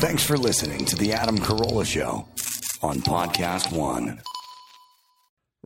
Thanks 0.00 0.24
for 0.24 0.38
listening 0.38 0.86
to 0.86 0.96
The 0.96 1.12
Adam 1.12 1.36
Carolla 1.36 1.84
Show 1.84 2.26
on 2.82 3.02
Podcast 3.02 3.70
One. 3.70 4.22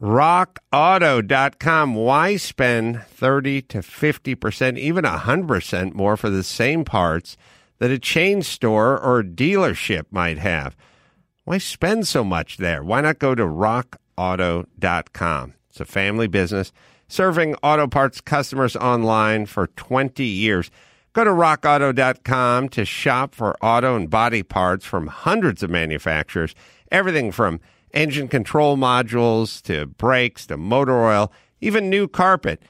RockAuto.com. 0.01 1.95
Why 1.95 2.35
spend 2.35 3.03
30 3.03 3.63
to 3.63 3.79
50%, 3.79 4.77
even 4.77 5.05
100% 5.05 5.95
more 5.95 6.17
for 6.17 6.31
the 6.31 6.43
same 6.43 6.85
parts 6.85 7.37
that 7.79 7.93
a 7.93 7.99
chain 8.01 8.43
store 8.43 9.01
or 9.01 9.23
dealership 9.23 10.07
might 10.11 10.39
have? 10.39 10.77
Why 11.45 11.59
spend 11.59 12.09
so 12.09 12.25
much 12.25 12.57
there? 12.57 12.83
Why 12.83 13.03
not 13.03 13.21
go 13.21 13.37
to 13.37 13.45
RockAuto.com? 13.45 15.55
It's 15.71 15.81
a 15.81 15.85
family 15.85 16.27
business 16.27 16.73
serving 17.07 17.55
auto 17.63 17.87
parts 17.87 18.21
customers 18.21 18.75
online 18.75 19.47
for 19.47 19.69
20 19.69 20.25
years. 20.25 20.73
Go 21.15 21.23
to 21.23 21.31
rockauto.com 21.31 22.71
to 22.71 22.85
shop 22.85 23.37
for 23.37 23.57
auto 23.65 23.95
and 23.95 24.11
body 24.11 24.43
parts 24.43 24.85
from 24.85 25.07
hundreds 25.07 25.63
of 25.63 25.71
manufacturers, 25.71 26.57
everything 26.91 27.31
from 27.31 27.61
engine 27.93 28.27
control 28.27 28.77
modules 28.77 29.63
to 29.63 29.87
brakes 29.87 30.45
to 30.49 30.57
motor 30.57 31.05
oil, 31.05 31.33
even 31.61 31.89
new 31.89 32.09
carpet. 32.09 32.61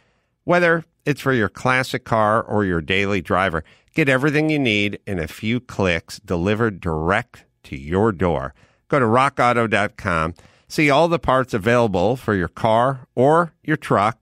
Whether 0.45 0.85
it's 1.07 1.23
for 1.23 1.33
your 1.33 1.49
classic 1.49 2.05
car 2.05 2.43
or 2.43 2.67
your 2.67 2.83
daily 2.83 3.23
driver, 3.23 3.65
get 3.95 4.11
everything 4.11 4.51
you 4.51 4.59
need 4.59 5.01
in 5.07 5.19
a 5.19 5.27
few 5.27 5.59
clicks 5.59 6.19
delivered 6.21 6.81
direct 6.81 7.47
to 7.63 7.79
your 7.79 8.13
door. 8.13 8.53
Go 8.89 8.99
to 8.99 9.07
rockauto.com, 9.07 10.35
see 10.69 10.91
all 10.91 11.09
the 11.09 11.19
parts 11.19 11.55
available 11.55 12.15
for 12.15 12.35
your 12.35 12.49
car 12.49 13.09
or 13.15 13.55
your 13.63 13.79
truck. 13.79 14.19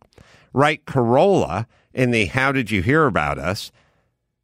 Write 0.52 0.84
Carolla 0.86 1.66
in 1.92 2.12
the 2.12 2.26
How 2.26 2.52
Did 2.52 2.70
You 2.70 2.82
Hear 2.82 3.06
About 3.06 3.40
Us? 3.40 3.72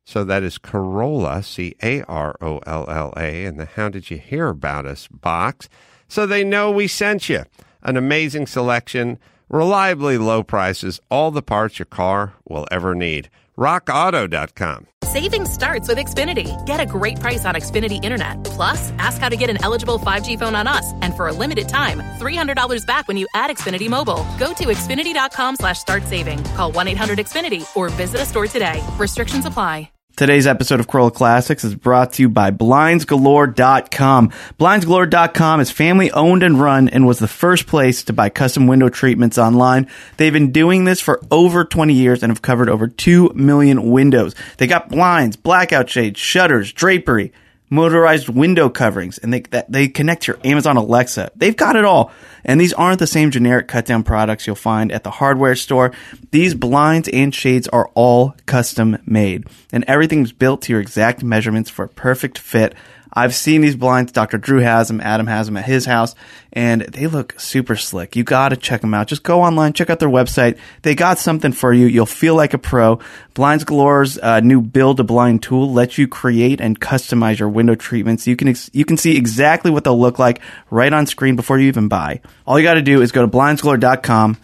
So 0.09 0.25
that 0.25 0.43
is 0.43 0.57
Carolla, 0.57 1.45
C 1.45 1.75
A 1.83 2.03
R 2.05 2.35
O 2.41 2.61
L 2.67 2.87
L 2.89 3.13
A, 3.19 3.45
in 3.45 3.59
the 3.59 3.67
How 3.67 3.91
Did 3.91 4.11
You 4.11 4.17
Hear 4.17 4.49
About 4.49 4.87
Us 4.87 5.07
box. 5.07 5.69
So 6.09 6.25
they 6.25 6.45
know 6.45 6.71
we 6.71 6.89
sent 6.89 7.29
you. 7.29 7.45
An 7.83 7.99
amazing 7.99 8.47
selection, 8.47 9.19
reliably 9.51 10.17
low 10.17 10.43
prices, 10.43 10.99
all 11.11 11.31
the 11.31 11.43
parts 11.43 11.79
your 11.79 11.85
car 11.85 12.33
will 12.49 12.67
ever 12.71 12.95
need. 12.95 13.29
RockAuto.com. 13.59 14.87
Saving 15.03 15.45
starts 15.45 15.89
with 15.89 15.99
Xfinity. 15.99 16.57
Get 16.65 16.81
a 16.81 16.87
great 16.87 17.21
price 17.21 17.45
on 17.45 17.55
Xfinity 17.55 18.03
Internet. 18.03 18.45
Plus, 18.45 18.91
ask 18.93 19.21
how 19.21 19.29
to 19.29 19.37
get 19.37 19.51
an 19.51 19.63
eligible 19.63 19.99
5G 19.99 20.39
phone 20.39 20.55
on 20.55 20.67
us. 20.67 20.91
And 21.03 21.15
for 21.15 21.27
a 21.27 21.33
limited 21.33 21.69
time, 21.69 22.01
$300 22.19 22.87
back 22.87 23.09
when 23.09 23.19
you 23.19 23.29
add 23.35 23.51
Xfinity 23.51 23.91
Mobile. 23.91 24.27
Go 24.39 24.55
to 24.55 24.69
Xfinity.com 24.69 25.57
slash 25.57 25.81
start 25.81 26.05
saving. 26.05 26.43
Call 26.57 26.73
1-800-XFINITY 26.73 27.77
or 27.77 27.91
visit 27.91 28.23
a 28.23 28.25
store 28.25 28.47
today. 28.47 28.83
Restrictions 28.97 29.45
apply. 29.45 29.91
Today's 30.19 30.49
episode 30.49 30.81
of 30.81 30.89
Carolla 30.89 31.15
Classics 31.15 31.63
is 31.63 31.77
brought 31.77 32.15
to 32.15 32.23
you 32.23 32.29
by 32.29 32.51
BlindsGalore.com. 32.51 34.31
BlindsGalore.com 34.59 35.61
is 35.61 35.71
family 35.71 36.11
owned 36.11 36.43
and 36.43 36.61
run 36.61 36.89
and 36.89 37.07
was 37.07 37.21
the 37.21 37.29
first 37.29 37.69
place 37.69 38.03
to 38.03 38.13
buy 38.13 38.29
custom 38.29 38.67
window 38.67 38.89
treatments 38.89 39.39
online. 39.39 39.89
They've 40.17 40.33
been 40.33 40.51
doing 40.51 40.87
this 40.87 41.01
for 41.01 41.21
over 41.31 41.65
20 41.65 41.95
years 41.95 42.25
and 42.25 42.33
have 42.33 42.43
covered 42.43 42.69
over 42.69 42.89
2 42.89 43.31
million 43.37 43.93
windows. 43.93 44.35
They 44.57 44.67
got 44.67 44.89
blinds, 44.89 45.37
blackout 45.37 45.89
shades, 45.89 46.19
shutters, 46.19 46.73
drapery, 46.73 47.33
motorized 47.71 48.29
window 48.29 48.69
coverings, 48.69 49.19
and 49.19 49.33
they 49.33 49.41
that, 49.41 49.71
they 49.71 49.89
connect 49.89 50.23
to 50.23 50.33
your 50.33 50.41
Amazon 50.45 50.77
Alexa. 50.77 51.31
They've 51.37 51.57
got 51.57 51.77
it 51.77 51.85
all. 51.85 52.13
And 52.45 52.61
these 52.61 52.73
aren't 52.73 52.99
the 52.99 53.07
same 53.07 53.31
generic 53.31 53.69
cut 53.69 53.85
down 53.85 54.05
products 54.05 54.47
you'll 54.47 54.57
find 54.57 54.91
at 54.93 55.05
the 55.05 55.11
hardware 55.11 55.57
store. 55.57 55.93
These 56.31 56.55
blinds 56.55 57.09
and 57.09 57.35
shades 57.35 57.69
are 57.69 57.91
all 57.95 58.35
custom 58.47 58.99
made, 59.05 59.47
and 59.73 59.85
everything's 59.87 60.33
built 60.33 60.63
to 60.63 60.73
your 60.73 60.81
exact 60.81 61.23
measurements 61.23 61.69
for 61.69 61.85
a 61.85 61.89
perfect 61.89 62.39
fit. 62.39 62.75
I've 63.13 63.35
seen 63.35 63.61
these 63.61 63.77
blinds. 63.77 64.13
Dr. 64.13 64.39
Drew 64.39 64.61
has 64.61 64.89
them. 64.89 65.01
Adam 65.01 65.27
has 65.27 65.47
them 65.47 65.57
at 65.57 65.65
his 65.65 65.87
house, 65.87 66.15
and 66.53 66.83
they 66.83 67.07
look 67.07 67.39
super 67.39 67.77
slick. 67.77 68.17
You 68.17 68.25
got 68.25 68.51
to 68.51 68.57
check 68.57 68.81
them 68.81 68.95
out. 68.95 69.09
Just 69.09 69.23
go 69.23 69.43
online, 69.43 69.73
check 69.73 69.91
out 69.91 69.99
their 69.99 70.09
website. 70.09 70.59
They 70.83 70.95
got 70.95 71.19
something 71.19 71.53
for 71.53 71.73
you. 71.73 71.87
You'll 71.87 72.07
feel 72.07 72.35
like 72.35 72.55
a 72.55 72.59
pro. 72.59 72.99
Blinds 73.35 73.65
Galore's 73.65 74.19
uh, 74.19 74.41
new 74.41 74.61
Build 74.61 75.01
a 75.01 75.05
Blind 75.05 75.43
tool 75.43 75.73
lets 75.73 75.99
you 75.99 76.09
create 76.09 76.61
and 76.61 76.81
customize 76.81 77.39
your 77.39 77.49
window 77.49 77.75
treatments. 77.75 78.27
You 78.27 78.37
can 78.37 78.49
ex- 78.49 78.71
you 78.73 78.85
can 78.85 78.97
see 78.97 79.17
exactly 79.17 79.71
what 79.71 79.85
they'll 79.85 80.01
look 80.01 80.19
like 80.19 80.41
right 80.71 80.93
on 80.93 81.07
screen 81.07 81.37
before 81.37 81.59
you 81.59 81.69
even 81.69 81.89
buy. 81.89 82.21
All 82.47 82.59
you 82.59 82.65
got 82.65 82.75
to 82.75 82.83
do 82.83 83.03
is 83.03 83.13
go 83.13 83.23
to 83.23 83.29
blindsgalore.com. 83.29 84.39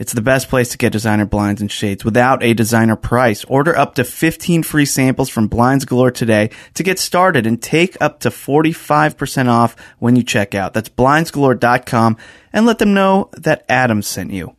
It's 0.00 0.14
the 0.14 0.22
best 0.22 0.48
place 0.48 0.70
to 0.70 0.78
get 0.78 0.92
designer 0.92 1.26
blinds 1.26 1.60
and 1.60 1.70
shades 1.70 2.06
without 2.06 2.42
a 2.42 2.54
designer 2.54 2.96
price. 2.96 3.44
Order 3.44 3.76
up 3.76 3.96
to 3.96 4.04
15 4.04 4.62
free 4.62 4.86
samples 4.86 5.28
from 5.28 5.46
Blinds 5.46 5.84
Galore 5.84 6.10
today 6.10 6.48
to 6.72 6.82
get 6.82 6.98
started 6.98 7.46
and 7.46 7.62
take 7.62 7.98
up 8.00 8.20
to 8.20 8.30
45% 8.30 9.48
off 9.48 9.76
when 9.98 10.16
you 10.16 10.22
check 10.22 10.54
out. 10.54 10.72
That's 10.72 10.88
blindsgalore.com 10.88 12.16
and 12.50 12.64
let 12.64 12.78
them 12.78 12.94
know 12.94 13.28
that 13.36 13.66
Adam 13.68 14.00
sent 14.00 14.32
you. 14.32 14.56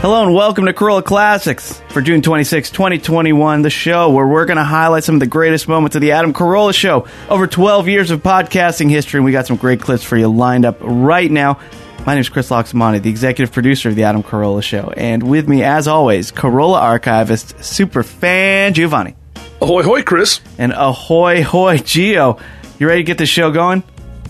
Hello 0.00 0.22
and 0.22 0.32
welcome 0.32 0.66
to 0.66 0.72
Carolla 0.72 1.04
Classics 1.04 1.82
for 1.88 2.00
June 2.00 2.22
26, 2.22 2.70
2021, 2.70 3.62
the 3.62 3.68
show 3.68 4.10
where 4.10 4.28
we're 4.28 4.46
going 4.46 4.58
to 4.58 4.62
highlight 4.62 5.02
some 5.02 5.16
of 5.16 5.20
the 5.20 5.26
greatest 5.26 5.66
moments 5.66 5.96
of 5.96 6.02
the 6.02 6.12
Adam 6.12 6.32
Carolla 6.32 6.72
show. 6.72 7.08
Over 7.28 7.48
12 7.48 7.88
years 7.88 8.12
of 8.12 8.22
podcasting 8.22 8.90
history, 8.90 9.18
and 9.18 9.24
we 9.24 9.32
got 9.32 9.48
some 9.48 9.56
great 9.56 9.80
clips 9.80 10.04
for 10.04 10.16
you 10.16 10.28
lined 10.28 10.64
up 10.64 10.76
right 10.80 11.28
now. 11.28 11.58
My 12.08 12.14
name 12.14 12.22
is 12.22 12.30
Chris 12.30 12.48
Laxamana, 12.48 13.02
the 13.02 13.10
executive 13.10 13.52
producer 13.52 13.90
of 13.90 13.94
the 13.94 14.04
Adam 14.04 14.22
Carolla 14.22 14.62
show, 14.62 14.90
and 14.96 15.22
with 15.22 15.46
me, 15.46 15.62
as 15.62 15.86
always, 15.86 16.32
Carolla 16.32 16.80
archivist, 16.80 17.62
super 17.62 18.02
fan 18.02 18.72
Giovanni, 18.72 19.14
Ahoy, 19.60 19.82
hoy, 19.82 20.02
Chris. 20.02 20.40
and 20.56 20.72
ahoy 20.72 21.42
hoy 21.42 21.76
Geo. 21.76 22.38
You 22.78 22.88
ready 22.88 23.00
to 23.00 23.04
get 23.04 23.18
this 23.18 23.28
show 23.28 23.50
going? 23.50 23.82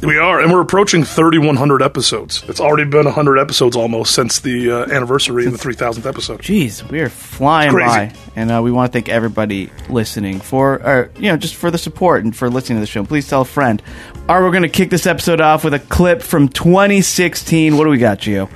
We 0.02 0.16
are, 0.16 0.40
and 0.40 0.52
we're 0.52 0.60
approaching 0.60 1.02
3,100 1.02 1.82
episodes. 1.82 2.44
It's 2.46 2.60
already 2.60 2.88
been 2.88 3.06
100 3.06 3.36
episodes 3.36 3.74
almost 3.74 4.14
since 4.14 4.38
the 4.38 4.70
uh, 4.70 4.84
anniversary 4.84 5.44
of 5.46 5.52
the 5.52 5.58
3,000th 5.58 6.06
episode. 6.06 6.40
Jeez, 6.40 6.88
we 6.88 7.00
are 7.00 7.08
flying 7.08 7.72
by, 7.72 8.14
and 8.36 8.50
uh, 8.52 8.60
we 8.62 8.70
want 8.70 8.92
to 8.92 8.96
thank 8.96 9.08
everybody 9.08 9.70
listening 9.88 10.38
for, 10.40 10.74
or 10.86 11.10
you 11.16 11.30
know, 11.30 11.36
just 11.36 11.56
for 11.56 11.72
the 11.72 11.78
support 11.78 12.22
and 12.22 12.36
for 12.36 12.48
listening 12.48 12.76
to 12.76 12.80
the 12.80 12.86
show. 12.86 13.04
Please 13.04 13.28
tell 13.28 13.40
a 13.40 13.44
friend. 13.44 13.82
All 14.28 14.36
right, 14.36 14.44
we're 14.44 14.52
going 14.52 14.62
to 14.62 14.68
kick 14.68 14.90
this 14.90 15.06
episode 15.06 15.40
off 15.40 15.64
with 15.64 15.74
a 15.74 15.80
clip 15.80 16.22
from 16.22 16.48
2016. 16.48 17.76
What 17.76 17.84
do 17.84 17.90
we 17.90 17.98
got, 17.98 18.18
Gio? 18.18 18.48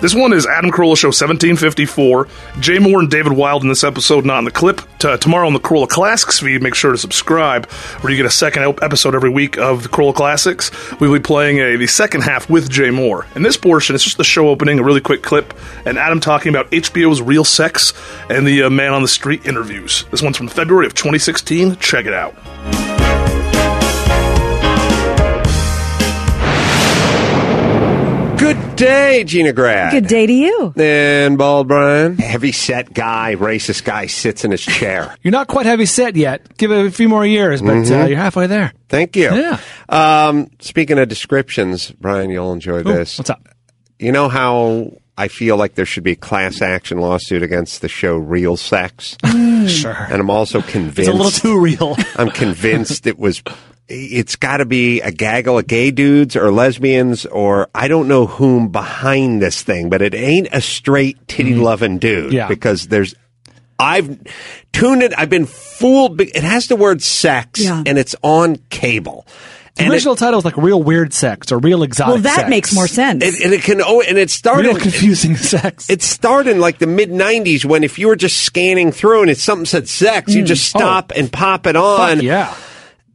This 0.00 0.14
one 0.14 0.34
is 0.34 0.46
Adam 0.46 0.70
Carolla 0.70 0.98
Show 0.98 1.08
1754. 1.08 2.28
Jay 2.60 2.76
Mohr 2.76 2.98
and 2.98 3.10
David 3.10 3.32
Wild 3.32 3.62
in 3.62 3.70
this 3.70 3.82
episode, 3.82 4.26
not 4.26 4.40
in 4.40 4.44
the 4.44 4.50
clip. 4.50 4.82
T- 4.98 5.16
tomorrow 5.16 5.46
on 5.46 5.54
the 5.54 5.60
Carolla 5.60 5.88
Classics 5.88 6.40
feed, 6.40 6.62
make 6.62 6.74
sure 6.74 6.92
to 6.92 6.98
subscribe, 6.98 7.64
where 8.02 8.10
you 8.10 8.16
get 8.18 8.26
a 8.26 8.30
second 8.30 8.64
episode 8.82 9.14
every 9.14 9.30
week 9.30 9.56
of 9.56 9.82
the 9.82 9.88
Carolla 9.88 10.14
Classics. 10.14 10.70
We'll 11.00 11.10
be 11.14 11.20
playing 11.20 11.58
a, 11.58 11.76
the 11.76 11.86
second 11.86 12.20
half 12.20 12.50
with 12.50 12.68
Jay 12.68 12.90
Mohr. 12.90 13.24
In 13.34 13.42
this 13.42 13.56
portion, 13.56 13.94
it's 13.94 14.04
just 14.04 14.18
the 14.18 14.24
show 14.24 14.50
opening, 14.50 14.78
a 14.78 14.82
really 14.82 15.00
quick 15.00 15.22
clip, 15.22 15.54
and 15.86 15.96
Adam 15.98 16.20
talking 16.20 16.50
about 16.50 16.70
HBO's 16.70 17.22
Real 17.22 17.44
Sex 17.44 17.94
and 18.28 18.46
the 18.46 18.64
uh, 18.64 18.70
Man 18.70 18.92
on 18.92 19.00
the 19.00 19.08
Street 19.08 19.46
interviews. 19.46 20.04
This 20.10 20.20
one's 20.20 20.36
from 20.36 20.48
February 20.48 20.84
of 20.86 20.92
2016. 20.92 21.76
Check 21.76 22.04
it 22.04 22.12
out. 22.12 22.34
Good 28.54 28.76
day, 28.76 29.24
Gina 29.24 29.52
Grad. 29.52 29.92
Good 29.92 30.06
day 30.06 30.26
to 30.26 30.32
you. 30.32 30.72
And 30.76 31.36
Bald 31.38 31.66
Brian. 31.68 32.16
Heavy 32.18 32.52
set 32.52 32.92
guy, 32.92 33.34
racist 33.36 33.84
guy, 33.84 34.06
sits 34.06 34.44
in 34.44 34.50
his 34.50 34.62
chair. 34.62 35.16
You're 35.22 35.32
not 35.32 35.46
quite 35.48 35.66
heavy 35.66 35.86
set 35.86 36.14
yet. 36.16 36.56
Give 36.56 36.70
it 36.72 36.86
a 36.86 36.90
few 36.90 37.08
more 37.08 37.24
years, 37.26 37.60
but 37.62 37.68
Mm-hmm. 37.74 38.02
uh, 38.02 38.06
you're 38.06 38.16
halfway 38.18 38.46
there. 38.46 38.72
Thank 38.88 39.16
you. 39.16 39.32
Yeah. 39.34 39.58
Um, 39.88 40.50
speaking 40.60 40.98
of 40.98 41.08
descriptions, 41.08 41.90
Brian, 41.92 42.30
you'll 42.30 42.52
enjoy 42.52 42.78
Ooh, 42.80 42.82
this. 42.84 43.18
what's 43.18 43.30
up? 43.30 43.48
You 43.98 44.12
know 44.12 44.28
how 44.28 44.98
I 45.16 45.28
feel 45.28 45.56
like 45.56 45.74
there 45.76 45.86
should 45.86 46.04
be 46.04 46.12
a 46.12 46.16
class 46.16 46.60
action 46.62 46.98
lawsuit 46.98 47.42
against 47.42 47.80
the 47.80 47.88
show 47.88 48.16
Real 48.16 48.56
Sex? 48.56 49.16
Sure. 49.66 49.92
And 50.10 50.20
I'm 50.20 50.30
also 50.30 50.60
convinced. 50.62 50.98
It's 50.98 51.08
a 51.08 51.12
little 51.12 51.30
too 51.30 51.60
real. 51.60 51.96
I'm 52.16 52.30
convinced 52.30 53.06
it 53.06 53.18
was. 53.18 53.42
It's 53.86 54.36
got 54.36 54.58
to 54.58 54.64
be 54.64 55.02
a 55.02 55.10
gaggle 55.12 55.58
of 55.58 55.66
gay 55.66 55.90
dudes 55.90 56.36
or 56.36 56.50
lesbians 56.50 57.26
or 57.26 57.68
I 57.74 57.86
don't 57.88 58.08
know 58.08 58.26
whom 58.26 58.68
behind 58.68 59.42
this 59.42 59.62
thing, 59.62 59.90
but 59.90 60.00
it 60.00 60.14
ain't 60.14 60.48
a 60.52 60.60
straight 60.62 61.28
titty 61.28 61.52
mm-hmm. 61.52 61.62
loving 61.62 61.98
dude 61.98 62.32
Yeah. 62.32 62.48
because 62.48 62.88
there's. 62.88 63.14
I've 63.78 64.18
tuned 64.72 65.02
it. 65.02 65.12
I've 65.18 65.28
been 65.28 65.46
fooled. 65.46 66.20
It 66.20 66.36
has 66.44 66.68
the 66.68 66.76
word 66.76 67.02
sex 67.02 67.60
Yeah. 67.60 67.82
and 67.84 67.98
it's 67.98 68.14
on 68.22 68.56
cable. 68.70 69.26
The 69.74 69.82
And 69.82 69.92
it- 69.92 69.96
original 69.96 70.14
title 70.16 70.38
is 70.38 70.44
like 70.44 70.56
real 70.56 70.80
weird 70.82 71.12
sex 71.12 71.50
or 71.52 71.58
real 71.58 71.82
exotic 71.82 72.12
Well, 72.14 72.22
that 72.22 72.36
sex. 72.36 72.48
makes 72.50 72.72
more 72.74 72.86
sense. 72.86 73.22
it, 73.24 73.44
and 73.44 73.52
it 73.52 73.62
can. 73.64 73.82
Oh, 73.82 74.00
and 74.00 74.16
it 74.16 74.30
started. 74.30 74.68
Real 74.68 74.78
confusing 74.78 75.36
sex. 75.36 75.90
It 75.90 76.00
started 76.00 76.52
in 76.52 76.60
like 76.60 76.78
the 76.78 76.86
mid 76.86 77.10
'90s 77.10 77.64
when 77.64 77.82
if 77.84 77.98
you 77.98 78.06
were 78.06 78.16
just 78.16 78.44
scanning 78.44 78.92
through 78.92 79.22
and 79.22 79.30
if 79.30 79.40
something 79.40 79.66
said 79.66 79.88
sex, 79.88 80.32
you 80.32 80.44
mm. 80.44 80.46
just 80.46 80.74
Oh. 80.74 80.78
stop 80.78 81.12
and 81.14 81.30
pop 81.30 81.66
it 81.66 81.74
on. 81.76 82.16
Fuck 82.16 82.22
yeah. 82.22 82.54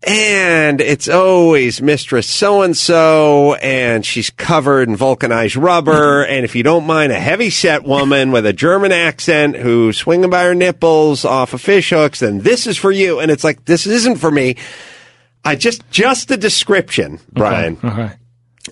And 0.04 0.80
it's 0.80 1.10
always 1.10 1.81
Mistress 1.81 2.28
so 2.28 2.62
and 2.62 2.75
so, 2.75 3.56
and 3.56 4.06
she's 4.06 4.30
covered 4.30 4.88
in 4.88 4.96
vulcanized 4.96 5.56
rubber. 5.56 6.24
and 6.30 6.46
if 6.46 6.56
you 6.56 6.63
don't 6.63 6.86
mind, 6.86 7.12
a 7.12 7.19
heavy 7.19 7.50
set 7.50 7.84
woman 7.84 8.31
with 8.31 8.46
a 8.46 8.54
German 8.54 8.92
accent 8.92 9.57
who's 9.57 9.98
swinging 9.98 10.30
by 10.30 10.44
her 10.44 10.56
nipples 10.56 11.25
off 11.25 11.54
of 11.54 11.62
fish 11.62 11.90
hooks, 11.90 12.19
then 12.19 12.40
this 12.40 12.66
is 12.66 12.78
for 12.78 12.92
you. 12.92 13.19
And 13.19 13.30
it's 13.30 13.44
like, 13.44 13.66
this 13.66 13.86
isn't 13.86 14.18
for 14.18 14.31
me. 14.31 14.56
I 15.44 15.56
just, 15.56 15.90
just 15.90 16.28
the 16.28 16.38
description, 16.38 17.19
Brian. 17.31 17.78
Okay. 17.84 18.12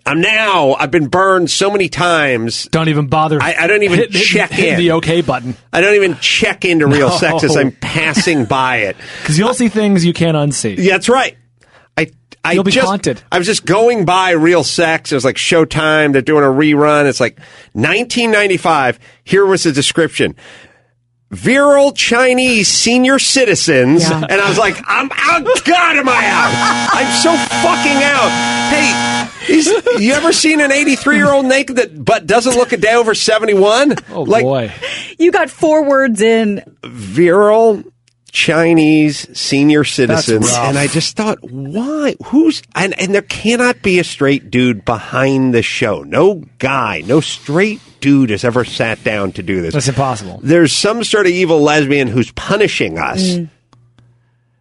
I'm 0.05 0.21
now, 0.21 0.73
I've 0.73 0.91
been 0.91 1.07
burned 1.07 1.49
so 1.49 1.71
many 1.71 1.89
times. 1.89 2.65
Don't 2.71 2.89
even 2.89 3.07
bother. 3.07 3.41
I- 3.41 3.55
I 3.57 3.67
don't 3.67 3.83
even 3.83 3.97
hit, 3.99 4.11
hit- 4.13 4.21
check 4.25 4.51
hit 4.51 4.73
in. 4.73 4.77
the 4.79 4.91
OK 4.91 5.21
button 5.21 5.55
I 5.73 5.81
don't 5.81 5.95
even 5.95 6.17
check 6.19 6.65
into 6.65 6.87
real 6.87 7.09
No. 7.09 7.17
sex 7.17 7.43
as 7.43 7.55
I'm 7.55 7.71
passing 7.81 8.45
by 8.45 8.77
it. 8.77 8.97
because 9.21 9.37
you'll 9.39 9.53
see 9.53 9.69
things 9.69 10.05
you 10.05 10.13
can't 10.13 10.35
unsee. 10.37 10.77
Yeah, 10.77 10.91
that's 10.93 11.09
right. 11.09 11.35
I, 11.97 12.11
I 12.43 12.51
You'll 12.53 12.63
be 12.63 12.71
just, 12.71 12.85
haunted. 12.87 13.21
I 13.31 13.37
was 13.39 13.47
just 13.47 13.65
going 13.65 14.05
by 14.05 14.31
Real 14.31 14.63
Sex. 14.63 15.11
It 15.11 15.15
was 15.15 15.25
like 15.25 15.35
Showtime. 15.37 16.13
They're 16.13 16.21
doing 16.21 16.43
a 16.43 16.47
rerun. 16.47 17.05
It's 17.07 17.19
like 17.19 17.39
1995. 17.73 18.99
Here 19.23 19.45
was 19.45 19.63
the 19.63 19.71
description. 19.71 20.35
Virile 21.29 21.91
Chinese 21.91 22.69
senior 22.69 23.19
citizens. 23.19 24.03
Yeah. 24.03 24.25
And 24.29 24.41
I 24.41 24.47
was 24.47 24.57
like, 24.57 24.81
I'm 24.87 25.09
out. 25.11 25.43
God, 25.65 25.97
am 25.97 26.07
I 26.07 26.25
out? 26.25 26.89
I'm 26.93 27.21
so 27.21 27.35
fucking 27.35 28.03
out. 28.03 28.31
Hey, 28.69 29.53
is, 29.53 29.67
you 29.99 30.13
ever 30.13 30.31
seen 30.31 30.61
an 30.61 30.71
83 30.71 31.17
year 31.17 31.31
old 31.31 31.45
naked 31.45 31.77
that 31.77 32.03
but 32.03 32.25
doesn't 32.25 32.55
look 32.55 32.71
a 32.71 32.77
day 32.77 32.95
over 32.95 33.13
71? 33.13 33.95
Oh 34.09 34.23
like, 34.23 34.43
boy. 34.43 34.71
You 35.19 35.31
got 35.31 35.49
four 35.49 35.83
words 35.83 36.21
in. 36.21 36.63
virile 36.83 37.83
Chinese 38.31 39.37
senior 39.37 39.83
citizens, 39.83 40.51
and 40.53 40.77
I 40.77 40.87
just 40.87 41.15
thought, 41.15 41.39
why? 41.41 42.15
Who's 42.25 42.61
and 42.75 42.97
and 42.99 43.13
there 43.13 43.21
cannot 43.21 43.81
be 43.81 43.99
a 43.99 44.03
straight 44.03 44.51
dude 44.51 44.85
behind 44.85 45.53
the 45.53 45.61
show. 45.61 46.03
No 46.03 46.43
guy, 46.59 47.03
no 47.05 47.21
straight 47.21 47.81
dude 47.99 48.29
has 48.29 48.43
ever 48.43 48.65
sat 48.65 49.03
down 49.03 49.31
to 49.33 49.43
do 49.43 49.61
this. 49.61 49.73
That's 49.73 49.87
impossible. 49.87 50.39
There's 50.43 50.73
some 50.73 51.03
sort 51.03 51.25
of 51.25 51.31
evil 51.31 51.61
lesbian 51.61 52.07
who's 52.07 52.31
punishing 52.31 52.97
us. 52.97 53.21
Mm. 53.21 53.49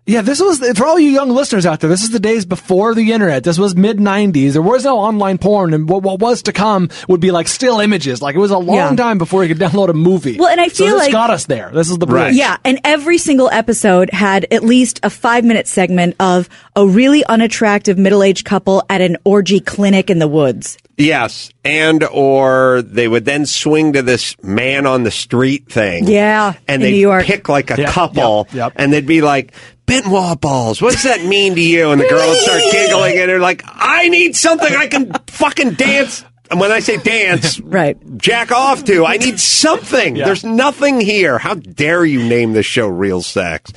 Yeah, 0.09 0.23
this 0.23 0.41
was 0.41 0.61
for 0.79 0.87
all 0.87 1.01
you 1.01 1.11
young 1.11 1.31
listeners 1.31 1.67
out 1.67 1.81
there. 1.81 1.91
This 1.91 2.05
is 2.05 2.11
the 2.11 2.21
days 2.21 2.45
before 2.47 2.95
the 2.95 3.11
internet. 3.11 3.43
This 3.43 3.59
was 3.59 3.75
mid 3.75 3.99
'90s. 3.99 4.53
There 4.53 4.63
was 4.63 4.85
no 4.85 4.99
online 4.99 5.37
porn, 5.37 5.75
and 5.75 5.89
what, 5.89 6.05
what 6.05 6.21
was 6.21 6.43
to 6.43 6.53
come 6.53 6.91
would 7.09 7.21
be 7.21 7.33
like 7.33 7.49
still 7.49 7.81
images. 7.81 8.23
Like 8.23 8.37
it 8.37 8.39
was 8.39 8.53
a 8.53 8.59
long 8.59 8.77
Yeah. 8.77 8.95
time 8.95 9.19
before 9.19 9.43
you 9.45 9.53
could 9.53 9.61
download 9.61 9.89
a 9.89 9.95
movie. 9.95 10.37
Well, 10.39 10.49
and 10.49 10.61
I 10.61 10.69
so 10.69 10.85
feel 10.85 10.95
this 10.95 11.05
like- 11.07 11.13
got 11.13 11.31
us 11.31 11.47
there. 11.47 11.73
This 11.75 11.91
is 11.91 11.99
the 11.99 12.07
Right. 12.07 12.33
Yeah, 12.33 12.57
and 12.65 12.79
every 12.85 13.19
single 13.19 13.51
episode 13.51 14.11
had 14.13 14.47
at 14.53 14.63
least 14.63 15.01
a 15.03 15.11
five 15.11 15.45
minute 15.45 15.67
segment 15.67 16.15
of 16.21 16.49
a 16.77 16.87
really 16.87 17.25
unattractive 17.25 17.99
middle 17.99 18.23
aged 18.23 18.45
couple 18.45 18.85
at 18.89 19.01
an 19.01 19.17
orgy 19.25 19.59
clinic 19.59 20.09
in 20.09 20.21
the 20.21 20.29
woods. 20.29 20.79
Yes, 20.99 21.51
and 21.65 22.05
or 22.05 22.81
they 22.87 23.09
would 23.09 23.25
then 23.25 23.45
swing 23.45 23.93
to 23.95 24.03
this 24.03 24.37
man 24.43 24.87
on 24.87 25.03
the 25.03 25.11
street 25.11 25.67
thing. 25.69 26.07
Yeah, 26.07 26.55
and 26.69 26.77
in 26.81 26.87
they 26.87 26.93
New 26.93 26.99
York. 26.99 27.25
pick 27.25 27.49
like 27.49 27.71
a 27.73 27.77
Yep, 27.77 27.89
couple, 27.91 28.47
yep, 28.51 28.55
yep. 28.55 28.73
and 28.77 28.93
they'd 28.93 29.05
be 29.05 29.21
like. 29.21 29.53
Ben 29.87 30.11
Wa 30.11 30.35
balls. 30.35 30.83
What 30.83 30.93
does 30.93 31.05
that 31.05 31.25
mean 31.25 31.55
to 31.55 31.61
you? 31.61 31.91
And 31.91 32.01
the 32.01 32.09
girls 32.09 32.43
start 32.43 32.61
giggling, 32.73 33.19
and 33.19 33.29
they're 33.31 33.39
like, 33.41 33.63
"I 33.67 34.09
need 34.09 34.35
something 34.37 34.75
I 34.75 34.89
can 34.89 35.13
fucking 35.29 35.75
dance." 35.75 36.25
And 36.51 36.61
when 36.61 36.71
I 36.71 36.79
say 36.81 36.97
dance, 36.97 37.59
Right. 37.61 37.97
jack 38.19 38.53
off 38.53 38.85
to, 38.85 39.05
I 39.05 39.17
need 39.17 39.41
something. 39.41 40.15
Yeah. 40.17 40.27
There's 40.27 40.45
nothing 40.45 41.01
here. 41.01 41.39
How 41.39 41.55
dare 41.55 42.05
you 42.05 42.23
name 42.23 42.53
this 42.53 42.67
show 42.67 42.87
"Real 42.89 43.23
Sex"? 43.23 43.73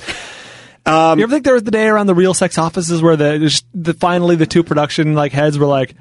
Um, 0.86 1.18
you 1.18 1.24
ever 1.24 1.32
think 1.32 1.44
there 1.44 1.54
was 1.54 1.62
the 1.64 1.70
day 1.70 1.86
around 1.88 2.06
the 2.06 2.14
real 2.14 2.32
sex 2.34 2.58
offices 2.58 3.02
where 3.02 3.14
the, 3.16 3.38
just 3.38 3.66
the 3.74 3.92
finally 3.94 4.34
the 4.36 4.46
two 4.46 4.64
production 4.64 5.14
like 5.14 5.30
heads 5.32 5.58
were 5.58 5.66
like, 5.66 5.94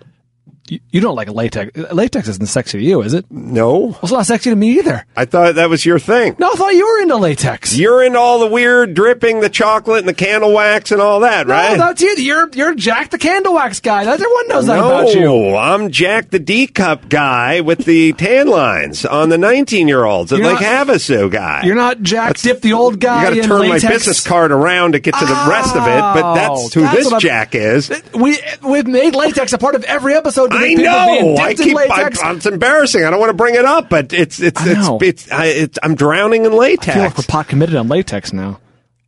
"You- 0.69 0.79
"You 0.91 1.01
don't 1.01 1.15
like 1.15 1.29
latex. 1.29 1.71
Latex 1.91 2.27
isn't 2.27 2.47
sexy 2.47 2.79
to 2.79 2.83
you, 2.83 3.01
is 3.01 3.13
it? 3.13 3.25
Well, 3.29 3.43
No, 3.43 3.97
it's 4.01 4.11
not 4.11 4.25
sexy 4.25 4.49
to 4.49 4.55
me 4.55 4.77
either. 4.79 5.05
I 5.17 5.25
thought 5.25 5.55
that 5.55 5.69
was 5.69 5.85
your 5.85 5.99
thing. 5.99 6.35
No, 6.39 6.51
I 6.51 6.55
thought 6.55 6.73
you 6.73 6.85
were 6.85 7.01
into 7.01 7.17
latex. 7.17 7.75
You're 7.77 8.03
into 8.03 8.19
all 8.19 8.39
the 8.39 8.47
weird 8.47 8.93
dripping, 8.93 9.39
the 9.41 9.49
chocolate, 9.49 9.99
and 9.99 10.07
the 10.07 10.13
candle 10.13 10.53
wax, 10.53 10.91
and 10.91 11.01
all 11.01 11.19
that, 11.21 11.47
right? 11.47 11.77
No, 11.77 11.87
that's 11.87 12.01
you. 12.01 12.15
You're 12.17 12.49
you're 12.53 12.75
Jack 12.75 13.09
the 13.09 13.17
Candle 13.17 13.53
Wax 13.53 13.79
guy. 13.79 14.03
Not 14.03 14.13
everyone 14.15 14.47
knows 14.47 14.65
that 14.67 14.75
no, 14.77 14.87
about 14.87 15.13
you. 15.13 15.55
I'm 15.55 15.89
Jack 15.91 16.29
the 16.29 16.39
D 16.39 16.67
cup 16.67 17.09
guy 17.09 17.61
with 17.61 17.85
the 17.85 18.13
tan 18.13 18.47
lines 18.47 19.05
on 19.05 19.29
the 19.29 19.37
19 19.37 19.87
year 19.87 20.05
olds 20.05 20.31
and 20.31 20.43
Lake 20.43 20.57
Havasu 20.57 21.29
guy. 21.31 21.61
You're 21.63 21.75
not 21.75 22.01
Jack 22.01 22.29
That's- 22.29 22.43
Dip 22.43 22.61
the 22.61 22.73
old 22.73 22.99
guy 22.99 23.23
You 23.29 23.29
got 23.35 23.41
to 23.41 23.47
turn 23.47 23.61
latex. 23.61 23.83
my 23.83 23.89
business 23.89 24.25
card 24.25 24.51
around 24.51 24.93
to 24.93 24.99
get 24.99 25.13
to 25.15 25.25
the 25.25 25.45
rest 25.49 25.75
of 25.75 25.83
it, 25.83 25.99
but 26.21 26.33
that's 26.35 26.49
oh, 26.51 26.69
who 26.73 26.81
Oh, 26.81 26.83
that's 26.83 27.09
this 27.09 27.21
Jack 27.21 27.55
is. 27.55 27.91
We 28.13 28.39
we've 28.63 28.87
made 28.87 29.15
latex 29.15 29.53
a 29.53 29.57
part 29.57 29.75
of 29.75 29.83
every 29.83 30.13
episode. 30.15 30.51
To 30.59 30.65
I 30.65 30.67
make 30.67 30.77
people 30.77 31.05
being 31.05 31.35
know. 31.35 31.41
I 31.41 31.53
keep. 31.53 31.77
I, 31.77 32.31
it's 32.35 32.45
embarrassing. 32.45 33.03
I 33.03 33.09
don't 33.09 33.19
want 33.19 33.29
to 33.31 33.35
bring 33.35 33.55
it 33.55 33.65
up, 33.65 33.89
but 33.89 34.13
it's 34.13 34.39
it's 34.39 34.59
I 34.61 34.69
it's, 34.71 34.79
know. 34.87 34.99
it's, 35.01 35.31
I, 35.31 35.45
it's 35.45 35.79
I'm 35.81 35.95
drowning 35.95 36.45
in 36.45 36.47
I 36.47 36.49
feel 36.51 36.59
like 36.59 36.79
latex. 36.85 37.17
we're 37.17 37.23
pot 37.31 37.47
committed 37.47 37.75
on 37.75 37.87
latex 37.87 38.33
now. 38.33 38.59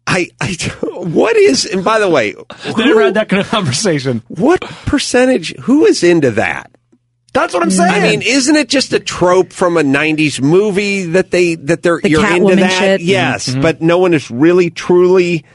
I, 0.07 0.29
I 0.41 0.53
what 0.83 1.37
is 1.37 1.65
and 1.65 1.83
by 1.83 1.99
the 1.99 2.09
way, 2.09 2.33
They 2.65 2.85
never 2.85 3.03
had 3.03 3.13
that 3.13 3.29
kind 3.29 3.41
of 3.41 3.47
conversation. 3.49 4.23
what 4.27 4.61
percentage? 4.61 5.55
Who 5.61 5.85
is 5.85 6.03
into 6.03 6.31
that? 6.31 6.71
That's 7.33 7.53
what 7.53 7.63
I'm 7.63 7.71
saying. 7.71 7.93
I 7.93 8.01
mean, 8.09 8.21
isn't 8.23 8.55
it 8.57 8.67
just 8.67 8.91
a 8.91 8.99
trope 8.99 9.53
from 9.53 9.77
a 9.77 9.83
'90s 9.83 10.41
movie 10.41 11.05
that 11.05 11.31
they 11.31 11.55
that 11.55 11.81
they're 11.81 12.01
The 12.01 12.09
you're 12.09 12.29
into 12.35 12.57
that? 12.57 12.71
shit. 12.71 13.01
Yes, 13.01 13.47
Mm-hmm. 13.49 13.61
but 13.61 13.81
no 13.81 13.99
one 13.99 14.13
is 14.13 14.29
really 14.29 14.69
truly 14.69 15.45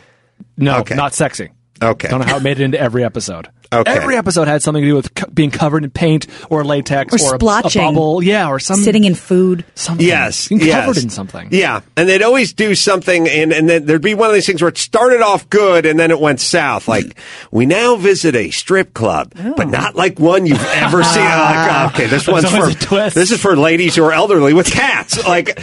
no, 0.56 0.78
okay. 0.78 0.94
not 0.94 1.12
sexy. 1.12 1.50
okay. 1.82 2.08
Don't 2.08 2.20
know 2.20 2.26
how 2.26 2.38
it 2.38 2.43
made 2.43 2.60
it 2.60 2.64
into 2.64 2.81
every 2.81 3.04
episode. 3.04 3.50
Okay. 3.81 3.93
Every 3.93 4.17
episode 4.17 4.49
had 4.49 4.62
something 4.62 4.82
to 4.82 4.88
do 4.88 4.94
with 4.94 5.14
co- 5.14 5.31
being 5.31 5.50
covered 5.50 5.84
in 5.84 5.90
paint 5.90 6.26
or 6.50 6.64
latex 6.64 7.12
Or 7.12 7.26
or, 7.26 7.32
a- 7.34 7.37
a, 7.37 7.70
bubble. 7.70 8.23
Yeah, 8.23 8.49
or 8.49 8.58
some 8.58 8.76
Sitting 8.76 9.05
in 9.05 9.14
food. 9.14 9.64
something. 9.75 10.06
Yes, 10.06 10.49
being 10.49 10.61
yes. 10.61 10.84
covered 10.84 11.02
in 11.02 11.11
something. 11.11 11.49
Yeah, 11.50 11.81
and 11.96 12.08
they'd 12.08 12.23
always 12.23 12.52
do 12.52 12.75
something, 12.75 13.28
and, 13.28 13.52
and 13.52 13.69
then 13.69 13.87
there'd 13.87 14.02
be 14.02 14.14
one 14.14 14.28
of 14.28 14.34
these 14.34 14.46
things 14.46 14.62
where 14.62 14.69
it 14.69 14.78
started 14.78 15.20
off 15.20 15.49
good, 15.50 15.87
and 15.87 15.99
then 15.99 16.11
it 16.11 16.20
went 16.20 16.40
south. 16.40 16.88
Like, 16.88 17.19
we 17.50 17.67
now 17.67 17.96
visit 17.96 18.34
a 18.34 18.50
strip 18.50 18.94
club, 18.94 19.32
but 19.34 19.67
oh. 19.67 19.70
not 19.70 19.94
like 19.94 20.19
one 20.19 20.46
you've 20.46 20.64
ever 20.64 21.02
seen. 21.05 21.25
like, 21.25 21.94
okay, 21.94 22.06
this 22.06 22.26
one's 22.26 22.50
for 22.50 22.69
a 22.69 22.75
twist. 22.75 23.14
this 23.14 23.31
is 23.31 23.40
for 23.40 23.56
ladies 23.56 23.96
who 23.96 24.05
are 24.05 24.12
elderly 24.12 24.52
with 24.52 24.70
cats. 24.70 25.25
Like, 25.26 25.58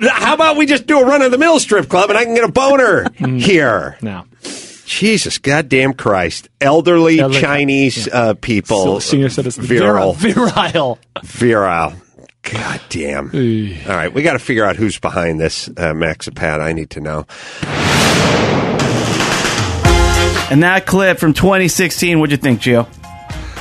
how 0.00 0.34
about 0.34 0.56
we 0.56 0.66
just 0.66 0.86
do 0.86 1.00
a 1.00 1.04
run 1.04 1.22
of 1.22 1.30
the 1.30 1.38
mill 1.38 1.60
strip 1.60 1.88
club, 1.88 2.10
and 2.10 2.18
I 2.18 2.24
can 2.24 2.34
get 2.34 2.44
a 2.44 2.52
boner 2.52 3.04
hmm. 3.18 3.38
here? 3.38 3.96
No. 4.02 4.24
Jesus, 4.90 5.38
goddamn 5.38 5.92
Christ! 5.94 6.48
Elderly 6.60 7.20
Elderly- 7.20 7.40
Chinese 7.40 8.08
uh, 8.08 8.34
people, 8.34 8.82
So 8.82 8.98
senior 8.98 9.28
citizens. 9.28 9.64
virile, 9.68 10.14
Virile. 10.14 10.98
virile. 11.22 11.92
God 12.42 12.80
damn. 12.88 13.26
All 13.26 13.94
right, 13.94 14.12
we 14.12 14.22
got 14.22 14.32
to 14.32 14.40
figure 14.40 14.64
out 14.64 14.74
who's 14.74 14.98
behind 14.98 15.38
this, 15.38 15.68
uh, 15.68 15.92
Maxapat. 15.94 16.58
I 16.60 16.72
need 16.72 16.90
to 16.90 17.00
know. 17.00 17.24
And 20.50 20.64
that 20.64 20.86
clip 20.86 21.18
from 21.20 21.34
2016, 21.34 22.18
what'd 22.18 22.32
you 22.32 22.36
think, 22.36 22.60
Gio? 22.60 22.88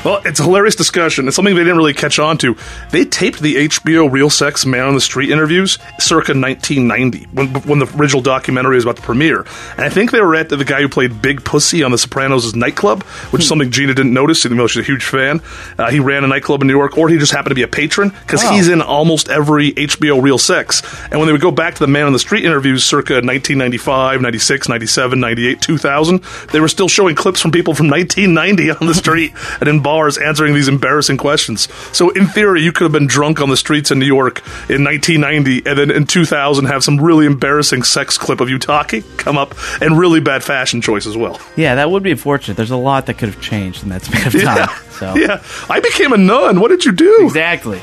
Well, 0.06 0.22
it's 0.24 0.40
a 0.40 0.44
hilarious 0.44 0.76
discussion. 0.76 1.28
It's 1.28 1.36
something 1.36 1.56
they 1.56 1.62
didn't 1.62 1.76
really 1.76 1.94
catch 1.94 2.20
on 2.20 2.38
to. 2.38 2.56
They 2.92 3.04
taped 3.04 3.42
the 3.42 3.68
HBO 3.68 4.10
Real 4.10 4.30
Sex 4.30 4.66
Man 4.66 4.86
on 4.86 4.96
the 4.96 5.02
Street 5.02 5.30
interviews 5.30 5.78
circa 6.00 6.32
1990, 6.32 7.26
when, 7.34 7.48
when 7.64 7.80
the 7.80 7.98
original 7.98 8.22
documentary 8.22 8.76
was 8.76 8.86
about 8.86 8.96
to 8.96 9.02
premiere. 9.02 9.42
And 9.72 9.82
I 9.82 9.90
think 9.90 10.12
they 10.12 10.22
were 10.22 10.36
at 10.36 10.48
the 10.48 10.64
guy 10.64 10.82
who 10.82 10.88
played 10.88 11.22
Big 11.22 11.44
Pussy 11.44 11.84
on 11.84 11.92
The 11.92 11.98
Sopranos' 11.98 12.56
nightclub, 12.56 13.04
which 13.32 13.42
is 13.42 13.48
something 13.50 13.72
Gina 13.72 13.94
didn't 13.94 14.14
notice, 14.14 14.46
even 14.46 14.58
though 14.58 14.68
she's 14.68 14.84
a 14.84 14.86
huge 14.86 15.04
fan. 15.04 15.42
Uh, 15.78 15.90
he 15.90 16.00
ran 16.00 16.24
a 16.24 16.28
nightclub 16.28 16.62
in 16.62 16.68
New 16.68 16.78
York, 16.78 16.98
or 16.98 17.10
he 17.10 17.18
just 17.18 17.34
happened 17.34 17.52
to 17.52 17.56
be 17.56 17.64
a 17.64 17.68
patron, 17.68 18.10
because 18.22 18.42
he's 18.44 18.70
in 18.70 18.82
almost 18.82 19.28
every 19.28 19.74
HBO 19.74 20.24
Real 20.24 20.38
Sex. 20.38 20.82
And 21.12 21.20
when 21.20 21.26
they 21.26 21.34
would 21.34 21.42
go 21.42 21.52
back 21.52 21.74
to 21.74 21.80
the 21.82 21.88
Man 21.88 22.06
on 22.06 22.14
the 22.14 22.20
Street 22.20 22.46
interviews 22.46 22.86
circa 22.86 23.16
1995, 23.16 24.22
96, 24.22 24.70
97, 24.70 25.20
98, 25.20 25.62
2000, 25.62 26.24
they 26.54 26.62
were 26.62 26.70
still 26.70 26.88
showing 26.88 27.16
clips 27.16 27.42
from 27.42 27.52
people 27.52 27.76
from 27.76 27.90
1990 27.90 28.72
on 28.80 28.88
the 28.88 28.94
street 29.00 29.34
and 29.60 29.68
in 29.68 29.82
bars 29.90 30.18
answering 30.20 30.54
these 30.54 30.68
embarrassing 30.68 31.18
questions. 31.18 31.68
So, 31.98 32.10
in 32.12 32.28
theory, 32.28 32.62
you 32.62 32.72
could 32.72 32.84
have 32.86 32.92
been 32.92 33.08
drunk 33.08 33.42
on 33.42 33.50
the 33.50 33.58
streets 33.58 33.90
in 33.90 33.98
New 33.98 34.06
York 34.06 34.40
in 34.70 34.84
1990 34.84 35.68
and 35.68 35.80
then 35.80 35.90
in 35.90 36.06
2000 36.06 36.66
have 36.66 36.84
some 36.84 37.02
really 37.02 37.26
embarrassing 37.26 37.82
sex 37.84 38.18
clip 38.18 38.40
of 38.40 38.50
you 38.50 38.60
talking 38.60 39.04
come 39.18 39.38
up 39.38 39.56
and 39.82 39.98
really 39.98 40.20
bad 40.20 40.44
fashion 40.44 40.80
choice 40.82 41.08
as 41.08 41.18
well. 41.18 41.40
Yeah, 41.56 41.76
that 41.76 41.90
would 41.90 42.04
be 42.04 42.12
unfortunate. 42.12 42.56
There's 42.56 42.70
a 42.70 42.78
lot 42.78 43.08
that 43.08 43.18
could 43.18 43.30
have 43.30 43.42
changed 43.42 43.82
in 43.84 43.90
that 43.90 44.04
span 44.04 44.28
of 44.28 44.34
time. 44.44 44.70
So 44.92 45.16
Yeah. 45.16 45.42
I 45.70 45.80
became 45.80 46.14
a 46.14 46.18
nun. 46.18 46.60
What 46.60 46.68
did 46.70 46.86
you 46.86 46.92
do? 46.92 47.26
exactly. 47.26 47.82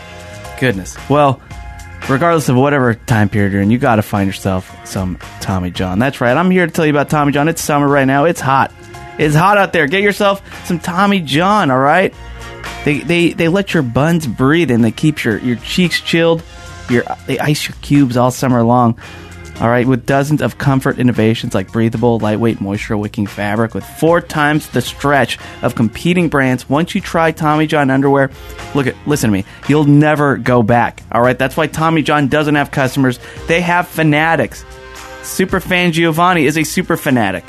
Goodness. 0.61 0.97
Well, 1.11 1.41
regardless 2.09 2.49
of 2.49 2.57
whatever 2.57 2.95
time 2.95 3.29
period 3.29 3.53
you're 3.53 3.63
in, 3.63 3.71
you 3.71 3.79
got 3.79 3.97
to 3.97 4.03
find 4.03 4.27
yourself 4.29 4.71
some 4.87 5.19
Tommy 5.41 5.71
John. 5.73 5.99
That's 5.99 6.21
right. 6.21 6.37
I'm 6.37 6.51
here 6.51 6.67
to 6.67 6.73
tell 6.73 6.87
you 6.87 6.93
about 6.93 7.11
Tommy 7.11 7.33
John. 7.33 7.49
It's 7.49 7.61
summer 7.63 7.89
right 7.89 8.05
now. 8.07 8.25
It's 8.27 8.41
hot. 8.41 8.73
It's 9.19 9.35
hot 9.35 9.59
out 9.59 9.73
there. 9.73 9.87
Get 9.87 10.03
yourself 10.03 10.43
some 10.67 10.79
Tommy 10.79 11.21
John. 11.21 11.71
All 11.71 11.79
right. 11.79 12.15
They 12.85 13.01
they 13.01 13.33
they 13.33 13.49
let 13.49 13.75
your 13.75 13.83
buns 13.83 14.27
breathe 14.27 14.71
and 14.71 14.85
they 14.85 14.93
keep 14.93 15.25
your 15.25 15.39
your 15.39 15.57
cheeks 15.57 16.01
chilled. 16.01 16.43
Your 16.89 17.05
they 17.27 17.39
ice 17.39 17.69
your 17.69 17.77
cubes 17.83 18.17
all 18.17 18.31
summer 18.31 18.63
long. 18.63 18.99
All 19.59 19.71
right, 19.71 19.87
with 19.87 20.05
dozens 20.05 20.43
of 20.43 20.59
comfort 20.59 20.99
innovations 20.99 21.55
like 21.55 21.73
breathable, 21.73 22.19
lightweight, 22.19 22.61
moisture 22.61 22.99
wicking 22.99 23.27
fabric 23.27 23.75
with 23.75 23.87
four 23.87 24.21
times 24.21 24.69
the 24.69 24.83
stretch 24.83 25.39
of 25.63 25.75
competing 25.75 26.29
brands. 26.29 26.69
Once 26.69 26.95
you 26.95 27.01
try 27.01 27.33
Tommy 27.33 27.67
John 27.67 27.89
underwear, 27.89 28.31
look 28.75 28.87
at 28.87 28.95
listen 29.07 29.31
to 29.31 29.33
me, 29.33 29.47
you'll 29.67 29.85
never 29.85 30.37
go 30.37 30.63
back. 30.63 31.03
All 31.11 31.23
right, 31.23 31.39
that's 31.39 31.57
why 31.57 31.69
Tommy 31.69 32.03
John 32.03 32.29
doesn't 32.29 32.55
have 32.55 32.71
customers; 32.71 33.19
they 33.49 33.63
have 33.63 33.89
fanatics. 33.89 34.63
Superfan 35.27 35.93
Giovanni 35.93 36.47
is 36.47 36.57
a 36.57 36.65
super 36.65 36.97
fanatic. 36.97 37.45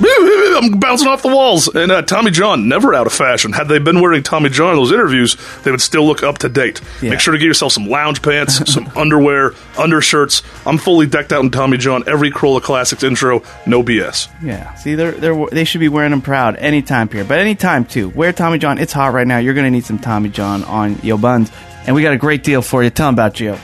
I'm 0.02 0.78
bouncing 0.80 1.08
off 1.08 1.22
the 1.22 1.28
walls. 1.28 1.68
And 1.68 1.92
uh, 1.92 2.02
Tommy 2.02 2.30
John, 2.30 2.68
never 2.68 2.94
out 2.94 3.06
of 3.06 3.12
fashion. 3.12 3.52
Had 3.52 3.68
they 3.68 3.78
been 3.78 4.00
wearing 4.00 4.22
Tommy 4.22 4.48
John 4.48 4.70
in 4.70 4.76
those 4.76 4.92
interviews, 4.92 5.36
they 5.62 5.70
would 5.70 5.80
still 5.80 6.06
look 6.06 6.22
up 6.22 6.38
to 6.38 6.48
date. 6.48 6.80
Yeah. 7.02 7.10
Make 7.10 7.20
sure 7.20 7.32
to 7.32 7.38
get 7.38 7.46
yourself 7.46 7.72
some 7.72 7.86
lounge 7.86 8.22
pants, 8.22 8.72
some 8.72 8.90
underwear, 8.96 9.52
undershirts. 9.78 10.42
I'm 10.66 10.78
fully 10.78 11.06
decked 11.06 11.32
out 11.32 11.44
in 11.44 11.50
Tommy 11.50 11.76
John. 11.76 12.02
Every 12.08 12.30
Carolla 12.30 12.62
Classics 12.62 13.02
intro, 13.02 13.42
no 13.66 13.82
BS. 13.82 14.28
Yeah, 14.42 14.74
see, 14.74 14.94
they're, 14.94 15.12
they're, 15.12 15.46
they 15.46 15.64
should 15.64 15.80
be 15.80 15.88
wearing 15.88 16.10
them 16.12 16.22
proud 16.22 16.56
anytime, 16.56 17.08
Pierre. 17.08 17.24
But 17.24 17.38
anytime, 17.38 17.84
too. 17.84 18.08
Wear 18.10 18.32
Tommy 18.32 18.58
John. 18.58 18.78
It's 18.78 18.92
hot 18.92 19.12
right 19.12 19.26
now. 19.26 19.38
You're 19.38 19.54
going 19.54 19.66
to 19.66 19.70
need 19.70 19.84
some 19.84 19.98
Tommy 19.98 20.30
John 20.30 20.64
on 20.64 20.98
your 21.02 21.18
buns. 21.18 21.50
And 21.86 21.94
we 21.94 22.02
got 22.02 22.12
a 22.12 22.18
great 22.18 22.42
deal 22.42 22.62
for 22.62 22.82
you. 22.82 22.90
Tell 22.90 23.08
them 23.08 23.14
about 23.14 23.34
Gio. 23.34 23.58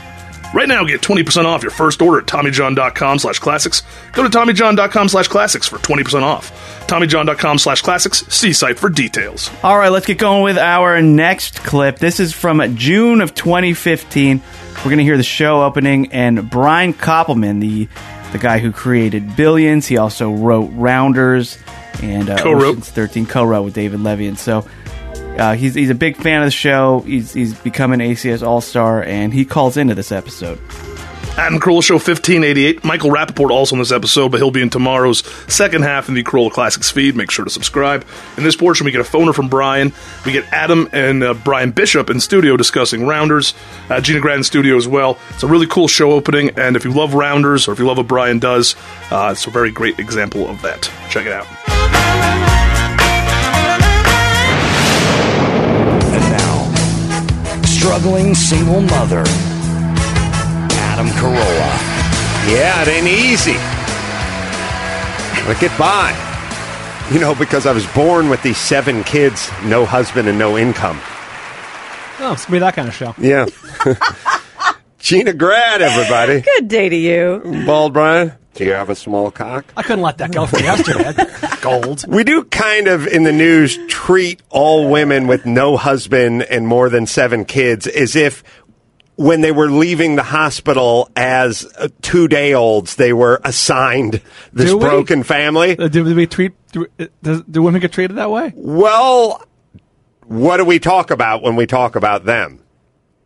Right 0.55 0.69
now, 0.69 0.85
get 0.85 1.03
20% 1.03 1.45
off 1.45 1.63
your 1.63 1.71
first 1.71 2.01
order 2.01 2.21
at 2.21 2.27
TommyJohn.com 2.27 3.19
slash 3.19 3.39
classics. 3.39 3.83
Go 4.13 4.27
to 4.27 4.31
TommyJohn.com 4.31 5.09
slash 5.09 5.29
classics 5.29 5.69
for 5.69 5.77
20% 5.77 6.23
off. 6.23 6.51
TommyJohn.com 6.87 7.59
slash 7.59 7.83
classics. 7.83 8.25
See 8.29 8.53
site 8.53 8.79
for 8.79 8.89
details. 8.89 9.51
All 9.63 9.77
right, 9.77 9.91
let's 9.91 10.07
get 10.07 10.19
going 10.19 10.45
with 10.45 10.57
our 10.57 11.03
next 11.03 11.63
clip. 11.63 11.99
This 11.99 12.21
is 12.21 12.33
from 12.33 12.77
June 12.77 13.21
of 13.21 13.35
2015. 13.35 14.41
We're 14.79 14.83
going 14.85 14.99
to 14.99 15.05
hear 15.05 15.17
the 15.17 15.23
show 15.23 15.63
opening, 15.63 16.13
and 16.13 16.49
Brian 16.49 16.95
Koppelman, 16.95 17.61
the 17.61 17.89
the 18.33 18.39
guy 18.39 18.59
who 18.59 18.73
created 18.73 19.37
Billions, 19.37 19.87
he 19.87 19.97
also 19.97 20.33
wrote 20.33 20.71
Rounders 20.73 21.59
and 22.03 22.29
uh, 22.29 22.37
Co-wrote. 22.39 22.63
Ocean's 22.79 22.91
13 22.91 23.27
co-wrote 23.27 23.63
with 23.63 23.75
David 23.75 24.01
Levien, 24.01 24.29
and 24.29 24.39
so 24.39 24.67
uh, 25.39 25.55
he's 25.55 25.75
he's 25.75 25.91
a 25.91 25.95
big 25.95 26.17
fan 26.17 26.43
of 26.43 26.47
the 26.47 26.51
show. 26.51 27.01
He's 27.01 27.33
he's 27.33 27.55
become 27.61 27.93
an 27.93 28.01
ACS 28.01 28.47
All 28.47 28.61
Star, 28.61 29.03
and 29.03 29.33
he 29.33 29.45
calls 29.45 29.77
into 29.77 29.95
this 29.95 30.13
episode. 30.13 30.59
Adam 31.39 31.61
Carolla 31.61 31.83
Show 31.83 31.95
1588. 31.97 32.83
Michael 32.83 33.11
Rapaport 33.11 33.51
also 33.51 33.75
in 33.75 33.79
this 33.79 33.93
episode, 33.93 34.31
but 34.31 34.39
he'll 34.39 34.51
be 34.51 34.63
in 34.63 34.71
tomorrow's 34.71 35.19
second 35.53 35.83
half 35.83 36.09
in 36.09 36.15
the 36.15 36.25
Carolla 36.25 36.51
Classics 36.51 36.91
feed. 36.91 37.15
Make 37.15 37.31
sure 37.31 37.45
to 37.45 37.51
subscribe. 37.51 38.07
In 38.39 38.43
this 38.43 38.57
portion, 38.57 38.87
we 38.87 38.91
get 38.91 39.03
a 39.03 39.05
phoner 39.05 39.35
from 39.35 39.51
Brian. 39.51 39.93
We 40.25 40.33
get 40.33 40.51
Adam 40.51 40.89
and 40.93 41.23
uh, 41.23 41.35
Brian 41.35 41.73
Bishop 41.73 42.09
in 42.09 42.21
studio 42.21 42.57
discussing 42.57 43.07
Rounders. 43.07 43.53
Uh, 43.91 44.01
Gina 44.01 44.21
Grad 44.21 44.39
in 44.39 44.45
studio 44.45 44.77
as 44.77 44.89
well. 44.89 45.19
It's 45.31 45.43
a 45.43 45.47
really 45.47 45.67
cool 45.67 45.89
show 45.89 46.13
opening, 46.13 46.51
and 46.57 46.75
if 46.75 46.85
you 46.85 46.93
love 46.93 47.13
Rounders 47.13 47.69
or 47.69 47.73
if 47.73 47.79
you 47.79 47.85
love 47.85 47.99
what 47.99 48.09
Brian 48.09 48.39
does, 48.39 48.75
uh, 49.11 49.29
it's 49.33 49.47
a 49.47 49.51
very 49.51 49.71
great 49.71 49.99
example 49.99 50.49
of 50.49 50.63
that. 50.63 50.91
Check 51.11 51.27
it 51.27 51.33
out. 51.33 52.66
Struggling 57.87 58.35
single 58.35 58.81
mother, 58.81 59.23
Adam 60.91 61.07
Carolla. 61.07 61.71
Yeah, 62.51 62.83
it 62.83 62.89
ain't 62.89 63.07
easy. 63.07 63.55
But 65.47 65.61
get 65.61 65.71
by. 65.79 66.11
You 67.13 67.21
know, 67.21 67.37
because 67.37 67.65
I 67.65 67.71
was 67.71 67.87
born 67.95 68.29
with 68.29 68.43
these 68.43 68.59
seven 68.59 69.05
kids, 69.05 69.49
no 69.67 69.87
husband, 69.87 70.27
and 70.27 70.37
no 70.37 70.59
income. 70.59 70.99
Oh, 72.19 72.33
it's 72.33 72.47
gonna 72.47 72.57
be 72.57 72.59
that 72.59 72.75
kind 72.75 72.89
of 72.89 72.95
show. 72.95 73.15
Yeah. 73.19 73.47
Gina 74.99 75.33
Grad, 75.33 75.81
everybody. 75.81 76.41
Good 76.41 76.67
day 76.67 76.89
to 76.89 76.97
you. 76.97 77.65
Bald 77.65 77.93
Brian, 77.93 78.33
do 78.57 78.65
you 78.65 78.73
have 78.73 78.91
a 78.91 78.95
small 78.95 79.31
cock? 79.31 79.65
I 79.77 79.83
couldn't 79.83 80.03
let 80.03 80.19
that 80.19 80.33
go 80.33 80.47
from 80.47 80.61
yesterday. 80.61 81.13
Gold. 81.61 82.05
We 82.09 82.25
do 82.25 82.45
kind 82.45 82.89
of 82.89 83.07
in 83.07 83.23
the 83.25 83.33
news 83.33 83.79
treat 83.89 84.43
all 84.51 84.89
women 84.91 85.27
with 85.27 85.47
no 85.47 85.77
husband 85.77 86.43
and 86.43 86.67
more 86.67 86.89
than 86.89 87.07
seven 87.07 87.45
kids 87.45 87.87
as 87.87 88.17
if 88.17 88.43
when 89.17 89.41
they 89.41 89.53
were 89.53 89.71
leaving 89.71 90.17
the 90.17 90.23
hospital 90.23 91.09
as 91.17 91.65
uh, 91.79 91.89
two 92.03 92.29
day 92.29 92.53
olds, 92.55 92.97
they 92.97 93.13
were 93.15 93.41
assigned 93.45 94.21
this 94.53 94.71
Do 94.71 94.77
we? 94.79 94.85
broken 94.85 95.23
family. 95.23 95.79
Uh, 95.79 95.89
do, 95.89 96.05
do 96.05 96.15
we 96.15 96.27
treat? 96.27 96.53
Do, 96.73 96.87
uh, 97.01 97.07
does, 97.23 97.43
do 97.45 97.63
women 97.63 97.81
get 97.81 97.93
treated 97.93 98.17
that 98.19 98.31
way? 98.31 98.53
Well, 98.55 99.43
what 100.25 100.59
do 100.59 100.65
we 100.67 100.79
talk 100.79 101.11
about 101.11 101.43
when 101.43 101.57
we 101.57 101.67
talk 101.67 101.97
about 101.97 102.25
them? 102.27 102.61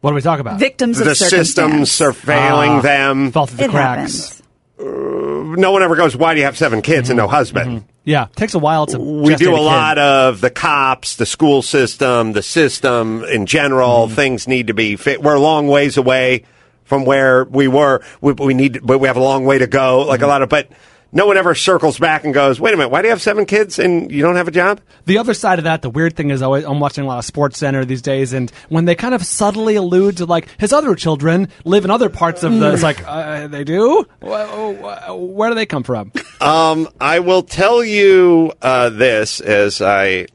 What 0.00 0.10
do 0.12 0.14
we 0.14 0.22
talk 0.22 0.38
about? 0.40 0.58
Victims 0.60 0.98
of 1.00 1.06
The 1.06 1.14
systems 1.14 1.90
circumstance. 1.90 2.00
are 2.00 2.12
failing 2.12 2.70
Ah. 2.70 2.80
them. 2.80 3.32
Fell 3.32 3.46
through 3.46 3.58
the 3.58 3.64
It 3.64 3.70
cracks. 3.70 3.98
happens. 4.28 4.39
No 4.82 5.72
one 5.72 5.82
ever 5.82 5.96
goes, 5.96 6.16
Why 6.16 6.32
do 6.34 6.40
you 6.40 6.46
have 6.46 6.56
seven 6.56 6.80
kids 6.82 7.10
and 7.10 7.16
no 7.16 7.28
husband? 7.28 7.84
Yeah, 8.04 8.26
takes 8.34 8.54
a 8.54 8.58
while 8.58 8.86
to. 8.86 8.98
we 8.98 9.34
do 9.36 9.52
a 9.52 9.56
kid. 9.56 9.62
lot 9.62 9.98
of 9.98 10.40
the 10.40 10.50
cops, 10.50 11.16
the 11.16 11.26
school 11.26 11.60
system, 11.62 12.32
the 12.32 12.42
system 12.42 13.24
in 13.24 13.46
general. 13.46 14.06
Mm-hmm. 14.06 14.14
Things 14.14 14.48
need 14.48 14.68
to 14.68 14.74
be 14.74 14.96
fit. 14.96 15.22
We're 15.22 15.34
a 15.34 15.40
long 15.40 15.68
ways 15.68 15.96
away 15.96 16.44
from 16.84 17.04
where 17.04 17.44
we 17.44 17.68
were. 17.68 18.02
We, 18.20 18.32
we 18.32 18.54
need, 18.54 18.80
but 18.82 18.98
we 18.98 19.06
have 19.08 19.16
a 19.18 19.22
long 19.22 19.44
way 19.44 19.58
to 19.58 19.66
go. 19.66 20.00
Like 20.02 20.20
a 20.20 20.22
Mm-hmm. 20.22 20.28
lot 20.30 20.42
of, 20.42 20.48
but 20.48 20.68
no 21.12 21.26
one 21.26 21.36
ever 21.36 21.54
circles 21.54 21.98
back 21.98 22.24
and 22.24 22.32
goes, 22.32 22.60
"Wait 22.60 22.72
a 22.74 22.76
minute, 22.76 22.90
why 22.90 23.02
do 23.02 23.08
you 23.08 23.10
have 23.12 23.20
seven 23.22 23.44
kids 23.46 23.78
and 23.78 24.10
you 24.12 24.22
don't 24.22 24.36
have 24.36 24.48
a 24.48 24.52
job?" 24.52 24.80
The 25.06 25.18
other 25.18 25.34
side 25.34 25.58
of 25.58 25.64
that, 25.64 25.82
the 25.82 25.90
weird 25.90 26.16
thing 26.16 26.30
is 26.30 26.40
always 26.42 26.64
I'm 26.64 26.78
watching 26.80 27.04
a 27.04 27.06
lot 27.06 27.18
of 27.18 27.24
Sports 27.24 27.58
Center 27.58 27.84
these 27.84 28.02
days, 28.02 28.32
and 28.32 28.50
when 28.68 28.84
they 28.84 28.94
kind 28.94 29.14
of 29.14 29.24
subtly 29.24 29.74
allude 29.76 30.18
to 30.18 30.26
like 30.26 30.48
his 30.58 30.72
other 30.72 30.94
children 30.94 31.48
live 31.64 31.84
in 31.84 31.90
other 31.90 32.08
parts 32.08 32.42
of 32.42 32.58
the, 32.58 32.72
it's 32.72 32.82
like 32.82 33.02
uh, 33.06 33.46
they 33.48 33.64
do. 33.64 34.04
Wh- 34.22 34.26
wh- 34.26 35.16
Where 35.18 35.48
do 35.50 35.54
they 35.54 35.66
come 35.66 35.82
from? 35.82 36.12
Um, 36.40 36.88
I 37.00 37.18
will 37.20 37.42
tell 37.42 37.82
you 37.84 38.52
uh, 38.62 38.90
this 38.90 39.40
as 39.40 39.80
I 39.82 40.26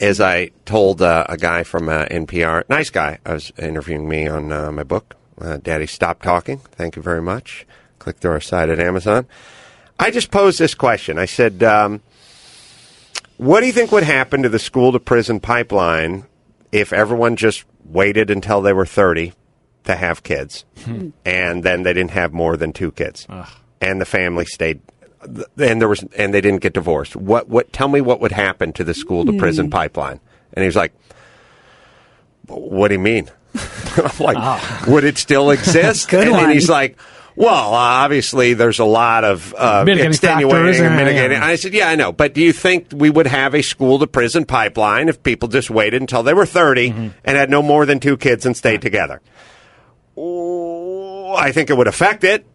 as 0.00 0.20
I 0.20 0.50
told 0.66 1.00
uh, 1.00 1.24
a 1.28 1.36
guy 1.38 1.62
from 1.62 1.88
uh, 1.88 2.04
NPR, 2.06 2.64
nice 2.68 2.90
guy, 2.90 3.18
I 3.24 3.32
was 3.34 3.50
interviewing 3.58 4.08
me 4.08 4.26
on 4.28 4.52
uh, 4.52 4.70
my 4.70 4.82
book, 4.82 5.16
uh, 5.40 5.56
Daddy 5.56 5.86
Stop 5.86 6.20
Talking. 6.22 6.58
Thank 6.58 6.96
you 6.96 7.02
very 7.02 7.22
much. 7.22 7.66
Click 7.98 8.18
through 8.18 8.32
our 8.32 8.40
site 8.40 8.68
at 8.68 8.78
Amazon. 8.78 9.26
I 9.98 10.10
just 10.10 10.30
posed 10.30 10.58
this 10.58 10.74
question. 10.74 11.18
I 11.18 11.24
said, 11.24 11.62
um, 11.62 12.02
"What 13.36 13.60
do 13.60 13.66
you 13.66 13.72
think 13.72 13.92
would 13.92 14.02
happen 14.02 14.42
to 14.42 14.48
the 14.48 14.58
school 14.58 14.92
to 14.92 15.00
prison 15.00 15.40
pipeline 15.40 16.24
if 16.72 16.92
everyone 16.92 17.36
just 17.36 17.64
waited 17.84 18.30
until 18.30 18.60
they 18.60 18.72
were 18.72 18.86
thirty 18.86 19.32
to 19.84 19.96
have 19.96 20.22
kids, 20.22 20.64
hmm. 20.84 21.10
and 21.24 21.62
then 21.62 21.82
they 21.82 21.92
didn't 21.92 22.10
have 22.10 22.32
more 22.32 22.56
than 22.56 22.72
two 22.72 22.92
kids, 22.92 23.26
and 23.80 24.00
the 24.00 24.04
family 24.04 24.44
stayed, 24.44 24.80
and 25.22 25.80
there 25.80 25.88
was, 25.88 26.04
and 26.16 26.34
they 26.34 26.40
didn't 26.40 26.60
get 26.60 26.74
divorced. 26.74 27.16
What? 27.16 27.48
What? 27.48 27.72
Tell 27.72 27.88
me 27.88 28.00
what 28.00 28.20
would 28.20 28.32
happen 28.32 28.72
to 28.74 28.84
the 28.84 28.94
school 28.94 29.24
to 29.24 29.32
prison 29.32 29.66
hmm. 29.66 29.72
pipeline?" 29.72 30.20
And 30.52 30.62
he 30.62 30.66
was 30.66 30.76
like, 30.76 30.92
"What 32.46 32.88
do 32.88 32.94
you 32.94 33.00
mean?" 33.00 33.30
I'm 33.96 34.18
like, 34.18 34.36
ah. 34.36 34.84
"Would 34.88 35.04
it 35.04 35.16
still 35.16 35.50
exist?" 35.58 36.10
Good 36.10 36.26
and 36.26 36.34
then 36.36 36.42
one. 36.44 36.50
he's 36.50 36.68
like. 36.68 36.98
Well, 37.36 37.74
uh, 37.74 37.76
obviously, 37.76 38.54
there's 38.54 38.78
a 38.78 38.84
lot 38.84 39.22
of 39.24 39.54
uh, 39.56 39.84
Mitigating 39.84 40.10
extenuating 40.12 40.84
and 40.86 40.96
mitigating. 40.96 41.38
I 41.38 41.56
said, 41.56 41.74
"Yeah, 41.74 41.88
I 41.88 41.94
know, 41.94 42.10
but 42.10 42.32
do 42.32 42.40
you 42.40 42.52
think 42.54 42.88
we 42.94 43.10
would 43.10 43.26
have 43.26 43.54
a 43.54 43.62
school 43.62 43.98
to 43.98 44.06
prison 44.06 44.46
pipeline 44.46 45.08
if 45.10 45.22
people 45.22 45.48
just 45.48 45.68
waited 45.68 46.00
until 46.00 46.22
they 46.22 46.32
were 46.32 46.46
30 46.46 46.90
Mm-hmm. 46.90 47.08
and 47.24 47.36
had 47.36 47.50
no 47.50 47.60
more 47.62 47.84
than 47.84 48.00
two 48.00 48.16
kids 48.16 48.46
and 48.46 48.56
stayed 48.56 48.80
together?" 48.80 49.20
Oh, 50.16 51.34
I 51.36 51.52
think 51.52 51.68
it 51.68 51.76
would 51.76 51.88
affect 51.88 52.24
it. 52.24 52.46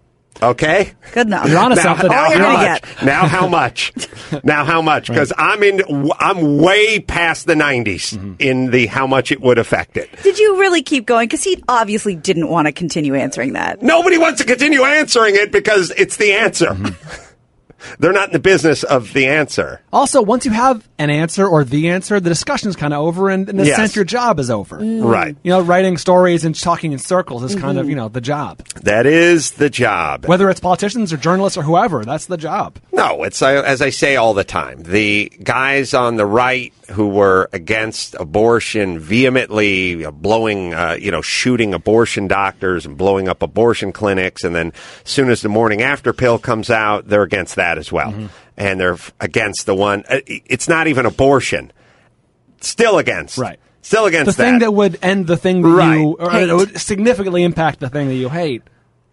Okay. 0.41 0.93
Good 1.13 1.27
enough. 1.27 1.47
You're 1.47 1.59
onto 1.59 1.75
now, 1.75 1.81
something. 1.81 2.09
now 2.09 2.23
All 2.25 2.31
you're 2.31 2.39
how 2.41 2.53
much? 2.53 3.03
Now 3.03 3.27
how 3.27 3.47
much? 3.47 3.93
now 4.43 4.65
how 4.65 4.81
much? 4.81 5.07
Because 5.07 5.31
I'm 5.37 5.61
in. 5.61 5.81
I'm 6.19 6.57
way 6.57 6.99
past 6.99 7.45
the 7.47 7.53
90s 7.53 7.91
Mm-hmm. 8.11 8.33
in 8.39 8.71
the 8.71 8.87
how 8.87 9.05
much 9.05 9.31
it 9.31 9.41
would 9.41 9.57
affect 9.57 9.97
it. 9.97 10.09
Did 10.23 10.39
you 10.39 10.59
really 10.59 10.81
keep 10.81 11.05
going? 11.05 11.27
Because 11.27 11.43
he 11.43 11.63
obviously 11.67 12.15
didn't 12.15 12.47
want 12.49 12.65
to 12.67 12.71
continue 12.71 13.15
answering 13.15 13.53
that. 13.53 13.81
Nobody 13.81 14.17
wants 14.17 14.39
to 14.41 14.47
continue 14.47 14.83
answering 14.83 15.35
it 15.35 15.51
because 15.51 15.91
it's 15.91 16.17
the 16.17 16.33
answer. 16.33 16.67
Mm-hmm. 16.67 17.27
They're 17.99 18.13
not 18.13 18.29
in 18.29 18.33
the 18.33 18.39
business 18.39 18.83
of 18.83 19.13
the 19.13 19.27
answer. 19.27 19.81
Also, 19.93 20.21
once 20.21 20.45
you 20.45 20.51
have 20.51 20.87
an 20.99 21.09
answer 21.09 21.47
or 21.47 21.63
the 21.63 21.89
answer, 21.89 22.19
the 22.19 22.29
discussion's 22.29 22.75
kind 22.75 22.93
of 22.93 22.99
over, 23.01 23.29
and 23.29 23.49
in 23.49 23.59
a 23.59 23.63
Yes. 23.63 23.75
sense, 23.75 23.95
your 23.95 24.05
job 24.05 24.39
is 24.39 24.49
over. 24.49 24.77
Right. 24.77 25.35
You 25.43 25.51
know, 25.51 25.61
writing 25.61 25.97
stories 25.97 26.45
and 26.45 26.53
talking 26.59 26.91
in 26.91 26.99
circles 26.99 27.43
is 27.43 27.55
kind 27.55 27.77
of 27.77 27.89
you 27.89 27.95
know 27.95 28.07
the 28.09 28.21
job. 28.21 28.59
That 28.83 29.05
is 29.05 29.51
the 29.51 29.69
job. 29.69 30.25
Whether 30.25 30.49
it's 30.49 30.59
politicians 30.59 31.11
or 31.13 31.17
journalists 31.17 31.57
or 31.57 31.63
whoever, 31.63 32.03
that's 32.05 32.25
the 32.27 32.37
job. 32.37 32.77
No, 32.91 33.23
it's 33.23 33.41
uh, 33.41 33.63
as 33.65 33.81
I 33.81 33.89
say 33.89 34.15
all 34.15 34.33
the 34.33 34.43
time. 34.43 34.83
The 34.83 35.31
guys 35.43 35.93
on 35.93 36.15
the 36.17 36.25
right 36.25 36.73
who 36.91 37.07
were 37.07 37.49
against 37.53 38.15
abortion 38.15 38.99
vehemently 38.99 40.05
blowing, 40.11 40.73
uh, 40.73 40.97
you 40.99 41.09
know, 41.11 41.21
shooting 41.21 41.73
abortion 41.73 42.27
doctors 42.27 42.85
and 42.85 42.97
blowing 42.97 43.27
up 43.29 43.41
abortion 43.41 43.91
clinics, 43.91 44.43
and 44.43 44.53
then 44.55 44.73
as 45.05 45.11
soon 45.11 45.29
as 45.29 45.41
the 45.41 45.49
morning 45.49 45.81
after 45.81 46.11
pill 46.13 46.37
comes 46.37 46.69
out, 46.69 47.07
they're 47.07 47.23
against 47.23 47.55
that 47.55 47.70
as 47.77 47.91
well, 47.91 48.29
and 48.57 48.79
they're 48.79 48.97
against 49.19 49.65
the 49.65 49.75
one. 49.75 50.03
uh, 50.09 50.19
It's 50.27 50.67
not 50.67 50.87
even 50.87 51.05
abortion. 51.05 51.71
Still 52.61 52.97
against. 52.99 53.37
Right. 53.37 53.59
Still 53.81 54.05
against 54.05 54.37
The 54.37 54.43
thing 54.43 54.59
that 54.59 54.73
would 54.73 54.99
end 55.01 55.25
the 55.27 55.37
thing 55.37 55.61
that 55.63 55.67
Right. 55.69 55.95
you, 55.99 56.15
or 56.19 56.29
Hate. 56.29 56.49
it 56.49 56.53
would 56.55 56.79
significantly 56.79 57.43
impact 57.43 57.79
the 57.79 57.89
thing 57.89 58.07
that 58.09 58.15
you 58.15 58.29
hate. 58.29 58.61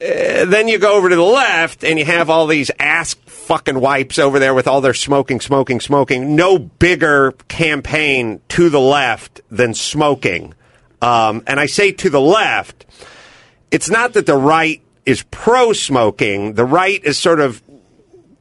uh, 0.00 0.44
then 0.44 0.68
you 0.68 0.78
go 0.78 0.94
over 0.96 1.08
to 1.08 1.16
the 1.16 1.22
left 1.22 1.82
and 1.82 1.98
you 1.98 2.04
have 2.04 2.28
all 2.30 2.46
these 2.46 2.70
ass 2.78 3.14
fucking 3.26 3.80
wipes 3.80 4.18
over 4.18 4.38
there 4.38 4.54
with 4.54 4.68
all 4.68 4.80
their 4.80 4.94
smoking, 4.94 5.40
smoking, 5.40 5.80
smoking. 5.80 6.36
No 6.36 6.58
bigger 6.58 7.32
campaign 7.48 8.40
to 8.50 8.68
the 8.68 8.78
left 8.78 9.40
than 9.50 9.74
smoking. 9.74 10.54
Um, 11.02 11.42
and 11.46 11.58
I 11.58 11.66
say 11.66 11.90
to 11.92 12.10
the 12.10 12.20
left, 12.20 12.84
it's 13.70 13.90
not 13.90 14.12
that 14.12 14.26
the 14.26 14.36
right 14.36 14.80
is 15.06 15.22
pro 15.30 15.72
smoking. 15.72 16.52
The 16.54 16.64
right 16.64 17.02
is 17.02 17.18
sort 17.18 17.40
of 17.40 17.62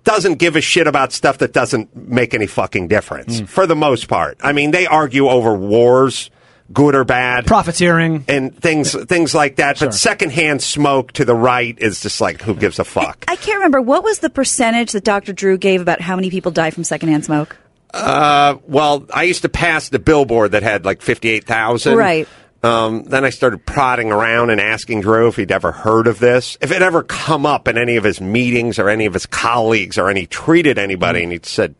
doesn't 0.07 0.35
give 0.35 0.55
a 0.55 0.61
shit 0.61 0.87
about 0.87 1.11
stuff 1.11 1.39
that 1.39 1.51
doesn't 1.51 1.93
make 1.95 2.33
any 2.33 2.47
fucking 2.47 2.87
difference 2.87 3.41
for 3.41 3.67
the 3.67 3.75
most 3.75 4.07
part. 4.07 4.37
I 4.41 4.53
mean, 4.53 4.71
they 4.71 4.87
argue 4.87 5.27
over 5.27 5.53
wars, 5.53 6.29
good 6.71 6.95
or 6.95 7.03
bad 7.03 7.45
Profiteering. 7.45 8.23
and 8.29 8.55
things 8.57 8.93
things 9.05 9.35
like 9.35 9.57
that. 9.57 9.79
But 9.79 9.93
secondhand 9.93 10.61
smoke 10.61 11.11
to 11.13 11.25
the 11.25 11.35
right 11.35 11.77
is 11.77 12.01
just 12.01 12.21
like 12.21 12.41
who 12.41 12.55
gives 12.55 12.79
a 12.79 12.85
fuck. 12.85 13.25
I 13.27 13.35
can't 13.35 13.57
remember 13.57 13.81
what 13.81 14.03
was 14.03 14.19
the 14.19 14.29
percentage 14.29 14.93
that 14.93 15.03
Dr. 15.03 15.33
Drew 15.33 15.57
gave 15.57 15.81
about 15.81 15.99
how 15.99 16.15
many 16.15 16.29
people 16.29 16.51
die 16.51 16.71
from 16.71 16.83
secondhand 16.85 17.25
smoke. 17.25 17.57
Uh, 17.93 18.57
well, 18.67 19.05
I 19.13 19.23
used 19.23 19.41
to 19.43 19.49
pass 19.49 19.89
the 19.89 19.99
billboard 19.99 20.51
that 20.51 20.63
had 20.63 20.85
like 20.85 21.01
fifty 21.01 21.29
eight 21.29 21.43
thousand. 21.45 21.97
Right. 21.97 22.27
Um, 22.63 23.03
then 23.03 23.23
I 23.23 23.29
started 23.29 23.65
prodding 23.65 24.11
around 24.11 24.49
and 24.49 24.59
asking 24.59 25.01
Drew 25.01 25.27
if 25.27 25.35
he'd 25.35 25.51
ever 25.51 25.71
heard 25.71 26.07
of 26.07 26.19
this, 26.19 26.57
if 26.59 26.71
it 26.71 26.81
ever 26.81 27.03
come 27.03 27.45
up 27.45 27.67
in 27.67 27.77
any 27.77 27.97
of 27.97 28.03
his 28.03 28.19
meetings 28.19 28.79
or 28.79 28.89
any 28.89 29.05
of 29.05 29.13
his 29.13 29.25
colleagues 29.27 29.97
or 29.97 30.09
any 30.09 30.25
treated 30.25 30.77
anybody, 30.79 31.21
and 31.23 31.31
he 31.31 31.39
said 31.43 31.75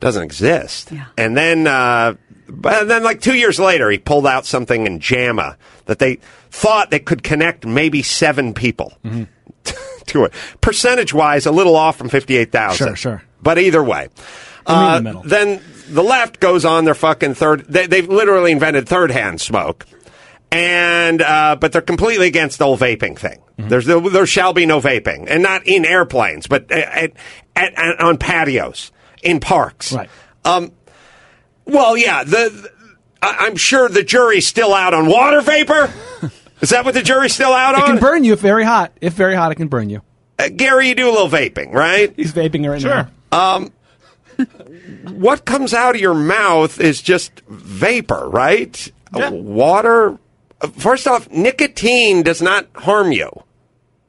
doesn't 0.00 0.22
exist. 0.22 0.92
Yeah. 0.92 1.06
And 1.16 1.36
then, 1.36 1.66
uh, 1.66 2.14
but 2.48 2.84
then 2.84 3.02
like 3.02 3.20
two 3.20 3.34
years 3.34 3.58
later, 3.58 3.90
he 3.90 3.98
pulled 3.98 4.26
out 4.26 4.46
something 4.46 4.86
in 4.86 5.00
JAMA 5.00 5.56
that 5.86 5.98
they 5.98 6.16
thought 6.50 6.90
they 6.90 7.00
could 7.00 7.22
connect 7.22 7.66
maybe 7.66 8.02
seven 8.02 8.54
people 8.54 8.92
to 10.06 10.24
it. 10.24 10.32
Percentage 10.60 11.12
wise, 11.14 11.46
a 11.46 11.50
little 11.50 11.76
off 11.76 11.96
from 11.96 12.08
58,000. 12.10 12.86
Sure, 12.88 12.96
sure. 12.96 13.22
But 13.42 13.58
either 13.58 13.82
way. 13.82 14.08
the 14.66 14.72
Uh, 14.72 15.00
middle. 15.00 15.22
then 15.24 15.60
the 15.88 16.02
left 16.02 16.40
goes 16.40 16.64
on 16.64 16.84
their 16.84 16.94
fucking 16.94 17.34
third, 17.34 17.64
they, 17.66 17.86
they've 17.86 18.08
literally 18.08 18.52
invented 18.52 18.88
third 18.88 19.10
hand 19.10 19.40
smoke. 19.40 19.86
And, 20.50 21.20
uh, 21.20 21.56
but 21.60 21.72
they're 21.72 21.82
completely 21.82 22.26
against 22.26 22.58
the 22.58 22.64
whole 22.64 22.78
vaping 22.78 23.18
thing. 23.18 23.38
Mm-hmm. 23.58 23.68
There's, 23.68 23.84
there, 23.84 24.00
there 24.00 24.26
shall 24.26 24.52
be 24.54 24.64
no 24.64 24.80
vaping 24.80 25.26
and 25.28 25.42
not 25.42 25.66
in 25.66 25.84
airplanes, 25.84 26.46
but 26.46 26.70
at, 26.70 27.12
at, 27.54 27.74
at, 27.76 28.00
on 28.00 28.16
patios, 28.16 28.90
in 29.22 29.40
parks. 29.40 29.92
Right. 29.92 30.08
Um, 30.44 30.72
well, 31.66 31.98
yeah, 31.98 32.24
the, 32.24 32.30
the 32.30 32.70
I- 33.20 33.36
I'm 33.40 33.56
sure 33.56 33.88
the 33.88 34.02
jury's 34.02 34.46
still 34.46 34.72
out 34.72 34.94
on 34.94 35.06
water 35.06 35.40
vapor. 35.42 35.92
Is 36.60 36.70
that 36.70 36.84
what 36.84 36.94
the 36.94 37.02
jury's 37.02 37.34
still 37.34 37.52
out 37.52 37.74
It 37.74 37.82
on? 37.82 37.84
It 37.84 37.92
can 37.92 38.00
burn 38.00 38.24
you 38.24 38.32
if 38.32 38.40
very 38.40 38.64
hot. 38.64 38.92
If 39.00 39.12
very 39.12 39.34
hot, 39.34 39.52
it 39.52 39.56
can 39.56 39.68
burn 39.68 39.90
you. 39.90 40.02
Uh, 40.38 40.48
Gary, 40.54 40.88
you 40.88 40.94
do 40.94 41.08
a 41.08 41.12
little 41.12 41.28
vaping, 41.28 41.72
right? 41.72 42.12
He's 42.16 42.32
vaping 42.32 42.64
it 42.64 42.70
right 42.70 42.82
now. 42.82 43.10
What 45.04 45.44
comes 45.44 45.74
out 45.74 45.94
of 45.94 46.00
your 46.00 46.14
mouth 46.14 46.80
is 46.80 47.02
just 47.02 47.40
vapor, 47.48 48.28
right? 48.28 48.92
Uh, 49.12 49.30
Water. 49.32 50.18
First 50.78 51.06
off, 51.06 51.30
nicotine 51.30 52.22
does 52.22 52.42
not 52.42 52.66
harm 52.74 53.12
you. 53.12 53.30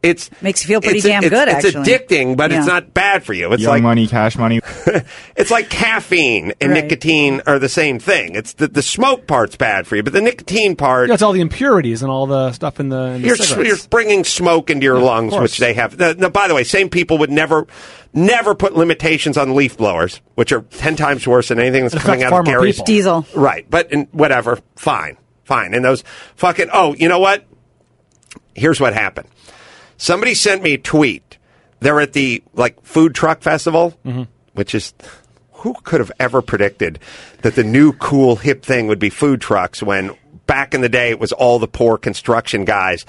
It's 0.02 0.30
Makes 0.42 0.64
you 0.64 0.68
feel 0.70 0.80
pretty 0.82 1.00
it's- 1.00 1.12
damn 1.14 1.26
it's- 1.26 1.30
good, 1.46 1.54
It's 1.54 1.76
actually. 1.76 1.94
addicting, 1.94 2.38
but 2.38 2.54
it's 2.54 2.66
not 2.66 2.94
bad 2.94 3.22
for 3.26 3.34
you. 3.34 3.52
It's 3.52 3.62
Young 3.62 3.74
like 3.74 3.84
money, 3.84 4.08
cash 4.08 4.38
money. 4.38 4.62
it's 5.36 5.52
like 5.52 5.70
caffeine 5.70 6.54
and 6.62 6.72
Right. 6.72 6.84
nicotine 6.86 7.42
are 7.46 7.60
the 7.60 7.68
same 7.68 8.00
thing. 8.00 8.34
It's 8.36 8.54
the 8.54 8.70
the 8.70 8.82
smoke 8.82 9.28
part's 9.28 9.58
bad 9.58 9.88
for 9.88 9.98
you, 9.98 10.04
but 10.04 10.14
the 10.14 10.22
nicotine 10.22 10.78
part 10.78 11.10
Yeah, 11.10 11.16
it's 11.16 11.22
all 11.24 11.34
the 11.34 11.42
impurities 11.42 12.02
and 12.02 12.10
all 12.10 12.28
the 12.28 12.54
stuff 12.54 12.80
in 12.80 12.88
the, 12.88 13.02
in 13.16 13.22
the 13.24 13.28
you're, 13.28 13.66
you're 13.66 13.78
bringing 13.90 14.24
smoke 14.24 14.70
into 14.70 14.86
your 14.86 15.00
lungs, 15.00 15.36
which 15.36 15.58
they 15.58 15.74
have. 15.74 16.00
Now, 16.00 16.14
now, 16.14 16.30
by 16.30 16.48
the 16.48 16.56
way, 16.56 16.64
same 16.64 16.88
people 16.90 17.18
would 17.18 17.30
never, 17.30 17.68
never 18.13 18.56
put 18.56 18.74
limitations 18.75 19.38
on 19.38 19.56
leaf 19.56 19.78
blowers, 19.78 20.22
which 20.36 20.51
are 20.51 20.62
ten 20.62 20.96
times 20.96 21.28
worse 21.28 21.50
than 21.50 21.60
anything 21.60 21.84
that's 21.84 21.96
It 21.96 22.01
coming 22.01 22.24
out 22.24 22.28
of 22.28 22.32
far 22.32 22.44
more 22.44 22.54
Gary's 22.54 22.75
people. 22.75 22.86
Diesel. 22.86 23.25
Right, 23.36 23.66
but 23.70 23.92
in, 23.92 24.06
whatever, 24.12 24.60
fine, 24.75 25.18
fine. 25.44 25.74
And 25.74 25.84
those 25.86 26.04
fucking. 26.36 26.70
Oh, 26.74 26.96
you 26.96 27.08
know 27.08 27.20
what? 27.20 27.46
Here's 28.56 28.80
what 28.80 28.94
happened. 28.94 29.28
Somebody 29.98 30.34
sent 30.34 30.63
me 30.63 30.74
a 30.74 30.78
tweet. 30.78 31.38
They're 31.82 32.00
at 32.01 32.13
the 32.13 32.44
like 32.54 32.82
food 32.84 33.16
truck 33.16 33.42
festival, 33.42 33.98
Mm-hmm. 34.06 34.24
which 34.54 34.75
is 34.75 34.94
who 35.54 35.74
could 35.84 36.00
have 36.00 36.12
ever 36.19 36.41
predicted 36.41 37.00
that 37.41 37.56
the 37.56 37.63
new 37.63 37.93
cool 37.93 38.38
hip 38.38 38.63
thing 38.63 38.88
would 38.88 39.00
be 39.00 39.10
food 39.10 39.41
trucks 39.41 39.84
when 39.84 40.12
back 40.45 40.74
in 40.74 40.82
the 40.82 40.89
day 40.89 41.10
it 41.10 41.19
was 41.19 41.32
all 41.34 41.60
the 41.60 41.67
poor 41.67 41.98
construction 41.98 42.65
guys 42.65 43.06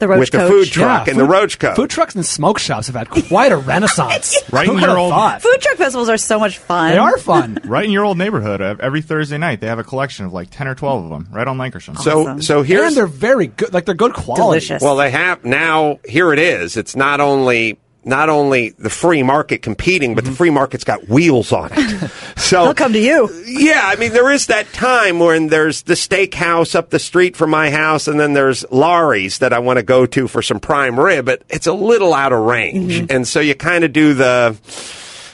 The 0.00 0.08
roach 0.08 0.18
with 0.20 0.30
the 0.32 0.48
food 0.48 0.66
truck 0.66 1.06
Yeah, 1.06 1.12
and 1.12 1.20
food- 1.20 1.26
the 1.26 1.30
roach 1.30 1.58
coat. 1.58 1.76
Food 1.76 1.90
trucks 1.90 2.14
and 2.14 2.26
smoke 2.26 2.58
shops 2.58 2.86
have 2.88 2.96
had 2.96 3.08
quite 3.10 3.52
a 3.52 3.56
renaissance. 3.72 4.36
Right 4.50 4.66
Who 4.66 4.74
in 4.76 4.80
your 4.82 4.98
old- 4.98 5.10
thought? 5.12 5.42
Food 5.42 5.60
truck 5.60 5.76
festivals 5.76 6.08
are 6.08 6.16
so 6.16 6.38
much 6.40 6.58
fun. 6.58 6.90
They 6.90 6.98
are 6.98 7.16
fun. 7.18 7.58
right 7.64 7.84
in 7.84 7.90
your 7.92 8.04
old 8.04 8.18
neighborhood. 8.18 8.60
uh, 8.60 8.74
Every 8.80 9.00
Thursday 9.02 9.38
night, 9.38 9.60
they 9.60 9.68
have 9.68 9.78
a 9.78 9.84
collection 9.84 10.24
of 10.26 10.32
like 10.32 10.48
10 10.50 10.66
or 10.66 10.74
12 10.74 11.04
of 11.04 11.10
them 11.10 11.28
right 11.30 11.46
on 11.46 11.56
Lankershim. 11.58 11.96
so 11.98 12.22
Awesome. 12.22 12.42
so 12.42 12.62
here's 12.62 12.88
and 12.88 12.96
they're 12.96 13.06
very 13.06 13.46
good. 13.46 13.72
Like 13.72 13.84
they're 13.84 13.94
good 13.94 14.14
quality. 14.14 14.42
Delicious. 14.42 14.82
Well, 14.82 14.96
they 14.96 15.10
have 15.10 15.44
now. 15.44 16.00
Here 16.08 16.32
it 16.32 16.38
is. 16.40 16.76
It's 16.76 16.96
not 16.96 17.20
only 17.20 17.78
not 18.04 18.28
only 18.28 18.70
the 18.70 18.90
free 18.90 19.22
market 19.22 19.62
competing, 19.62 20.14
but 20.14 20.24
the 20.24 20.30
mm-hmm. 20.30 20.36
free 20.36 20.50
market's 20.50 20.84
got 20.84 21.08
wheels 21.08 21.52
on 21.52 21.70
it. 21.72 22.10
So 22.36 22.64
They'll 22.64 22.74
come 22.74 22.94
to 22.94 22.98
you. 22.98 23.30
Yeah, 23.46 23.82
I 23.84 23.94
mean, 23.94 24.12
there 24.12 24.30
is 24.30 24.46
that 24.46 24.72
time 24.72 25.20
when 25.20 25.48
there's 25.48 25.82
the 25.82 25.94
steakhouse 25.94 26.74
up 26.74 26.90
the 26.90 26.98
street 26.98 27.36
from 27.36 27.50
my 27.50 27.70
house, 27.70 28.08
and 28.08 28.18
then 28.18 28.32
there's 28.32 28.64
Lawry's 28.72 29.38
that 29.38 29.52
I 29.52 29.60
want 29.60 29.78
to 29.78 29.84
go 29.84 30.04
to 30.06 30.26
for 30.26 30.42
some 30.42 30.58
prime 30.58 30.98
rib, 30.98 31.26
but 31.26 31.42
it's 31.48 31.68
a 31.68 31.72
little 31.72 32.12
out 32.12 32.32
of 32.32 32.40
range. 32.40 32.94
Mm-hmm. 32.94 33.06
And 33.10 33.28
so 33.28 33.38
you 33.38 33.54
kind 33.54 33.84
of 33.84 33.92
do 33.92 34.14
the. 34.14 34.56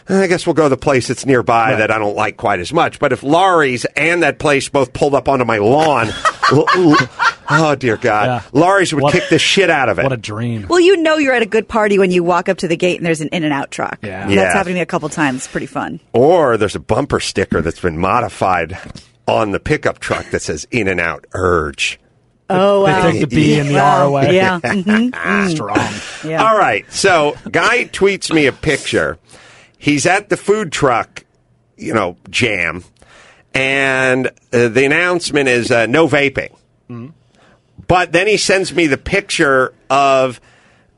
I 0.09 0.27
guess 0.29 0.47
we'll 0.47 0.55
go 0.55 0.65
to 0.65 0.69
the 0.69 0.77
place 0.77 1.09
that's 1.09 1.27
nearby 1.27 1.75
that 1.77 1.91
I 1.91 1.99
don't 1.99 2.15
like 2.17 2.37
quite 2.37 2.61
as 2.61 2.73
much. 2.73 2.99
But 3.01 3.13
if 3.13 3.23
Lawry's 3.23 3.85
and 3.97 4.23
that 4.23 4.39
place 4.39 4.69
both 4.69 4.93
pulled 4.93 5.15
up 5.15 5.29
onto 5.29 5.45
my 5.45 5.59
lawn, 5.59 6.09
l- 6.53 6.67
l- 6.77 6.97
oh 7.51 7.75
dear 7.77 7.97
God, 7.97 8.27
Yeah. 8.27 8.43
Lawry's 8.53 8.95
would 8.95 9.03
What- 9.03 9.13
kick 9.13 9.29
the 9.31 9.39
shit 9.39 9.69
out 9.69 9.89
of 9.89 9.99
it. 9.99 10.05
What 10.05 10.13
a 10.13 10.17
dream. 10.17 10.67
Well, 10.69 10.79
you 10.81 10.97
know 10.97 11.17
you're 11.17 11.35
at 11.35 11.43
a 11.43 11.47
good 11.47 11.67
party 11.69 11.99
when 11.99 12.11
you 12.13 12.23
walk 12.23 12.49
up 12.49 12.59
to 12.59 12.69
the 12.69 12.77
gate 12.77 12.99
and 12.99 13.07
there's 13.07 13.21
an 13.21 13.29
in 13.33 13.43
and 13.43 13.53
out 13.53 13.71
truck. 13.73 13.99
Yeah. 14.03 14.29
That's 14.29 14.55
happened 14.55 14.71
to 14.71 14.75
me 14.75 14.81
a 14.81 14.87
couple 14.87 15.09
times. 15.09 15.39
It's 15.39 15.49
pretty 15.49 15.67
fun. 15.67 15.99
Or 16.13 16.57
there's 16.57 16.77
a 16.77 16.81
bumper 16.81 17.19
sticker 17.19 17.61
that's 17.61 17.81
been 17.81 17.99
modified 17.99 18.79
on 19.27 19.51
the 19.51 19.59
pickup 19.59 19.99
truck 19.99 20.31
that 20.31 20.41
says 20.43 20.69
"In 20.71 20.87
and 20.87 21.01
Out 21.01 21.27
Urge." 21.35 21.99
Oh, 22.49 22.87
They 22.87 22.93
wow. 22.93 23.11
take 23.11 23.21
the 23.23 23.27
B 23.27 23.59
and 23.59 23.69
the 23.69 23.81
R 23.81 24.03
Wow. 24.03 24.07
away. 24.07 24.37
Yeah. 24.37 24.61
mhm. 24.61 25.51
Strong. 25.51 26.31
Yeah. 26.31 26.45
All 26.49 26.57
right, 26.57 26.85
so 26.93 27.35
guy 27.51 27.87
tweets 27.87 28.33
me 28.33 28.47
a 28.47 28.53
picture. 28.53 29.19
He's 29.79 30.07
at 30.07 30.29
the 30.29 30.37
food 30.37 30.73
truck, 30.73 31.25
you 31.77 31.95
know, 31.95 32.17
jam, 32.31 32.85
and 33.55 34.29
uh, 34.53 34.69
the 34.69 34.85
announcement 34.85 35.49
is 35.49 35.71
uh, 35.71 35.87
no 35.87 36.09
vaping. 36.09 36.55
But 37.87 38.13
then 38.13 38.27
he 38.27 38.37
sends 38.37 38.75
me 38.75 38.87
the 38.87 38.97
picture 38.99 39.73
of 39.89 40.41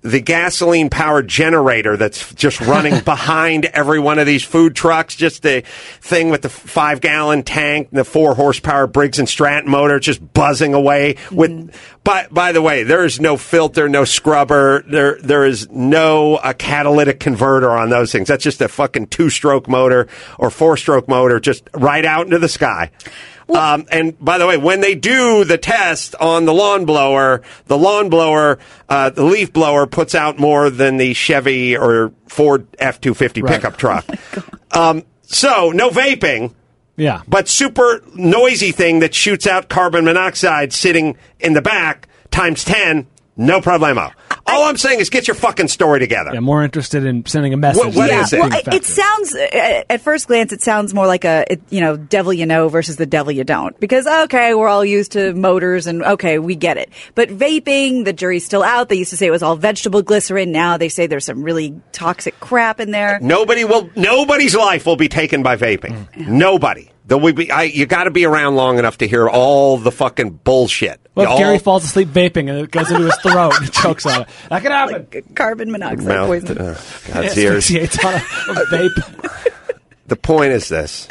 the 0.02 0.20
gasoline 0.20 0.90
powered 0.90 1.28
generator 1.28 1.96
that's 1.96 2.32
just 2.34 2.60
running 2.60 3.00
behind 3.04 3.66
every 3.66 3.98
one 3.98 4.18
of 4.18 4.26
these 4.26 4.44
food 4.44 4.74
trucks. 4.76 5.16
Just 5.16 5.42
the 5.42 5.62
thing 6.00 6.30
with 6.30 6.42
the 6.42 6.48
five 6.48 7.00
gallon 7.00 7.42
tank, 7.42 7.88
and 7.90 7.98
the 7.98 8.04
four 8.04 8.34
horsepower 8.34 8.86
Briggs 8.86 9.18
and 9.18 9.28
Stratton 9.28 9.70
motor, 9.70 9.98
just 9.98 10.32
buzzing 10.32 10.74
away. 10.74 11.16
With 11.30 11.74
by 12.04 12.28
by 12.30 12.52
the 12.52 12.62
way, 12.62 12.82
there 12.82 13.04
is 13.04 13.20
no 13.20 13.36
filter, 13.36 13.88
no 13.88 14.04
scrubber. 14.04 14.82
There 14.88 15.18
there 15.20 15.44
is 15.44 15.68
no 15.70 16.36
uh, 16.36 16.52
catalytic 16.52 17.20
converter 17.20 17.70
on 17.70 17.90
those 17.90 18.12
things. 18.12 18.28
That's 18.28 18.44
just 18.44 18.60
a 18.60 18.68
fucking 18.68 19.08
two 19.08 19.30
stroke 19.30 19.68
motor 19.68 20.08
or 20.38 20.50
four 20.50 20.76
stroke 20.76 21.08
motor, 21.08 21.40
just 21.40 21.68
right 21.74 22.04
out 22.04 22.26
into 22.26 22.38
the 22.38 22.48
sky. 22.48 22.90
Um, 23.48 23.86
and 23.90 24.18
by 24.22 24.36
the 24.38 24.46
way, 24.46 24.56
when 24.58 24.80
they 24.82 24.94
do 24.94 25.44
the 25.44 25.56
test 25.58 26.14
on 26.16 26.44
the 26.44 26.52
lawn 26.52 26.84
blower, 26.84 27.42
the 27.66 27.78
lawn 27.78 28.10
blower, 28.10 28.58
uh, 28.88 29.08
the 29.10 29.24
leaf 29.24 29.52
blower 29.52 29.86
puts 29.86 30.14
out 30.14 30.38
more 30.38 30.68
than 30.68 30.98
the 30.98 31.14
Chevy 31.14 31.76
or 31.76 32.12
Ford 32.26 32.66
F 32.78 33.00
two 33.00 33.14
fifty 33.14 33.40
pickup 33.42 33.76
truck. 33.78 34.04
um, 34.72 35.02
so 35.22 35.70
no 35.70 35.88
vaping, 35.90 36.52
Yeah. 36.96 37.22
but 37.26 37.48
super 37.48 38.02
noisy 38.14 38.70
thing 38.72 38.98
that 39.00 39.14
shoots 39.14 39.46
out 39.46 39.68
carbon 39.68 40.04
monoxide 40.04 40.72
sitting 40.72 41.16
in 41.40 41.54
the 41.54 41.62
back 41.62 42.06
times 42.30 42.64
ten. 42.64 43.06
No 43.36 43.60
problemo. 43.60 44.12
All 44.48 44.64
I'm 44.64 44.76
saying 44.76 45.00
is 45.00 45.10
get 45.10 45.28
your 45.28 45.34
fucking 45.34 45.68
story 45.68 46.00
together. 46.00 46.32
Yeah, 46.34 46.40
more 46.40 46.62
interested 46.62 47.04
in 47.04 47.24
sending 47.26 47.52
a 47.52 47.56
message. 47.56 47.84
What- 47.84 47.94
what 47.94 48.10
yeah. 48.10 48.22
is 48.22 48.32
it? 48.32 48.40
Well, 48.40 48.52
it, 48.52 48.68
it 48.68 48.84
sounds 48.84 49.34
uh, 49.34 49.84
at 49.90 50.00
first 50.00 50.26
glance 50.28 50.52
it 50.52 50.62
sounds 50.62 50.94
more 50.94 51.06
like 51.06 51.24
a 51.24 51.44
it, 51.50 51.60
you 51.70 51.80
know 51.80 51.96
devil 51.96 52.32
you 52.32 52.46
know 52.46 52.68
versus 52.68 52.96
the 52.96 53.06
devil 53.06 53.32
you 53.32 53.44
don't 53.44 53.78
because 53.80 54.06
okay 54.06 54.54
we're 54.54 54.68
all 54.68 54.84
used 54.84 55.12
to 55.12 55.32
motors 55.34 55.86
and 55.86 56.02
okay 56.02 56.38
we 56.38 56.54
get 56.54 56.76
it 56.76 56.90
but 57.14 57.28
vaping 57.28 58.04
the 58.04 58.12
jury's 58.12 58.44
still 58.44 58.62
out 58.62 58.88
they 58.88 58.94
used 58.96 59.10
to 59.10 59.16
say 59.16 59.26
it 59.26 59.30
was 59.30 59.42
all 59.42 59.56
vegetable 59.56 60.02
glycerin 60.02 60.52
now 60.52 60.76
they 60.76 60.88
say 60.88 61.06
there's 61.06 61.24
some 61.24 61.42
really 61.42 61.78
toxic 61.92 62.38
crap 62.40 62.78
in 62.80 62.90
there 62.90 63.18
Nobody 63.20 63.64
will. 63.64 63.90
Nobody's 63.96 64.54
life 64.54 64.86
will 64.86 64.96
be 64.96 65.08
taken 65.08 65.42
by 65.42 65.56
vaping. 65.56 66.16
Nobody. 66.16 66.90
There 67.08 67.18
will 67.18 67.32
be. 67.32 67.50
I, 67.50 67.64
you 67.64 67.86
got 67.86 68.04
to 68.04 68.10
be 68.10 68.24
around 68.26 68.54
long 68.56 68.78
enough 68.78 68.98
to 68.98 69.08
hear 69.08 69.28
all 69.28 69.78
the 69.78 69.90
fucking 69.90 70.30
bullshit. 70.44 71.00
Well, 71.14 71.24
if 71.24 71.30
All- 71.32 71.38
Gary 71.38 71.58
falls 71.58 71.82
asleep 71.84 72.08
vaping 72.08 72.48
and 72.50 72.58
it 72.60 72.70
goes 72.70 72.90
into 72.90 73.04
his 73.06 73.16
throat 73.16 73.54
and 73.56 73.64
he 73.64 73.70
chokes 73.70 74.04
on 74.06 74.22
it. 74.22 74.28
That 74.50 74.62
could 74.62 74.70
happen. 74.70 75.08
Like 75.12 75.34
carbon 75.34 75.70
monoxide 75.72 76.06
mouth, 76.06 76.26
poisoning. 76.28 76.62
uh, 76.62 76.80
God's 77.12 77.36
ears. 77.38 77.70
On 77.70 77.76
a, 78.14 78.16
a 78.16 78.66
vape. 78.66 79.44
The 80.06 80.16
point 80.16 80.52
is 80.52 80.68
this. 80.70 81.06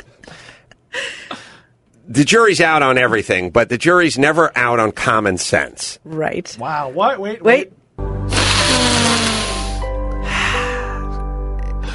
The 2.07 2.23
jury's 2.23 2.59
out 2.61 2.81
on 2.81 2.97
everything, 2.97 3.51
but 3.51 3.69
the 3.69 3.77
jury's 3.77 4.17
never 4.17 4.51
out 4.57 4.79
on 4.79 4.91
common 4.91 5.37
sense. 5.37 5.99
Right. 6.03 6.55
Wow. 6.59 6.89
What? 6.89 7.19
Wait. 7.19 7.43
Wait. 7.43 7.73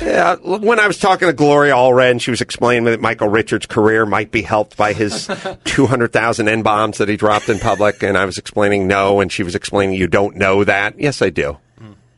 Yeah, 0.04 0.34
when 0.36 0.80
I 0.80 0.86
was 0.86 0.98
talking 0.98 1.28
to 1.28 1.32
Gloria 1.32 1.74
Allred, 1.74 2.20
she 2.20 2.30
was 2.30 2.40
explaining 2.40 2.84
that 2.84 3.00
Michael 3.00 3.28
Richards' 3.28 3.66
career 3.66 4.04
might 4.04 4.30
be 4.30 4.42
helped 4.42 4.76
by 4.76 4.92
his 4.92 5.30
200,000 5.64 6.48
N 6.48 6.62
bombs 6.62 6.98
that 6.98 7.08
he 7.08 7.16
dropped 7.16 7.48
in 7.48 7.58
public, 7.58 8.02
and 8.02 8.18
I 8.18 8.24
was 8.24 8.36
explaining 8.38 8.86
no, 8.86 9.20
and 9.20 9.30
she 9.30 9.42
was 9.42 9.54
explaining 9.54 9.94
you 9.96 10.08
don't 10.08 10.36
know 10.36 10.64
that. 10.64 10.98
Yes, 10.98 11.22
I 11.22 11.30
do. 11.30 11.58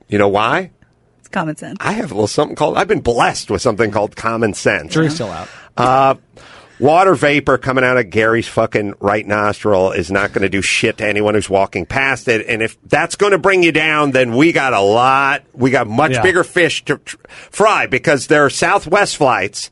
You 0.09 0.18
know 0.18 0.29
why? 0.29 0.70
It's 1.20 1.29
common 1.29 1.57
sense. 1.57 1.79
I 1.81 1.92
have 1.92 2.11
a 2.11 2.14
little 2.14 2.27
something 2.27 2.57
called, 2.57 2.77
I've 2.77 2.88
been 2.88 3.01
blessed 3.01 3.51
with 3.51 3.62
something 3.62 3.90
called 3.90 4.16
common 4.16 4.55
sense. 4.55 4.92
Jury's 4.92 5.14
still 5.14 5.31
out. 5.31 5.49
Uh, 5.77 6.14
water 6.80 7.14
vapor 7.14 7.58
coming 7.58 7.84
out 7.84 7.96
of 7.96 8.10
Gary's 8.10 8.48
fucking 8.48 8.94
right 9.00 9.26
nostril 9.26 9.92
is 9.92 10.10
not 10.10 10.32
going 10.32 10.42
to 10.42 10.48
do 10.48 10.62
shit 10.62 10.98
to 10.98 11.06
anyone 11.06 11.34
who's 11.34 11.48
walking 11.48 11.87
past 11.87 12.28
it. 12.28 12.46
And 12.46 12.62
if 12.62 12.76
that's 12.82 13.16
going 13.16 13.32
to 13.32 13.38
bring 13.38 13.62
you 13.62 13.72
down, 13.72 14.10
then 14.10 14.34
we 14.34 14.52
got 14.52 14.72
a 14.72 14.80
lot, 14.80 15.44
we 15.52 15.70
got 15.70 15.87
much 15.87 16.12
Yeah. 16.12 16.22
bigger 16.22 16.44
fish 16.44 16.84
to 16.87 16.98
tr- 16.98 17.16
fry 17.50 17.87
because 17.87 18.26
there 18.26 18.44
are 18.44 18.50
Southwest 18.50 19.16
flights 19.16 19.70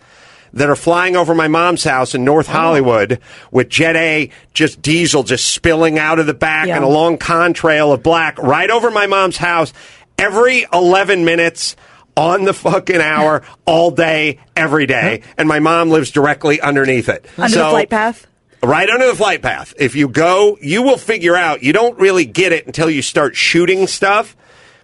that 0.54 0.68
are 0.68 0.76
flying 0.76 1.16
over 1.16 1.34
my 1.34 1.48
mom's 1.48 1.82
house 1.82 2.14
in 2.14 2.24
North 2.24 2.48
oh. 2.50 2.52
Hollywood 2.52 3.18
with 3.50 3.68
Jet 3.68 3.96
A, 3.96 4.30
just 4.54 4.82
diesel 4.82 5.22
just 5.22 5.48
spilling 5.50 5.98
out 5.98 6.18
of 6.18 6.26
the 6.26 6.34
back 6.34 6.68
Yeah. 6.68 6.76
and 6.76 6.84
a 6.84 6.88
long 6.88 7.16
contrail 7.18 7.92
of 7.92 8.02
black 8.02 8.38
right 8.38 8.70
over 8.70 8.90
my 8.90 9.06
mom's 9.06 9.38
house 9.38 9.72
every 10.18 10.66
11 10.72 11.24
minutes 11.24 11.74
on 12.16 12.44
the 12.44 12.52
fucking 12.54 13.00
hour 13.00 13.42
all 13.64 13.90
day 13.90 14.38
every 14.56 14.86
day. 14.86 15.22
And 15.38 15.48
my 15.48 15.60
mom 15.60 15.90
lives 15.90 16.10
directly 16.10 16.60
underneath 16.60 17.08
it. 17.08 17.24
Under 17.38 17.56
the 17.58 17.70
flight 17.70 17.90
path. 17.90 18.26
right 18.62 18.88
under 18.88 19.06
the 19.06 19.14
flight 19.16 19.42
path. 19.42 19.74
If 19.78 19.96
you 19.96 20.08
go 20.08 20.56
you 20.60 20.82
will 20.82 20.98
figure 20.98 21.36
out 21.36 21.62
you 21.62 21.72
don't 21.72 21.98
really 21.98 22.24
get 22.24 22.52
it 22.52 22.66
until 22.66 22.90
you 22.90 23.02
start 23.02 23.34
shooting 23.36 23.86
stuff 23.86 24.36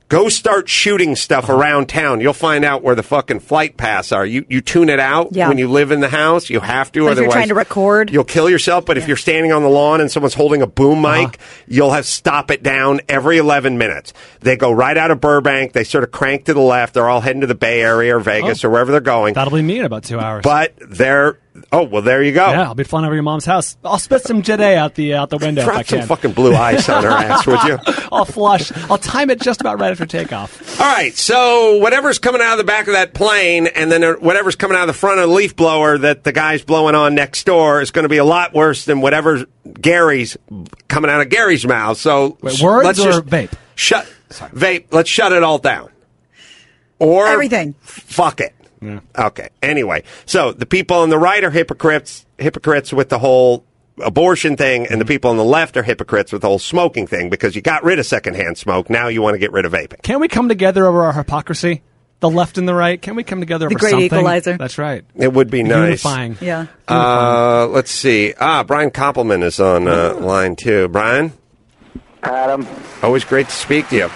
go 0.08 0.28
start 0.28 0.68
shooting 0.68 1.14
stuff 1.14 1.48
around 1.48 1.88
town. 1.88 2.20
You'll 2.20 2.32
find 2.32 2.64
out 2.64 2.82
where 2.82 2.94
the 2.94 3.02
fucking 3.02 3.40
flight 3.40 3.76
paths 3.76 4.12
are. 4.12 4.24
You 4.24 4.44
you 4.48 4.60
tune 4.60 4.88
it 4.88 5.00
out 5.00 5.28
Yeah. 5.32 5.48
when 5.48 5.58
you 5.58 5.68
live 5.68 5.90
in 5.90 6.00
the 6.00 6.08
house. 6.08 6.48
You 6.48 6.60
have 6.60 6.90
to 6.92 7.04
But 7.04 7.12
if 7.12 7.18
you're 7.18 7.30
trying 7.30 7.48
to 7.48 7.54
record- 7.54 8.10
you'll 8.10 8.24
kill 8.24 8.48
yourself. 8.48 8.86
But 8.86 8.98
if 8.98 9.06
you're 9.06 9.16
standing 9.16 9.52
on 9.52 9.62
the 9.62 9.68
lawn 9.68 10.00
and 10.00 10.10
someone's 10.10 10.34
holding 10.34 10.62
a 10.62 10.66
boom 10.66 11.04
uh-huh. 11.04 11.22
mic 11.22 11.38
you'll 11.66 11.92
have 11.92 12.06
stop 12.06 12.50
it 12.50 12.62
down 12.62 13.00
every 13.08 13.38
11 13.38 13.78
minutes. 13.78 14.12
They 14.40 14.56
go 14.56 14.70
right 14.70 14.96
out 14.96 15.10
of 15.10 15.20
burbank. 15.20 15.72
They 15.72 15.84
sort 15.84 16.04
of 16.04 16.10
crank 16.10 16.46
to 16.46 16.54
the 16.54 16.60
left. 16.60 16.94
They're 16.94 17.08
all 17.08 17.20
heading 17.20 17.42
to 17.42 17.46
the 17.46 17.54
bay 17.54 17.82
area 17.82 18.16
or 18.16 18.20
vegas 18.20 18.64
oh. 18.64 18.68
or 18.68 18.70
wherever 18.72 18.90
they're 18.90 19.00
going. 19.00 19.34
That'll 19.34 19.52
be 19.52 19.62
me 19.62 19.78
in 19.78 19.84
about 19.84 20.04
two 20.04 20.18
hours. 20.18 20.42
but 20.42 20.74
they're 20.80 21.38
oh 21.72 21.82
well 21.84 22.02
there 22.02 22.22
you 22.22 22.32
go 22.32 22.46
yeah, 22.48 22.64
I'll 22.64 22.74
be 22.74 22.84
flying 22.84 23.04
over 23.04 23.14
your 23.14 23.22
mom's 23.22 23.44
house. 23.44 23.76
I'll 23.84 23.98
spit 23.98 24.22
some 24.22 24.42
Jet 24.42 24.60
A 24.60 24.76
out 24.76 24.94
the 24.94 25.14
out 25.14 25.30
the 25.30 25.38
window 25.38 25.62
if 25.62 25.68
I 25.68 25.72
Drop 25.82 25.86
some 25.86 26.02
fucking 26.02 26.32
blue 26.32 26.54
ice 26.54 26.88
on 26.88 27.04
her 27.04 27.10
ass, 27.10 27.46
would 27.46 27.62
you? 27.64 27.78
I'll 28.12 28.24
flush. 28.24 28.72
I'll 28.90 28.98
time 28.98 29.30
it 29.30 29.40
just 29.40 29.60
about 29.60 29.78
right 29.80 29.90
after 29.90 30.06
takeoff. 30.06 30.80
All 30.80 30.86
right, 30.86 31.14
so 31.14 31.78
whatever's 31.78 32.18
coming 32.18 32.40
out 32.40 32.52
of 32.52 32.58
the 32.58 32.64
back 32.64 32.86
of 32.86 32.94
that 32.94 33.14
plane, 33.14 33.66
and 33.66 33.90
then 33.90 34.02
whatever's 34.20 34.56
coming 34.56 34.76
out 34.76 34.82
of 34.82 34.86
the 34.88 34.92
front 34.98 35.20
of 35.20 35.28
the 35.28 35.34
leaf 35.34 35.56
blower 35.56 35.98
that 35.98 36.24
the 36.24 36.32
guy's 36.32 36.62
blowing 36.62 36.94
on 36.94 37.14
next 37.14 37.44
door 37.44 37.80
is 37.80 37.90
going 37.90 38.04
to 38.04 38.08
be 38.08 38.18
a 38.18 38.24
lot 38.24 38.54
worse 38.54 38.84
than 38.84 39.00
whatever 39.00 39.46
Gary's 39.80 40.36
coming 40.88 41.10
out 41.10 41.20
of 41.20 41.28
Gary's 41.28 41.66
mouth. 41.66 41.98
So 41.98 42.38
Wait, 42.40 42.60
words 42.60 42.84
let's 42.86 43.00
or 43.00 43.04
just 43.04 43.26
vape? 43.26 43.52
Shut 43.74 44.06
vape. 44.30 44.86
Let's 44.92 45.10
shut 45.10 45.32
it 45.32 45.42
all 45.42 45.58
down. 45.58 45.90
Or 46.98 47.26
Everything. 47.28 47.74
Fuck 47.80 48.40
it. 48.40 48.54
Okay. 49.18 49.48
Anyway, 49.62 50.04
so 50.26 50.52
the 50.52 50.66
people 50.66 50.98
on 50.98 51.10
the 51.10 51.18
right 51.18 51.42
are 51.44 51.50
hypocrites, 51.50 52.24
hypocrites 52.38 52.92
with 52.92 53.08
the 53.08 53.18
whole 53.18 53.64
abortion 54.04 54.56
thing, 54.56 54.86
and 54.86 55.00
the 55.00 55.04
people 55.04 55.30
on 55.30 55.36
the 55.36 55.44
left 55.44 55.76
are 55.76 55.82
hypocrites 55.82 56.32
with 56.32 56.42
the 56.42 56.48
whole 56.48 56.58
smoking 56.60 57.06
thing 57.06 57.30
because 57.30 57.56
you 57.56 57.62
got 57.62 57.82
rid 57.82 57.98
of 57.98 58.06
secondhand 58.06 58.56
smoke. 58.58 58.88
Now 58.88 59.08
you 59.08 59.22
want 59.22 59.34
to 59.34 59.38
get 59.38 59.52
rid 59.52 59.64
of 59.64 59.72
vaping. 59.72 60.02
Can 60.02 60.20
we 60.20 60.28
come 60.28 60.48
together 60.48 60.86
over 60.86 61.02
our 61.02 61.12
hypocrisy? 61.12 61.82
The 62.20 62.28
left 62.30 62.58
and 62.58 62.66
the 62.68 62.74
right. 62.74 63.00
Can 63.00 63.14
we 63.14 63.22
come 63.22 63.38
together 63.38 63.68
The 63.68 63.74
over 63.74 63.78
great 63.78 63.90
something? 63.90 64.06
equalizer. 64.06 64.56
That's 64.56 64.76
right. 64.76 65.04
It 65.14 65.32
would 65.32 65.50
be 65.50 65.62
nice. 65.62 66.04
Unifying. 66.04 66.36
Yeah. 66.40 66.66
Uh, 66.88 67.68
let's 67.70 67.92
see. 67.92 68.34
Ah, 68.40 68.64
Brian 68.64 68.90
Koppelman 68.90 69.44
is 69.44 69.60
on 69.60 69.86
uh, 69.86 70.14
line 70.14 70.56
two. 70.56 70.88
Brian, 70.88 71.32
Adam, 72.24 72.66
always 73.02 73.24
great 73.24 73.46
to 73.46 73.52
speak 73.54 73.88
to 73.90 73.96
you. 73.96 74.10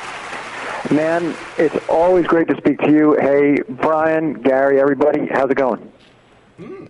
Man, 0.91 1.35
it's 1.59 1.77
always 1.89 2.27
great 2.27 2.49
to 2.49 2.57
speak 2.57 2.79
to 2.81 2.91
you. 2.91 3.17
Hey, 3.21 3.61
Brian, 3.69 4.35
Gary, 4.35 4.81
everybody, 4.81 5.27
how's 5.27 5.51
it 5.51 5.57
going? 5.57 5.91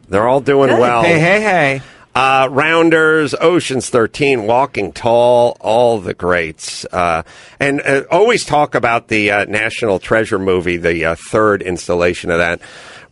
They're 0.09 0.29
all 0.29 0.41
doing 0.41 0.71
Good. 0.71 0.81
well. 0.81 1.03
Hey, 1.03 1.19
hey, 1.19 1.41
hey. 1.41 1.83
Uh, 2.15 2.47
Rounders, 2.51 3.35
Ocean's 3.41 3.89
13, 3.89 4.47
Walking 4.47 4.93
Tall, 4.93 5.57
all 5.61 5.99
the 5.99 6.13
greats. 6.13 6.85
Uh, 6.93 7.23
and 7.59 7.81
uh, 7.81 8.03
always 8.11 8.45
talk 8.45 8.75
about 8.75 9.09
the 9.09 9.31
uh, 9.31 9.45
National 9.47 9.99
Treasure 9.99 10.39
movie, 10.39 10.77
the 10.77 11.07
uh, 11.07 11.15
third 11.15 11.63
installation 11.63 12.31
of 12.31 12.37
that. 12.39 12.61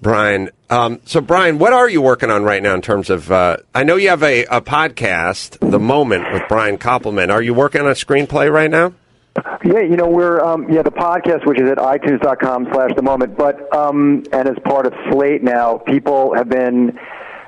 Brian, 0.02 0.50
um, 0.68 1.00
so 1.06 1.22
Brian, 1.22 1.58
what 1.58 1.72
are 1.72 1.88
you 1.88 2.02
working 2.02 2.30
on 2.30 2.42
right 2.42 2.62
now 2.62 2.74
in 2.74 2.82
terms 2.82 3.08
of? 3.08 3.30
Uh, 3.32 3.58
I 3.74 3.84
know 3.84 3.96
you 3.96 4.10
have 4.10 4.22
a, 4.22 4.44
a 4.46 4.60
podcast, 4.60 5.58
The 5.70 5.78
Moment, 5.78 6.30
with 6.32 6.42
Brian 6.48 6.76
Koppelman. 6.76 7.30
Are 7.32 7.42
you 7.42 7.54
working 7.54 7.80
on 7.80 7.86
a 7.86 7.90
screenplay 7.94 8.52
right 8.52 8.70
now? 8.70 8.92
Yeah, 9.64 9.81
you 9.81 9.96
know, 9.96 10.09
we're, 10.09 10.40
um, 10.40 10.70
yeah, 10.70 10.83
the 10.83 10.90
podcast, 10.90 11.46
which 11.46 11.61
is 11.61 11.70
at 11.70 11.79
itunes.com 11.79 12.68
slash 12.72 12.90
the 12.96 13.03
moment, 13.03 13.37
but, 13.37 13.74
um, 13.74 14.24
and 14.33 14.48
as 14.48 14.57
part 14.64 14.87
of 14.87 14.94
Slate 15.11 15.42
now, 15.42 15.79
people 15.79 16.35
have 16.35 16.48
been, 16.48 16.98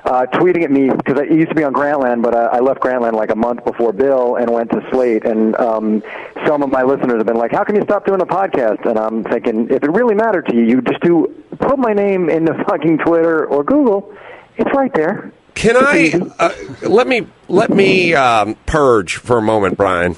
uh, 0.05 0.25
tweeting 0.33 0.63
at 0.63 0.71
me 0.71 0.89
because 0.89 1.19
I 1.19 1.23
used 1.23 1.49
to 1.49 1.55
be 1.55 1.63
on 1.63 1.73
Grantland, 1.73 2.23
but 2.23 2.35
I, 2.35 2.57
I 2.57 2.59
left 2.59 2.81
Grantland 2.81 3.13
like 3.13 3.31
a 3.31 3.35
month 3.35 3.63
before 3.63 3.93
Bill 3.93 4.35
and 4.35 4.49
went 4.49 4.69
to 4.71 4.85
Slate. 4.91 5.23
And 5.25 5.55
um, 5.55 6.03
some 6.45 6.61
of 6.61 6.71
my 6.71 6.83
listeners 6.83 7.17
have 7.17 7.25
been 7.25 7.37
like, 7.37 7.51
"How 7.51 7.63
can 7.63 7.75
you 7.75 7.83
stop 7.83 8.05
doing 8.05 8.21
a 8.21 8.25
podcast?" 8.25 8.85
And 8.85 8.99
I'm 8.99 9.23
thinking, 9.23 9.69
if 9.69 9.83
it 9.83 9.91
really 9.91 10.15
mattered 10.15 10.47
to 10.47 10.55
you, 10.55 10.63
you 10.63 10.81
just 10.81 10.99
do 11.01 11.33
put 11.57 11.79
my 11.79 11.93
name 11.93 12.29
in 12.29 12.45
the 12.45 12.53
fucking 12.67 12.99
Twitter 12.99 13.45
or 13.45 13.63
Google. 13.63 14.13
It's 14.57 14.69
right 14.75 14.93
there. 14.93 15.31
Can 15.55 15.77
I 15.77 16.11
uh, 16.39 16.51
let 16.81 17.07
me 17.07 17.27
let 17.47 17.69
me 17.69 18.13
um, 18.13 18.55
purge 18.65 19.15
for 19.15 19.37
a 19.37 19.41
moment, 19.41 19.77
Brian? 19.77 20.17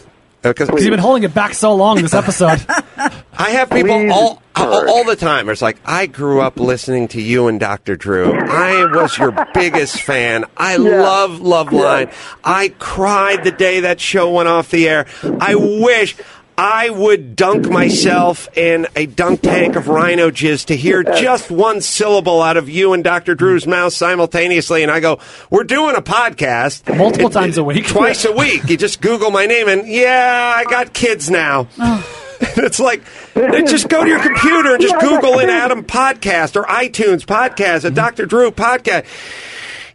Because 0.50 0.70
Because 0.70 0.84
you've 0.84 0.92
been 0.92 1.00
holding 1.00 1.24
it 1.24 1.34
back 1.34 1.54
so 1.54 1.74
long 1.74 2.02
this 2.02 2.14
episode. 2.14 2.64
I 3.38 3.50
have 3.52 3.70
people 3.70 3.98
Please 3.98 4.12
all, 4.12 4.42
all 4.56 4.90
all 4.90 5.04
the 5.04 5.16
time. 5.16 5.50
It's 5.50 5.62
like 5.62 5.78
I 5.86 6.06
grew 6.06 6.42
up 6.42 6.60
listening 6.60 7.08
to 7.10 7.22
you 7.22 7.48
and 7.48 7.60
Dr. 7.60 7.96
Drew. 7.96 8.32
I 8.34 8.86
was 8.86 9.18
your 9.18 9.32
biggest 9.54 10.02
fan. 10.02 10.46
I 10.56 10.78
love 10.78 11.40
Loveline. 11.40 12.14
I 12.44 12.70
cried 12.80 13.44
the 13.44 13.52
day 13.52 13.82
that 13.82 14.00
show 14.00 14.32
went 14.32 14.48
off 14.48 14.72
the 14.72 14.88
air. 14.88 15.06
I 15.24 15.56
wish. 15.56 16.16
I 16.58 16.90
would 16.90 17.36
dunk 17.36 17.70
myself 17.70 18.48
in 18.58 18.88
a 18.96 19.06
dunk 19.06 19.42
tank 19.42 19.76
of 19.76 19.90
rhino 19.90 20.32
jizz 20.32 20.68
to 20.68 20.76
hear 20.76 21.04
just 21.04 21.52
one 21.52 21.82
syllable 21.82 22.42
out 22.42 22.56
of 22.56 22.70
you 22.70 22.94
and 22.94 23.04
Dr. 23.04 23.36
Drew's 23.36 23.68
mouth 23.68 23.92
simultaneously. 23.92 24.82
And 24.82 24.92
I 24.92 25.02
go, 25.02 25.20
We're 25.50 25.66
doing 25.66 25.96
a 25.96 26.02
podcast. 26.02 26.96
Multiple 26.98 27.30
times 27.30 27.58
a 27.58 27.64
week. 27.64 27.88
Twice 27.88 28.24
a 28.24 28.32
week. 28.32 28.70
You 28.70 28.78
just 28.78 29.02
Google 29.02 29.32
my 29.32 29.46
name 29.46 29.68
and, 29.68 29.86
yeah, 29.88 30.54
I 30.56 30.64
got 30.64 30.94
kids 30.94 31.30
now. 31.30 31.68
Oh. 31.78 32.22
it's 32.42 32.80
like, 32.80 33.04
just 33.34 33.90
go 33.90 34.04
to 34.04 34.10
your 34.10 34.22
computer 34.22 34.74
and 34.74 34.82
just 34.82 34.94
Yeah, 34.94 35.00
I 35.00 35.02
got 35.02 35.22
Google 35.22 35.40
an. 35.40 35.50
Adam 35.50 35.84
podcast 35.84 36.56
or 36.56 36.64
iTunes 36.64 37.26
podcast, 37.26 37.86
a 37.86 37.92
Dr. 37.92 38.26
Drew 38.26 38.52
podcast. 38.52 39.06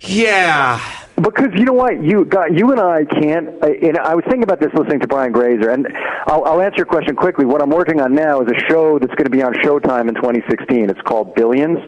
Yeah. 0.00 0.80
Because 1.22 1.48
you 1.54 1.64
know 1.64 1.72
what, 1.72 2.02
you 2.02 2.28
you 2.52 2.70
and 2.70 2.80
I 2.80 3.04
can't. 3.04 3.62
I, 3.62 3.72
and 3.82 3.98
I 3.98 4.14
was 4.14 4.24
thinking 4.24 4.44
about 4.44 4.60
this 4.60 4.72
listening 4.74 5.00
to 5.00 5.06
Brian 5.06 5.32
Grazer, 5.32 5.70
and 5.70 5.86
I'll, 6.26 6.44
I'll 6.44 6.62
answer 6.62 6.78
your 6.78 6.86
question 6.86 7.16
quickly. 7.16 7.44
What 7.44 7.60
I'm 7.60 7.70
working 7.70 8.00
on 8.00 8.14
now 8.14 8.40
is 8.40 8.48
a 8.50 8.58
show 8.68 8.98
that's 8.98 9.14
going 9.14 9.24
to 9.24 9.30
be 9.30 9.42
on 9.42 9.52
Showtime 9.54 10.08
in 10.08 10.14
2016. 10.14 10.88
It's 10.88 11.00
called 11.02 11.34
Billions, 11.34 11.78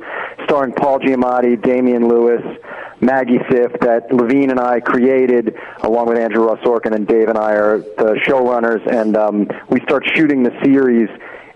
starring 0.45 0.73
Paul 0.73 0.99
Giamatti, 0.99 1.63
Damian 1.63 2.09
Lewis, 2.09 2.43
Maggie 3.01 3.39
Siff, 3.39 3.79
that 3.81 4.11
Levien 4.11 4.51
and 4.51 4.61
I 4.61 4.81
created, 4.81 5.55
along 5.83 6.09
with 6.09 6.19
Andrew 6.19 6.47
Ross 6.47 6.59
Sorkin 6.61 6.95
and 6.95 7.07
Dave 7.07 7.29
and 7.29 7.39
I 7.39 7.53
are 7.53 7.79
the 7.79 8.21
showrunners, 8.27 8.87
and 8.93 9.17
um, 9.17 9.49
we 9.69 9.81
start 9.83 10.05
shooting 10.15 10.43
the 10.43 10.53
series 10.63 11.09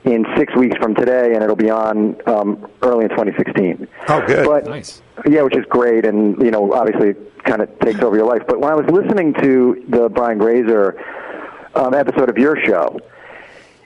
in 0.06 0.24
six 0.36 0.54
weeks 0.54 0.76
from 0.78 0.94
today, 0.94 1.34
and 1.34 1.42
it'll 1.42 1.56
be 1.56 1.68
on 1.70 2.16
um, 2.26 2.70
early 2.82 3.04
in 3.04 3.10
2016. 3.10 3.88
Oh, 4.08 4.26
good. 4.26 4.46
But 4.46 4.64
Nice. 4.66 5.02
yeah, 5.28 5.42
which 5.42 5.56
is 5.56 5.64
great, 5.68 6.04
and 6.06 6.40
you 6.40 6.50
know, 6.50 6.72
obviously, 6.72 7.14
kind 7.44 7.60
of 7.60 7.78
takes 7.80 8.00
over 8.00 8.16
your 8.16 8.26
life. 8.26 8.42
But 8.46 8.60
when 8.60 8.70
I 8.70 8.74
was 8.74 8.86
listening 8.86 9.34
to 9.34 9.84
the 9.88 10.08
Brian 10.08 10.38
Grazer 10.38 11.02
um, 11.74 11.92
episode 11.94 12.30
of 12.30 12.38
your 12.38 12.56
show, 12.64 12.98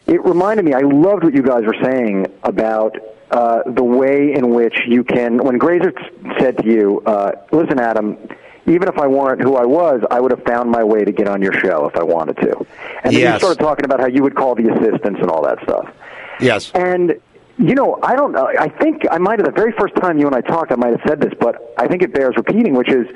it 0.07 0.23
reminded 0.25 0.65
me. 0.65 0.75
I 0.75 0.81
loved 0.81 1.25
what 1.25 1.35
you 1.35 1.43
guys 1.43 1.65
were 1.65 1.77
saying 1.83 2.27
about 2.43 2.97
uh, 3.31 3.63
the 3.67 3.85
way 3.85 4.35
in 4.35 4.51
which 4.55 4.77
you 4.87 5.05
can. 5.05 5.39
When 5.39 5.57
Grazer 5.59 5.93
t- 5.93 6.03
said 6.39 6.59
to 6.59 6.67
you, 6.67 7.03
uh, 7.07 7.33
"Listen, 7.51 7.81
Adam." 7.81 8.19
Even 8.67 8.89
if 8.89 8.99
I 8.99 9.07
weren't 9.09 9.41
who 9.43 9.57
I 9.57 9.65
was, 9.65 10.03
I 10.13 10.21
would 10.21 10.31
have 10.31 10.45
found 10.45 10.71
my 10.71 10.85
way 10.85 11.03
to 11.03 11.11
get 11.11 11.27
on 11.27 11.43
your 11.43 11.55
show 11.55 11.89
if 11.89 11.97
I 11.97 12.05
wanted 12.05 12.37
to. 12.37 12.59
And 13.03 13.17
then 13.17 13.33
you 13.33 13.39
started 13.39 13.59
talking 13.59 13.85
about 13.87 13.99
how 14.01 14.07
you 14.07 14.23
would 14.23 14.37
call 14.37 14.55
the 14.55 14.69
assistants 14.71 15.19
and 15.21 15.29
all 15.29 15.43
that 15.43 15.61
stuff. 15.65 15.93
Yes. 16.41 16.71
And 16.75 17.21
you 17.59 17.75
know, 17.75 17.99
I 18.03 18.17
don't 18.17 18.33
know. 18.33 18.47
I 18.59 18.69
think 18.71 19.03
I 19.11 19.19
might 19.19 19.39
have 19.39 19.45
the 19.47 19.53
very 19.53 19.73
first 19.73 19.95
time 19.97 20.19
you 20.19 20.27
and 20.27 20.35
I 20.35 20.41
talked, 20.41 20.73
I 20.73 20.77
might 20.77 20.93
have 20.99 21.03
said 21.07 21.21
this, 21.21 21.35
but 21.39 21.75
I 21.77 21.87
think 21.89 22.03
it 22.03 22.13
bears 22.15 22.35
repeating, 22.37 22.75
which 22.75 22.89
is 22.89 23.07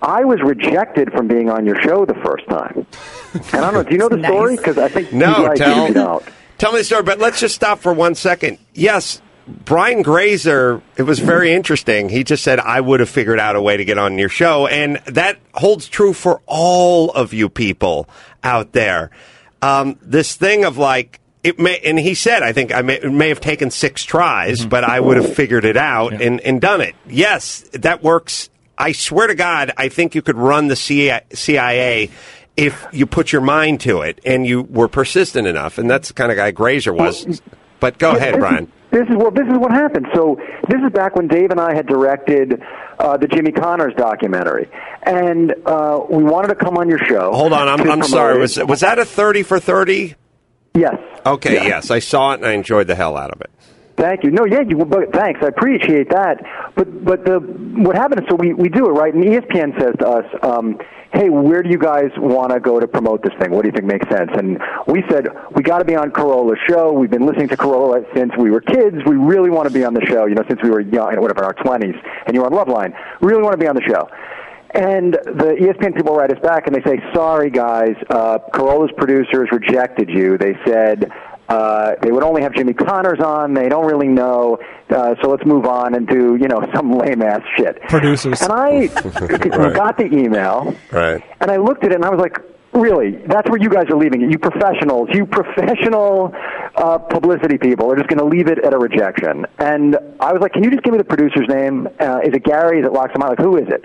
I 0.00 0.24
was 0.24 0.40
rejected 0.40 1.12
from 1.12 1.28
being 1.28 1.50
on 1.50 1.66
your 1.66 1.78
show 1.82 2.06
the 2.06 2.14
first 2.14 2.48
time. 2.48 2.86
And 3.52 3.64
I 3.64 3.70
don't 3.70 3.74
know. 3.74 3.82
Do 3.82 3.92
you 3.92 3.98
know 3.98 4.08
the 4.08 4.16
Nice. 4.16 4.30
story? 4.30 4.56
Because 4.56 4.78
I 4.78 4.88
think 4.88 5.12
No, 5.12 5.50
you 5.52 5.56
tell, 5.56 5.86
if 5.86 5.94
you 5.94 6.32
tell 6.58 6.72
me 6.72 6.78
the 6.78 6.84
story, 6.84 7.02
but 7.04 7.18
let's 7.20 7.38
just 7.38 7.54
stop 7.54 7.78
for 7.78 7.92
one 7.92 8.14
second. 8.16 8.58
Yes, 8.74 9.20
Brian 9.46 10.02
Grazer, 10.02 10.80
it 10.96 11.02
was 11.02 11.18
very 11.20 11.52
interesting. 11.52 12.08
He 12.08 12.24
just 12.24 12.42
said, 12.42 12.58
I 12.58 12.80
would 12.80 12.98
have 13.00 13.08
figured 13.08 13.38
out 13.38 13.54
a 13.54 13.62
way 13.62 13.76
to 13.76 13.84
get 13.84 13.98
on 13.98 14.18
your 14.18 14.28
show. 14.30 14.66
And 14.66 14.96
that 15.06 15.38
holds 15.54 15.88
true 15.88 16.12
for 16.12 16.40
all 16.46 17.10
of 17.12 17.32
you 17.34 17.48
people 17.48 18.08
out 18.42 18.72
there. 18.72 19.10
Um, 19.62 19.96
this 20.02 20.34
thing 20.34 20.64
of 20.64 20.76
like, 20.78 21.19
it 21.42 21.58
may, 21.58 21.78
and 21.80 21.98
he 21.98 22.14
said, 22.14 22.42
I 22.42 22.52
think 22.52 22.74
I 22.74 22.82
may, 22.82 22.94
it 22.96 23.10
may 23.12 23.28
have 23.28 23.40
taken 23.40 23.70
six 23.70 24.04
tries, 24.04 24.64
but 24.66 24.84
I 24.84 25.00
would 25.00 25.16
have 25.16 25.34
figured 25.34 25.64
it 25.64 25.76
out 25.76 26.12
and, 26.12 26.40
and 26.40 26.60
done 26.60 26.80
it. 26.80 26.94
Yes, 27.08 27.60
that 27.72 28.02
works. 28.02 28.50
I 28.76 28.92
swear 28.92 29.26
to 29.26 29.34
God, 29.34 29.72
I 29.76 29.88
think 29.88 30.14
you 30.14 30.22
could 30.22 30.36
run 30.36 30.68
the 30.68 30.76
CIA, 30.76 31.22
CIA 31.32 32.10
if 32.56 32.86
you 32.92 33.06
put 33.06 33.32
your 33.32 33.40
mind 33.42 33.80
to 33.82 34.02
it 34.02 34.20
and 34.24 34.46
you 34.46 34.62
were 34.62 34.88
persistent 34.88 35.46
enough. 35.46 35.78
And 35.78 35.88
that's 35.90 36.08
the 36.08 36.14
kind 36.14 36.30
of 36.32 36.36
guy 36.36 36.50
Grazer 36.50 36.92
was. 36.92 37.40
But 37.78 37.98
go 37.98 38.10
Yeah, 38.10 38.16
ahead, 38.16 38.34
this 38.34 38.40
Brian. 38.40 38.64
Is, 38.64 38.70
this 38.90 39.08
is 39.08 39.16
well. 39.16 39.30
This 39.30 39.46
is 39.46 39.56
what 39.56 39.70
happened. 39.70 40.08
So 40.14 40.38
this 40.68 40.80
is 40.82 40.90
back 40.92 41.14
when 41.14 41.28
Dave 41.28 41.50
and 41.52 41.60
I 41.60 41.74
had 41.74 41.86
directed 41.86 42.60
uh, 42.98 43.16
the 43.16 43.28
Jimmy 43.28 43.52
Connors 43.52 43.94
documentary, 43.96 44.68
and 45.04 45.54
uh, 45.64 46.00
we 46.10 46.22
wanted 46.24 46.48
to 46.48 46.54
come 46.56 46.76
on 46.76 46.88
your 46.88 46.98
show. 46.98 47.32
Hold 47.32 47.52
on, 47.52 47.68
I'm, 47.68 47.88
I'm 47.88 48.02
sorry. 48.02 48.36
it. 48.36 48.40
Was 48.40 48.58
was 48.58 48.80
that 48.80 48.98
a 48.98 49.04
thirty 49.04 49.42
for 49.44 49.60
thirty? 49.60 50.16
Yes? 50.74 50.96
Okay, 51.26 51.54
Yeah. 51.54 51.64
yes, 51.64 51.90
I 51.90 51.98
saw 51.98 52.32
it 52.32 52.40
and 52.40 52.46
I 52.46 52.52
enjoyed 52.52 52.86
the 52.86 52.94
hell 52.94 53.16
out 53.16 53.30
of 53.30 53.40
it. 53.40 53.50
Thank 53.96 54.24
you. 54.24 54.30
No, 54.30 54.46
yeah, 54.46 54.60
you. 54.66 54.78
But 54.78 55.12
thanks, 55.12 55.40
I 55.42 55.48
appreciate 55.48 56.08
that. 56.08 56.40
But 56.74 57.04
but 57.04 57.26
the 57.26 57.38
what 57.38 57.96
happened 57.96 58.22
is 58.22 58.26
so 58.30 58.34
we 58.36 58.54
we 58.54 58.70
do 58.70 58.86
it 58.86 58.92
right, 58.92 59.12
and 59.12 59.22
ESPN 59.22 59.78
says 59.78 59.94
to 59.98 60.08
us, 60.08 60.24
um, 60.42 60.78
"Hey, 61.12 61.28
where 61.28 61.62
do 61.62 61.68
you 61.68 61.76
guys 61.76 62.08
want 62.16 62.50
to 62.52 62.60
go 62.60 62.80
to 62.80 62.88
promote 62.88 63.22
this 63.22 63.34
thing? 63.38 63.50
What 63.50 63.60
do 63.62 63.68
you 63.68 63.72
think 63.72 63.84
makes 63.84 64.08
sense?" 64.08 64.30
And 64.32 64.58
we 64.86 65.04
said 65.10 65.28
we 65.54 65.62
got 65.62 65.80
to 65.80 65.84
be 65.84 65.96
on 65.96 66.12
Carolla's 66.12 66.58
show. 66.66 66.92
We've 66.92 67.10
been 67.10 67.26
listening 67.26 67.48
to 67.48 67.58
Carolla 67.58 68.02
since 68.16 68.32
we 68.38 68.50
were 68.50 68.62
kids. 68.62 68.96
We 69.04 69.16
really 69.16 69.50
want 69.50 69.68
to 69.68 69.74
be 69.74 69.84
on 69.84 69.92
the 69.92 70.06
show. 70.06 70.24
You 70.24 70.34
know, 70.34 70.44
since 70.48 70.62
we 70.62 70.70
were 70.70 70.80
young, 70.80 71.20
whatever, 71.20 71.40
in 71.40 71.44
our 71.44 71.52
twenties, 71.62 71.96
and 72.26 72.34
you're 72.34 72.46
on 72.46 72.52
Loveline. 72.52 72.94
Really 73.20 73.42
want 73.42 73.52
to 73.52 73.58
be 73.58 73.66
on 73.66 73.74
the 73.76 73.82
show. 73.82 74.08
And 74.72 75.14
the 75.14 75.56
ESPN 75.60 75.96
people 75.96 76.14
write 76.14 76.30
us 76.32 76.40
back 76.42 76.66
and 76.66 76.74
they 76.76 76.82
say, 76.82 77.02
"Sorry, 77.14 77.50
guys, 77.50 77.94
uh, 78.08 78.38
Carolla's 78.52 78.92
producers 78.96 79.48
rejected 79.50 80.08
you. 80.08 80.38
They 80.38 80.56
said 80.64 81.10
uh, 81.48 81.94
they 82.02 82.12
would 82.12 82.22
only 82.22 82.42
have 82.42 82.54
Jimmy 82.54 82.72
Connors 82.74 83.18
on. 83.18 83.54
They 83.54 83.68
don't 83.68 83.86
really 83.86 84.06
know, 84.06 84.58
uh, 84.90 85.16
so 85.20 85.28
let's 85.28 85.44
move 85.44 85.66
on 85.66 85.94
and 85.96 86.06
do 86.06 86.36
you 86.40 86.46
know 86.46 86.60
some 86.74 86.92
lame 86.92 87.20
ass 87.22 87.42
shit." 87.56 87.82
Producers. 87.88 88.40
And 88.42 88.52
I 88.52 88.86
got 89.74 89.98
the 89.98 90.06
email, 90.12 90.74
Right. 90.92 91.20
and 91.40 91.50
I 91.50 91.56
looked 91.56 91.82
at 91.84 91.90
it 91.90 91.96
and 91.96 92.04
I 92.04 92.10
was 92.10 92.20
like, 92.20 92.38
really? 92.72 93.12
That's 93.26 93.48
where 93.50 93.60
you 93.60 93.68
guys 93.68 93.86
are 93.90 93.96
leaving 93.96 94.22
it. 94.22 94.30
You 94.30 94.38
professionals, 94.38 95.08
you 95.12 95.26
professional 95.26 96.34
uh, 96.76 96.98
publicity 96.98 97.58
people 97.58 97.90
are 97.90 97.96
just 97.96 98.08
going 98.08 98.18
to 98.18 98.24
leave 98.24 98.48
it 98.48 98.58
at 98.64 98.72
a 98.72 98.78
rejection. 98.78 99.46
And 99.58 99.96
I 100.20 100.32
was 100.32 100.40
like, 100.40 100.52
can 100.52 100.64
you 100.64 100.70
just 100.70 100.82
give 100.82 100.92
me 100.92 100.98
the 100.98 101.04
producer's 101.04 101.48
name? 101.48 101.88
Uh, 101.98 102.20
is 102.22 102.34
it 102.34 102.44
Gary? 102.44 102.80
Is 102.80 102.86
it 102.86 102.92
Loxamite? 102.92 103.30
Like, 103.30 103.38
who 103.38 103.56
is 103.56 103.68
it? 103.68 103.84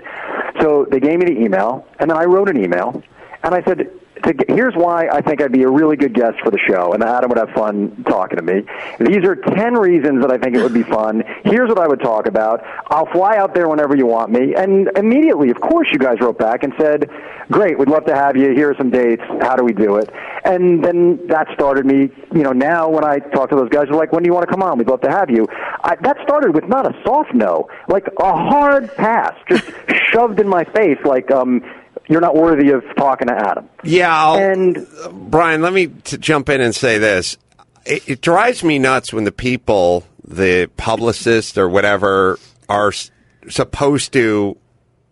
So 0.60 0.86
they 0.90 1.00
gave 1.00 1.18
me 1.18 1.26
the 1.26 1.40
email, 1.40 1.86
and 1.98 2.10
then 2.10 2.16
I 2.16 2.24
wrote 2.24 2.48
an 2.48 2.62
email, 2.62 3.02
and 3.42 3.54
I 3.54 3.62
said, 3.64 3.90
to, 4.24 4.34
here's 4.48 4.74
why 4.74 5.08
I 5.08 5.20
think 5.20 5.42
I'd 5.42 5.52
be 5.52 5.62
a 5.62 5.68
really 5.68 5.96
good 5.96 6.14
guest 6.14 6.38
for 6.42 6.50
the 6.50 6.58
show, 6.58 6.92
and 6.92 7.02
Adam 7.02 7.28
would 7.28 7.38
have 7.38 7.50
fun 7.50 8.04
talking 8.08 8.38
to 8.38 8.42
me. 8.42 8.62
These 8.98 9.24
are 9.24 9.36
10 9.36 9.74
reasons 9.74 10.22
that 10.22 10.30
I 10.30 10.38
think 10.38 10.56
it 10.56 10.62
would 10.62 10.74
be 10.74 10.82
fun. 10.82 11.22
Here's 11.44 11.68
what 11.68 11.78
I 11.78 11.86
would 11.86 12.00
talk 12.00 12.26
about. 12.26 12.64
I'll 12.88 13.10
fly 13.12 13.36
out 13.36 13.54
there 13.54 13.68
whenever 13.68 13.96
you 13.96 14.06
want 14.06 14.30
me. 14.30 14.54
And 14.54 14.90
immediately, 14.96 15.50
of 15.50 15.60
course, 15.60 15.88
you 15.92 15.98
guys 15.98 16.20
wrote 16.20 16.38
back 16.38 16.62
and 16.62 16.72
said, 16.78 17.10
Great, 17.50 17.78
we'd 17.78 17.88
love 17.88 18.04
to 18.06 18.14
have 18.14 18.36
you. 18.36 18.52
Here 18.52 18.70
are 18.70 18.76
some 18.76 18.90
dates. 18.90 19.22
How 19.40 19.54
do 19.54 19.64
we 19.64 19.72
do 19.72 19.96
it? 19.96 20.10
And 20.44 20.84
then 20.84 21.24
that 21.28 21.46
started 21.54 21.86
me, 21.86 22.10
you 22.34 22.42
know, 22.42 22.52
now 22.52 22.88
when 22.88 23.04
I 23.04 23.18
talk 23.18 23.50
to 23.50 23.56
those 23.56 23.68
guys, 23.68 23.84
they're 23.88 23.96
like, 23.96 24.12
When 24.12 24.22
do 24.22 24.28
you 24.28 24.34
want 24.34 24.48
to 24.48 24.50
come 24.50 24.62
on? 24.62 24.78
We'd 24.78 24.88
love 24.88 25.02
to 25.02 25.10
have 25.10 25.30
you. 25.30 25.46
I, 25.84 25.96
that 26.02 26.16
started 26.22 26.54
with 26.54 26.64
not 26.64 26.86
a 26.86 27.02
soft 27.04 27.34
no, 27.34 27.68
like 27.88 28.08
a 28.18 28.32
hard 28.32 28.94
pass, 28.96 29.34
just 29.48 29.70
shoved 30.10 30.40
in 30.40 30.48
my 30.48 30.64
face, 30.64 30.98
like, 31.04 31.30
um, 31.30 31.62
you're 32.08 32.20
not 32.20 32.36
worthy 32.36 32.70
of 32.70 32.84
talking 32.96 33.28
to 33.28 33.34
Adam. 33.34 33.68
Yeah, 33.82 34.14
I'll, 34.14 34.36
And 34.36 34.86
Brian, 35.12 35.62
let 35.62 35.72
me 35.72 35.88
t- 35.88 36.18
jump 36.18 36.48
in 36.48 36.60
and 36.60 36.74
say 36.74 36.98
this. 36.98 37.36
It, 37.84 38.08
it 38.08 38.20
drives 38.20 38.62
me 38.64 38.78
nuts 38.78 39.12
when 39.12 39.24
the 39.24 39.32
people, 39.32 40.04
the 40.26 40.70
publicists 40.76 41.56
or 41.56 41.68
whatever, 41.68 42.38
are 42.68 42.88
s- 42.88 43.10
supposed 43.48 44.12
to 44.12 44.56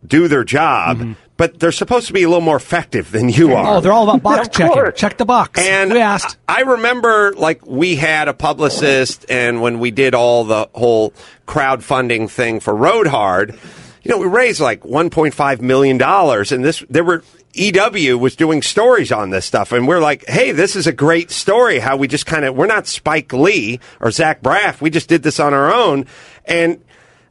do 0.06 0.28
their 0.28 0.44
job, 0.44 0.98
mm-hmm. 0.98 1.12
but 1.36 1.58
they're 1.60 1.72
supposed 1.72 2.06
to 2.08 2.12
be 2.12 2.22
a 2.22 2.28
little 2.28 2.42
more 2.42 2.56
effective 2.56 3.10
than 3.10 3.28
you 3.28 3.52
oh, 3.52 3.56
are. 3.56 3.76
Oh, 3.76 3.80
they're 3.80 3.92
all 3.92 4.08
about 4.08 4.22
box 4.22 4.48
checking. 4.56 4.72
course. 4.72 4.98
Check 4.98 5.16
the 5.16 5.24
box. 5.24 5.60
And 5.60 5.92
we 5.92 6.00
asked. 6.00 6.36
I 6.48 6.54
I 6.56 6.60
remember, 6.60 7.32
like, 7.34 7.66
we 7.66 7.96
had 7.96 8.28
a 8.28 8.34
publicist, 8.34 9.26
and 9.28 9.60
when 9.60 9.80
we 9.80 9.90
did 9.90 10.14
all 10.14 10.44
the 10.44 10.68
whole 10.74 11.12
crowdfunding 11.46 12.30
thing 12.30 12.60
for 12.60 12.74
Road 12.74 13.06
Hard, 13.06 13.58
you 14.04 14.10
know, 14.10 14.18
we 14.18 14.26
raised 14.26 14.60
like 14.60 14.82
1.5 14.82 15.60
million 15.60 15.98
dollars, 15.98 16.52
and 16.52 16.64
this 16.64 16.84
there 16.90 17.04
were 17.04 17.24
EW 17.54 18.18
was 18.18 18.36
doing 18.36 18.62
stories 18.62 19.10
on 19.10 19.30
this 19.30 19.46
stuff, 19.46 19.72
and 19.72 19.88
we're 19.88 20.00
like, 20.00 20.24
hey, 20.26 20.52
this 20.52 20.76
is 20.76 20.86
a 20.86 20.92
great 20.92 21.30
story. 21.30 21.78
How 21.78 21.96
we 21.96 22.06
just 22.06 22.26
kind 22.26 22.44
of 22.44 22.54
we're 22.54 22.66
not 22.66 22.86
Spike 22.86 23.32
Lee 23.32 23.80
or 24.00 24.10
Zach 24.10 24.42
Braff, 24.42 24.80
we 24.80 24.90
just 24.90 25.08
did 25.08 25.22
this 25.22 25.40
on 25.40 25.54
our 25.54 25.72
own, 25.72 26.06
and. 26.44 26.80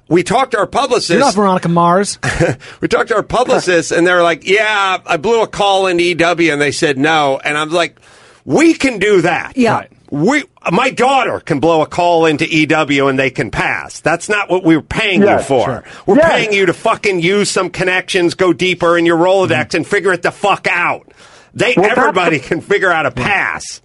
We 0.09 0.21
talked 0.21 0.51
to 0.51 0.57
our 0.57 0.67
publicist. 0.67 1.12
You're 1.12 1.19
not 1.19 1.33
Veronica 1.33 1.69
Mars. 1.69 2.19
we 2.81 2.89
talked 2.89 3.07
to 3.07 3.15
our 3.15 3.23
publicists, 3.23 3.91
and 3.91 4.05
they 4.05 4.12
were 4.12 4.21
like, 4.21 4.45
"Yeah, 4.45 4.99
I 5.03 5.15
blew 5.15 5.41
a 5.41 5.47
call 5.47 5.88
in 5.88 5.97
EW, 5.97 6.51
and 6.51 6.62
they 6.62 6.73
said 6.73 6.97
no." 6.97 7.39
And 7.43 7.57
I'm 7.57 7.69
like, 7.69 7.97
"We 8.43 8.73
can 8.73 8.99
do 8.99 9.21
that. 9.21 9.55
Yeah. 9.55 9.75
Right. 9.75 9.91
We, 10.13 10.43
my 10.71 10.91
daughter 10.91 11.39
can 11.39 11.60
blow 11.60 11.82
a 11.82 11.88
call 11.88 12.28
into 12.28 12.45
EW, 12.47 13.08
and 13.08 13.17
they 13.17 13.32
can 13.32 13.49
pass. 13.49 13.99
That's 13.99 14.30
not 14.30 14.47
what 14.47 14.63
we're 14.63 14.84
paying 14.84 15.23
Yes, 15.23 15.41
you 15.41 15.47
for. 15.47 15.65
sure. 15.65 15.84
We're 16.06 16.17
Yes. 16.17 16.32
paying 16.32 16.54
you 16.54 16.67
to 16.67 16.73
fucking 16.73 17.19
use 17.19 17.49
some 17.49 17.71
connections, 17.71 18.36
go 18.36 18.54
deeper 18.54 18.95
in 18.95 19.08
your 19.08 19.17
Rolodex, 19.17 19.49
mm-hmm. 19.69 19.78
and 19.78 19.88
figure 19.88 20.13
it 20.13 20.21
the 20.21 20.30
fuck 20.32 20.67
out. 20.69 21.12
They 21.56 21.73
Well, 21.76 21.89
everybody 21.89 22.38
the- 22.38 22.47
can 22.47 22.62
figure 22.62 22.91
out 22.91 23.08
a 23.08 23.12
pass." 23.12 23.82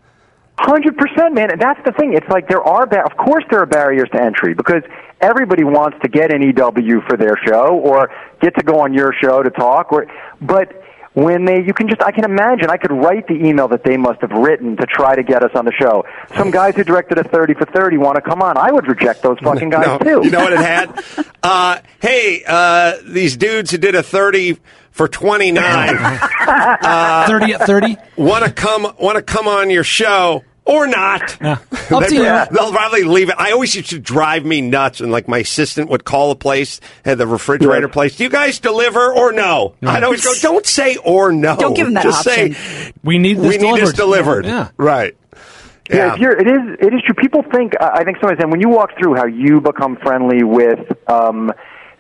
Hundred 0.60 0.98
percent, 0.98 1.34
man. 1.34 1.50
And 1.52 1.60
that's 1.62 1.80
the 1.86 1.92
thing. 1.92 2.12
It's 2.14 2.28
like 2.28 2.48
there 2.48 2.62
are, 2.62 2.84
ba- 2.84 3.04
of 3.10 3.16
course, 3.16 3.44
there 3.48 3.60
are 3.60 3.66
barriers 3.66 4.08
to 4.12 4.20
entry 4.20 4.52
because 4.54 4.82
everybody 5.22 5.62
wants 5.64 5.96
to 6.02 6.08
get 6.08 6.30
an 6.34 6.42
EW 6.42 7.00
for 7.08 7.16
their 7.16 7.38
show 7.46 7.78
or 7.82 8.10
get 8.42 8.54
to 8.56 8.64
go 8.64 8.80
on 8.80 8.92
your 8.92 9.14
show 9.22 9.42
to 9.42 9.50
talk. 9.50 9.92
Or, 9.92 10.06
but 10.42 10.77
when 11.24 11.44
they, 11.44 11.62
you 11.64 11.74
can 11.74 11.88
just, 11.88 12.02
I 12.02 12.12
can 12.12 12.24
imagine, 12.24 12.70
I 12.70 12.76
could 12.76 12.92
write 12.92 13.26
the 13.26 13.34
email 13.34 13.66
that 13.68 13.82
they 13.82 13.96
must 13.96 14.20
have 14.20 14.30
written 14.30 14.76
to 14.76 14.86
try 14.86 15.16
to 15.16 15.22
get 15.22 15.42
us 15.42 15.50
on 15.54 15.64
the 15.64 15.72
show. 15.72 16.04
Some 16.36 16.50
guys 16.50 16.76
who 16.76 16.84
directed 16.84 17.18
a 17.18 17.24
thirty 17.24 17.54
for 17.54 17.64
thirty 17.66 17.96
want 17.98 18.16
to 18.16 18.20
come 18.22 18.40
on. 18.42 18.56
I 18.56 18.70
would 18.70 18.86
reject 18.86 19.22
those 19.22 19.38
fucking 19.40 19.70
guys 19.70 19.86
No, 20.04 20.20
too. 20.20 20.20
You 20.24 20.30
know 20.30 20.40
what 20.40 20.52
it 20.52 20.60
had? 20.60 21.04
uh, 21.42 21.80
hey, 22.00 22.42
uh, 22.46 22.96
these 23.04 23.36
dudes 23.36 23.70
who 23.70 23.78
did 23.78 23.94
a 23.94 24.02
30 24.02 24.58
for 24.90 25.08
29 25.08 25.62
Thirty 27.26 27.52
at 27.54 27.66
thirty. 27.66 27.96
want 28.16 28.44
to 28.44 28.50
come 28.52 28.92
want 28.98 29.16
to 29.16 29.22
come 29.22 29.46
on 29.48 29.70
your 29.70 29.84
show 29.84 30.42
or 30.68 30.86
not. 30.86 31.36
Yeah. 31.40 31.52
Up 31.90 32.04
to 32.04 32.10
They- 32.10 32.16
you. 32.16 32.22
They'll 32.22 32.70
probably 32.72 33.02
leave 33.04 33.30
it. 33.30 33.34
I 33.38 33.50
always 33.52 33.74
used 33.74 33.90
to 33.90 33.98
drive 33.98 34.44
me 34.44 34.60
nuts, 34.60 35.00
and 35.00 35.10
like 35.10 35.26
my 35.26 35.38
assistant 35.38 35.88
would 35.90 36.04
call 36.04 36.30
a 36.30 36.36
place, 36.36 36.80
had 37.04 37.18
the 37.18 37.26
refrigerator 37.26 37.86
Right. 37.86 37.92
place. 37.92 38.16
Do 38.16 38.24
you 38.24 38.30
guys 38.30 38.60
deliver 38.60 39.12
or 39.12 39.32
no? 39.32 39.74
I'd 39.82 40.04
always 40.04 40.22
go, 40.24 40.32
don't 40.40 40.66
say 40.66 40.96
or 40.96 41.32
no. 41.32 41.56
Don't 41.56 41.74
give 41.74 41.86
them 41.86 41.94
that 41.94 42.04
Just 42.04 42.26
option. 42.28 42.54
say 42.54 42.92
We 43.02 43.18
need 43.18 43.38
this 43.38 43.56
we 43.56 43.58
need 43.58 43.80
this 43.80 43.92
delivered. 43.94 44.42
delivered. 44.42 44.46
Yeah. 44.46 44.68
right. 44.76 45.16
Yeah, 45.90 46.12
if 46.12 46.20
you're, 46.20 46.32
it 46.38 46.46
is. 46.46 46.76
It 46.80 46.92
is 46.92 47.00
true. 47.02 47.14
People 47.14 47.42
think. 47.50 47.72
Uh, 47.80 47.88
I 47.94 48.04
think 48.04 48.18
somebody 48.20 48.38
said 48.38 48.50
when 48.50 48.60
you 48.60 48.68
walk 48.68 48.90
through 48.98 49.14
how 49.14 49.24
you 49.24 49.62
become 49.62 49.96
friendly 49.96 50.44
with 50.44 50.80
um, 51.08 51.50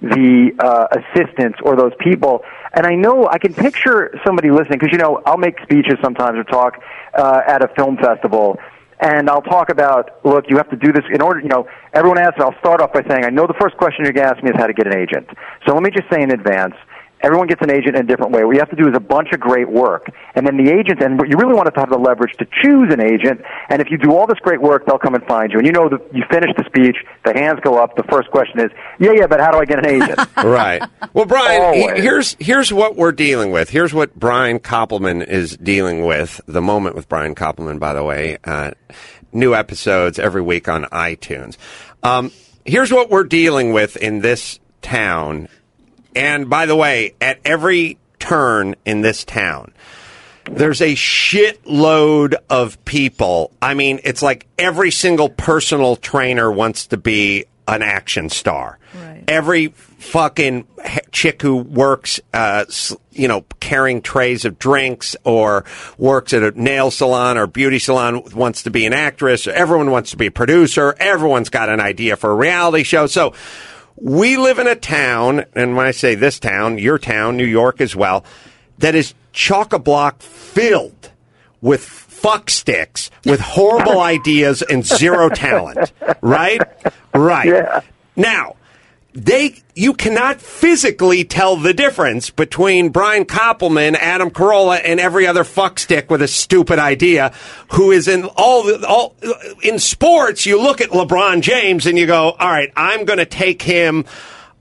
the 0.00 0.52
uh, 0.58 0.86
assistants 0.98 1.58
or 1.62 1.76
those 1.76 1.92
people, 1.98 2.44
and 2.72 2.86
I 2.86 2.94
know 2.94 3.28
I 3.28 3.38
can 3.38 3.54
picture 3.54 4.18
somebody 4.24 4.50
listening 4.50 4.78
because 4.78 4.92
you 4.92 4.98
know 4.98 5.22
I'll 5.26 5.38
make 5.38 5.60
speeches 5.62 5.96
sometimes 6.02 6.38
or 6.38 6.44
talk 6.44 6.82
uh, 7.14 7.42
at 7.46 7.62
a 7.62 7.68
film 7.68 7.96
festival. 7.96 8.58
And 9.00 9.30
I'll 9.30 9.42
talk 9.42 9.70
about, 9.70 10.24
look, 10.24 10.46
you 10.50 10.56
have 10.56 10.68
to 10.70 10.76
do 10.76 10.92
this 10.92 11.04
in 11.12 11.22
order, 11.22 11.38
you 11.38 11.46
know, 11.46 11.68
everyone 11.92 12.18
asks, 12.18 12.40
I'll 12.40 12.58
start 12.58 12.80
off 12.80 12.92
by 12.92 13.04
saying, 13.08 13.24
I 13.24 13.30
know 13.30 13.46
the 13.46 13.54
first 13.54 13.76
question 13.76 14.04
you're 14.04 14.12
going 14.12 14.26
to 14.26 14.34
ask 14.34 14.42
me 14.42 14.50
is 14.50 14.56
how 14.56 14.66
to 14.66 14.72
get 14.72 14.88
an 14.88 14.96
agent. 14.96 15.28
So 15.64 15.74
let 15.74 15.84
me 15.84 15.90
just 15.90 16.10
say 16.10 16.20
in 16.20 16.32
advance, 16.32 16.74
Everyone 17.20 17.46
gets 17.48 17.60
an 17.62 17.70
agent 17.70 17.96
in 17.96 18.04
a 18.04 18.06
different 18.06 18.32
way. 18.32 18.44
What 18.44 18.52
you 18.54 18.60
have 18.60 18.70
to 18.70 18.76
do 18.76 18.88
is 18.88 18.94
a 18.96 19.00
bunch 19.00 19.28
of 19.32 19.40
great 19.40 19.68
work. 19.68 20.06
And 20.34 20.46
then 20.46 20.56
the 20.56 20.70
agent, 20.72 21.02
and 21.02 21.18
what 21.18 21.28
you 21.28 21.36
really 21.36 21.54
want 21.54 21.72
to 21.72 21.80
have 21.80 21.90
the 21.90 21.98
leverage 21.98 22.32
to 22.38 22.46
choose 22.62 22.92
an 22.92 23.00
agent. 23.00 23.40
And 23.68 23.82
if 23.82 23.90
you 23.90 23.98
do 23.98 24.14
all 24.14 24.26
this 24.26 24.38
great 24.40 24.60
work, 24.62 24.86
they'll 24.86 24.98
come 24.98 25.14
and 25.14 25.24
find 25.26 25.52
you. 25.52 25.58
And 25.58 25.66
you 25.66 25.72
know, 25.72 25.88
the, 25.88 25.98
you 26.12 26.22
finish 26.30 26.50
the 26.56 26.64
speech, 26.64 26.96
the 27.24 27.32
hands 27.34 27.58
go 27.62 27.78
up. 27.82 27.96
The 27.96 28.04
first 28.04 28.30
question 28.30 28.60
is, 28.60 28.70
yeah, 29.00 29.12
yeah, 29.14 29.26
but 29.26 29.40
how 29.40 29.50
do 29.50 29.58
I 29.58 29.64
get 29.64 29.78
an 29.84 29.86
agent? 29.86 30.18
right. 30.44 30.82
Well, 31.12 31.24
Brian, 31.26 31.74
he- 31.74 32.00
here's 32.02 32.36
here's 32.38 32.72
what 32.72 32.96
we're 32.96 33.12
dealing 33.12 33.50
with. 33.50 33.70
Here's 33.70 33.92
what 33.92 34.14
Brian 34.14 34.58
Koppelman 34.60 35.26
is 35.26 35.56
dealing 35.56 36.04
with. 36.04 36.40
The 36.46 36.62
moment 36.62 36.94
with 36.94 37.08
Brian 37.08 37.34
Koppelman, 37.34 37.78
by 37.78 37.94
the 37.94 38.04
way, 38.04 38.38
uh, 38.44 38.72
new 39.32 39.54
episodes 39.54 40.18
every 40.18 40.42
week 40.42 40.68
on 40.68 40.84
iTunes. 40.84 41.56
Um, 42.02 42.30
here's 42.64 42.92
what 42.92 43.10
we're 43.10 43.24
dealing 43.24 43.72
with 43.72 43.96
in 43.96 44.20
this 44.20 44.60
town. 44.82 45.48
And 46.14 46.48
by 46.48 46.66
the 46.66 46.76
way, 46.76 47.14
at 47.20 47.38
every 47.44 47.98
turn 48.18 48.74
in 48.84 49.02
this 49.02 49.24
town, 49.24 49.72
there's 50.50 50.80
a 50.80 50.94
shitload 50.94 52.34
of 52.48 52.82
people. 52.84 53.52
I 53.60 53.74
mean, 53.74 54.00
it's 54.04 54.22
like 54.22 54.46
every 54.58 54.90
single 54.90 55.28
personal 55.28 55.96
trainer 55.96 56.50
wants 56.50 56.86
to 56.88 56.96
be 56.96 57.44
an 57.66 57.82
action 57.82 58.30
star. 58.30 58.78
Every 59.28 59.68
fucking 59.68 60.66
chick 61.12 61.42
who 61.42 61.56
works, 61.56 62.18
uh, 62.32 62.64
you 63.12 63.28
know, 63.28 63.44
carrying 63.60 64.00
trays 64.00 64.46
of 64.46 64.58
drinks 64.58 65.16
or 65.22 65.66
works 65.98 66.32
at 66.32 66.42
a 66.42 66.50
nail 66.58 66.90
salon 66.90 67.36
or 67.36 67.46
beauty 67.46 67.78
salon 67.78 68.22
wants 68.34 68.62
to 68.62 68.70
be 68.70 68.86
an 68.86 68.94
actress. 68.94 69.46
Everyone 69.46 69.90
wants 69.90 70.12
to 70.12 70.16
be 70.16 70.26
a 70.26 70.30
producer. 70.30 70.94
Everyone's 70.98 71.50
got 71.50 71.68
an 71.68 71.78
idea 71.78 72.16
for 72.16 72.30
a 72.30 72.34
reality 72.34 72.84
show. 72.84 73.06
So 73.06 73.34
we 74.00 74.36
live 74.36 74.58
in 74.58 74.66
a 74.66 74.76
town, 74.76 75.44
and 75.54 75.76
when 75.76 75.86
I 75.86 75.90
say 75.90 76.14
this 76.14 76.38
town, 76.38 76.78
your 76.78 76.98
town, 76.98 77.36
New 77.36 77.46
York 77.46 77.80
as 77.80 77.96
well, 77.96 78.24
that 78.78 78.94
is 78.94 79.14
chock 79.32 79.72
a 79.72 79.78
block 79.78 80.22
filled 80.22 81.10
with 81.60 81.84
fuck 81.84 82.50
sticks 82.50 83.10
with 83.24 83.40
horrible 83.40 84.00
ideas 84.16 84.62
and 84.62 84.84
zero 84.84 85.28
talent. 85.28 85.92
Right? 86.20 86.60
Right. 87.14 87.84
Now, 88.16 88.56
they 89.24 89.56
you 89.74 89.94
cannot 89.94 90.40
physically 90.40 91.24
tell 91.24 91.56
the 91.56 91.74
difference 91.74 92.30
between 92.30 92.90
Brian 92.90 93.24
Koppelman, 93.24 93.94
Adam 93.96 94.30
Carolla, 94.30 94.80
and 94.84 95.00
every 95.00 95.26
other 95.26 95.44
fuckstick 95.44 96.08
with 96.08 96.22
a 96.22 96.28
stupid 96.28 96.78
idea 96.78 97.32
who 97.72 97.90
is 97.90 98.08
in 98.08 98.24
all 98.36 98.62
the 98.64 98.86
all 98.86 99.16
in 99.62 99.78
sports. 99.78 100.46
You 100.46 100.60
look 100.60 100.80
at 100.80 100.90
LeBron 100.90 101.40
James 101.40 101.86
and 101.86 101.98
you 101.98 102.06
go, 102.06 102.30
"All 102.30 102.48
right, 102.48 102.72
I'm 102.76 103.04
going 103.04 103.18
to 103.18 103.26
take 103.26 103.62
him." 103.62 104.04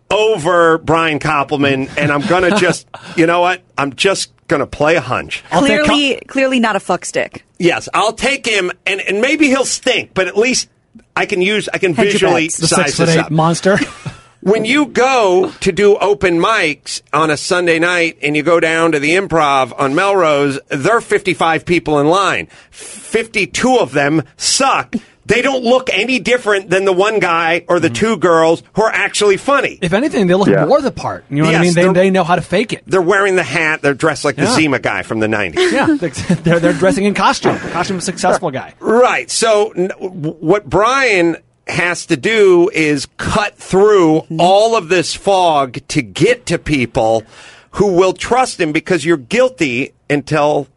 Over 0.09 0.77
Brian 0.77 1.19
Koppelman, 1.19 1.89
and 1.97 2.13
I'm 2.13 2.21
gonna 2.21 2.55
just, 2.57 2.87
you 3.17 3.25
know 3.25 3.41
what? 3.41 3.61
I'm 3.77 3.93
just 3.93 4.31
gonna 4.47 4.65
play 4.65 4.95
a 4.95 5.01
hunch. 5.01 5.43
Clearly, 5.51 6.21
clearly 6.29 6.61
not 6.61 6.77
a 6.77 6.79
fuck 6.79 7.03
stick. 7.03 7.43
Yes, 7.59 7.89
I'll 7.93 8.13
take 8.13 8.45
him, 8.45 8.71
and, 8.85 9.01
and 9.01 9.19
maybe 9.19 9.47
he'll 9.47 9.65
stink, 9.65 10.11
but 10.13 10.27
at 10.27 10.37
least 10.37 10.69
I 11.17 11.25
can 11.25 11.41
use 11.41 11.67
I 11.73 11.77
can 11.79 11.93
Hedge 11.93 12.13
visually 12.13 12.45
bets. 12.45 12.55
The 12.55 12.67
size 12.67 12.85
six 12.85 12.97
foot 12.97 13.05
this 13.07 13.15
eight 13.15 13.19
up. 13.19 13.31
monster. 13.31 13.77
When 14.41 14.65
you 14.65 14.85
go 14.85 15.51
to 15.61 15.71
do 15.71 15.97
open 15.97 16.39
mics 16.39 17.01
on 17.11 17.31
a 17.31 17.37
Sunday 17.37 17.79
night 17.79 18.17
and 18.21 18.35
you 18.35 18.43
go 18.43 18.59
down 18.59 18.91
to 18.93 18.99
the 18.99 19.11
improv 19.15 19.77
on 19.77 19.95
Melrose, 19.95 20.59
there 20.69 20.97
are 20.97 21.01
55 21.01 21.65
people 21.65 21.99
in 21.99 22.07
line. 22.07 22.47
52 22.71 23.77
of 23.77 23.91
them 23.93 24.23
suck. 24.37 24.95
They 25.25 25.41
don't 25.41 25.63
look 25.65 25.89
any 25.89 26.19
different 26.19 26.69
than 26.69 26.85
the 26.85 26.93
one 26.93 27.19
guy 27.19 27.65
or 27.67 27.81
the 27.81 27.89
mm. 27.89 27.95
two 27.95 28.15
girls 28.15 28.63
who 28.75 28.83
are 28.83 28.91
actually 28.91 29.35
funny. 29.35 29.77
if 29.81 29.91
anything, 29.91 30.27
they 30.27 30.35
look 30.35 30.47
Yeah. 30.47 30.65
more 30.65 30.79
the 30.81 30.91
part. 30.91 31.25
You 31.29 31.37
know 31.37 31.43
what 31.43 31.49
I 31.49 31.51
Yes, 31.51 31.61
mean? 31.63 31.73
They, 31.73 31.81
they're- 31.81 31.93
they 31.93 32.09
know 32.11 32.23
how 32.23 32.35
to 32.35 32.41
fake 32.41 32.71
it. 32.71 32.83
They're 32.87 33.01
wearing 33.01 33.35
the 33.35 33.43
hat. 33.43 33.81
They're 33.81 33.93
dressed 33.93 34.23
like 34.23 34.37
the 34.37 34.43
Yeah. 34.43 34.53
Zima 34.55 34.79
guy 34.79 35.01
from 35.01 35.19
the 35.19 35.27
90s. 35.27 35.71
Yeah, 35.73 35.97
they're 36.43 36.61
they're 36.61 36.71
dressing 36.73 37.03
in 37.03 37.13
costume. 37.13 37.57
Costume 37.57 37.99
successful 37.99 38.47
uh, 38.47 38.51
guy. 38.51 38.73
Right. 38.79 39.29
So 39.29 39.71
n- 39.71 39.89
w- 39.99 40.35
what 40.39 40.69
Brian 40.69 41.35
has 41.69 42.05
to 42.07 42.17
do 42.17 42.69
is 42.73 43.07
cut 43.17 43.55
through 43.55 44.19
all 44.39 44.75
of 44.75 44.89
this 44.89 45.13
fog 45.13 45.79
to 45.89 46.01
get 46.01 46.45
to 46.47 46.57
people 46.57 47.23
who 47.71 47.93
will 47.93 48.13
trust 48.13 48.59
him 48.59 48.71
because 48.71 49.05
you're 49.05 49.17
guilty 49.17 49.93
until 50.09 50.67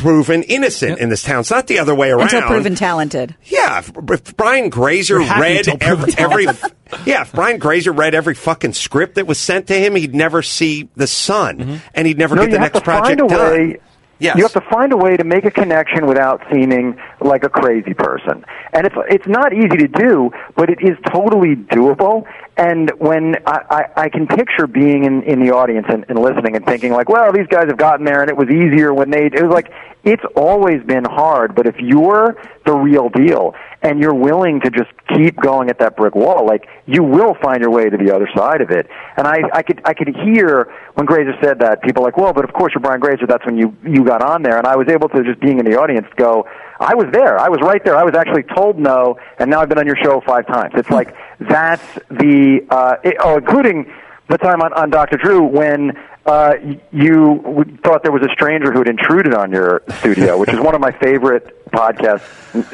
proven 0.00 0.42
innocent 0.44 0.98
in 0.98 1.10
this 1.10 1.22
town. 1.22 1.40
It's 1.40 1.50
not 1.50 1.66
the 1.66 1.78
other 1.78 1.94
way 1.94 2.10
around. 2.10 2.22
Until 2.22 2.42
proven 2.42 2.74
talented. 2.74 3.34
Yeah, 3.44 3.78
if, 3.78 3.92
if 4.10 4.36
Brian 4.36 4.70
Grazer 4.70 5.18
read 5.18 5.68
every, 5.82 6.14
every 6.16 6.44
yeah, 7.06 7.22
if 7.22 7.32
Brian 7.32 7.58
Grazer 7.58 7.92
read 7.92 8.14
every 8.14 8.34
fucking 8.34 8.72
script 8.72 9.16
that 9.16 9.26
was 9.26 9.38
sent 9.38 9.66
to 9.66 9.74
him, 9.74 9.94
he'd 9.94 10.14
never 10.14 10.42
see 10.42 10.88
the 10.96 11.06
sun, 11.06 11.82
and 11.94 12.06
he'd 12.06 12.18
never 12.18 12.34
no, 12.34 12.42
get 12.42 12.52
the 12.52 12.58
next 12.58 12.82
project 12.82 13.18
done. 13.18 13.28
way. 13.28 13.78
Yes. 14.20 14.36
You 14.36 14.42
have 14.42 14.52
to 14.52 14.60
find 14.70 14.92
a 14.92 14.98
way 14.98 15.16
to 15.16 15.24
make 15.24 15.46
a 15.46 15.50
connection 15.50 16.06
without 16.06 16.42
seeming 16.52 17.00
like 17.20 17.42
a 17.42 17.48
crazy 17.48 17.94
person. 17.94 18.44
And 18.74 18.86
it's 18.86 18.94
it's 19.08 19.26
not 19.26 19.54
easy 19.54 19.78
to 19.78 19.88
do, 19.88 20.30
but 20.54 20.68
it 20.68 20.78
is 20.82 20.96
totally 21.10 21.56
doable. 21.56 22.26
And 22.58 22.90
when 22.98 23.36
I, 23.46 23.60
I, 23.96 24.02
I 24.02 24.08
can 24.10 24.26
picture 24.26 24.66
being 24.66 25.04
in, 25.04 25.22
in 25.22 25.40
the 25.40 25.52
audience 25.52 25.86
and, 25.88 26.04
and 26.10 26.18
listening 26.18 26.54
and 26.54 26.66
thinking 26.66 26.92
like, 26.92 27.08
well, 27.08 27.32
these 27.32 27.46
guys 27.46 27.68
have 27.68 27.78
gotten 27.78 28.04
there 28.04 28.20
and 28.20 28.28
it 28.28 28.36
was 28.36 28.50
easier 28.50 28.92
when 28.92 29.10
they 29.10 29.26
it 29.26 29.42
was 29.42 29.52
like 29.52 29.72
it's 30.04 30.22
always 30.36 30.82
been 30.82 31.04
hard, 31.04 31.54
but 31.54 31.66
if 31.66 31.76
you're 31.78 32.36
the 32.66 32.72
real 32.72 33.08
deal 33.08 33.54
and 33.82 34.00
you're 34.00 34.14
willing 34.14 34.60
to 34.60 34.70
just 34.70 34.90
keep 35.16 35.36
going 35.36 35.70
at 35.70 35.78
that 35.78 35.96
brick 35.96 36.14
wall, 36.14 36.46
like 36.46 36.66
you 36.86 37.02
will 37.02 37.34
find 37.42 37.60
your 37.60 37.70
way 37.70 37.88
to 37.88 37.96
the 37.96 38.14
other 38.14 38.28
side 38.36 38.60
of 38.60 38.70
it. 38.70 38.88
And 39.16 39.26
I, 39.26 39.38
I 39.52 39.62
could 39.62 39.80
I 39.84 39.94
could 39.94 40.08
hear 40.08 40.72
when 40.94 41.06
Grazer 41.06 41.34
said 41.42 41.58
that, 41.60 41.82
people 41.82 42.02
like, 42.02 42.16
well, 42.16 42.32
but 42.32 42.44
of 42.44 42.52
course 42.52 42.72
you're 42.74 42.80
Brian 42.80 43.00
Grazer. 43.00 43.26
That's 43.26 43.44
when 43.44 43.56
you 43.56 43.76
you 43.86 44.04
got 44.04 44.22
on 44.22 44.42
there, 44.42 44.58
and 44.58 44.66
I 44.66 44.76
was 44.76 44.88
able 44.88 45.08
to 45.10 45.22
just 45.22 45.40
being 45.40 45.58
in 45.58 45.64
the 45.64 45.78
audience 45.78 46.06
go, 46.16 46.46
I 46.78 46.94
was 46.94 47.06
there, 47.12 47.38
I 47.38 47.48
was 47.48 47.60
right 47.62 47.84
there. 47.84 47.96
I 47.96 48.04
was 48.04 48.14
actually 48.14 48.44
told 48.44 48.78
no, 48.78 49.18
and 49.38 49.50
now 49.50 49.60
I've 49.60 49.68
been 49.68 49.78
on 49.78 49.86
your 49.86 49.98
show 50.02 50.20
five 50.26 50.46
times. 50.46 50.72
It's 50.76 50.90
like 50.90 51.14
that's 51.38 51.84
the 52.08 52.66
uh, 52.70 52.96
it, 53.04 53.16
oh, 53.20 53.36
including 53.36 53.92
the 54.30 54.38
time 54.38 54.60
on, 54.62 54.72
on 54.72 54.90
Dr. 54.90 55.16
Drew 55.16 55.42
when 55.44 55.92
uh, 56.26 56.54
you 56.92 57.40
w- 57.44 57.76
thought 57.84 58.02
there 58.02 58.12
was 58.12 58.22
a 58.22 58.32
stranger 58.32 58.72
who 58.72 58.78
had 58.78 58.88
intruded 58.88 59.34
on 59.34 59.50
your 59.52 59.82
studio, 59.98 60.38
which 60.38 60.50
is 60.50 60.60
one 60.60 60.74
of 60.74 60.80
my 60.80 60.92
favorite 61.00 61.64
podcast 61.70 62.22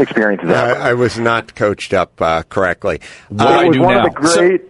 experiences 0.01 0.51
ever. 0.51 0.75
I, 0.81 0.91
I 0.91 0.95
was 0.95 1.19
not 1.19 1.55
coached 1.55 1.93
up 1.95 2.21
uh, 2.21 2.43
correctly. 2.45 2.97
it 3.31 3.41
Uh, 3.41 3.65
was 3.67 3.79
one 3.79 3.97
of 3.97 4.05
the 4.05 4.11
great 4.11 4.63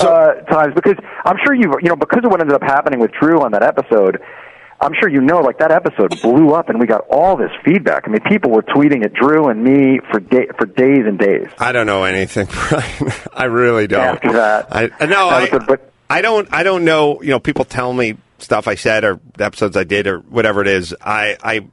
uh, 0.00 0.34
times 0.50 0.74
because 0.74 0.96
I'm 1.24 1.36
sure 1.44 1.54
you 1.54 1.72
you 1.82 1.88
know 1.88 1.96
because 1.96 2.24
of 2.24 2.30
what 2.30 2.40
ended 2.40 2.54
up 2.54 2.62
happening 2.62 3.00
with 3.00 3.10
Drew 3.20 3.40
on 3.42 3.52
that 3.52 3.62
episode. 3.62 4.20
I'm 4.82 4.94
sure 4.98 5.10
you 5.10 5.20
know, 5.20 5.40
like 5.40 5.58
that 5.58 5.70
episode 5.70 6.22
blew 6.22 6.54
up, 6.54 6.70
and 6.70 6.80
we 6.80 6.86
got 6.86 7.02
all 7.10 7.36
this 7.36 7.50
feedback. 7.66 8.04
I 8.06 8.10
mean, 8.10 8.22
people 8.22 8.50
were 8.50 8.62
tweeting 8.62 9.04
at 9.04 9.12
Drew 9.12 9.48
and 9.48 9.62
me 9.62 10.00
for 10.10 10.20
day, 10.20 10.46
for 10.56 10.64
days 10.64 11.04
and 11.06 11.18
days. 11.18 11.48
I 11.58 11.72
don't 11.72 11.84
know 11.84 12.04
anything, 12.04 12.46
I 13.34 13.44
really 13.44 13.86
don't. 13.86 14.00
After 14.16 14.32
that, 14.32 14.68
I 14.74 14.86
no, 15.04 15.28
I, 15.28 15.40
That 15.50 15.52
was 15.52 15.64
but- 15.66 15.89
I 16.10 16.22
don't. 16.22 16.48
I 16.52 16.64
don't 16.64 16.84
know. 16.84 17.22
You 17.22 17.30
know, 17.30 17.40
people 17.40 17.64
tell 17.64 17.92
me 17.92 18.16
stuff 18.38 18.66
I 18.66 18.74
said 18.74 19.04
or 19.04 19.20
episodes 19.38 19.76
I 19.76 19.84
did 19.84 20.06
or 20.06 20.18
whatever 20.18 20.60
it 20.60 20.66
is. 20.66 20.94
I 21.00 21.36
I 21.42 21.66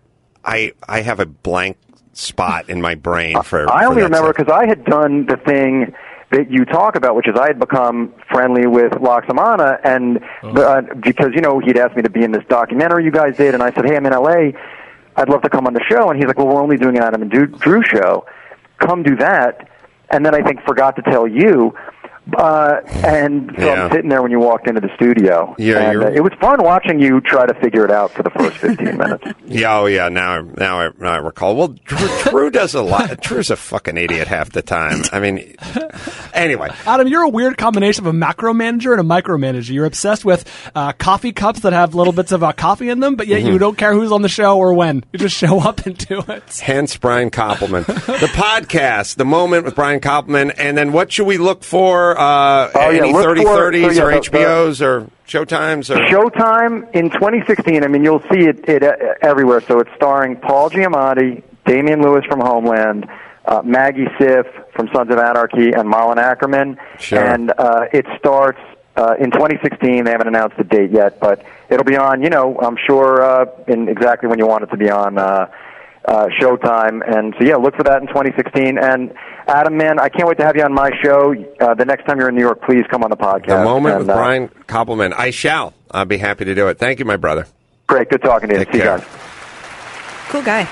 I 0.45 0.73
I 0.87 1.01
have 1.01 1.19
a 1.19 1.25
blank 1.25 1.77
spot 2.13 2.69
in 2.69 2.81
my 2.81 2.95
brain 2.95 3.41
for. 3.41 3.69
I 3.69 3.83
for 3.83 3.89
only 3.89 4.01
that 4.01 4.09
remember 4.09 4.33
because 4.33 4.53
I 4.53 4.67
had 4.67 4.85
done 4.85 5.25
the 5.25 5.37
thing 5.37 5.93
that 6.29 6.51
you 6.51 6.65
talk 6.65 6.95
about, 6.95 7.15
which 7.15 7.27
is 7.27 7.35
I 7.35 7.47
had 7.47 7.59
become 7.59 8.13
friendly 8.29 8.67
with 8.67 8.91
Laxamana, 8.93 9.79
and 9.83 10.19
uh, 10.43 10.81
because 11.01 11.29
you 11.33 11.41
know 11.41 11.59
he'd 11.59 11.77
asked 11.77 11.95
me 11.95 12.03
to 12.03 12.09
be 12.09 12.23
in 12.23 12.31
this 12.31 12.43
documentary 12.47 13.05
you 13.05 13.11
guys 13.11 13.37
did, 13.37 13.53
and 13.53 13.63
I 13.63 13.73
said, 13.73 13.85
"Hey, 13.85 13.95
I'm 13.95 14.05
in 14.05 14.13
LA. 14.13 14.51
I'd 15.15 15.29
love 15.29 15.41
to 15.43 15.49
come 15.49 15.65
on 15.65 15.73
the 15.73 15.83
show." 15.89 16.09
And 16.09 16.17
he's 16.17 16.27
like, 16.27 16.37
"Well, 16.37 16.47
we're 16.47 16.61
only 16.61 16.77
doing 16.77 16.97
an 16.97 17.03
Adam 17.03 17.23
and 17.23 17.31
Drew, 17.31 17.47
Drew 17.47 17.81
show. 17.83 18.25
Come 18.77 19.03
do 19.03 19.15
that." 19.15 19.69
And 20.09 20.25
then 20.25 20.33
I 20.35 20.41
think 20.41 20.61
forgot 20.61 20.95
to 20.97 21.01
tell 21.01 21.27
you. 21.27 21.73
Uh, 22.37 22.81
and 23.05 23.51
so 23.57 23.65
Yeah. 23.65 23.85
I'm 23.85 23.91
sitting 23.91 24.09
there 24.09 24.21
when 24.21 24.31
you 24.31 24.39
walked 24.39 24.67
into 24.67 24.81
the 24.81 24.89
studio. 24.95 25.55
Yeah, 25.57 25.91
and, 25.91 26.03
uh, 26.03 26.07
it 26.07 26.21
was 26.21 26.33
fun 26.41 26.61
watching 26.63 26.99
you 26.99 27.21
try 27.21 27.45
to 27.45 27.53
figure 27.55 27.85
it 27.85 27.91
out 27.91 28.11
for 28.11 28.23
the 28.23 28.29
first 28.31 28.57
15 28.57 28.85
minutes. 28.97 29.23
Yeah, 29.45 29.79
oh 29.79 29.85
yeah. 29.85 30.09
Now, 30.09 30.41
now 30.41 30.79
I, 30.81 30.89
now 30.99 31.11
I 31.13 31.17
recall. 31.17 31.55
Well, 31.55 31.69
Drew, 31.69 32.09
Drew 32.23 32.49
does 32.51 32.73
a 32.75 32.81
lot. 32.81 33.21
Drew's 33.21 33.49
a 33.49 33.55
fucking 33.55 33.97
idiot 33.97 34.27
half 34.27 34.51
the 34.51 34.61
time. 34.61 35.01
I 35.11 35.19
mean, 35.19 35.55
anyway. 36.33 36.69
Adam, 36.85 37.07
you're 37.07 37.23
a 37.23 37.29
weird 37.29 37.57
combination 37.57 38.03
of 38.03 38.07
a 38.07 38.13
macro 38.13 38.53
manager 38.53 38.91
and 38.93 38.99
a 39.01 39.03
micromanager. 39.03 39.69
You're 39.71 39.85
obsessed 39.85 40.25
with 40.25 40.45
uh, 40.75 40.91
coffee 40.93 41.31
cups 41.31 41.61
that 41.61 41.73
have 41.73 41.95
little 41.95 42.13
bits 42.13 42.31
of 42.31 42.43
uh, 42.43 42.51
coffee 42.53 42.89
in 42.89 42.99
them, 42.99 43.15
but 43.15 43.27
yet 43.27 43.37
Mm-hmm. 43.37 43.49
you 43.53 43.59
don't 43.59 43.77
care 43.77 43.93
who's 43.93 44.11
on 44.11 44.23
the 44.23 44.29
show 44.29 44.57
or 44.57 44.73
when. 44.73 45.03
You 45.13 45.19
just 45.19 45.35
show 45.37 45.59
up 45.59 45.85
and 45.85 45.95
do 45.95 46.23
it. 46.27 46.57
Hence 46.59 46.97
Brian 46.97 47.29
Koppelman. 47.29 47.85
the 48.19 48.27
podcast, 48.33 49.17
The 49.17 49.25
Moment 49.25 49.63
with 49.63 49.75
Brian 49.75 49.99
Koppelman. 49.99 50.55
And 50.57 50.75
then 50.75 50.91
what 50.91 51.11
should 51.11 51.27
we 51.27 51.37
look 51.37 51.63
for? 51.63 52.16
Uh, 52.17 52.69
Oh, 52.75 52.89
yeah, 52.89 52.99
any 53.03 53.13
look 53.13 53.23
30 53.23 53.43
for- 53.43 53.49
30s 53.71 53.95
so, 53.95 54.05
or 54.05 54.11
yeah, 54.11 54.19
the- 54.19 54.29
HBOs 54.29 54.81
or 54.81 55.07
Showtimes 55.27 55.89
or. 55.95 55.99
Showtime 56.07 56.93
in 56.95 57.09
2016. 57.11 57.83
I 57.83 57.87
mean, 57.87 58.03
you'll 58.03 58.21
see 58.31 58.45
it, 58.47 58.67
it 58.67 58.83
uh, 58.83 58.93
everywhere. 59.21 59.61
So 59.61 59.79
it's 59.79 59.89
starring 59.95 60.35
Paul 60.37 60.69
Giamatti, 60.69 61.43
Damian 61.65 62.01
Lewis 62.01 62.23
from 62.25 62.39
Homeland, 62.39 63.07
uh, 63.45 63.61
Maggie 63.63 64.05
Siff 64.19 64.45
from 64.73 64.89
Sons 64.93 65.11
of 65.11 65.17
Anarchy, 65.19 65.71
and 65.73 65.89
Malin 65.89 66.17
Akerman. 66.17 66.77
Sure. 66.99 67.19
And 67.23 67.51
uh, 67.57 67.85
it 67.93 68.05
starts 68.17 68.59
uh, 68.95 69.15
in 69.19 69.31
2016. 69.31 70.05
They 70.05 70.11
haven't 70.11 70.27
announced 70.27 70.57
the 70.57 70.63
date 70.63 70.91
yet, 70.91 71.19
but 71.19 71.45
it'll 71.69 71.83
be 71.85 71.97
on. 71.97 72.21
You 72.23 72.29
know, 72.29 72.57
I'm 72.59 72.77
sure 72.87 73.21
uh, 73.21 73.45
in 73.67 73.87
exactly 73.89 74.27
when 74.29 74.39
you 74.39 74.47
want 74.47 74.63
it 74.63 74.67
to 74.71 74.77
be 74.77 74.89
on. 74.89 75.17
Uh, 75.17 75.47
uh, 76.05 76.27
Showtime, 76.39 77.01
and 77.05 77.35
so 77.37 77.43
yeah, 77.43 77.57
look 77.57 77.75
for 77.75 77.83
that 77.83 77.99
in 78.01 78.07
2016. 78.07 78.77
And 78.77 79.13
Adam, 79.47 79.77
man, 79.77 79.99
I 79.99 80.09
can't 80.09 80.27
wait 80.27 80.37
to 80.39 80.45
have 80.45 80.55
you 80.55 80.63
on 80.63 80.73
my 80.73 80.91
show. 81.03 81.33
Uh, 81.59 81.73
the 81.73 81.85
next 81.85 82.05
time 82.05 82.19
you're 82.19 82.29
in 82.29 82.35
New 82.35 82.41
York, 82.41 82.61
please 82.63 82.83
come 82.89 83.03
on 83.03 83.09
the 83.09 83.15
podcast. 83.15 83.47
The 83.47 83.63
moment 83.63 83.95
And, 83.95 83.99
with 84.07 84.09
uh, 84.09 84.15
Brian 84.15 84.47
Koppelman. 84.67 85.13
I 85.17 85.31
shall. 85.31 85.73
I'll 85.91 86.05
be 86.05 86.17
happy 86.17 86.45
to 86.45 86.53
do 86.53 86.67
it. 86.67 86.77
Thank 86.79 86.99
you, 86.99 87.05
my 87.05 87.15
brother. 87.15 87.47
Great, 87.87 88.09
good 88.09 88.21
talking 88.21 88.49
to 88.49 88.55
you. 88.59 88.65
Take 88.65 88.73
See 88.73 88.79
you 88.79 88.83
guys. 88.83 89.03
Cool 90.29 90.41
guy. 90.41 90.67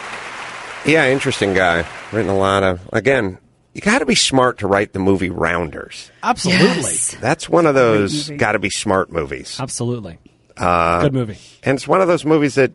Yeah, 0.85 1.07
interesting 1.09 1.53
guy. 1.53 1.85
Written 2.11 2.29
a 2.29 2.37
lot 2.37 2.63
of. 2.63 2.81
Again, 2.91 3.37
you 3.73 3.79
got 3.81 3.99
to 3.99 4.05
be 4.05 4.15
smart 4.15 4.59
to 4.59 4.67
write 4.67 4.91
the 4.91 4.99
movie 4.99 5.29
Rounders. 5.29 6.11
Absolutely. 6.21 6.67
Yes. 6.91 7.15
That's 7.21 7.47
one 7.49 7.65
of 7.65 7.75
those 7.75 8.29
got 8.31 8.51
to 8.51 8.59
be 8.59 8.69
smart 8.69 9.11
movies. 9.11 9.57
Absolutely. 9.59 10.19
Uh, 10.57 11.01
Good 11.03 11.13
movie. 11.13 11.37
And 11.63 11.77
it's 11.77 11.87
one 11.87 12.01
of 12.01 12.07
those 12.07 12.25
movies 12.25 12.55
that 12.55 12.71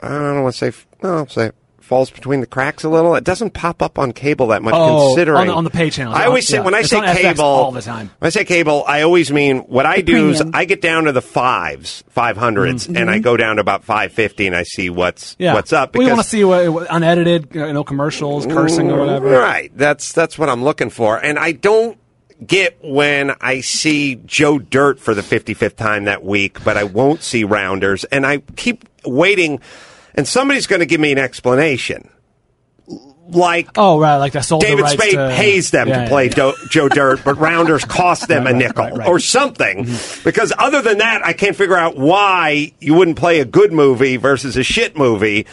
I 0.00 0.08
don't 0.08 0.42
want 0.42 0.54
to 0.56 0.72
say. 0.72 0.86
No, 1.02 1.16
I'll 1.18 1.28
say 1.28 1.52
falls 1.86 2.10
between 2.10 2.40
the 2.40 2.46
cracks 2.46 2.82
a 2.84 2.88
little. 2.88 3.14
It 3.14 3.24
doesn't 3.24 3.50
pop 3.54 3.80
up 3.80 3.98
on 3.98 4.12
cable 4.12 4.48
that 4.48 4.62
much. 4.62 4.74
Oh, 4.76 5.08
considering 5.14 5.38
on 5.42 5.46
the- 5.46 5.52
on 5.54 5.64
the 5.64 5.70
pay 5.70 5.88
channel. 5.88 6.14
I 6.14 6.24
always 6.26 6.46
say 6.46 6.56
Yeah. 6.56 6.62
when 6.64 6.74
I 6.74 6.80
It's 6.80 6.90
say 6.90 7.00
cable 7.00 7.44
all 7.44 7.70
the 7.72 7.80
time. 7.80 8.10
When 8.18 8.26
I 8.26 8.30
say 8.30 8.44
cable, 8.44 8.84
I 8.86 9.02
always 9.02 9.32
mean 9.32 9.58
what 9.60 9.86
I 9.86 9.96
The 9.96 10.02
do 10.02 10.30
is. 10.30 10.42
I 10.52 10.64
get 10.64 10.82
down 10.82 11.04
to 11.04 11.12
the 11.12 11.22
fives, 11.22 12.02
five 12.10 12.36
hundreds, 12.36 12.86
and 12.88 13.08
I 13.10 13.18
go 13.18 13.36
down 13.36 13.56
to 13.56 13.60
about 13.60 13.84
five 13.84 14.12
fifty, 14.12 14.46
and 14.46 14.56
I 14.56 14.64
see 14.64 14.90
what's 14.90 15.32
Mm-hmm. 15.34 15.42
Yeah. 15.44 15.54
what's 15.54 15.72
up. 15.72 15.96
we 15.96 16.06
want 16.06 16.20
to 16.20 16.28
see 16.28 16.42
what- 16.44 16.86
unedited, 16.90 17.48
you 17.52 17.72
know, 17.72 17.84
commercials, 17.84 18.46
cursing 18.46 18.90
or 18.90 18.98
whatever. 18.98 19.30
Right. 19.30 19.70
That's 19.76 20.12
that's 20.12 20.38
what 20.38 20.48
I'm 20.48 20.64
looking 20.64 20.90
for. 20.90 21.16
And 21.18 21.38
I 21.38 21.52
don't 21.52 21.96
get 22.46 22.76
when 22.82 23.32
I 23.40 23.60
see 23.62 24.16
Joe 24.26 24.58
Dirt 24.58 25.00
for 25.00 25.14
the 25.14 25.22
55th 25.22 25.76
time 25.76 26.04
that 26.04 26.22
week, 26.24 26.62
but 26.64 26.76
I 26.76 26.84
won't 26.84 27.22
see 27.22 27.44
Rounders. 27.44 28.04
And 28.04 28.26
I 28.26 28.38
keep 28.56 28.84
waiting, 29.06 29.60
and 30.16 30.26
somebody's 30.26 30.66
going 30.66 30.80
to 30.80 30.86
give 30.86 31.00
me 31.00 31.12
an 31.12 31.18
explanation. 31.18 32.10
Like 33.28 33.68
Oh, 33.76 33.98
right, 33.98 34.18
like 34.18 34.34
that 34.34 34.44
sold 34.44 34.62
the 34.62 34.66
David 34.66 34.86
Spade 34.88 35.14
to- 35.14 35.32
pays 35.34 35.72
them 35.72 35.88
Yeah, 35.88 36.04
to 36.04 36.08
play 36.08 36.26
yeah. 36.28 36.34
Do- 36.34 36.54
Joe 36.70 36.88
Dirt, 36.88 37.24
but 37.24 37.34
Rounders 37.38 37.84
cost 37.88 38.28
them 38.28 38.44
Right, 38.44 38.54
a 38.54 38.56
nickel 38.58 38.84
right, 38.84 38.96
right. 38.98 39.08
or 39.08 39.18
something. 39.18 39.84
Mm-hmm. 39.84 40.22
Because 40.22 40.52
other 40.56 40.80
than 40.80 40.98
that, 40.98 41.26
I 41.26 41.32
can't 41.32 41.56
figure 41.56 41.76
out 41.76 41.96
why 41.96 42.72
you 42.78 42.94
wouldn't 42.94 43.16
play 43.18 43.40
a 43.40 43.44
good 43.44 43.72
movie 43.72 44.16
versus 44.16 44.56
a 44.56 44.62
shit 44.62 44.96
movie. 44.96 45.46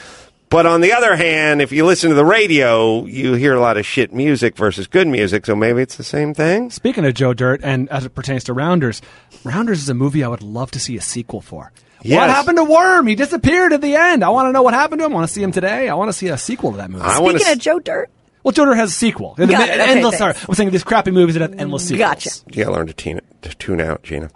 But 0.53 0.67
on 0.67 0.81
the 0.81 0.93
other 0.93 1.15
hand, 1.15 1.63
if 1.63 1.71
you 1.71 1.83
listen 1.83 2.09
to 2.11 2.15
the 2.15 2.23
radio, 2.23 3.05
you 3.05 3.33
hear 3.33 3.55
a 3.55 3.59
lot 3.59 3.75
of 3.75 3.87
shit 3.87 4.13
music 4.13 4.55
versus 4.55 4.85
good 4.85 5.07
music, 5.07 5.47
so 5.47 5.55
maybe 5.55 5.81
it's 5.81 5.95
the 5.95 6.03
same 6.03 6.35
thing. 6.35 6.69
Speaking 6.69 7.03
of 7.05 7.15
Joe 7.15 7.33
Dirt, 7.33 7.61
and 7.63 7.89
as 7.89 8.05
it 8.05 8.11
pertains 8.13 8.43
to 8.43 8.53
Rounders, 8.53 9.01
Rounders 9.43 9.81
is 9.81 9.89
a 9.89 9.95
movie 9.95 10.23
I 10.23 10.27
would 10.27 10.43
love 10.43 10.69
to 10.69 10.79
see 10.79 10.95
a 10.95 11.01
sequel 11.01 11.41
for. 11.41 11.71
What 12.05 12.29
happened 12.29 12.57
to 12.57 12.65
Worm? 12.65 13.07
He 13.07 13.15
disappeared 13.15 13.73
at 13.73 13.81
the 13.81 13.95
end. 13.95 14.23
I 14.23 14.29
want 14.29 14.47
to 14.47 14.51
know 14.51 14.61
what 14.61 14.75
happened 14.75 14.99
to 14.99 15.05
him. 15.05 15.13
I 15.13 15.15
want 15.15 15.27
to 15.27 15.33
see 15.33 15.41
him 15.41 15.51
today. 15.51 15.89
I 15.89 15.95
want 15.95 16.09
to 16.09 16.13
see 16.13 16.27
a 16.27 16.37
sequel 16.37 16.69
to 16.69 16.77
that 16.77 16.91
movie. 16.91 17.03
I 17.03 17.19
want 17.19 17.39
Speaking 17.39 17.47
to. 17.47 17.53
of 17.53 17.59
Joe 17.59 17.79
Dirt, 17.79 18.11
well, 18.43 18.51
Joe 18.51 18.65
Dirt 18.65 18.75
has 18.75 18.91
a 18.91 18.93
sequel. 18.93 19.33
Got 19.33 19.49
it. 19.49 19.55
Okay, 19.55 19.91
endless. 19.91 20.19
Sorry. 20.19 20.35
I'm 20.47 20.53
saying 20.53 20.69
these 20.69 20.83
crappy 20.83 21.09
movies 21.09 21.33
that 21.33 21.41
have 21.49 21.59
endless 21.59 21.87
sequels. 21.87 21.97
Gotcha. 21.97 22.29
You 22.51 22.63
gotta 22.63 22.75
learn 22.75 22.85
to 22.85 22.93
tune, 22.93 23.21
to 23.41 23.55
tune 23.55 23.81
out, 23.81 24.03
Gina. 24.03 24.29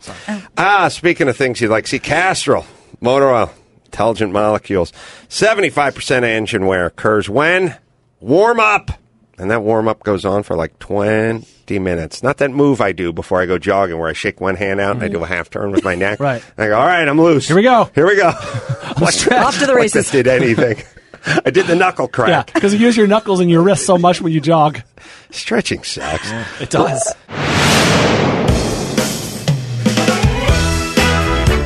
Ah, 0.58 0.88
speaking 0.88 1.30
of 1.30 1.38
things 1.38 1.62
you'd 1.62 1.70
like, 1.70 1.86
see 1.86 2.00
Castrol 2.00 2.66
motor 3.02 3.30
oil, 3.30 3.52
intelligent 3.88 4.32
molecules. 4.32 4.94
Seventy-five 5.30 5.96
percent 5.96 6.24
of 6.26 6.30
engine 6.30 6.66
wear 6.66 6.86
occurs 6.86 7.28
when 7.30 7.76
warm 8.20 8.60
up, 8.60 8.92
and 9.38 9.50
that 9.52 9.62
warm 9.64 9.88
up 9.88 10.04
goes 10.04 10.24
on 10.26 10.44
for 10.44 10.56
like 10.56 10.78
twenty 10.80 11.80
minutes. 11.80 12.22
Not 12.24 12.38
that 12.38 12.52
move 12.52 12.80
I 12.82 12.92
do 12.92 13.12
before 13.12 13.42
I 13.42 13.46
go 13.46 13.58
jogging, 13.58 13.98
where 13.98 14.10
I 14.10 14.14
shake 14.14 14.40
one 14.40 14.56
hand 14.56 14.80
out 14.80 14.96
and 14.96 15.04
I 15.04 15.08
do 15.08 15.24
a 15.24 15.28
half 15.28 15.50
turn 15.50 15.72
with 15.72 15.84
my 15.84 15.96
neck. 15.96 16.20
Right. 16.28 16.44
I 16.58 16.68
go, 16.68 16.78
all 16.80 16.86
right, 16.86 17.08
I'm 17.08 17.20
loose. 17.20 17.48
Here 17.48 17.56
we 17.56 17.64
go. 17.64 17.90
Here 17.96 18.06
we 18.08 18.16
go. 18.16 18.28
off 18.30 18.40
to 18.96 19.30
the 19.66 19.68
Like 19.68 19.76
races. 19.76 19.94
this 19.94 20.12
did 20.12 20.28
anything. 20.28 20.84
I 21.46 21.50
did 21.50 21.68
the 21.68 21.76
knuckle 21.76 22.08
crack. 22.08 22.30
Yeah, 22.30 22.54
because 22.54 22.74
you 22.74 22.80
use 22.80 22.96
your 22.96 23.08
knuckles 23.08 23.40
and 23.40 23.50
your 23.50 23.62
wrists 23.62 23.86
so 23.86 23.98
much 23.98 24.22
when 24.22 24.32
you 24.32 24.40
jog. 24.40 24.82
Stretching 25.32 25.84
sucks. 25.84 26.32
It 26.62 26.70
does. 26.70 27.14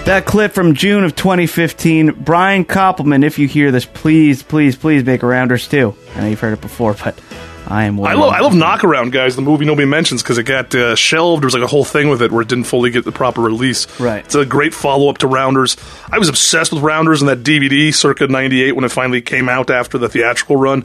That 0.05 0.25
clip 0.25 0.51
from 0.51 0.73
June 0.73 1.03
of 1.03 1.15
2015, 1.15 2.11
Brian 2.23 2.65
Koppelman, 2.65 3.23
if 3.23 3.37
you 3.37 3.47
hear 3.47 3.71
this, 3.71 3.85
please, 3.85 4.41
please, 4.43 4.75
please 4.75 5.05
make 5.05 5.21
a 5.23 5.27
Rounders 5.27 5.67
too. 5.67 5.95
I 6.15 6.21
know 6.21 6.27
you've 6.27 6.39
heard 6.39 6.53
it 6.53 6.59
before, 6.61 6.95
but 6.95 7.21
I 7.67 7.83
am 7.85 7.99
I 8.01 8.13
love 8.15 8.33
I 8.33 8.39
love 8.39 8.53
Knockaround, 8.53 9.11
guys. 9.11 9.35
The 9.35 9.43
movie 9.43 9.63
nobody 9.63 9.85
mentions 9.87 10.23
because 10.23 10.39
it 10.39 10.43
got 10.43 10.73
uh, 10.73 10.95
shelved. 10.95 11.43
There 11.43 11.45
was 11.47 11.53
like 11.53 11.63
a 11.63 11.67
whole 11.67 11.85
thing 11.85 12.09
with 12.09 12.21
it 12.23 12.31
where 12.31 12.41
it 12.41 12.47
didn't 12.49 12.63
fully 12.65 12.89
get 12.89 13.05
the 13.05 13.11
proper 13.11 13.41
release. 13.41 13.87
Right. 13.99 14.25
It's 14.25 14.33
a 14.35 14.43
great 14.45 14.73
follow 14.73 15.07
up 15.07 15.19
to 15.19 15.27
Rounders. 15.27 15.77
I 16.11 16.17
was 16.17 16.27
obsessed 16.29 16.73
with 16.73 16.81
Rounders 16.81 17.21
and 17.21 17.29
that 17.29 17.43
DVD 17.43 17.93
circa 17.93 18.27
'98 18.27 18.71
when 18.75 18.83
it 18.83 18.91
finally 18.91 19.21
came 19.21 19.47
out 19.47 19.69
after 19.69 19.97
the 19.99 20.09
theatrical 20.09 20.55
run. 20.57 20.83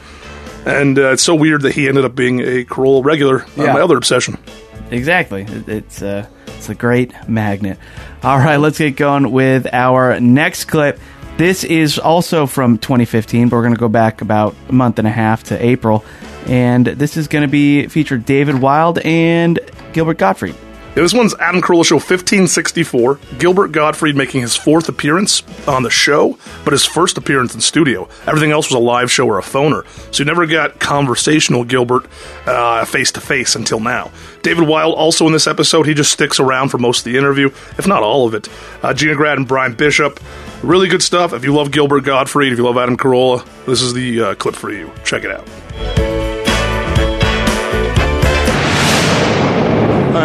And 0.66 0.98
uh, 0.98 1.12
it's 1.12 1.22
so 1.22 1.34
weird 1.34 1.62
that 1.62 1.72
he 1.74 1.88
ended 1.88 2.04
up 2.04 2.14
being 2.14 2.40
a 2.40 2.64
Carolla 2.64 3.02
regular. 3.02 3.42
Uh, 3.42 3.46
Yeah. 3.64 3.72
my 3.72 3.80
other 3.80 3.96
obsession. 3.96 4.36
Exactly. 4.90 5.46
It's 5.66 6.02
uh, 6.02 6.26
it's 6.46 6.68
a 6.68 6.74
great 6.74 7.28
magnet. 7.28 7.78
All 8.22 8.38
right, 8.38 8.56
let's 8.56 8.78
get 8.78 8.96
going 8.96 9.30
with 9.30 9.66
our 9.72 10.18
next 10.20 10.66
clip. 10.66 10.98
This 11.36 11.64
is 11.64 11.98
also 11.98 12.46
from 12.46 12.78
2015, 12.78 13.48
but 13.48 13.56
we're 13.56 13.62
going 13.62 13.74
to 13.74 13.80
go 13.80 13.88
back 13.88 14.22
about 14.22 14.54
a 14.68 14.72
month 14.72 14.98
and 14.98 15.06
a 15.06 15.10
half 15.10 15.44
to 15.44 15.64
April, 15.64 16.04
and 16.46 16.86
this 16.86 17.16
is 17.16 17.28
going 17.28 17.42
to 17.42 17.50
be 17.50 17.88
featured 17.88 18.24
David 18.24 18.60
Wild 18.60 18.98
and 19.00 19.58
Gilbert 19.92 20.16
Gottfried. 20.16 20.56
This 20.96 21.12
one's 21.12 21.34
Adam 21.34 21.60
Carolla 21.60 21.84
Show 21.84 21.96
1564. 21.96 23.20
Gilbert 23.38 23.68
Gottfried 23.68 24.16
making 24.16 24.40
his 24.40 24.56
fourth 24.56 24.88
appearance 24.88 25.42
on 25.68 25.82
the 25.82 25.90
show, 25.90 26.38
but 26.64 26.72
his 26.72 26.86
first 26.86 27.18
appearance 27.18 27.54
in 27.54 27.60
studio. 27.60 28.08
Everything 28.26 28.50
else 28.50 28.70
was 28.70 28.76
a 28.76 28.82
live 28.82 29.12
show 29.12 29.26
or 29.26 29.38
a 29.38 29.42
phoner. 29.42 29.84
So 30.14 30.22
you 30.22 30.24
never 30.24 30.46
got 30.46 30.80
conversational 30.80 31.64
Gilbert 31.64 32.06
face 32.86 33.12
to 33.12 33.20
face 33.20 33.54
until 33.56 33.78
now. 33.78 34.10
David 34.40 34.66
Wild 34.66 34.94
also 34.94 35.26
in 35.26 35.34
this 35.34 35.46
episode, 35.46 35.86
he 35.86 35.92
just 35.92 36.12
sticks 36.12 36.40
around 36.40 36.70
for 36.70 36.78
most 36.78 37.00
of 37.00 37.12
the 37.12 37.18
interview, 37.18 37.48
if 37.76 37.86
not 37.86 38.02
all 38.02 38.26
of 38.26 38.32
it. 38.32 38.48
Uh, 38.82 38.94
Gina 38.94 39.16
Grad 39.16 39.36
and 39.36 39.46
Brian 39.46 39.74
Bishop. 39.74 40.18
Really 40.62 40.88
good 40.88 41.02
stuff. 41.02 41.34
If 41.34 41.44
you 41.44 41.52
love 41.52 41.72
Gilbert 41.72 42.04
Gottfried, 42.04 42.52
if 42.52 42.58
you 42.58 42.64
love 42.64 42.78
Adam 42.78 42.96
Carolla, 42.96 43.46
this 43.66 43.82
is 43.82 43.92
the 43.92 44.22
uh, 44.22 44.34
clip 44.36 44.54
for 44.54 44.72
you. 44.72 44.90
Check 45.04 45.24
it 45.24 45.30
out. 45.30 46.25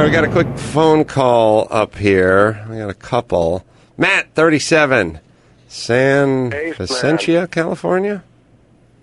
Right, 0.01 0.05
we 0.05 0.11
got 0.11 0.23
a 0.23 0.29
quick 0.31 0.57
phone 0.57 1.05
call 1.05 1.67
up 1.69 1.95
here. 1.95 2.65
We 2.69 2.77
got 2.77 2.89
a 2.89 2.93
couple. 2.93 3.65
Matt, 3.97 4.33
37, 4.33 5.19
San 5.67 6.51
Hey, 6.51 6.71
Vicentia, 6.73 7.47
California? 7.49 8.23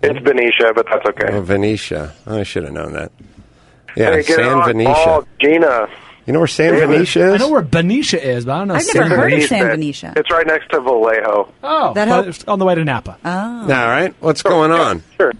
It's 0.01 0.19
Benicia, 0.19 0.71
but 0.75 0.85
that's 0.89 1.05
okay. 1.05 1.27
Oh, 1.35 1.41
Venetia. 1.41 2.13
Oh, 2.25 2.39
I 2.39 2.43
should 2.43 2.63
have 2.63 2.73
known 2.73 2.93
that. 2.93 3.11
Yeah, 3.95 4.11
hey, 4.11 4.21
San 4.23 4.45
on 4.49 4.65
Venetia. 4.67 4.93
ball, 4.93 5.27
Gina. 5.39 5.87
You 6.25 6.33
know 6.33 6.39
where 6.39 6.47
San 6.47 6.73
David. 6.73 6.89
Venetia 6.89 7.33
I 7.33 7.37
know 7.37 7.49
where 7.49 7.61
Benicia 7.63 8.21
is, 8.23 8.45
but 8.45 8.53
I 8.53 8.57
don't 8.59 8.67
know. 8.69 8.73
I've 8.75 8.83
San 8.83 9.01
never 9.09 9.15
heard 9.21 9.33
of 9.33 9.43
San 9.43 9.61
End. 9.61 9.71
Venetia. 9.71 10.13
It's 10.15 10.29
right 10.29 10.45
next 10.45 10.69
to 10.69 10.79
Vallejo. 10.79 11.51
Oh, 11.63 11.93
That 11.93 12.05
but 12.05 12.07
help- 12.07 12.27
it's 12.27 12.43
on 12.45 12.59
the 12.59 12.65
way 12.65 12.75
to 12.75 12.85
Napa. 12.85 13.17
Oh. 13.25 13.61
All 13.61 13.67
right, 13.67 14.13
what's 14.19 14.43
going 14.43 14.71
on? 14.71 15.03
Sure. 15.17 15.33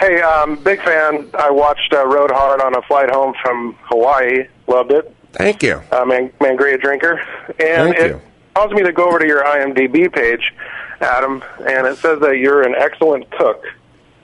Hey, 0.00 0.20
um, 0.20 0.56
big 0.56 0.82
fan. 0.82 1.30
I 1.38 1.50
watched 1.50 1.92
uh, 1.92 2.04
Road 2.06 2.30
Hard 2.32 2.60
on 2.60 2.74
a 2.74 2.82
flight 2.82 3.10
home 3.10 3.34
from 3.42 3.76
Hawaii. 3.84 4.46
Loved 4.70 4.92
it. 4.92 5.14
Thank 5.32 5.62
you. 5.62 5.82
Uh, 5.92 6.04
man, 6.04 6.32
man, 6.40 6.56
great 6.56 6.80
drinker. 6.80 7.20
And 7.48 7.94
Thank 7.94 7.96
it 7.98 8.06
you. 8.12 8.20
caused 8.54 8.72
me 8.72 8.82
to 8.82 8.92
go 8.92 9.06
over 9.08 9.18
to 9.18 9.26
your 9.26 9.44
IMDb 9.44 10.12
page, 10.12 10.52
Adam, 11.00 11.42
and 11.58 11.86
it 11.86 11.98
says 11.98 12.20
that 12.20 12.38
you're 12.38 12.62
an 12.62 12.74
excellent 12.76 13.30
cook. 13.32 13.64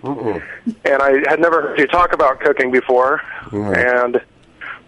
And 0.04 1.02
I 1.02 1.28
had 1.28 1.40
never 1.40 1.62
heard 1.62 1.78
you 1.80 1.86
talk 1.88 2.12
about 2.12 2.38
cooking 2.40 2.70
before, 2.70 3.20
and 3.52 4.20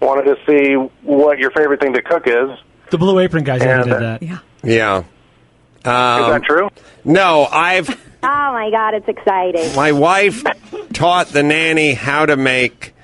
wanted 0.01 0.25
to 0.25 0.37
see 0.47 0.75
what 1.03 1.39
your 1.39 1.51
favorite 1.51 1.81
thing 1.81 1.93
to 1.95 2.03
cook 2.03 2.27
is. 2.27 2.51
The 2.91 2.99
Blue 2.99 3.19
Apron 3.19 3.43
guys 3.45 3.61
And, 3.63 3.85
did 3.85 3.93
uh, 3.93 3.99
that. 3.99 4.23
Yeah. 4.23 4.39
Yeah. 4.63 4.99
is 4.99 5.83
that 5.85 6.43
true? 6.45 6.69
No, 7.05 7.47
I've 7.51 7.89
Oh 8.23 8.27
my 8.53 8.71
God, 8.71 8.95
it's 8.95 9.09
exciting. 9.09 9.75
my 9.77 9.93
wife 9.93 10.45
taught 10.93 11.29
the 11.29 11.43
nanny 11.43 11.95
how 11.95 12.27
to 12.27 12.37
make 12.37 12.95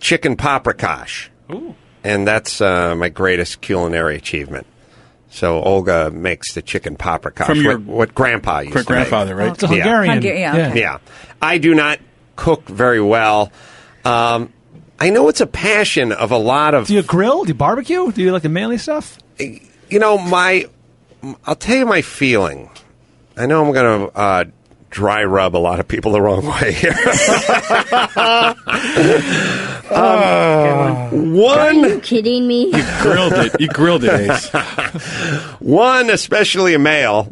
chicken 0.00 0.36
paprikash. 0.36 1.28
And 2.04 2.26
that's 2.26 2.60
uh, 2.60 2.94
my 2.96 3.08
greatest 3.08 3.60
culinary 3.60 4.16
achievement. 4.16 4.66
So 5.30 5.62
Olga 5.62 6.10
makes 6.10 6.54
the 6.54 6.62
chicken 6.62 6.96
paprikash. 6.96 7.46
From 7.46 7.62
your 7.62 7.78
what, 7.78 7.86
what 7.86 8.14
grandpa 8.14 8.60
used 8.60 8.72
to 8.72 8.78
make. 8.80 8.86
grandfather, 8.86 9.34
right? 9.36 9.52
It's 9.52 9.62
a 9.62 9.66
Yeah. 9.66 9.72
Hungarian. 9.84 10.20
Hungar- 10.22 10.38
yeah, 10.38 10.68
okay. 10.68 10.80
Yeah. 10.80 10.98
I 11.40 11.58
do 11.58 11.74
not 11.74 12.00
cook 12.36 12.68
very 12.68 13.00
well. 13.00 13.52
Um, 14.04 14.52
I 15.00 15.10
know 15.10 15.28
it's 15.28 15.40
a 15.40 15.46
passion 15.46 16.12
of 16.12 16.30
a 16.32 16.36
lot 16.36 16.74
of 16.74 16.86
Do 16.86 16.94
you 16.94 17.02
grill? 17.02 17.44
Do 17.44 17.48
you 17.48 17.54
barbecue? 17.54 18.12
Do 18.12 18.22
you 18.22 18.32
like 18.32 18.42
the 18.42 18.48
manly 18.48 18.78
stuff? 18.78 19.18
you 19.38 19.98
know 19.98 20.18
my 20.18 20.66
i'll 21.46 21.56
tell 21.56 21.76
you 21.76 21.86
my 21.86 22.02
feeling 22.02 22.68
i 23.36 23.46
know 23.46 23.64
i'm 23.64 23.72
going 23.72 24.08
to 24.10 24.16
uh, 24.16 24.44
dry 24.90 25.24
rub 25.24 25.56
a 25.56 25.58
lot 25.58 25.80
of 25.80 25.88
people 25.88 26.12
the 26.12 26.20
wrong 26.20 26.44
way 26.46 26.72
here 26.72 26.92
Uh, 29.92 31.10
Are 31.12 31.72
you 31.72 32.00
kidding 32.00 32.46
me? 32.46 32.66
You 32.66 32.84
grilled 33.00 33.32
it. 33.34 33.60
You 33.60 33.68
grilled 33.68 34.04
it, 34.04 34.30
Ace. 34.30 34.48
one, 35.60 36.10
especially 36.10 36.74
a 36.74 36.78
male, 36.78 37.30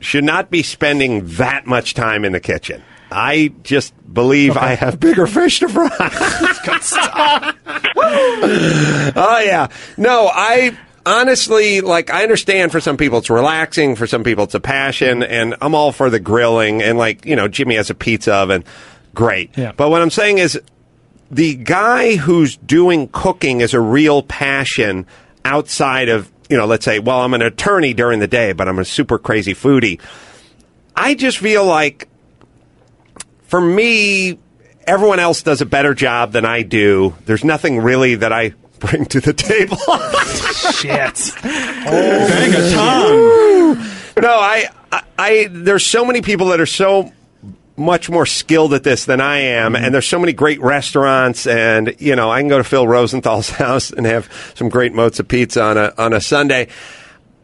should 0.00 0.24
not 0.24 0.50
be 0.50 0.62
spending 0.62 1.26
that 1.36 1.66
much 1.66 1.94
time 1.94 2.24
in 2.24 2.32
the 2.32 2.40
kitchen. 2.40 2.82
I 3.10 3.52
just 3.62 3.94
believe 4.12 4.56
I 4.56 4.74
have 4.74 5.00
bigger 5.00 5.26
fish 5.26 5.60
to 5.60 5.68
fry. 5.68 5.88
oh 9.16 9.42
yeah, 9.44 9.68
no, 9.96 10.30
I 10.32 10.76
honestly 11.06 11.80
like. 11.80 12.10
I 12.10 12.22
understand 12.22 12.70
for 12.70 12.80
some 12.80 12.96
people 12.96 13.18
it's 13.18 13.30
relaxing, 13.30 13.96
for 13.96 14.06
some 14.06 14.24
people 14.24 14.44
it's 14.44 14.54
a 14.54 14.60
passion, 14.60 15.22
and 15.22 15.54
I'm 15.60 15.74
all 15.74 15.92
for 15.92 16.10
the 16.10 16.20
grilling. 16.20 16.82
And 16.82 16.98
like 16.98 17.24
you 17.24 17.34
know, 17.36 17.48
Jimmy 17.48 17.76
has 17.76 17.88
a 17.88 17.94
pizza 17.94 18.34
oven, 18.34 18.64
great. 19.14 19.56
Yeah. 19.56 19.72
But 19.72 19.88
what 19.88 20.02
I'm 20.02 20.10
saying 20.10 20.38
is, 20.38 20.60
the 21.30 21.54
guy 21.56 22.16
who's 22.16 22.56
doing 22.56 23.08
cooking 23.08 23.60
is 23.60 23.74
a 23.74 23.80
real 23.80 24.22
passion 24.22 25.06
outside 25.44 26.08
of 26.08 26.30
you 26.48 26.56
know, 26.56 26.66
let's 26.66 26.84
say, 26.84 26.98
well, 26.98 27.20
I'm 27.20 27.34
an 27.34 27.42
attorney 27.42 27.92
during 27.94 28.20
the 28.20 28.26
day, 28.26 28.52
but 28.52 28.68
I'm 28.68 28.78
a 28.78 28.84
super 28.84 29.18
crazy 29.18 29.54
foodie. 29.54 30.00
I 30.96 31.14
just 31.14 31.38
feel 31.38 31.64
like 31.64 32.08
for 33.42 33.60
me, 33.60 34.38
everyone 34.86 35.20
else 35.20 35.42
does 35.42 35.60
a 35.60 35.66
better 35.66 35.94
job 35.94 36.32
than 36.32 36.44
I 36.44 36.62
do. 36.62 37.14
There's 37.26 37.44
nothing 37.44 37.80
really 37.80 38.16
that 38.16 38.32
I 38.32 38.54
bring 38.78 39.06
to 39.06 39.20
the 39.20 39.32
table. 39.32 39.76
Shit. 40.72 41.32
Oh, 41.90 42.28
bang 42.28 42.54
a 42.54 42.70
tongue. 42.70 44.22
no, 44.22 44.28
I, 44.28 44.68
I, 44.92 45.02
I, 45.18 45.48
there's 45.50 45.86
so 45.86 46.04
many 46.04 46.20
people 46.20 46.48
that 46.48 46.60
are 46.60 46.66
so 46.66 47.12
much 47.78 48.10
more 48.10 48.26
skilled 48.26 48.74
at 48.74 48.82
this 48.82 49.04
than 49.04 49.20
I 49.20 49.38
am, 49.38 49.74
mm-hmm. 49.74 49.84
and 49.84 49.94
there's 49.94 50.08
so 50.08 50.18
many 50.18 50.32
great 50.32 50.60
restaurants, 50.60 51.46
and 51.46 51.94
you 51.98 52.16
know, 52.16 52.30
I 52.30 52.40
can 52.40 52.48
go 52.48 52.58
to 52.58 52.64
Phil 52.64 52.86
Rosenthal's 52.86 53.50
house 53.64 53.90
and 53.90 54.06
have 54.06 54.28
some 54.54 54.68
great 54.68 54.92
mozza 54.92 55.26
pizza 55.26 55.62
on 55.62 55.78
a 55.78 55.94
on 55.96 56.12
a 56.12 56.20
Sunday. 56.20 56.68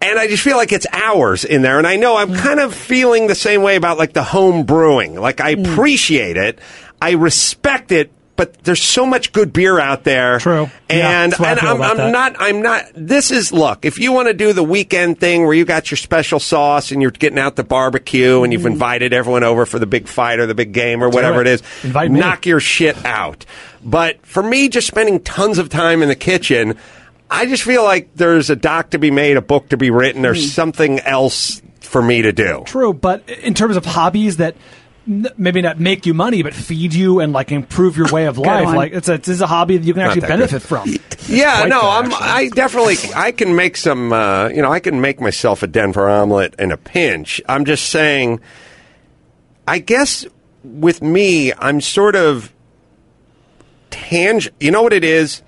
And 0.00 0.18
I 0.18 0.26
just 0.26 0.42
feel 0.42 0.58
like 0.58 0.70
it's 0.70 0.86
hours 0.92 1.46
in 1.46 1.62
there. 1.62 1.78
And 1.78 1.86
I 1.86 1.96
know 1.96 2.16
I'm 2.16 2.28
mm. 2.28 2.38
kind 2.38 2.60
of 2.60 2.74
feeling 2.74 3.26
the 3.26 3.34
same 3.34 3.62
way 3.62 3.76
about 3.76 3.96
like 3.96 4.12
the 4.12 4.22
home 4.22 4.64
brewing. 4.64 5.14
Like 5.14 5.40
I 5.40 5.54
mm. 5.54 5.64
appreciate 5.64 6.36
it. 6.36 6.58
I 7.00 7.12
respect 7.12 7.90
it, 7.90 8.10
but 8.36 8.54
there's 8.64 8.82
so 8.82 9.06
much 9.06 9.32
good 9.32 9.52
beer 9.52 9.78
out 9.78 10.04
there. 10.04 10.38
True. 10.38 10.68
Yeah, 10.90 11.24
And, 11.24 11.34
I 11.34 11.52
and 11.52 11.60
I'm, 11.60 11.82
I'm 11.82 12.12
not, 12.12 12.36
I'm 12.38 12.62
not, 12.62 12.86
this 12.94 13.30
is, 13.30 13.52
look, 13.52 13.84
if 13.84 13.98
you 13.98 14.12
want 14.12 14.28
to 14.28 14.34
do 14.34 14.52
the 14.52 14.62
weekend 14.62 15.20
thing 15.20 15.44
where 15.44 15.54
you 15.54 15.64
got 15.64 15.90
your 15.90 15.98
special 15.98 16.40
sauce 16.40 16.90
and 16.90 17.00
you're 17.00 17.12
getting 17.12 17.38
out 17.38 17.56
the 17.56 17.64
barbecue 17.64 18.42
and 18.42 18.52
you've 18.52 18.62
mm. 18.62 18.72
invited 18.72 19.12
everyone 19.12 19.44
over 19.44 19.66
for 19.66 19.78
the 19.78 19.86
big 19.86 20.08
fight 20.08 20.40
or 20.40 20.46
the 20.46 20.54
big 20.54 20.72
game 20.72 21.02
or 21.02 21.08
whatever 21.08 21.40
it. 21.42 21.46
it 21.46 21.52
is, 21.54 21.62
Invite 21.84 22.10
me. 22.10 22.20
knock 22.20 22.46
your 22.46 22.60
shit 22.60 23.04
out. 23.04 23.46
But 23.84 24.24
for 24.26 24.42
me, 24.42 24.68
just 24.68 24.86
spending 24.86 25.20
tons 25.20 25.58
of 25.58 25.68
time 25.68 26.02
in 26.02 26.08
the 26.08 26.16
kitchen, 26.16 26.76
I 27.30 27.46
just 27.46 27.62
feel 27.62 27.84
like 27.84 28.10
there's 28.14 28.50
a 28.50 28.56
doc 28.56 28.90
to 28.90 28.98
be 28.98 29.10
made, 29.10 29.36
a 29.36 29.42
book 29.42 29.68
to 29.68 29.76
be 29.76 29.90
written, 29.90 30.22
there's 30.22 30.44
mm. 30.44 30.54
something 30.54 31.00
else 31.00 31.62
for 31.80 32.02
me 32.02 32.22
to 32.22 32.32
do. 32.32 32.64
True, 32.66 32.92
but 32.92 33.28
in 33.28 33.54
terms 33.54 33.76
of 33.76 33.84
hobbies 33.84 34.38
that 34.38 34.56
maybe 35.06 35.62
not 35.62 35.78
make 35.78 36.06
you 36.06 36.14
money, 36.14 36.42
but 36.42 36.54
feed 36.54 36.94
you 36.94 37.20
and 37.20 37.32
like 37.32 37.52
improve 37.52 37.96
your 37.96 38.10
way 38.10 38.26
of 38.26 38.38
life, 38.38 38.66
like 38.74 38.92
it's 38.92 39.08
a, 39.08 39.14
it's 39.14 39.40
a 39.40 39.46
hobby 39.46 39.76
that 39.76 39.86
you 39.86 39.92
can 39.92 40.02
Not 40.02 40.08
actually 40.08 40.20
that 40.22 40.28
benefit 40.28 40.62
from. 40.62 40.94
Yeah, 41.26 41.64
no, 41.64 41.80
good, 41.80 41.86
I'm. 41.86 42.12
I 42.12 42.50
definitely, 42.54 42.96
I 43.16 43.32
can 43.32 43.56
make 43.56 43.78
some. 43.78 44.12
Uh, 44.12 44.48
you 44.48 44.60
know, 44.60 44.70
I 44.70 44.78
can 44.78 45.00
make 45.00 45.22
myself 45.22 45.62
a 45.62 45.66
Denver 45.66 46.06
omelet 46.06 46.54
in 46.58 46.70
a 46.70 46.76
pinch. 46.76 47.40
I'm 47.48 47.64
just 47.64 47.88
saying. 47.88 48.40
I 49.66 49.78
guess 49.78 50.26
with 50.62 51.00
me, 51.00 51.54
I'm 51.54 51.80
sort 51.80 52.14
of 52.14 52.52
tang. 53.88 54.42
You 54.60 54.70
know 54.70 54.82
what 54.82 54.92
it 54.92 55.02
is? 55.02 55.40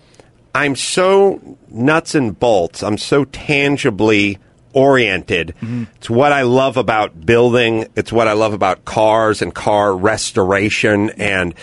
I'm 0.55 0.77
so 0.77 1.59
nuts 1.69 2.15
and 2.15 2.39
bolts. 2.39 2.83
I'm 2.83 2.97
so 2.97 3.27
tangibly 3.27 4.39
oriented. 4.77 5.55
It's 5.97 6.11
what 6.11 6.33
I 6.33 6.43
love 6.43 6.77
about 6.77 7.25
building. 7.25 7.87
It's 7.97 8.13
what 8.13 8.29
I 8.29 8.35
love 8.35 8.53
about 8.53 8.85
cars 8.85 9.41
and 9.43 9.55
car 9.55 9.97
restoration 9.97 11.11
and 11.17 11.55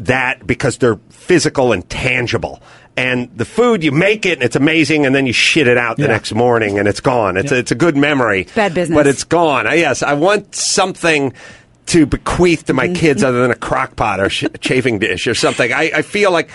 that 0.00 0.46
because 0.46 0.78
they're 0.78 0.98
physical 1.10 1.72
and 1.72 1.88
tangible. 1.88 2.60
And 2.96 3.30
the 3.36 3.44
food, 3.44 3.84
you 3.84 3.92
make 3.92 4.26
it 4.26 4.32
and 4.34 4.42
it's 4.42 4.56
amazing, 4.56 5.06
and 5.06 5.14
then 5.14 5.24
you 5.24 5.32
shit 5.32 5.68
it 5.68 5.78
out 5.78 5.96
the 5.96 6.02
Yeah. 6.02 6.08
next 6.08 6.34
morning 6.34 6.78
and 6.78 6.88
it's 6.88 7.00
gone. 7.00 7.36
It's, 7.36 7.52
a, 7.52 7.56
it's 7.58 7.70
a 7.70 7.74
good 7.76 7.96
memory. 7.96 8.46
Bad 8.54 8.74
business. 8.74 8.94
But 8.96 9.06
it's 9.06 9.24
gone. 9.24 9.66
Uh, 9.66 9.72
Yes, 9.72 10.02
I 10.02 10.14
want 10.14 10.54
something 10.54 11.32
to 11.86 12.04
bequeath 12.06 12.66
to 12.66 12.72
my 12.74 12.88
kids 12.88 13.22
other 13.24 13.40
than 13.42 13.50
a 13.50 13.56
crock 13.56 13.96
pot 13.96 14.20
or 14.20 14.28
sh- 14.28 14.44
chafing 14.60 14.98
dish 14.98 15.26
or 15.26 15.34
something. 15.34 15.72
I, 15.72 15.90
I 15.96 16.02
feel 16.02 16.30
like 16.32 16.50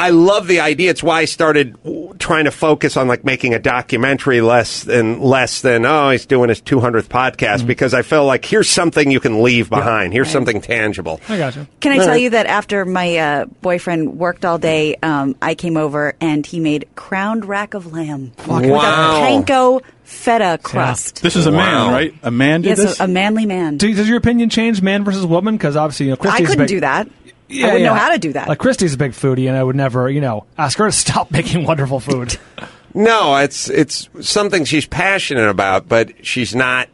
I 0.00 0.10
love 0.10 0.46
the 0.46 0.60
idea. 0.60 0.90
It's 0.90 1.02
why 1.02 1.20
I 1.20 1.24
started 1.24 1.76
trying 2.20 2.44
to 2.44 2.50
focus 2.52 2.96
on 2.96 3.08
like 3.08 3.24
making 3.24 3.54
a 3.54 3.58
documentary 3.58 4.40
less 4.40 4.84
than 4.84 5.20
less 5.20 5.60
than 5.62 5.84
oh 5.84 6.10
he's 6.10 6.24
doing 6.26 6.48
his 6.50 6.60
200th 6.62 7.08
podcast 7.08 7.66
because 7.66 7.94
I 7.94 8.02
feel 8.02 8.24
like 8.24 8.44
here's 8.44 8.68
something 8.70 9.10
you 9.10 9.18
can 9.20 9.42
leave 9.42 9.68
behind. 9.68 10.12
Here's 10.12 10.30
something 10.30 10.60
tangible. 10.60 11.20
I 11.28 11.36
got 11.38 11.56
you. 11.56 11.66
Can 11.80 11.92
I 11.98 12.04
tell 12.04 12.16
you 12.16 12.30
that 12.30 12.46
after 12.46 12.84
my 12.84 13.16
uh, 13.16 13.44
boyfriend 13.60 14.18
worked 14.18 14.44
all 14.44 14.58
day, 14.58 14.94
um, 15.02 15.34
I 15.42 15.54
came 15.56 15.76
over 15.76 16.14
and 16.20 16.46
he 16.46 16.60
made 16.60 16.86
crowned 16.94 17.44
rack 17.44 17.74
of 17.74 17.92
lamb 17.92 18.32
with 18.46 18.64
a 18.64 18.68
Wow. 18.68 19.20
panko 19.20 19.82
feta 20.04 20.58
crust. 20.62 21.22
This 21.22 21.34
is 21.36 21.46
a 21.46 21.52
man, 21.52 21.86
Wow. 21.88 21.92
right? 21.92 22.14
A 22.22 22.30
man 22.30 22.62
did 22.62 22.68
Yes, 22.70 22.78
this. 22.78 23.00
a, 23.00 23.04
a 23.04 23.08
manly 23.08 23.46
man. 23.46 23.76
Do, 23.78 23.92
does 23.92 24.08
your 24.08 24.18
opinion 24.18 24.48
change, 24.48 24.80
man 24.80 25.04
versus 25.04 25.26
woman? 25.26 25.56
Because 25.56 25.76
obviously, 25.76 26.06
you 26.06 26.12
know, 26.12 26.30
I 26.30 26.38
couldn't 26.40 26.58
big, 26.58 26.68
do 26.68 26.80
that. 26.80 27.08
Yeah, 27.48 27.66
I 27.66 27.72
wouldn't 27.72 27.84
know 27.84 27.94
how 27.94 28.10
to 28.12 28.18
do 28.18 28.32
that. 28.34 28.48
Like 28.48 28.58
Christy's 28.58 28.94
a 28.94 28.98
big 28.98 29.12
foodie, 29.12 29.48
and 29.48 29.56
I 29.56 29.62
would 29.62 29.76
never, 29.76 30.08
you 30.10 30.20
know, 30.20 30.44
ask 30.56 30.78
her 30.78 30.86
to 30.86 30.92
stop 31.06 31.30
making 31.30 31.64
wonderful 31.64 32.00
food. 32.00 32.36
No, 32.94 33.36
it's 33.36 33.68
it's 33.68 34.08
something 34.22 34.64
she's 34.64 34.86
passionate 34.86 35.48
about, 35.48 35.88
but 35.88 36.26
she's 36.26 36.54
not. 36.54 36.88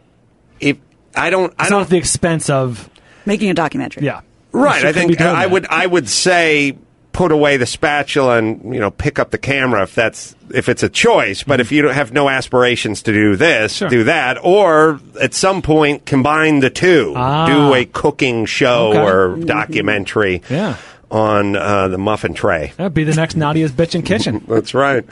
If 0.58 0.76
I 1.14 1.30
don't, 1.30 1.54
I 1.56 1.62
It's 1.62 1.70
don't 1.70 1.78
not 1.78 1.82
at 1.84 1.88
the 1.90 1.96
expense 1.96 2.50
of 2.50 2.90
Making 3.24 3.50
a 3.50 3.54
documentary. 3.54 4.04
yeah. 4.04 4.20
Right. 4.50 4.84
I 4.84 4.92
think 4.92 5.16
doing 5.16 5.30
I 5.30 5.46
would 5.46 5.66
I 5.66 5.86
would 5.86 6.08
say 6.08 6.76
put 7.14 7.32
away 7.32 7.56
the 7.56 7.64
spatula 7.64 8.36
and 8.36 8.74
you 8.74 8.80
know 8.80 8.90
pick 8.90 9.18
up 9.18 9.30
the 9.30 9.38
camera 9.38 9.84
if 9.84 9.94
that's 9.94 10.34
if 10.52 10.68
it's 10.68 10.82
a 10.82 10.90
choice. 10.90 11.42
But 11.42 11.60
if 11.60 11.72
you 11.72 11.80
don't 11.80 11.94
have 11.94 12.12
no 12.12 12.28
aspirations 12.28 13.00
to 13.02 13.12
do 13.12 13.36
this, 13.36 13.76
Sure. 13.76 13.88
do 13.88 14.04
that, 14.04 14.36
or 14.42 15.00
at 15.18 15.32
some 15.32 15.62
point 15.62 16.04
combine 16.04 16.60
the 16.60 16.68
two. 16.68 17.14
Ah. 17.16 17.46
Do 17.46 17.72
a 17.74 17.86
cooking 17.86 18.44
show 18.44 18.90
Okay. 18.90 19.00
or 19.00 19.36
documentary. 19.36 20.42
Yeah. 20.50 20.76
On 21.10 21.54
uh, 21.54 21.86
the 21.88 21.98
muffin 21.98 22.34
tray. 22.34 22.72
That'd 22.76 22.92
be 22.92 23.04
the 23.04 23.14
next 23.14 23.36
Nadia's 23.36 23.70
Bitchin' 23.70 24.04
Kitchen. 24.04 24.44
That's 24.48 24.74
right. 24.74 25.04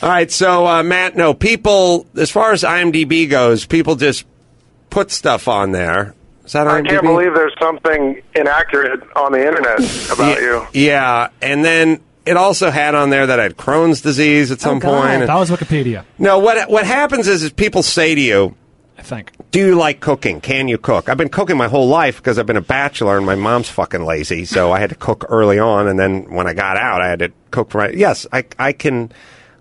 All 0.00 0.08
right, 0.08 0.30
so 0.30 0.64
uh, 0.66 0.82
Matt, 0.84 1.16
no 1.16 1.34
people. 1.34 2.06
As 2.16 2.30
far 2.30 2.52
as 2.52 2.62
IMDb 2.62 3.28
goes, 3.28 3.66
people 3.66 3.96
just 3.96 4.26
put 4.90 5.10
stuff 5.10 5.48
on 5.48 5.72
there. 5.72 6.14
Is 6.44 6.52
that 6.52 6.66
I 6.68 6.80
IMDb? 6.80 6.88
can't 6.90 7.02
believe 7.02 7.34
there's 7.34 7.54
something 7.60 8.20
inaccurate 8.34 9.00
on 9.16 9.32
the 9.32 9.46
internet 9.46 9.78
about 10.12 10.40
you. 10.40 10.66
Yeah, 10.74 11.28
and 11.40 11.64
then 11.64 12.00
it 12.26 12.36
also 12.36 12.70
had 12.70 12.94
on 12.94 13.10
there 13.10 13.26
that 13.26 13.40
I 13.40 13.44
had 13.44 13.56
Crohn's 13.56 14.00
disease 14.02 14.50
at 14.50 14.58
oh, 14.58 14.60
some 14.60 14.76
Oh, 14.76 14.80
God. 14.80 15.02
point. 15.18 15.26
That 15.26 15.34
was 15.36 15.50
Wikipedia, 15.50 16.04
No, 16.18 16.38
what 16.38 16.68
what 16.70 16.86
happens 16.86 17.28
is, 17.28 17.42
is 17.42 17.52
people 17.52 17.82
say 17.82 18.14
to 18.14 18.20
you, 18.20 18.54
I 18.98 19.02
think. 19.02 19.32
"Do 19.52 19.58
you 19.58 19.74
like 19.74 20.00
cooking? 20.00 20.40
Can 20.42 20.68
you 20.68 20.76
cook?" 20.78 21.08
I've 21.08 21.16
been 21.16 21.28
cooking 21.30 21.56
my 21.56 21.68
whole 21.68 21.88
life 21.88 22.18
because 22.18 22.38
I've 22.38 22.46
been 22.46 22.56
a 22.58 22.60
bachelor 22.62 23.16
and 23.16 23.24
my 23.26 23.34
mom's 23.36 23.68
fucking 23.70 24.04
lazy, 24.04 24.44
so 24.44 24.70
I 24.70 24.80
had 24.80 24.90
to 24.90 24.96
cook 24.96 25.24
early 25.30 25.58
on, 25.58 25.88
and 25.88 25.98
then 25.98 26.30
when 26.30 26.46
I 26.46 26.52
got 26.54 26.76
out, 26.76 27.00
I 27.00 27.08
had 27.08 27.18
to 27.20 27.32
cook 27.52 27.70
for 27.70 27.78
my. 27.78 27.88
Yes, 27.88 28.26
I 28.32 28.44
I 28.58 28.72
can 28.72 29.12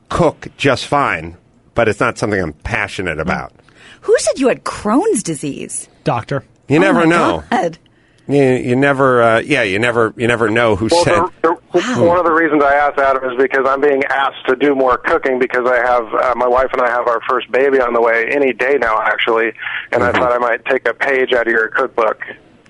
cook 0.09 0.47
just 0.57 0.85
fine, 0.85 1.37
but 1.75 1.87
it's 1.87 1.99
not 2.01 2.17
something 2.17 2.41
I'm 2.41 2.53
passionate 2.53 3.19
about. 3.19 3.53
Who 4.01 4.15
said 4.19 4.37
you 4.39 4.49
had 4.49 4.63
Crohn's 4.65 5.23
disease? 5.23 5.87
Doctor. 6.03 6.43
You 6.67 6.77
Oh 6.77 6.81
never 6.81 6.99
my 6.99 7.05
know. 7.05 7.43
God. 7.49 7.77
You, 8.25 8.41
you 8.41 8.75
never, 8.77 9.21
uh, 9.21 9.39
yeah, 9.41 9.63
you 9.63 9.79
never, 9.79 10.13
you 10.15 10.27
never 10.29 10.49
know 10.49 10.77
who 10.77 10.87
Well, 10.89 11.03
said. 11.03 11.23
the, 11.41 11.57
the, 11.73 12.03
one 12.05 12.17
of 12.17 12.23
the 12.23 12.31
reasons 12.31 12.63
I 12.63 12.73
asked 12.73 12.97
Adam 12.97 13.29
is 13.29 13.37
because 13.37 13.65
I'm 13.67 13.81
being 13.81 14.01
asked 14.05 14.47
to 14.47 14.55
do 14.55 14.73
more 14.75 14.97
cooking 14.97 15.39
because 15.39 15.67
I 15.69 15.75
have 15.85 16.05
uh, 16.13 16.33
my 16.37 16.47
wife 16.47 16.69
and 16.71 16.81
I 16.81 16.89
have 16.89 17.05
our 17.09 17.19
first 17.29 17.51
baby 17.51 17.81
on 17.81 17.91
the 17.93 17.99
way 18.01 18.29
any 18.31 18.53
day 18.53 18.77
now, 18.79 18.97
actually, 19.01 19.51
and 19.91 20.01
I 20.03 20.13
thought 20.13 20.31
I 20.31 20.37
might 20.37 20.63
take 20.65 20.87
a 20.87 20.93
page 20.93 21.33
out 21.33 21.47
of 21.47 21.51
your 21.51 21.67
cookbook. 21.67 22.21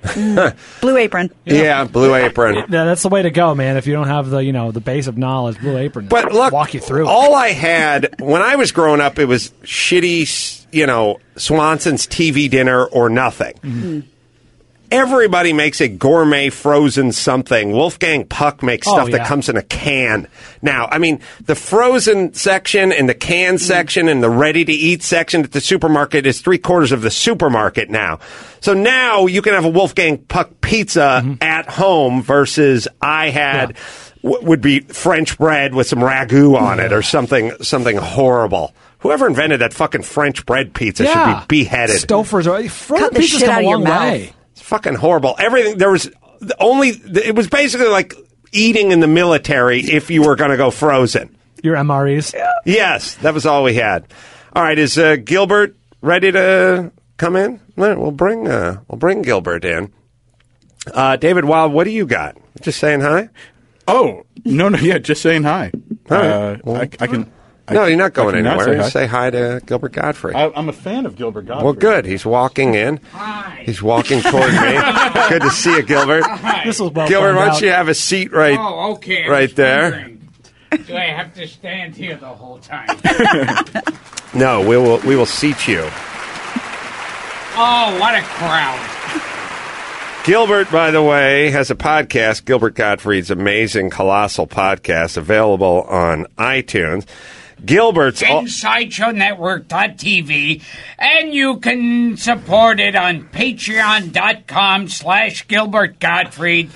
Blue 0.82 0.98
Apron. 0.98 1.32
Yeah, 1.46 1.86
Blue 1.86 2.16
Apron. 2.16 2.56
Yeah, 2.56 2.86
that's 2.86 3.04
the 3.04 3.10
way 3.10 3.22
to 3.22 3.30
go, 3.32 3.54
man. 3.56 3.78
If 3.78 3.86
you 3.88 3.94
don't 3.94 4.08
have 4.08 4.30
the, 4.32 4.40
you 4.40 4.52
know, 4.54 4.72
the 4.72 4.82
base 4.82 5.06
of 5.08 5.18
knowledge, 5.20 5.60
Blue 5.60 5.78
Apron. 5.78 6.08
But 6.08 6.34
look, 6.34 6.52
walk 6.52 6.74
you 6.74 6.80
through. 6.80 7.08
all 7.08 7.36
I 7.36 7.50
had 7.50 8.20
when 8.20 8.42
I 8.42 8.56
was 8.56 8.72
growing 8.72 9.00
up, 9.02 9.18
it 9.20 9.26
was 9.26 9.52
shitty, 9.64 10.63
you 10.74 10.86
know, 10.88 11.20
Swanson's 11.38 12.08
TV 12.08 12.50
dinner 12.50 12.86
or 12.86 13.10
nothing. 13.10 13.54
Mm-hmm. 13.56 14.00
Everybody 14.92 15.54
makes 15.54 15.82
a 15.82 15.88
gourmet 15.88 16.50
frozen 16.52 17.12
something. 17.12 17.72
Wolfgang 17.72 18.28
Puck 18.28 18.62
makes 18.62 18.88
Oh, 18.88 18.94
stuff 18.94 19.10
that 19.10 19.26
comes 19.26 19.50
in 19.50 19.58
a 19.58 19.64
can. 19.64 20.28
Now, 20.62 20.86
I 20.92 21.00
mean, 21.00 21.20
the 21.44 21.56
frozen 21.56 22.36
section 22.36 22.92
and 22.92 23.10
the 23.10 23.16
can 23.16 23.56
Mm-hmm. 23.56 23.58
section 23.58 24.08
and 24.08 24.22
the 24.22 24.30
ready 24.30 24.64
to 24.64 24.72
eat 24.72 25.02
section 25.02 25.44
at 25.44 25.52
the 25.52 25.62
supermarket 25.62 26.28
is 26.28 26.42
three 26.42 26.60
quarters 26.60 26.92
of 26.92 27.02
the 27.02 27.10
supermarket 27.10 27.90
now. 27.90 28.20
So 28.60 28.76
now 28.76 29.26
you 29.26 29.42
can 29.42 29.56
have 29.56 29.66
a 29.66 29.70
Wolfgang 29.70 30.20
Puck 30.20 30.62
pizza 30.62 31.22
Mm-hmm. 31.26 31.42
at 31.42 31.68
home 31.70 32.22
versus 32.22 32.88
I 33.02 33.32
had 33.32 33.76
w- 34.22 34.46
would 34.48 34.62
be 34.62 34.82
French 34.82 35.40
bread 35.40 35.74
with 35.74 35.88
some 35.88 36.00
ragu 36.00 36.56
on 36.56 36.80
it 36.80 36.94
or 36.94 37.02
something 37.02 37.52
something 37.64 37.98
horrible. 37.98 38.76
Whoever 39.04 39.28
invented 39.28 39.60
that 39.60 39.74
fucking 39.74 40.04
French 40.04 40.46
bread 40.46 40.74
pizza 40.74 41.04
yeah. 41.04 41.42
should 41.42 41.48
be 41.50 41.64
beheaded. 41.64 41.98
Stouffer's 41.98 42.48
are 42.48 42.64
frozen 42.70 43.10
Cut 43.10 43.14
the 43.14 43.20
pizzas 43.20 43.40
shit 43.40 43.42
come 43.42 43.50
out 43.50 43.56
a 43.56 43.58
of 43.58 43.64
your 43.64 43.80
long 43.80 43.84
mouth. 43.84 44.34
It's 44.54 44.62
fucking 44.62 44.96
horrible. 44.96 45.36
Everything 45.38 45.78
there 45.78 45.92
was 45.92 46.10
the 46.40 46.56
only 46.58 46.90
it 46.90 47.36
was 47.36 47.50
basically 47.50 47.90
like 47.90 48.16
eating 48.54 48.92
in 48.92 49.02
the 49.02 49.08
military 49.08 49.82
if 49.82 50.10
you 50.10 50.22
were 50.24 50.38
going 50.38 50.52
to 50.52 50.58
go 50.58 50.72
frozen. 50.72 51.36
Your 51.62 51.76
MREs. 51.76 52.34
Yes, 52.66 53.16
that 53.16 53.34
was 53.34 53.46
all 53.46 53.64
we 53.64 53.74
had. 53.74 54.06
All 54.56 54.64
right, 54.64 54.80
is 54.80 54.98
uh, 54.98 55.18
Gilbert 55.18 55.76
ready 56.02 56.32
to 56.32 56.92
come 57.18 57.36
in? 57.36 57.60
All 57.78 57.86
right, 57.86 58.00
we'll 58.00 58.12
bring 58.12 58.48
uh, 58.48 58.80
we'll 58.88 59.00
bring 59.00 59.22
Gilbert 59.22 59.66
in. 59.66 59.92
Uh, 60.94 61.18
David 61.18 61.44
Wild, 61.44 61.74
what 61.74 61.84
do 61.84 61.90
you 61.90 62.06
got? 62.06 62.38
Just 62.62 62.80
saying 62.80 63.02
hi. 63.02 63.28
Oh 63.86 64.24
no, 64.46 64.70
no, 64.70 64.78
yeah, 64.78 64.98
just 64.98 65.22
saying 65.22 65.44
hi. 65.44 65.72
All 66.10 66.18
right. 66.18 66.30
Uh, 66.30 66.58
Well- 66.64 66.78
I, 66.78 66.90
I 67.02 67.08
can. 67.08 67.34
I- 67.68 67.74
No, 67.76 67.86
you're 67.86 67.98
not 67.98 68.14
going 68.14 68.36
can 68.36 68.44
not 68.44 68.60
anywhere. 68.62 68.84
say 68.84 68.84
hi. 68.84 68.90
Say 68.90 69.08
hi 69.08 69.30
to 69.30 69.62
Gilbert 69.66 69.94
Gottfried. 69.94 70.36
I, 70.36 70.52
I'm 70.56 70.68
a 70.70 70.74
fan 70.74 71.06
of 71.06 71.16
Gilbert 71.16 71.46
Gottfried. 71.46 71.64
well, 71.64 71.74
good. 71.74 72.06
He's 72.06 72.26
walking 72.26 72.76
in. 72.76 72.98
Hi. 73.14 73.64
He's 73.66 73.82
walking 73.82 74.22
toward 74.22 74.52
me. 74.52 74.80
good 75.30 75.42
to 75.44 75.50
see 75.50 75.76
you, 75.78 75.82
Gilbert. 75.84 76.24
Hi. 76.26 76.66
This 76.66 76.80
was 76.80 76.92
well 76.92 77.08
Gilbert, 77.08 77.34
planned 77.34 77.38
why 77.38 77.48
out. 77.48 77.52
don't 77.54 77.62
you 77.62 77.70
have 77.72 77.88
a 77.88 77.94
seat 77.96 78.32
right, 78.34 78.58
Oh, 78.60 78.94
okay. 78.96 79.28
Right 79.30 79.56
there? 79.56 80.10
Do 80.88 80.96
I 80.98 81.06
have 81.06 81.34
to 81.36 81.48
stand 81.48 81.96
here 81.96 82.16
the 82.18 82.28
whole 82.28 82.58
time? 82.60 82.88
No, 84.36 84.62
we 84.68 84.76
will 84.78 84.98
we 85.02 85.16
will 85.16 85.28
seat 85.28 85.68
you. 85.68 85.82
oh, 87.56 87.98
what 88.00 88.16
a 88.16 88.22
crowd. 88.24 88.80
Gilbert, 90.26 90.72
by 90.72 90.90
the 90.90 91.04
way, 91.04 91.52
has 91.52 91.70
a 91.70 91.76
podcast, 91.76 92.46
Gilbert 92.46 92.74
Gottfried's 92.76 93.30
Amazing 93.30 93.90
Colossal 93.92 94.48
Podcast, 94.48 95.18
available 95.18 95.82
on 95.84 96.26
iTunes. 96.40 97.06
Gilbert's. 97.66 98.22
al- 98.24 98.44
InSideshowNetwork.tv, 98.44 100.62
and 101.00 101.34
you 101.34 101.58
can 101.60 102.18
support 102.18 102.80
it 102.80 102.96
on 102.96 103.24
patreon.com 103.30 104.88
slash 104.90 105.48
Gilbert 105.48 106.00
Gottfried. 106.00 106.70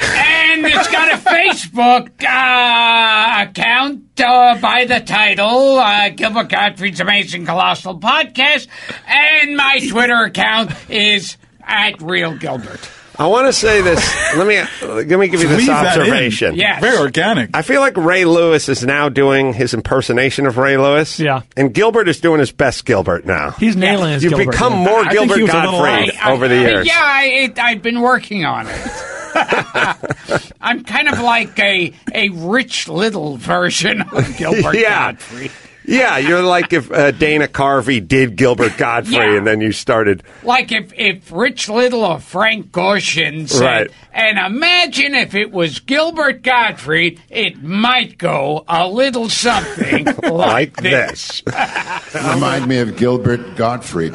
And 0.00 0.66
it's 0.66 0.90
got 0.90 1.12
a 1.12 1.16
Facebook 1.16 2.10
uh, 2.24 3.44
account 3.48 4.20
uh, 4.20 4.58
by 4.60 4.84
the 4.86 4.98
title 5.00 5.78
uh, 5.78 6.08
Gilbert 6.10 6.48
Gottfried's 6.50 7.00
Amazing 7.00 7.46
Colossal 7.46 7.98
Podcast, 8.00 8.66
and 9.06 9.56
my 9.56 9.78
Twitter 9.88 10.24
account 10.24 10.72
is 10.90 11.36
at 11.62 12.02
Real 12.02 12.36
Gilbert. 12.36 12.80
I 13.16 13.26
want 13.28 13.46
to 13.46 13.52
say 13.52 13.80
this. 13.80 14.00
Let 14.36 14.46
me 14.48 14.60
let 14.84 15.06
me 15.20 15.28
give 15.28 15.40
you 15.40 15.46
this 15.48 15.58
Leave 15.58 15.66
that 15.68 15.94
in. 15.96 16.00
observation. 16.02 16.56
Yes. 16.56 16.80
Very 16.80 16.98
organic. 16.98 17.50
I 17.54 17.62
feel 17.62 17.80
like 17.80 17.96
Ray 17.96 18.24
Lewis 18.24 18.68
is 18.68 18.84
now 18.84 19.08
doing 19.08 19.52
his 19.52 19.72
impersonation 19.72 20.46
of 20.46 20.56
Ray 20.58 20.76
Lewis. 20.76 21.20
Yeah. 21.20 21.42
And 21.56 21.72
Gilbert 21.72 22.08
is 22.08 22.18
doing 22.20 22.40
his 22.40 22.50
best 22.50 22.84
Gilbert 22.84 23.24
now. 23.24 23.52
He's 23.52 23.76
nailing 23.76 24.14
his 24.14 24.24
You've 24.24 24.32
Gilbert, 24.34 24.50
become 24.50 24.72
yeah. 24.72 24.84
more 24.84 24.98
I 24.98 25.02
think 25.02 25.12
Gilbert 25.12 25.36
he 25.36 25.42
was 25.42 25.50
a 25.52 25.56
little 25.60 25.72
Gottfried 25.80 26.18
I- 26.20 26.32
over 26.32 26.48
the 26.48 26.54
I- 26.56 26.58
years. 26.60 26.86
Yeah, 26.88 27.00
I, 27.00 27.24
it, 27.26 27.58
I've 27.60 27.82
been 27.82 28.00
working 28.00 28.44
on 28.44 28.66
it. 28.68 28.90
I'm 30.60 30.82
kind 30.84 31.08
of 31.08 31.20
like 31.20 31.58
a 31.60 31.92
a 32.12 32.28
rich 32.30 32.88
little 32.88 33.36
version 33.36 34.00
of 34.02 34.36
Gilbert 34.36 34.74
Yeah. 34.76 35.12
Gottfried. 35.12 35.50
Yeah, 35.86 36.16
you're 36.18 36.42
like 36.42 36.72
if 36.72 36.90
uh, 36.90 37.10
Dana 37.10 37.46
Carvey 37.46 38.06
did 38.06 38.36
Gilbert 38.36 38.76
Gottfried 38.78 39.14
Yeah. 39.16 39.36
and 39.36 39.46
then 39.46 39.60
you 39.60 39.70
started. 39.72 40.22
Like 40.42 40.72
if, 40.72 40.92
if 40.94 41.30
Rich 41.30 41.68
Little 41.68 42.04
or 42.04 42.18
Frank 42.20 42.70
Gorshin 42.70 43.48
said, 43.48 43.60
Right. 43.62 43.90
and 44.12 44.38
imagine 44.38 45.14
if 45.14 45.34
it 45.34 45.52
was 45.52 45.80
Gilbert 45.80 46.42
Gottfried, 46.42 47.20
it 47.28 47.62
might 47.62 48.16
go 48.16 48.64
a 48.66 48.88
little 48.88 49.28
something 49.28 50.04
like, 50.22 50.30
Like 50.30 50.76
this. 50.76 51.42
Remind 52.14 52.66
me 52.66 52.78
of 52.78 52.96
Gilbert 52.96 53.56
Gottfried. 53.56 54.14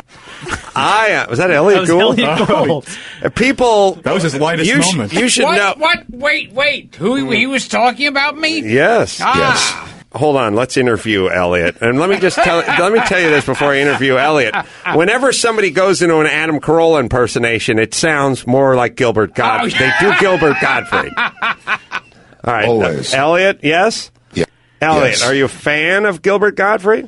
I 0.75 1.11
uh, 1.13 1.29
was 1.29 1.37
that 1.37 1.51
Elliot 1.51 1.75
That 1.75 1.81
was 1.81 1.89
Gould? 1.89 2.19
Elliot 2.19 2.47
Gould. 2.47 2.87
Uh, 3.23 3.29
People. 3.29 3.93
That 3.95 4.13
was 4.13 4.23
his 4.23 4.35
lightest 4.35 4.69
you, 4.71 4.81
sh- 4.81 4.93
moment. 4.93 5.13
you 5.13 5.27
should 5.29 5.43
what, 5.43 5.55
know. 5.55 5.73
what? 5.77 6.09
Wait, 6.09 6.51
wait. 6.53 6.95
Who 6.95 7.29
he 7.29 7.45
was 7.45 7.67
talking 7.67 8.07
about 8.07 8.37
me? 8.37 8.59
Yes. 8.61 9.19
Ah. 9.21 9.97
Hold 10.13 10.37
on, 10.37 10.55
let's 10.55 10.75
interview 10.75 11.29
Elliot. 11.29 11.77
And 11.81 11.99
let 11.99 12.09
me 12.09 12.17
just 12.19 12.35
tell 12.37 12.57
let 12.57 12.91
me 12.91 12.99
tell 13.01 13.19
you 13.19 13.29
this 13.29 13.45
before 13.45 13.67
I 13.73 13.79
interview 13.79 14.17
Elliot. 14.17 14.55
Whenever 14.95 15.31
somebody 15.31 15.69
goes 15.69 16.01
into 16.01 16.17
an 16.19 16.25
Adam 16.25 16.59
Carolla 16.59 16.99
impersonation, 16.99 17.77
it 17.77 17.93
sounds 17.93 18.47
more 18.47 18.75
like 18.75 18.95
Gilbert 18.95 19.35
Gottfried. 19.35 19.73
Oh, 19.79 19.83
yeah. 19.85 19.99
They 20.01 20.09
do 20.09 20.19
Gilbert 20.19 20.55
Gottfried. 20.59 21.13
All 21.15 22.53
right. 22.53 22.67
Always. 22.67 23.13
uh, 23.13 23.17
Elliot, 23.17 23.59
yes? 23.61 24.09
Yeah. 24.33 24.45
Elliot, 24.81 25.09
Yes. 25.19 25.23
are 25.23 25.33
you 25.35 25.45
a 25.45 25.49
fan 25.49 26.05
of 26.05 26.21
Gilbert 26.23 26.55
Gottfried? 26.55 27.07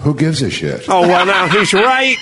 Who 0.00 0.14
gives 0.16 0.42
a 0.42 0.50
shit? 0.50 0.86
Oh, 0.88 1.02
well, 1.02 1.24
now 1.26 1.46
he's 1.48 1.72
right. 1.72 2.16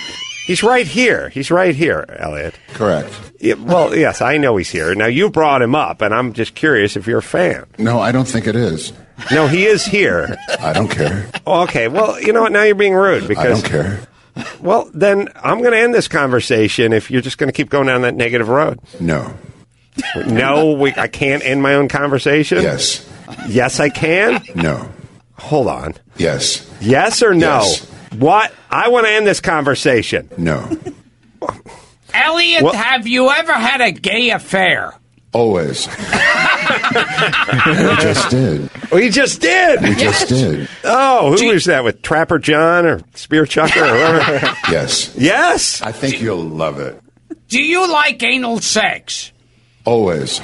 He's 0.51 0.63
right 0.63 0.85
here. 0.85 1.29
He's 1.29 1.49
right 1.49 1.73
here, 1.73 2.05
Elliot. 2.19 2.59
Correct. 2.73 3.09
Yeah, 3.39 3.53
well, 3.53 3.95
yes, 3.95 4.21
I 4.21 4.35
know 4.35 4.57
he's 4.57 4.69
here. 4.69 4.93
Now, 4.93 5.05
you 5.05 5.29
brought 5.29 5.61
him 5.61 5.75
up, 5.75 6.01
and 6.01 6.13
I'm 6.13 6.33
just 6.33 6.55
curious 6.55 6.97
if 6.97 7.07
you're 7.07 7.19
a 7.19 7.23
fan. 7.23 7.67
No, 7.77 8.01
I 8.01 8.11
don't 8.11 8.27
think 8.27 8.47
it 8.47 8.55
is. 8.57 8.91
No, 9.31 9.47
he 9.47 9.63
is 9.65 9.85
here. 9.85 10.35
I 10.59 10.73
don't 10.73 10.89
care. 10.89 11.29
Oh, 11.47 11.61
okay, 11.61 11.87
well, 11.87 12.19
you 12.19 12.33
know 12.33 12.41
what? 12.41 12.51
Now 12.51 12.63
you're 12.63 12.75
being 12.75 12.93
rude 12.93 13.29
because 13.29 13.45
I 13.45 13.47
don't 13.47 13.63
care. 13.63 14.05
Well, 14.59 14.91
then 14.93 15.29
I'm 15.41 15.59
going 15.59 15.71
to 15.71 15.79
end 15.79 15.93
this 15.93 16.09
conversation 16.09 16.91
if 16.91 17.09
you're 17.09 17.21
just 17.21 17.37
going 17.37 17.47
to 17.47 17.55
keep 17.55 17.69
going 17.69 17.87
down 17.87 18.01
that 18.01 18.15
negative 18.15 18.49
road. 18.49 18.77
No. 18.99 19.33
No, 20.27 20.73
we, 20.73 20.93
I 20.97 21.07
can't 21.07 21.45
end 21.45 21.61
my 21.61 21.75
own 21.75 21.87
conversation. 21.87 22.61
Yes. 22.61 23.09
Yes, 23.47 23.79
I 23.79 23.87
can. 23.87 24.43
No. 24.53 24.91
Hold 25.37 25.67
on. 25.67 25.93
Yes. 26.17 26.69
Yes 26.81 27.23
or 27.23 27.33
no? 27.33 27.59
Yes. 27.61 27.87
What? 28.17 28.53
I 28.69 28.89
want 28.89 29.05
to 29.05 29.11
end 29.11 29.25
this 29.25 29.39
conversation. 29.41 30.29
No. 30.37 30.69
Elliot, 32.13 32.63
Well- 32.63 32.73
have 32.73 33.07
you 33.07 33.29
ever 33.29 33.53
had 33.53 33.81
a 33.81 33.91
gay 33.91 34.31
affair? 34.31 34.93
Always. 35.33 35.87
we 35.87 35.93
just 38.01 38.29
did. 38.29 38.69
We 38.91 39.09
just 39.09 39.39
did. 39.39 39.81
We 39.81 39.95
just 39.95 40.27
did. 40.27 40.67
Oh, 40.83 41.37
who 41.37 41.47
was 41.53 41.63
that 41.65 41.85
with 41.85 42.01
Trapper 42.01 42.37
John 42.37 42.85
or 42.85 43.01
Spear 43.15 43.45
Chucker 43.45 43.79
or 43.81 43.87
whoever? 43.87 44.55
Yes. 44.69 45.15
yes. 45.17 45.81
I 45.81 45.93
think 45.93 46.19
you'll 46.21 46.43
love 46.43 46.81
it. 46.81 47.01
Do 47.47 47.61
you 47.63 47.89
like 47.91 48.21
anal 48.23 48.59
sex? 48.59 49.30
Always. 49.85 50.41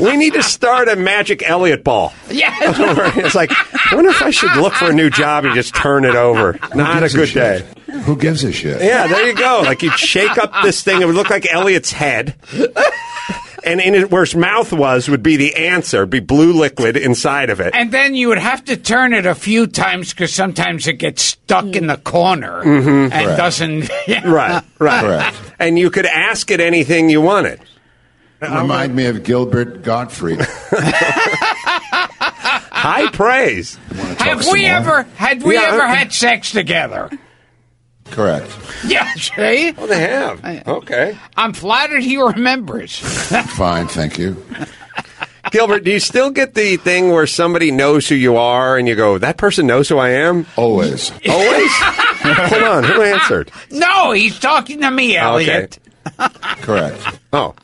We 0.00 0.16
need 0.16 0.34
to 0.34 0.42
start 0.42 0.88
a 0.88 0.96
Magic 0.96 1.48
Elliot 1.48 1.82
ball. 1.82 2.12
Yeah. 2.30 2.54
it's 3.16 3.34
like, 3.34 3.50
I 3.52 3.94
wonder 3.94 4.10
if 4.10 4.22
I 4.22 4.30
should 4.30 4.54
look 4.56 4.74
for 4.74 4.90
a 4.90 4.92
new 4.92 5.10
job 5.10 5.44
and 5.44 5.54
just 5.54 5.74
turn 5.74 6.04
it 6.04 6.14
over. 6.14 6.58
Not 6.74 6.98
a 6.98 7.00
gives 7.00 7.14
a 7.14 7.16
good 7.16 7.32
day. 7.34 7.66
Who 8.02 8.16
gives 8.16 8.44
a 8.44 8.52
shit? 8.52 8.82
Yeah, 8.82 9.06
there 9.06 9.26
you 9.26 9.34
go. 9.34 9.62
Like 9.64 9.82
you'd 9.82 9.98
shake 9.98 10.38
up 10.38 10.52
this 10.62 10.82
thing, 10.82 11.02
it 11.02 11.06
would 11.06 11.14
look 11.16 11.30
like 11.30 11.46
Elliot's 11.50 11.92
head. 11.92 12.34
And 13.64 13.80
in 13.80 13.94
it, 13.94 14.10
where 14.10 14.24
his 14.24 14.34
mouth 14.34 14.72
was 14.72 15.08
would 15.08 15.22
be 15.22 15.36
the 15.36 15.54
answer, 15.56 16.06
be 16.06 16.20
blue 16.20 16.52
liquid 16.52 16.96
inside 16.96 17.50
of 17.50 17.60
it. 17.60 17.74
and 17.74 17.92
then 17.92 18.14
you 18.14 18.28
would 18.28 18.38
have 18.38 18.64
to 18.66 18.76
turn 18.76 19.12
it 19.12 19.26
a 19.26 19.34
few 19.34 19.66
times 19.66 20.10
because 20.10 20.32
sometimes 20.32 20.86
it 20.86 20.94
gets 20.94 21.22
stuck 21.22 21.64
in 21.76 21.86
the 21.86 21.96
corner 21.98 22.62
Mm-hmm. 22.64 22.88
and 22.88 23.12
Correct. 23.12 23.36
doesn't. 23.38 23.90
Right, 24.24 24.62
right. 24.78 25.00
Correct. 25.00 25.36
And 25.58 25.78
you 25.78 25.90
could 25.90 26.06
ask 26.06 26.50
it 26.50 26.60
anything 26.60 27.10
you 27.10 27.20
wanted. 27.20 27.60
Remind 28.40 28.94
me 28.96 29.04
of 29.06 29.22
Gilbert 29.22 29.82
Gottfried. 29.82 30.40
High 32.72 33.10
praise. 33.12 33.76
Have 34.18 34.46
we 34.50 34.62
more? 34.62 34.70
ever 34.70 35.02
had 35.16 35.42
we 35.42 35.54
Yeah, 35.54 35.68
ever 35.72 35.82
uh, 35.82 35.94
had 35.94 36.12
sex 36.12 36.50
together? 36.52 37.10
Correct. 38.10 38.50
Yeah, 38.86 39.12
see? 39.14 39.72
Oh, 39.78 39.86
they 39.86 40.00
have. 40.00 40.44
Okay. 40.66 41.16
I'm 41.36 41.52
flattered 41.52 42.02
he 42.02 42.16
remembers. 42.16 42.98
Fine, 43.56 43.86
thank 43.88 44.18
you. 44.18 44.36
Gilbert, 45.50 45.84
do 45.84 45.90
you 45.90 46.00
still 46.00 46.30
get 46.30 46.54
the 46.54 46.76
thing 46.76 47.10
where 47.10 47.26
somebody 47.26 47.70
knows 47.70 48.08
who 48.08 48.14
you 48.14 48.36
are 48.36 48.76
and 48.76 48.86
you 48.86 48.94
go, 48.94 49.18
that 49.18 49.36
person 49.36 49.66
knows 49.66 49.88
who 49.88 49.98
I 49.98 50.10
am? 50.10 50.46
Always. 50.56 51.10
Always? 51.28 51.70
Hold 51.72 52.62
on, 52.62 52.84
who 52.84 53.02
answered? 53.02 53.50
no, 53.70 54.12
he's 54.12 54.38
talking 54.38 54.80
to 54.82 54.90
me, 54.90 55.16
Elliot. 55.16 55.78
Correct. 56.62 57.18
Oh, 57.32 57.54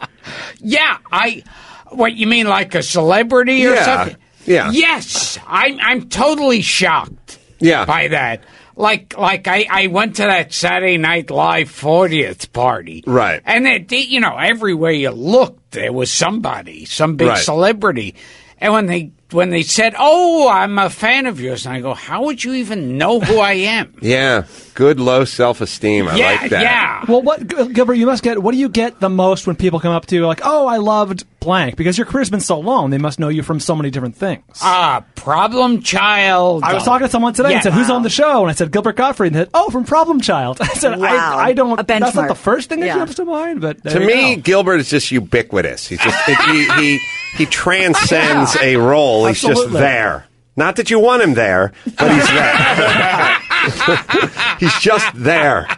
Yeah, 0.58 0.98
I. 1.12 1.42
What 1.90 2.14
you 2.14 2.26
mean, 2.26 2.46
like 2.48 2.74
a 2.74 2.82
celebrity 2.82 3.64
or 3.66 3.74
Yeah, 3.74 3.84
something? 3.84 4.16
yeah. 4.44 4.70
Yes, 4.72 5.38
I'm. 5.46 5.78
I'm 5.80 6.08
totally 6.08 6.60
shocked. 6.62 7.38
Yeah. 7.60 7.84
By 7.84 8.08
that, 8.08 8.42
like, 8.76 9.16
like 9.18 9.48
I, 9.48 9.66
I 9.70 9.86
went 9.88 10.16
to 10.16 10.22
that 10.22 10.52
Saturday 10.52 10.98
Night 10.98 11.30
Live 11.30 11.68
40th 11.70 12.52
party, 12.52 13.02
Right. 13.06 13.40
And 13.44 13.66
it, 13.66 13.90
you 13.92 14.20
know, 14.20 14.36
everywhere 14.36 14.92
you 14.92 15.10
looked, 15.10 15.72
there 15.72 15.92
was 15.92 16.10
somebody, 16.12 16.84
some 16.84 17.16
big 17.16 17.28
Right. 17.28 17.38
celebrity, 17.38 18.14
and 18.58 18.72
when 18.72 18.86
they 18.86 19.10
when 19.32 19.50
they 19.50 19.62
said, 19.62 19.94
"Oh, 19.98 20.48
I'm 20.48 20.78
a 20.78 20.88
fan 20.88 21.26
of 21.26 21.40
yours," 21.40 21.66
and 21.66 21.74
I 21.74 21.80
go, 21.80 21.94
"How 21.94 22.24
would 22.26 22.44
you 22.44 22.52
even 22.54 22.96
know 22.96 23.18
who 23.20 23.38
I 23.38 23.52
am?" 23.54 23.92
Yeah, 24.00 24.44
good 24.76 25.00
low 25.00 25.24
self 25.24 25.60
esteem. 25.60 26.06
I 26.06 26.16
yeah, 26.16 26.26
like 26.40 26.50
that. 26.50 26.62
yeah. 26.62 27.04
Well, 27.08 27.22
what 27.22 27.46
Gilbert? 27.72 27.94
You 27.94 28.06
must 28.06 28.22
get. 28.22 28.40
What 28.40 28.52
do 28.52 28.58
you 28.58 28.68
get 28.68 29.00
the 29.00 29.08
most 29.08 29.46
when 29.48 29.56
people 29.56 29.80
come 29.80 29.92
up 29.92 30.06
to 30.06 30.14
you 30.14 30.24
like, 30.26 30.42
"Oh, 30.44 30.66
I 30.68 30.76
loved 30.76 31.24
blank," 31.40 31.76
because 31.76 31.98
your 31.98 32.06
career's 32.06 32.30
been 32.30 32.40
so 32.40 32.60
long. 32.60 32.90
They 32.90 32.98
must 32.98 33.18
know 33.18 33.28
you 33.28 33.42
from 33.42 33.58
so 33.58 33.74
many 33.74 33.90
different 33.90 34.14
things. 34.16 34.44
Ah, 34.62 35.02
problem 35.16 35.82
child. 35.82 36.62
I 36.62 36.74
was 36.74 36.84
talking 36.84 37.06
to 37.06 37.10
someone 37.10 37.32
today 37.34 37.48
Yeah. 37.50 37.54
and 37.56 37.62
said, 37.64 37.72
"Who's 37.72 37.90
on 37.90 38.02
the 38.02 38.10
show?" 38.10 38.42
And 38.42 38.50
I 38.50 38.54
said, 38.54 38.70
"Gilbert 38.70 38.96
Gottfried." 38.96 39.32
And 39.32 39.36
they 39.36 39.40
said, 39.46 39.50
"Oh, 39.54 39.70
from 39.70 39.84
Problem 39.84 40.20
Child." 40.20 40.58
I 40.60 40.66
said, 40.74 40.98
Wow. 40.98 41.06
I, 41.38 41.46
"I 41.46 41.52
don't. 41.54 41.80
A 41.80 41.82
That's 41.82 42.14
not 42.14 42.28
the 42.28 42.34
first 42.34 42.68
thing 42.68 42.80
that 42.80 42.86
Yeah. 42.86 42.94
comes 42.98 43.14
to 43.16 43.24
mind." 43.24 43.60
But 43.60 43.82
there 43.82 43.94
To 43.94 44.00
you 44.00 44.06
me, 44.06 44.36
go. 44.36 44.42
Gilbert 44.42 44.80
is 44.80 44.90
just 44.90 45.10
ubiquitous. 45.10 45.88
He's 45.88 45.98
just 46.00 46.28
it, 46.28 46.38
he, 46.50 46.68
he 46.80 46.98
he 47.38 47.46
transcends 47.46 48.56
a 48.62 48.76
role. 48.76 49.26
He's 49.26 49.40
just 49.40 49.70
there. 49.72 50.26
Not 50.58 50.76
that 50.76 50.88
you 50.90 50.98
want 50.98 51.22
him 51.22 51.34
there, 51.34 51.72
but 51.98 52.10
he's 52.12 52.26
there. 52.28 53.36
he's 54.60 54.78
just 54.80 55.06
there. 55.14 55.68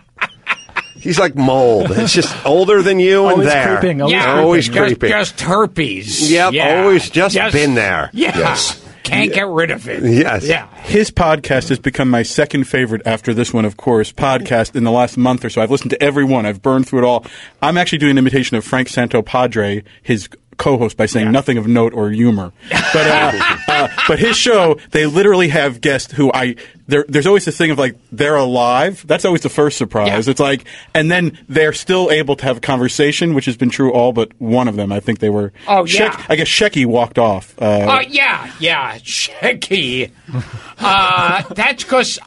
He's 0.97 1.19
like 1.19 1.37
mold. 1.37 1.91
It's 1.93 2.13
just 2.13 2.35
older 2.45 2.83
than 2.83 2.99
you 2.99 3.23
and 3.27 3.33
Always 3.33 3.49
there. 3.49 3.79
creeping, 3.79 4.01
always 4.03 4.13
yeah, 4.15 4.35
always 4.41 4.67
just, 4.69 4.77
creeping. 4.79 5.11
Just 5.11 5.41
herpes. 5.41 6.31
Yep, 6.31 6.53
Yeah. 6.55 6.81
always 6.83 7.09
just 7.09 7.37
been 7.53 7.75
there. 7.75 8.11
Yeah. 8.13 8.37
Yes. 8.37 8.85
Can't 9.05 9.33
get 9.33 9.47
rid 9.47 9.71
of 9.71 9.89
it. 9.89 10.03
Yes. 10.03 10.45
Yeah. 10.45 10.67
His 10.83 11.11
podcast 11.11 11.71
has 11.71 11.79
become 11.79 12.11
my 12.11 12.23
second 12.23 12.65
favorite 12.65 13.01
after 13.07 13.33
this 13.33 13.55
one, 13.55 13.65
of 13.65 13.77
course. 13.79 14.13
Podcast 14.13 14.77
in 14.77 14.85
the 14.85 14.91
last 14.91 15.17
month 15.17 15.45
or 15.47 15.51
so. 15.51 15.63
I've 15.63 15.71
listened 15.71 15.91
to 15.93 16.03
every 16.03 16.25
one. 16.25 16.45
I've 16.45 16.61
burned 16.61 16.87
through 16.89 16.99
it 16.99 17.05
all. 17.05 17.25
I'm 17.63 17.79
actually 17.79 17.99
doing 17.99 18.11
an 18.13 18.19
imitation 18.19 18.57
of 18.59 18.65
Frank 18.65 18.89
Santopadre, 18.89 19.85
his 20.03 20.29
co-host, 20.59 20.97
by 20.97 21.07
saying 21.07 21.33
nothing 21.33 21.57
of 21.57 21.67
note 21.67 21.95
or 21.95 22.11
humor. 22.11 22.53
But 22.71 23.07
uh, 23.07 23.33
uh, 23.69 23.89
but 24.07 24.19
his 24.19 24.37
show, 24.37 24.79
they 24.91 25.07
literally 25.07 25.49
have 25.49 25.81
guests 25.81 26.13
who 26.13 26.31
I. 26.33 26.57
There, 26.87 27.05
there's 27.09 27.27
always 27.27 27.45
this 27.45 27.57
thing 27.57 27.71
of 27.71 27.79
like 27.79 27.97
they're 28.13 28.37
alive. 28.37 29.07
That's 29.07 29.25
always 29.25 29.43
the 29.43 29.49
first 29.51 29.77
surprise. 29.79 30.27
Yeah. 30.27 30.31
It's 30.31 30.41
like, 30.41 30.65
and 30.95 31.11
then 31.11 31.39
they're 31.49 31.73
still 31.75 32.11
able 32.11 32.35
to 32.37 32.45
have 32.45 32.57
a 32.59 32.61
conversation, 32.61 33.35
which 33.35 33.45
has 33.47 33.57
been 33.57 33.69
true 33.71 33.93
all 33.93 34.13
but 34.13 34.33
one 34.41 34.69
of 34.69 34.77
them. 34.77 34.91
I 34.93 35.01
think 35.01 35.19
they 35.19 35.29
were. 35.31 35.53
Oh, 35.67 35.85
Shek- 35.87 36.15
yeah. 36.15 36.27
I 36.29 36.37
guess 36.37 36.49
Shecky 36.49 36.87
walked 36.87 37.19
off. 37.19 37.55
Uh, 37.61 37.87
Oh 37.89 38.01
yeah, 38.09 38.51
yeah, 38.61 38.97
Shecky. 38.99 40.11
Uh, 40.81 41.43
that's 41.55 41.83
because 41.83 42.19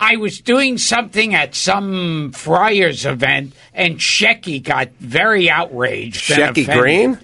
I 0.00 0.16
was 0.16 0.40
doing 0.40 0.78
something 0.78 1.34
at 1.34 1.54
some 1.54 2.32
Friars 2.32 3.06
event, 3.06 3.52
and 3.74 3.98
Shecky 3.98 4.62
got 4.62 4.88
very 4.98 5.48
outraged. 5.48 6.30
and 6.32 6.40
Shecky 6.56 6.62
offended. 6.62 6.78
Greene? 6.82 7.18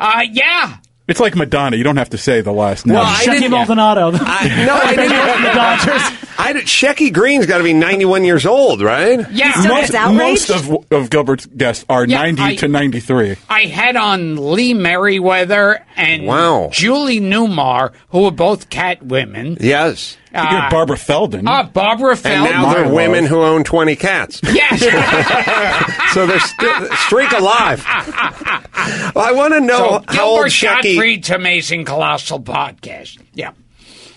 Uh, 0.00 0.22
yeah. 0.30 0.78
It's 1.08 1.18
like 1.20 1.34
Madonna. 1.34 1.76
You 1.76 1.82
don't 1.82 1.96
have 1.96 2.10
to 2.10 2.18
say 2.18 2.40
the 2.40 2.52
last 2.52 2.86
name. 2.86 2.94
Well, 2.94 3.04
I 3.04 3.24
Shecky 3.24 3.32
didn't- 3.40 3.50
Maldonado. 3.50 4.12
I, 4.14 4.64
no, 4.66 4.74
I 4.76 4.94
didn't. 4.94 5.42
the 5.42 5.52
Dodgers. 5.52 6.28
I 6.38 6.52
did, 6.52 6.64
Shecky 6.66 7.12
Greene's 7.12 7.46
got 7.46 7.58
to 7.58 7.64
be 7.64 7.72
91 7.74 8.24
years 8.24 8.46
old, 8.46 8.80
right? 8.80 9.28
Yeah. 9.32 9.52
still 9.52 9.74
most, 9.74 9.80
gets 9.90 9.94
outraged? 9.94 10.20
most 10.20 10.50
of, 10.50 10.92
of 10.92 11.10
Gilbert's 11.10 11.46
guests 11.46 11.84
are 11.88 12.06
Yeah, 12.06 12.22
90 12.22 12.42
I- 12.42 12.54
to 12.56 12.68
93. 12.68 13.36
I 13.48 13.62
had 13.62 13.96
on 13.96 14.52
Lee 14.52 14.72
Meriwether 14.72 15.84
and 15.96 16.26
Wow. 16.26 16.70
Julie 16.72 17.20
Newmar, 17.20 17.92
who 18.10 18.22
were 18.22 18.30
both 18.30 18.70
cat 18.70 19.02
women. 19.02 19.58
Yes. 19.60 20.16
You 20.32 20.42
get 20.42 20.70
Barbara 20.70 20.96
Feldon. 20.96 21.46
Uh, 21.48 21.64
Barbara 21.64 22.10
And 22.12 22.18
Feldman. 22.20 22.52
now 22.52 22.72
they're 22.72 22.84
My 22.84 22.90
women 22.92 23.26
who 23.26 23.40
own 23.42 23.64
20 23.64 23.96
cats. 23.96 24.40
yes. 24.44 24.80
So 26.14 26.26
they're 26.26 26.40
st- 26.40 26.92
streak 27.06 27.30
alive. 27.32 27.84
well, 27.86 29.24
I 29.26 29.32
want 29.32 29.54
to 29.54 29.60
know 29.60 30.02
so 30.08 30.12
how 30.12 30.24
old 30.26 30.36
Gilbert 30.38 30.50
Shecky. 30.50 30.94
Gottfried's 30.94 31.30
amazing 31.30 31.84
colossal 31.84 32.40
podcast. 32.40 33.18
Yeah. 33.32 33.52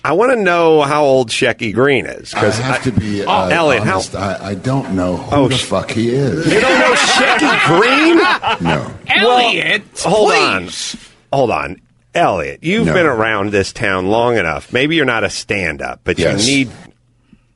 I 0.04 0.14
want 0.14 0.32
to 0.34 0.36
know 0.42 0.82
how 0.82 1.04
old 1.06 1.30
Shecky 1.30 1.72
Greene 1.74 2.06
is 2.08 2.34
I 2.34 2.40
because 2.42 2.58
have 2.60 2.84
to 2.84 2.92
be 2.92 3.24
uh, 3.24 3.48
Elliot, 3.50 3.84
how- 3.84 3.94
honest. 3.94 4.16
I, 4.16 4.50
I 4.50 4.56
don't 4.56 4.96
know 4.96 5.18
who 5.18 5.36
Oh, 5.36 5.48
the 5.48 5.56
sh- 5.56 5.64
fuck 5.66 5.92
he 5.92 6.10
is. 6.10 6.52
you 6.52 6.60
don't 6.60 6.80
know 6.80 6.94
Shecky 6.94 7.80
Greene. 7.80 8.20
No. 8.68 8.92
Elliot, 9.08 9.84
Hold 10.04 10.32
please. 10.32 10.96
on, 11.32 11.38
hold 11.38 11.52
on, 11.52 11.82
Elliot. 12.16 12.60
You've 12.62 12.88
No. 12.88 12.94
been 12.94 13.06
around 13.06 13.52
this 13.52 13.72
town 13.74 14.08
long 14.08 14.38
enough. 14.38 14.72
Maybe 14.74 14.96
you're 14.96 15.06
not 15.06 15.24
a 15.24 15.30
stand-up, 15.30 16.02
but 16.04 16.18
Yes. 16.20 16.48
you 16.48 16.56
need. 16.66 16.72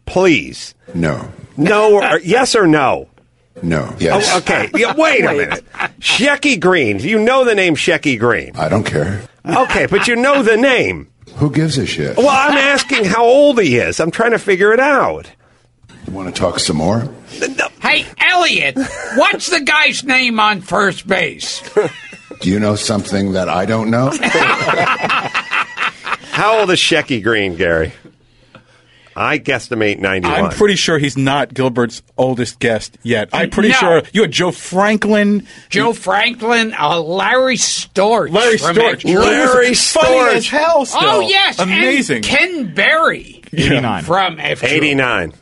Please, 0.05 0.73
No. 0.93 1.29
no, 1.57 1.95
or, 2.01 2.19
yes 2.19 2.55
or 2.55 2.65
no. 2.65 3.09
No. 3.61 3.89
Oh, 3.91 3.95
yes. 3.99 4.29
Oh, 4.31 4.37
okay. 4.37 4.69
Yeah, 4.75 4.93
wait 4.95 5.25
a 5.25 5.33
minute. 5.33 5.65
Shecky 5.99 6.59
Greene. 6.59 6.99
You 6.99 7.19
know 7.19 7.43
the 7.43 7.55
name 7.55 7.75
Shecky 7.75 8.17
Greene. 8.19 8.51
I 8.55 8.69
don't 8.69 8.85
care. 8.85 9.21
Okay, 9.45 9.85
but 9.87 10.07
you 10.07 10.15
know 10.15 10.43
the 10.43 10.57
name. 10.57 11.07
Who 11.37 11.51
gives 11.51 11.77
a 11.77 11.85
shit? 11.85 12.17
Well, 12.17 12.29
I'm 12.29 12.57
asking 12.57 13.05
how 13.05 13.23
old 13.25 13.59
he 13.61 13.77
is. 13.77 13.99
I'm 13.99 14.11
trying 14.11 14.31
to 14.31 14.39
figure 14.39 14.73
it 14.73 14.79
out. 14.79 15.29
You 16.05 16.13
want 16.13 16.33
to 16.33 16.39
talk 16.39 16.59
some 16.59 16.77
more? 16.77 17.07
Hey, 17.81 18.05
Elliot, 18.19 18.77
what's 19.15 19.49
the 19.49 19.59
guy's 19.61 20.03
name 20.03 20.39
on 20.39 20.61
first 20.61 21.05
base? 21.07 21.61
Do 22.41 22.49
you 22.49 22.59
know 22.59 22.75
something 22.75 23.33
that 23.33 23.49
I 23.49 23.65
don't 23.65 23.89
know? 23.89 24.11
How 26.31 26.59
old 26.59 26.69
is 26.71 26.79
Shecky 26.79 27.23
Greene, 27.23 27.55
Gary? 27.55 27.93
I 29.15 29.39
guesstimate 29.39 29.97
91. 29.97 30.45
I'm 30.45 30.51
pretty 30.51 30.75
sure 30.75 30.99
he's 30.99 31.17
not 31.17 31.51
Gilbert's 31.51 32.03
oldest 32.19 32.59
guest 32.59 32.99
yet. 33.01 33.29
I'm 33.33 33.49
pretty 33.49 33.69
No. 33.69 33.75
sure 33.75 34.01
you 34.13 34.21
had 34.21 34.31
Joe 34.31 34.51
Franklin. 34.51 35.47
Joe 35.69 35.91
Franklin, 35.93 36.75
uh, 36.79 37.01
Larry 37.01 37.55
Storch. 37.55 38.31
Larry 38.31 38.57
Storch. 38.57 39.03
F- 39.03 39.05
Larry 39.05 39.73
Funny 39.73 39.73
Storch. 39.73 40.35
as 40.35 40.47
hell 40.47 40.85
still. 40.85 40.99
Oh, 41.01 41.19
yes. 41.21 41.57
and 41.59 41.71
Amazing. 41.71 42.21
Ken 42.21 42.75
Berry 42.75 43.41
89. 43.51 44.03
from 44.03 44.39
F. 44.39 44.63
89. 44.63 45.33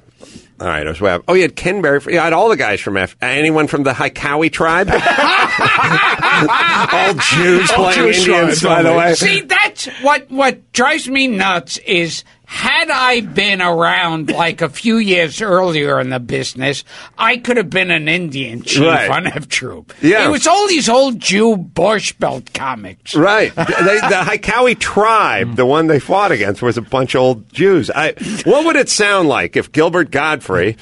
All 0.58 0.68
right, 0.68 0.86
I 0.86 0.90
was 0.90 1.02
web. 1.02 1.22
Oh, 1.28 1.34
you 1.34 1.42
had 1.42 1.58
Ken 1.58 1.82
Berry. 1.82 2.00
You 2.08 2.20
had 2.20 2.32
all 2.32 2.48
the 2.48 2.56
guys 2.56 2.80
from 2.80 2.96
F. 2.96 3.18
Anyone 3.22 3.68
from 3.68 3.84
the 3.84 3.92
Hekawi 3.92 4.50
tribe? 4.50 4.88
all 6.94 7.14
Jews 7.14 7.70
All 7.72 7.76
playing 7.76 8.00
Jewish 8.00 8.20
Indians, 8.20 8.62
tribes 8.62 8.64
by 8.64 8.82
the 8.82 8.94
way. 8.94 9.16
See, 9.16 9.42
that's 9.42 9.88
what 10.02 10.32
what 10.32 10.72
drives 10.72 11.10
me 11.10 11.28
nuts 11.28 11.78
is 11.80 12.24
had 12.48 12.90
I 12.90 13.22
been 13.22 13.62
around 13.62 14.32
like 14.32 14.62
a 14.62 14.70
few 14.70 14.98
years 14.98 15.42
earlier 15.42 16.00
in 16.00 16.10
the 16.10 16.20
business, 16.20 16.84
I 17.18 17.38
could 17.38 17.58
have 17.58 17.70
been 17.70 17.92
an 17.92 18.08
Indian 18.08 18.62
chief 18.62 18.82
Right. 18.84 19.10
on 19.10 19.28
F 19.28 19.48
Troop. 19.48 19.94
Yeah. 20.02 20.28
It 20.28 20.32
was 20.32 20.48
all 20.48 20.68
these 20.68 20.88
old 20.90 21.20
Jew 21.20 21.56
Borscht 21.58 22.20
Belt 22.20 22.54
comics. 22.54 23.16
Right. 23.16 23.54
They, 23.86 24.00
the 24.00 24.24
Hekawi 24.26 24.80
tribe, 24.80 25.56
the 25.56 25.66
one 25.66 25.88
they 25.88 26.00
fought 26.00 26.32
against, 26.32 26.62
was 26.62 26.78
a 26.78 26.82
bunch 26.82 27.14
of 27.16 27.22
old 27.22 27.54
Jews. 27.54 27.90
I, 27.94 28.14
what 28.46 28.66
would 28.66 28.76
it 28.76 28.90
sound 28.90 29.28
like 29.28 29.56
if 29.56 29.72
Gilbert 29.72 30.12
Gottfried 30.12 30.78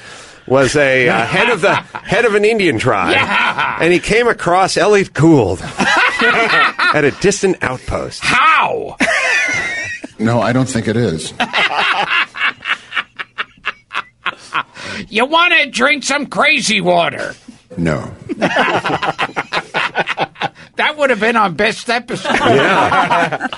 was 0.46 0.76
a 0.76 1.08
uh, 1.08 1.24
head 1.26 1.48
of 1.50 1.60
the 1.60 1.74
head 1.74 2.24
of 2.24 2.34
an 2.34 2.44
Indian 2.44 2.78
tribe, 2.78 3.12
Yeah. 3.12 3.78
and 3.80 3.92
he 3.92 3.98
came 3.98 4.28
across 4.28 4.76
Elliot 4.76 5.12
Gould 5.12 5.60
at 6.20 7.04
a 7.04 7.10
distant 7.20 7.56
outpost? 7.62 8.20
How? 8.22 8.96
No, 10.18 10.40
I 10.40 10.52
don't 10.52 10.68
think 10.68 10.88
it 10.88 10.96
is. 10.96 11.32
You 15.08 15.26
want 15.26 15.52
to 15.52 15.70
drink 15.70 16.04
some 16.04 16.26
crazy 16.26 16.80
water? 16.80 17.34
No. 17.76 18.14
That 20.76 20.96
would 20.98 21.10
have 21.10 21.20
been 21.20 21.36
our 21.36 21.50
best 21.50 21.88
episode. 21.88 22.34
Yeah. 22.34 23.46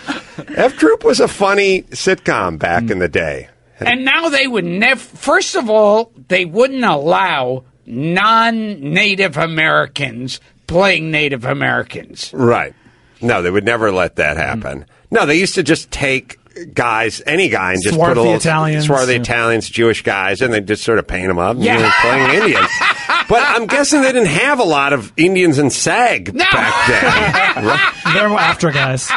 F 0.56 0.76
Troop 0.76 1.02
was 1.02 1.20
a 1.20 1.28
funny 1.28 1.82
sitcom 1.82 2.58
back 2.58 2.90
in 2.90 2.98
the 2.98 3.08
day. 3.08 3.48
And 3.80 4.04
now 4.04 4.28
they 4.28 4.46
would 4.46 4.64
never. 4.64 5.00
First 5.00 5.54
of 5.54 5.70
all, 5.70 6.12
they 6.28 6.44
wouldn't 6.44 6.84
allow 6.84 7.64
non-Native 7.86 9.36
Americans 9.38 10.40
playing 10.66 11.10
Native 11.10 11.44
Americans. 11.44 12.32
Right. 12.34 12.74
No, 13.22 13.40
they 13.40 13.50
would 13.50 13.64
never 13.64 13.90
let 13.92 14.16
that 14.16 14.36
happen. 14.36 14.84
No, 15.10 15.24
they 15.24 15.36
used 15.36 15.54
to 15.54 15.62
just 15.62 15.90
take 15.90 16.38
guys, 16.74 17.22
any 17.26 17.48
guy, 17.48 17.72
and 17.74 17.82
just 17.82 17.94
put 17.98 18.02
a 18.02 18.14
Swarthy 18.14 18.20
little 18.20 18.34
Italians, 18.34 18.86
swarthy 18.86 19.12
yeah. 19.14 19.20
Italians, 19.20 19.68
Jewish 19.68 20.02
guys, 20.02 20.40
and 20.42 20.52
they 20.52 20.60
just 20.60 20.82
sort 20.84 20.98
of 20.98 21.06
paint 21.06 21.28
them 21.28 21.38
up 21.38 21.56
and 21.56 21.64
Yeah. 21.64 21.82
were 21.82 21.92
playing 22.00 22.42
Indians. 22.42 22.70
But 23.28 23.42
I'm 23.42 23.66
guessing 23.66 24.02
they 24.02 24.12
didn't 24.12 24.28
have 24.28 24.60
a 24.60 24.64
lot 24.64 24.92
of 24.92 25.12
Indians 25.16 25.58
in 25.58 25.70
SAG 25.70 26.32
No. 26.32 26.44
back 26.52 26.86
then. 26.86 27.64
Right? 27.64 27.94
They're 28.14 28.28
after 28.28 28.70
guys. 28.70 29.10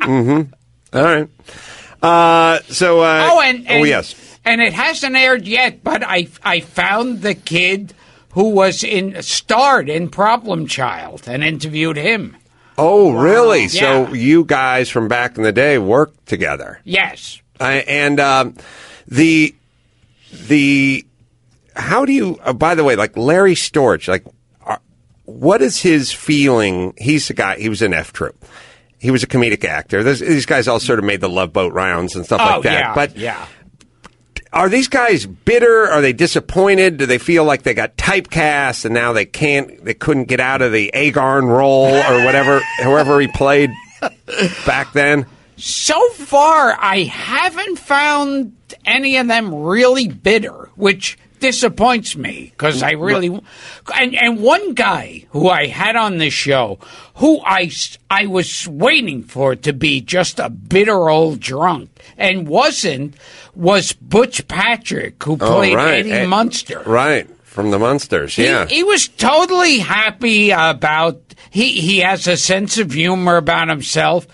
Hmm. 0.00 0.42
All 0.92 1.02
right. 1.02 1.28
Uh, 2.02 2.60
so, 2.68 3.00
uh, 3.00 3.28
oh, 3.32 3.40
and, 3.40 3.66
and 3.66 3.82
oh 3.82 3.84
yes. 3.84 4.14
and 4.44 4.60
it 4.60 4.72
hasn't 4.72 5.16
aired 5.16 5.48
yet. 5.48 5.82
But 5.82 6.04
I 6.04 6.28
I 6.44 6.60
found 6.60 7.22
the 7.22 7.34
kid 7.34 7.94
who 8.32 8.50
was 8.50 8.84
in 8.84 9.20
starred 9.22 9.88
in 9.88 10.08
Problem 10.08 10.68
Child 10.68 11.24
and 11.26 11.42
interviewed 11.42 11.96
him. 11.96 12.36
Oh, 12.78 13.12
really? 13.12 13.68
So 13.68 14.12
you 14.12 14.44
guys 14.44 14.88
from 14.90 15.08
back 15.08 15.36
in 15.36 15.42
the 15.42 15.52
day 15.52 15.78
worked 15.78 16.26
together. 16.26 16.80
Yes. 16.84 17.40
I, 17.58 17.76
and 17.78 18.20
um, 18.20 18.54
the 19.08 19.54
the 20.48 21.06
how 21.74 22.04
do 22.04 22.12
you? 22.12 22.38
Uh, 22.42 22.52
by 22.52 22.74
the 22.74 22.84
way, 22.84 22.96
like 22.96 23.16
Larry 23.16 23.54
Storch, 23.54 24.08
like 24.08 24.24
uh, 24.66 24.76
what 25.24 25.62
is 25.62 25.80
his 25.80 26.12
feeling? 26.12 26.92
He's 26.98 27.28
the 27.28 27.34
guy. 27.34 27.58
He 27.58 27.68
was 27.68 27.80
in 27.82 27.94
F 27.94 28.12
Troop. 28.12 28.44
he 28.98 29.10
was 29.10 29.22
a 29.22 29.26
comedic 29.26 29.64
actor. 29.64 30.02
There's, 30.02 30.20
these 30.20 30.46
guys 30.46 30.68
all 30.68 30.80
sort 30.80 30.98
of 30.98 31.04
made 31.04 31.20
the 31.20 31.28
Love 31.28 31.52
Boat 31.52 31.72
rounds 31.72 32.14
and 32.16 32.24
stuff 32.26 32.40
oh 32.42 32.44
like 32.56 32.62
that. 32.64 32.72
yeah, 32.72 32.94
But 32.94 33.16
yeah. 33.16 33.46
Are 34.56 34.70
these 34.70 34.88
guys 34.88 35.26
bitter? 35.26 35.86
Are 35.86 36.00
they 36.00 36.14
disappointed? 36.14 36.96
Do 36.96 37.04
they 37.04 37.18
feel 37.18 37.44
like 37.44 37.62
they 37.62 37.74
got 37.74 37.98
typecast 37.98 38.86
and 38.86 38.94
now 38.94 39.12
they 39.12 39.26
can't, 39.26 39.84
they 39.84 39.92
couldn't 39.92 40.24
get 40.24 40.40
out 40.40 40.62
of 40.62 40.72
the 40.72 40.90
Agarn 40.94 41.46
role 41.46 41.94
or 41.94 42.24
whatever, 42.24 42.60
however 42.78 43.20
he 43.20 43.28
played 43.28 43.70
back 44.64 44.94
then? 44.94 45.26
So 45.58 46.08
far, 46.10 46.74
I 46.80 47.02
haven't 47.02 47.78
found 47.78 48.56
any 48.86 49.18
of 49.18 49.28
them 49.28 49.54
really 49.54 50.08
bitter, 50.08 50.70
which 50.74 51.18
disappoints 51.38 52.16
me 52.16 52.50
because 52.50 52.82
I 52.82 52.92
really 52.92 53.28
and 53.94 54.14
and 54.14 54.40
one 54.40 54.74
guy 54.74 55.26
who 55.30 55.48
I 55.48 55.66
had 55.66 55.96
on 55.96 56.18
the 56.18 56.30
show 56.30 56.78
who 57.16 57.40
I 57.44 57.70
I 58.10 58.26
was 58.26 58.66
waiting 58.66 59.22
for 59.22 59.54
to 59.54 59.72
be 59.72 60.00
just 60.00 60.38
a 60.38 60.48
bitter 60.48 61.08
old 61.08 61.40
drunk 61.40 61.90
and 62.16 62.48
wasn't 62.48 63.16
was 63.56 63.92
Butch 63.92 64.46
Patrick 64.48 65.22
who 65.22 65.36
played 65.36 65.76
Eddie 65.76 66.12
Eh, 66.12 66.26
Munster. 66.26 66.82
Right. 66.86 67.28
From 67.44 67.70
the 67.70 67.78
Munsters. 67.78 68.36
He, 68.36 68.44
Yeah. 68.44 68.66
he 68.66 68.84
was 68.84 69.08
totally 69.08 69.78
happy 69.78 70.50
about 70.50 71.20
he 71.50 71.70
he 71.80 71.98
has 72.00 72.26
a 72.26 72.36
sense 72.36 72.78
of 72.78 72.92
humor 72.92 73.36
about 73.36 73.68
himself. 73.68 74.26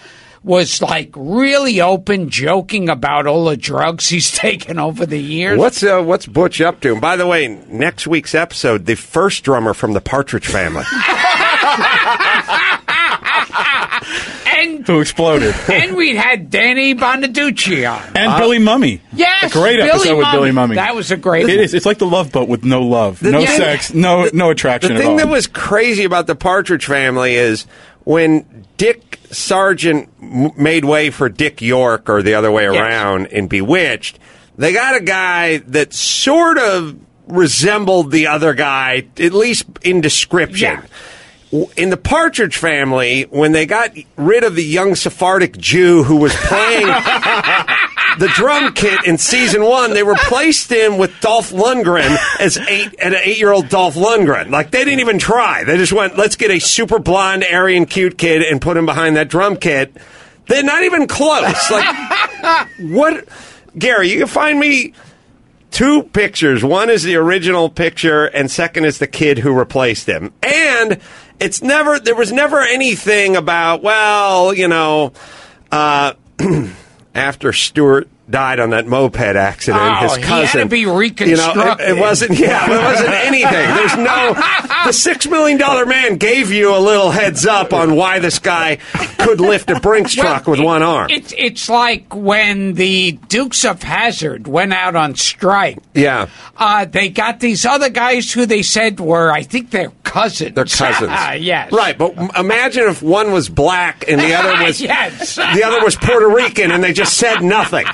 Was 0.45 0.83
like 0.83 1.11
really 1.15 1.81
open, 1.81 2.29
joking 2.29 2.89
about 2.89 3.29
all 3.29 3.45
the 3.45 3.57
drugs 3.57 4.09
he's 4.09 4.33
taken 4.37 4.77
over 4.81 5.07
the 5.07 5.21
years. 5.21 5.57
What's 5.57 5.85
uh, 5.85 6.03
what's 6.03 6.27
Butch 6.27 6.61
up 6.61 6.81
to? 6.81 6.91
And 6.93 7.01
by 7.01 7.15
the 7.15 7.29
way, 7.29 7.47
next 7.69 8.09
week's 8.09 8.35
episode, 8.35 8.87
the 8.87 8.97
first 8.97 9.45
drummer 9.45 9.73
from 9.73 9.93
the 9.93 10.01
Partridge 10.01 10.49
Family. 10.49 10.83
and 14.63 14.87
Who 14.87 15.01
exploded? 15.01 15.55
and 15.73 15.97
we 15.97 16.17
had 16.17 16.51
Danny 16.51 16.95
Bonaduce 16.95 17.91
on. 17.91 18.03
And 18.17 18.33
uh, 18.33 18.39
Billy 18.39 18.59
Mumy. 18.59 19.01
Yes, 19.13 19.51
a 19.51 19.59
great 19.59 19.77
Billy 19.77 19.91
episode 19.91 20.17
with 20.19 20.31
Billy 20.33 20.51
Mumy. 20.51 20.69
Mumy. 20.73 20.75
That 20.77 20.95
was 20.95 21.11
a 21.11 21.17
great 21.17 21.49
It 21.49 21.57
one. 21.57 21.65
is. 21.65 21.75
It's 21.75 21.87
like 21.87 21.99
the 21.99 22.07
Love 22.07 22.33
Boat 22.33 22.49
with 22.49 22.65
no 22.65 22.83
love, 22.83 23.21
The 23.21 23.33
no 23.33 23.45
thing- 23.45 23.57
sex, 23.57 23.93
no 23.95 24.29
no 24.33 24.51
attraction 24.51 24.95
The 24.95 25.01
at 25.01 25.01
all. 25.05 25.07
thing 25.09 25.17
that 25.19 25.29
was 25.29 25.47
crazy 25.47 26.05
about 26.05 26.27
the 26.27 26.35
Partridge 26.35 26.87
Family 26.87 27.35
is 27.35 27.67
when 28.05 28.67
Dick 28.77 29.19
Sargent 29.31 30.09
made 30.59 30.85
way 30.85 31.11
for 31.11 31.29
Dick 31.29 31.63
York, 31.63 32.09
or 32.11 32.23
the 32.23 32.35
other 32.35 32.51
way 32.51 32.65
around, 32.65 33.27
in 33.27 33.47
Bewitched, 33.49 34.19
they 34.59 34.73
got 34.73 34.97
a 34.97 35.01
guy 35.01 35.59
that 35.59 35.93
sort 35.93 36.59
of 36.59 36.97
resembled 37.29 38.11
the 38.11 38.27
other 38.27 38.55
guy, 38.55 39.07
at 39.19 39.33
least 39.33 39.65
in 39.83 40.01
description. 40.01 40.71
W- 40.77 40.89
In 41.77 41.91
the 41.91 41.99
Partridge 41.99 42.57
Family, 42.57 43.25
when 43.25 43.53
they 43.53 43.67
got 43.67 43.91
rid 44.17 44.43
of 44.43 44.57
the 44.57 44.65
young 44.65 44.95
Sephardic 44.95 45.59
Jew 45.59 46.03
who 46.03 46.17
was 46.17 46.35
playing 46.35 46.87
the 48.19 48.31
drum 48.35 48.73
kit 48.73 49.05
in 49.05 49.19
season 49.19 49.63
one, 49.63 49.93
they 49.93 50.03
replaced 50.03 50.73
him 50.73 50.97
with 50.97 51.13
Dolph 51.21 51.51
Lundgren 51.51 52.17
as 52.41 52.57
eight 52.57 52.95
an 53.03 53.15
eight 53.15 53.39
year 53.39 53.53
old 53.53 53.69
Dolph 53.69 53.97
Lundgren. 53.97 54.49
Like 54.49 54.71
they 54.71 54.83
didn't 54.85 55.01
even 55.01 55.19
try. 55.19 55.65
They 55.65 55.77
just 55.77 55.93
went, 55.93 56.17
let's 56.17 56.37
get 56.37 56.51
a 56.51 56.59
super 56.59 56.99
blonde 56.99 57.45
Aryan 57.45 57.85
cute 57.85 58.17
kid 58.17 58.41
and 58.41 58.59
put 58.61 58.79
him 58.79 58.87
behind 58.87 59.17
that 59.17 59.29
drum 59.29 59.57
kit. 59.57 59.95
They're 60.47 60.63
not 60.63 60.85
even 60.85 61.07
close. 61.07 61.71
Like 61.71 62.69
what 62.81 63.29
Gary, 63.79 64.11
you 64.11 64.19
can 64.19 64.27
find 64.27 64.59
me 64.59 64.95
two 65.71 66.03
pictures. 66.05 66.63
One 66.63 66.91
is 66.91 67.03
the 67.03 67.17
original 67.17 67.69
picture, 67.69 68.27
and 68.27 68.51
second 68.51 68.85
is 68.85 68.99
the 68.99 69.07
kid 69.07 69.39
who 69.39 69.53
replaced 69.53 70.09
him. 70.09 70.33
And 70.43 71.01
it's 71.43 71.61
never 71.61 71.99
there 71.99 72.15
was 72.15 72.33
never 72.33 72.61
anything 72.61 73.37
about 73.37 73.83
well, 73.83 74.55
you 74.55 74.69
know, 74.69 75.13
uh, 75.71 76.15
after 77.15 77.53
Stewart 77.53 78.09
died 78.31 78.61
on 78.61 78.71
that 78.71 78.87
moped 78.87 79.19
accident, 79.21 79.83
Oh, 79.83 79.95
his 80.03 80.17
he 80.17 80.23
had 80.23 80.29
cousin 80.29 80.61
to 80.63 80.67
be 80.69 80.81
You 80.81 81.37
know, 81.37 81.77
it, 81.79 81.97
it 81.97 82.01
wasn't. 82.01 82.39
Yeah, 82.39 82.65
it 82.67 82.83
wasn't 82.85 83.11
anything. 83.11 83.51
There's 83.77 83.97
no. 83.97 84.35
The 84.87 84.93
six 84.93 85.27
million 85.27 85.59
dollar 85.59 85.87
man 85.87 86.17
gave 86.17 86.51
you 86.51 86.75
a 86.75 86.79
little 86.79 87.11
heads 87.11 87.47
up 87.47 87.73
on 87.73 87.95
why 87.97 88.19
this 88.19 88.39
guy 88.39 88.77
could 89.19 89.41
lift 89.41 89.71
a 89.71 89.79
Brinks 89.81 90.15
truck 90.15 90.47
with 90.47 90.61
one 90.61 90.83
arm. 90.83 91.09
It's 91.11 91.35
it's 91.37 91.69
like 91.69 92.15
when 92.15 92.75
the 92.75 93.13
Dukes 93.29 93.65
of 93.65 93.83
Hazzard 93.83 94.47
went 94.47 94.73
out 94.73 94.97
on 94.97 95.15
strike. 95.15 95.79
Yeah. 95.95 96.29
Uh, 96.57 96.85
they 96.85 97.09
got 97.09 97.41
these 97.41 97.65
other 97.67 97.91
guys 97.91 98.33
who 98.33 98.47
they 98.47 98.63
said 98.63 99.01
were, 99.01 99.31
I 99.31 99.43
think, 99.43 99.71
their 99.71 99.91
cousins. 100.05 100.55
They're 100.55 100.65
cousins. 100.65 101.11
yes. 101.41 101.73
Right, 101.73 101.97
but 101.97 102.15
imagine 102.37 102.85
if 102.89 103.03
one 103.03 103.33
was 103.33 103.49
black 103.49 104.05
and 104.09 104.21
the 104.21 104.35
other 104.35 104.65
was 104.65 104.81
Yes. 104.81 105.37
the 105.37 105.63
other 105.65 105.83
was 105.85 105.97
Puerto 105.97 106.29
Rican 106.29 106.71
and 106.71 106.83
they 106.83 106.93
just 106.93 107.17
said 107.19 107.43
nothing. 107.43 107.87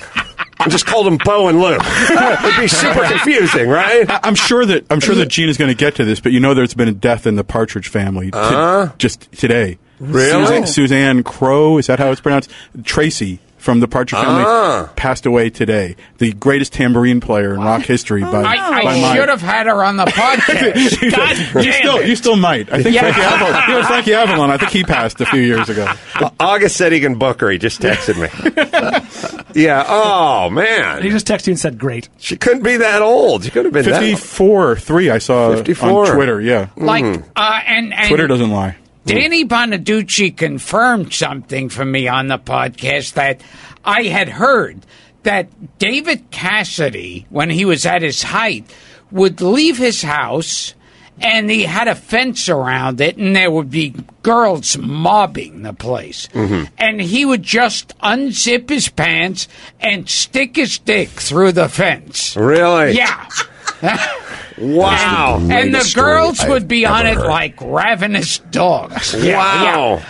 And 0.61 0.72
just 0.72 0.86
called 0.86 1.06
them 1.06 1.18
Bo 1.24 1.48
and 1.48 1.61
Lou. 1.61 1.74
It'd 1.76 2.61
be 2.61 2.66
super 2.68 3.04
confusing, 3.06 3.68
right? 3.68 4.11
I- 4.11 4.20
I'm 4.24 4.34
sure 4.34 4.66
that 4.66 4.86
I'm 4.90 5.00
sure 5.00 5.14
that 5.14 5.26
Gene 5.28 5.48
is 5.48 5.56
going 5.56 5.68
to 5.68 5.74
get 5.76 5.94
to 5.96 6.04
this, 6.04 6.18
but 6.20 6.32
you 6.32 6.40
know 6.40 6.52
there's 6.54 6.74
been 6.74 6.88
a 6.88 6.92
death 6.92 7.26
in 7.26 7.36
the 7.36 7.44
Partridge 7.44 7.88
family 7.88 8.30
t- 8.32 8.38
Uh? 8.38 8.88
just 8.98 9.30
today. 9.32 9.78
Really? 10.00 10.44
Suzanne, 10.44 10.66
Suzanne 10.66 11.22
Crough, 11.22 11.78
is 11.78 11.86
that 11.88 11.98
how 11.98 12.11
it's 12.11 12.20
pronounced? 12.20 12.50
Tracy 12.84 13.38
from 13.59 13.80
the 13.80 13.88
Partridge 13.88 14.20
family 14.22 14.44
Ah. 14.46 14.90
passed 14.96 15.26
away 15.26 15.50
today. 15.50 15.96
The 16.18 16.32
greatest 16.32 16.72
tambourine 16.72 17.20
player 17.20 17.52
in 17.54 17.61
rock 17.61 17.82
history 17.82 18.22
by, 18.22 18.42
I, 18.42 18.56
by 18.56 18.90
I 18.90 19.00
mine. 19.00 19.16
should 19.16 19.28
have 19.28 19.42
had 19.42 19.66
her 19.66 19.82
on 19.84 19.96
the 19.96 20.04
podcast. 20.06 21.11
God 21.11 21.36
you 21.64 21.70
damn 21.70 21.72
still, 21.82 21.96
it. 21.96 22.09
you 22.09 22.16
still 22.16 22.36
might. 22.36 22.72
I 22.72 22.82
think 22.82 22.94
Yeah. 22.94 23.00
Frankie 23.12 23.20
Avalon. 23.20 23.62
You 23.68 23.74
know 23.74 23.82
Frankie 23.86 24.14
Avalon. 24.14 24.50
I 24.50 24.56
think 24.59 24.70
he 24.70 24.82
passed 24.84 25.20
a 25.20 25.26
few 25.26 25.42
years 25.42 25.68
ago. 25.68 25.92
August 26.40 26.76
said 26.76 26.92
he 26.92 27.00
can 27.00 27.16
book 27.18 27.40
her. 27.40 27.50
He 27.50 27.59
just 27.59 27.80
texted 27.80 28.16
me. 28.16 28.28
yeah. 29.62 29.84
Oh 29.86 30.50
man. 30.50 31.02
He 31.02 31.11
just 31.11 31.26
texted 31.26 31.48
you 31.48 31.52
and 31.52 31.61
said, 31.61 31.78
"Great." 31.78 32.09
She 32.18 32.36
couldn't 32.36 32.62
be 32.62 32.76
that 32.78 33.02
old. 33.02 33.44
She 33.44 33.50
could 33.50 33.64
have 33.64 33.74
been 33.74 33.84
that. 33.86 34.00
Fifty-four, 34.00 34.76
three. 34.76 35.11
I 35.11 35.18
saw 35.18 35.54
54. 35.56 36.06
on 36.06 36.14
Twitter. 36.14 36.40
Yeah, 36.40 36.68
like, 36.76 37.04
Mm-hmm. 37.04 37.22
uh, 37.36 37.61
and, 37.66 37.92
and 37.94 38.09
Twitter 38.09 38.26
doesn't 38.26 38.50
lie. 38.50 38.76
Hmm. 39.09 39.16
Danny 39.16 39.44
Bonaduce 39.44 40.36
confirmed 40.36 41.12
something 41.12 41.68
for 41.68 41.84
me 41.84 42.09
on 42.09 42.28
the 42.28 42.38
podcast 42.38 43.14
that 43.14 43.40
I 43.84 44.04
had 44.04 44.28
heard 44.28 44.84
that 45.22 45.78
David 45.78 46.30
Cassidy, 46.30 47.26
when 47.30 47.50
he 47.50 47.64
was 47.64 47.86
at 47.86 48.02
his 48.02 48.22
height, 48.22 48.72
would 49.11 49.40
leave 49.40 49.78
his 49.78 50.02
house 50.02 50.74
and 51.20 51.50
he 51.50 51.64
had 51.64 51.88
a 51.88 51.94
fence 51.94 52.48
around 52.48 53.00
it 53.00 53.16
and 53.16 53.34
there 53.34 53.50
would 53.50 53.70
be 53.70 53.94
girls 54.22 54.78
mobbing 54.78 55.62
the 55.62 55.72
place. 55.72 56.28
Mm-hmm. 56.28 56.72
And 56.78 57.00
he 57.00 57.24
would 57.24 57.42
just 57.42 57.98
unzip 57.98 58.68
his 58.68 58.88
pants 58.88 59.48
and 59.80 60.09
stick 60.09 60.56
his 60.56 60.78
dick 60.78 61.09
through 61.09 61.52
the 61.52 61.68
fence. 61.68 62.36
Really? 62.36 62.92
Yeah. 62.92 63.28
Wow. 64.61 65.38
And, 65.40 65.52
and 65.52 65.74
the 65.74 65.92
girls 65.94 66.44
would 66.46 66.68
be 66.68 66.84
on 66.86 67.06
it 67.06 67.18
like 67.18 67.61
ravenous 67.61 68.38
dogs. 68.38 69.14
wow. 69.16 70.02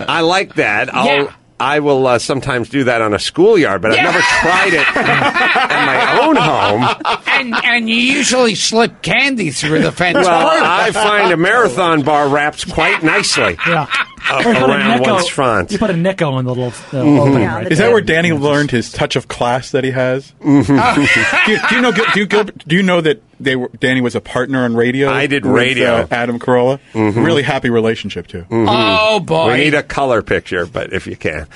I 0.00 0.20
like 0.20 0.54
that. 0.54 0.92
I'll, 0.94 1.06
Yeah. 1.06 1.32
I 1.60 1.78
will 1.78 2.04
uh, 2.08 2.18
sometimes 2.18 2.70
do 2.70 2.82
that 2.84 3.02
on 3.02 3.14
a 3.14 3.20
schoolyard, 3.20 3.82
but 3.82 3.92
I've 3.92 3.98
never 4.02 4.18
tried 4.18 4.72
it 4.72 4.96
at 4.96 5.86
my 5.86 6.26
own 6.26 6.34
home. 6.34 7.22
and 7.28 7.54
and 7.64 7.88
you 7.88 7.94
usually 7.94 8.56
slip 8.56 9.00
candy 9.02 9.50
through 9.52 9.82
the 9.82 9.92
fence. 9.92 10.16
Well, 10.26 10.48
I 10.64 10.90
find 10.90 11.30
a 11.32 11.36
marathon 11.36 12.02
bar 12.02 12.28
wraps 12.28 12.64
quite 12.64 13.04
nicely 13.04 13.56
Yeah. 13.64 13.86
uh, 14.28 14.38
you 14.38 14.44
put 14.44 14.56
a 14.56 14.64
around 14.64 15.02
Necco- 15.02 15.12
one's 15.12 15.28
front. 15.28 15.70
You 15.70 15.78
put 15.78 15.90
a 15.90 15.94
Necco 15.94 16.36
in 16.40 16.46
the 16.46 16.52
little 16.52 16.66
uh, 16.70 17.04
Mhm. 17.04 17.18
opening 17.20 17.46
right 17.46 17.70
Is 17.70 17.78
there. 17.78 17.86
that 17.88 17.92
where 17.92 18.02
Danny 18.02 18.32
learned 18.32 18.72
his 18.72 18.90
touch 18.90 19.14
of 19.14 19.28
class 19.28 19.70
that 19.70 19.84
he 19.84 19.92
has? 19.92 20.32
Mm-hmm. 20.42 21.46
do, 21.46 21.52
you, 21.52 21.58
do 21.68 21.74
you 21.76 21.80
know? 21.80 21.92
Do 21.92 22.20
you, 22.20 22.26
do 22.26 22.74
you 22.76 22.82
know 22.82 23.00
that 23.02 23.22
they 23.42 23.56
were, 23.56 23.68
Danny 23.78 24.00
was 24.00 24.14
a 24.14 24.20
partner 24.20 24.64
on 24.64 24.74
radio? 24.74 25.08
I 25.10 25.26
did 25.26 25.44
with, 25.44 25.54
radio. 25.54 25.96
uh, 25.96 26.06
Adam 26.10 26.38
Carolla. 26.38 26.80
Mhm. 26.92 27.24
Really 27.24 27.42
happy 27.42 27.70
relationship 27.70 28.26
too. 28.26 28.46
Oh 28.50 29.20
boy! 29.20 29.52
We 29.52 29.58
need 29.58 29.74
a 29.74 29.82
color 29.82 30.22
picture, 30.22 30.66
but 30.66 30.92
if 30.92 31.06
you 31.06 31.16
can. 31.16 31.46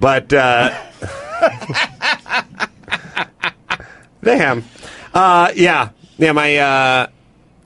But 0.00 0.32
uh, 0.32 0.74
they 4.22 4.38
have. 4.38 4.64
Uh, 5.14 5.52
yeah, 5.54 5.90
yeah. 6.18 6.32
My 6.32 6.56
uh, 6.56 7.06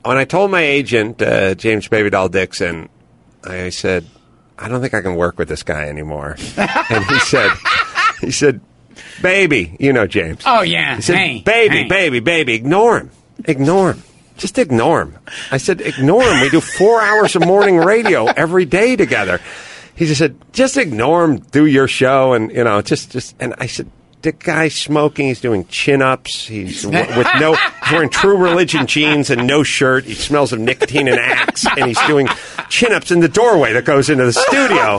when 0.04 0.16
I 0.16 0.24
told 0.24 0.50
my 0.50 0.62
agent 0.62 1.22
uh, 1.22 1.54
James 1.54 1.88
Baby 1.88 2.10
Doll 2.10 2.28
Dixon, 2.28 2.88
I 3.44 3.70
said, 3.70 4.06
I 4.58 4.68
don't 4.68 4.80
think 4.80 4.94
I 4.94 5.02
can 5.02 5.16
work 5.16 5.38
with 5.38 5.48
this 5.48 5.62
guy 5.62 5.88
anymore. 5.88 6.36
and 6.56 7.04
he 7.04 7.18
said, 7.20 7.50
he 8.20 8.30
said, 8.30 8.60
baby, 9.22 9.76
you 9.78 9.92
know 9.92 10.06
James. 10.06 10.42
Oh 10.46 10.62
yeah. 10.62 10.96
He 10.96 11.02
said, 11.02 11.16
hey, 11.16 11.42
baby, 11.42 11.82
hey. 11.82 11.88
baby, 11.88 12.20
baby, 12.20 12.54
ignore 12.54 12.98
him. 13.00 13.10
Ignore 13.46 13.94
him. 13.94 14.02
Just 14.36 14.58
ignore 14.58 15.02
him. 15.02 15.18
I 15.50 15.56
said, 15.56 15.80
ignore 15.80 16.22
him. 16.22 16.40
We 16.42 16.50
do 16.50 16.60
four 16.60 17.00
hours 17.00 17.36
of 17.36 17.46
morning 17.46 17.78
radio 17.78 18.26
every 18.26 18.66
day 18.66 18.96
together. 18.96 19.40
He 19.94 20.04
just 20.04 20.18
said, 20.18 20.36
just 20.52 20.76
ignore 20.76 21.24
him, 21.24 21.38
do 21.38 21.64
your 21.64 21.88
show, 21.88 22.34
and, 22.34 22.52
you 22.52 22.64
know, 22.64 22.82
just, 22.82 23.12
just, 23.12 23.34
and 23.40 23.54
I 23.56 23.66
said, 23.66 23.90
the 24.20 24.32
guy's 24.32 24.74
smoking, 24.74 25.28
he's 25.28 25.40
doing 25.40 25.66
chin 25.68 26.02
ups, 26.02 26.46
he's 26.46 26.84
with 26.84 27.28
no, 27.38 27.54
he's 27.54 27.92
wearing 27.92 28.10
true 28.10 28.36
religion 28.36 28.86
jeans 28.86 29.30
and 29.30 29.46
no 29.46 29.62
shirt, 29.62 30.04
he 30.04 30.14
smells 30.14 30.52
of 30.52 30.58
nicotine 30.58 31.06
and 31.06 31.18
axe, 31.18 31.64
and 31.76 31.86
he's 31.86 32.00
doing 32.06 32.26
chin 32.68 32.92
ups 32.92 33.10
in 33.10 33.20
the 33.20 33.28
doorway 33.28 33.72
that 33.72 33.84
goes 33.84 34.10
into 34.10 34.24
the 34.24 34.32
studio. 34.32 34.98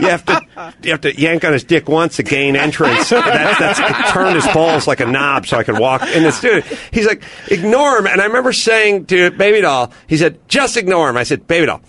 You 0.00 0.08
have 0.08 0.24
to 0.26 0.40
you 0.82 0.90
have 0.90 1.00
to 1.02 1.18
yank 1.18 1.44
on 1.44 1.52
his 1.52 1.64
dick 1.64 1.88
once 1.88 2.16
to 2.16 2.22
gain 2.22 2.56
entrance. 2.56 3.10
that's, 3.10 3.58
that's 3.58 3.78
it 3.78 4.12
turned 4.12 4.34
his 4.34 4.46
balls 4.48 4.86
like 4.86 5.00
a 5.00 5.06
knob 5.06 5.46
so 5.46 5.58
I 5.58 5.64
could 5.64 5.78
walk 5.78 6.02
in 6.02 6.22
the 6.22 6.32
studio. 6.32 6.62
He's 6.92 7.06
like, 7.06 7.22
ignore 7.48 7.98
him. 7.98 8.06
And 8.06 8.20
I 8.20 8.26
remember 8.26 8.52
saying 8.52 9.06
to 9.06 9.30
Baby 9.30 9.60
Doll, 9.60 9.92
he 10.06 10.16
said, 10.16 10.40
just 10.48 10.76
ignore 10.76 11.08
him. 11.08 11.16
I 11.16 11.24
said, 11.24 11.46
Baby 11.46 11.66
Doll. 11.66 11.80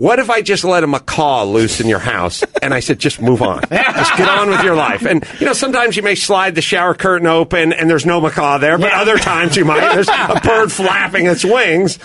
What 0.00 0.18
if 0.18 0.30
I 0.30 0.40
just 0.40 0.64
let 0.64 0.82
a 0.82 0.86
macaw 0.86 1.44
loose 1.44 1.78
in 1.78 1.86
your 1.86 1.98
house? 1.98 2.42
And 2.62 2.72
I 2.72 2.80
said, 2.80 2.98
just 2.98 3.20
move 3.20 3.42
on. 3.42 3.60
Just 3.70 4.16
get 4.16 4.30
on 4.30 4.48
with 4.48 4.62
your 4.62 4.74
life. 4.74 5.04
And, 5.04 5.22
you 5.38 5.44
know, 5.44 5.52
sometimes 5.52 5.94
you 5.94 6.02
may 6.02 6.14
slide 6.14 6.54
the 6.54 6.62
shower 6.62 6.94
curtain 6.94 7.26
open 7.26 7.74
and 7.74 7.90
there's 7.90 8.06
no 8.06 8.18
macaw 8.18 8.56
there, 8.56 8.78
but 8.78 8.92
other 8.92 9.18
times 9.18 9.58
you 9.58 9.66
might. 9.66 9.92
There's 9.92 10.08
a 10.08 10.40
bird 10.42 10.72
flapping 10.72 11.26
its 11.26 11.44
wings. 11.44 11.98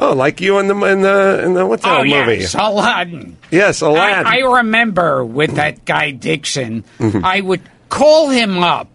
Oh, 0.00 0.12
like 0.12 0.40
you 0.40 0.58
in 0.58 0.68
the, 0.68 0.74
in 0.84 1.02
the, 1.02 1.42
in 1.44 1.54
the, 1.54 1.66
what's 1.66 1.82
that 1.82 2.00
oh, 2.00 2.04
movie? 2.04 2.36
yes, 2.40 2.54
Aladdin. 2.54 3.36
Yes, 3.50 3.80
Aladdin. 3.80 4.26
I, 4.26 4.36
I 4.38 4.56
remember 4.58 5.24
with 5.24 5.56
that 5.56 5.84
guy 5.84 6.12
Dixon, 6.12 6.84
Mhm. 6.98 7.24
I 7.24 7.40
would 7.40 7.62
call 7.88 8.28
him 8.30 8.58
up, 8.62 8.88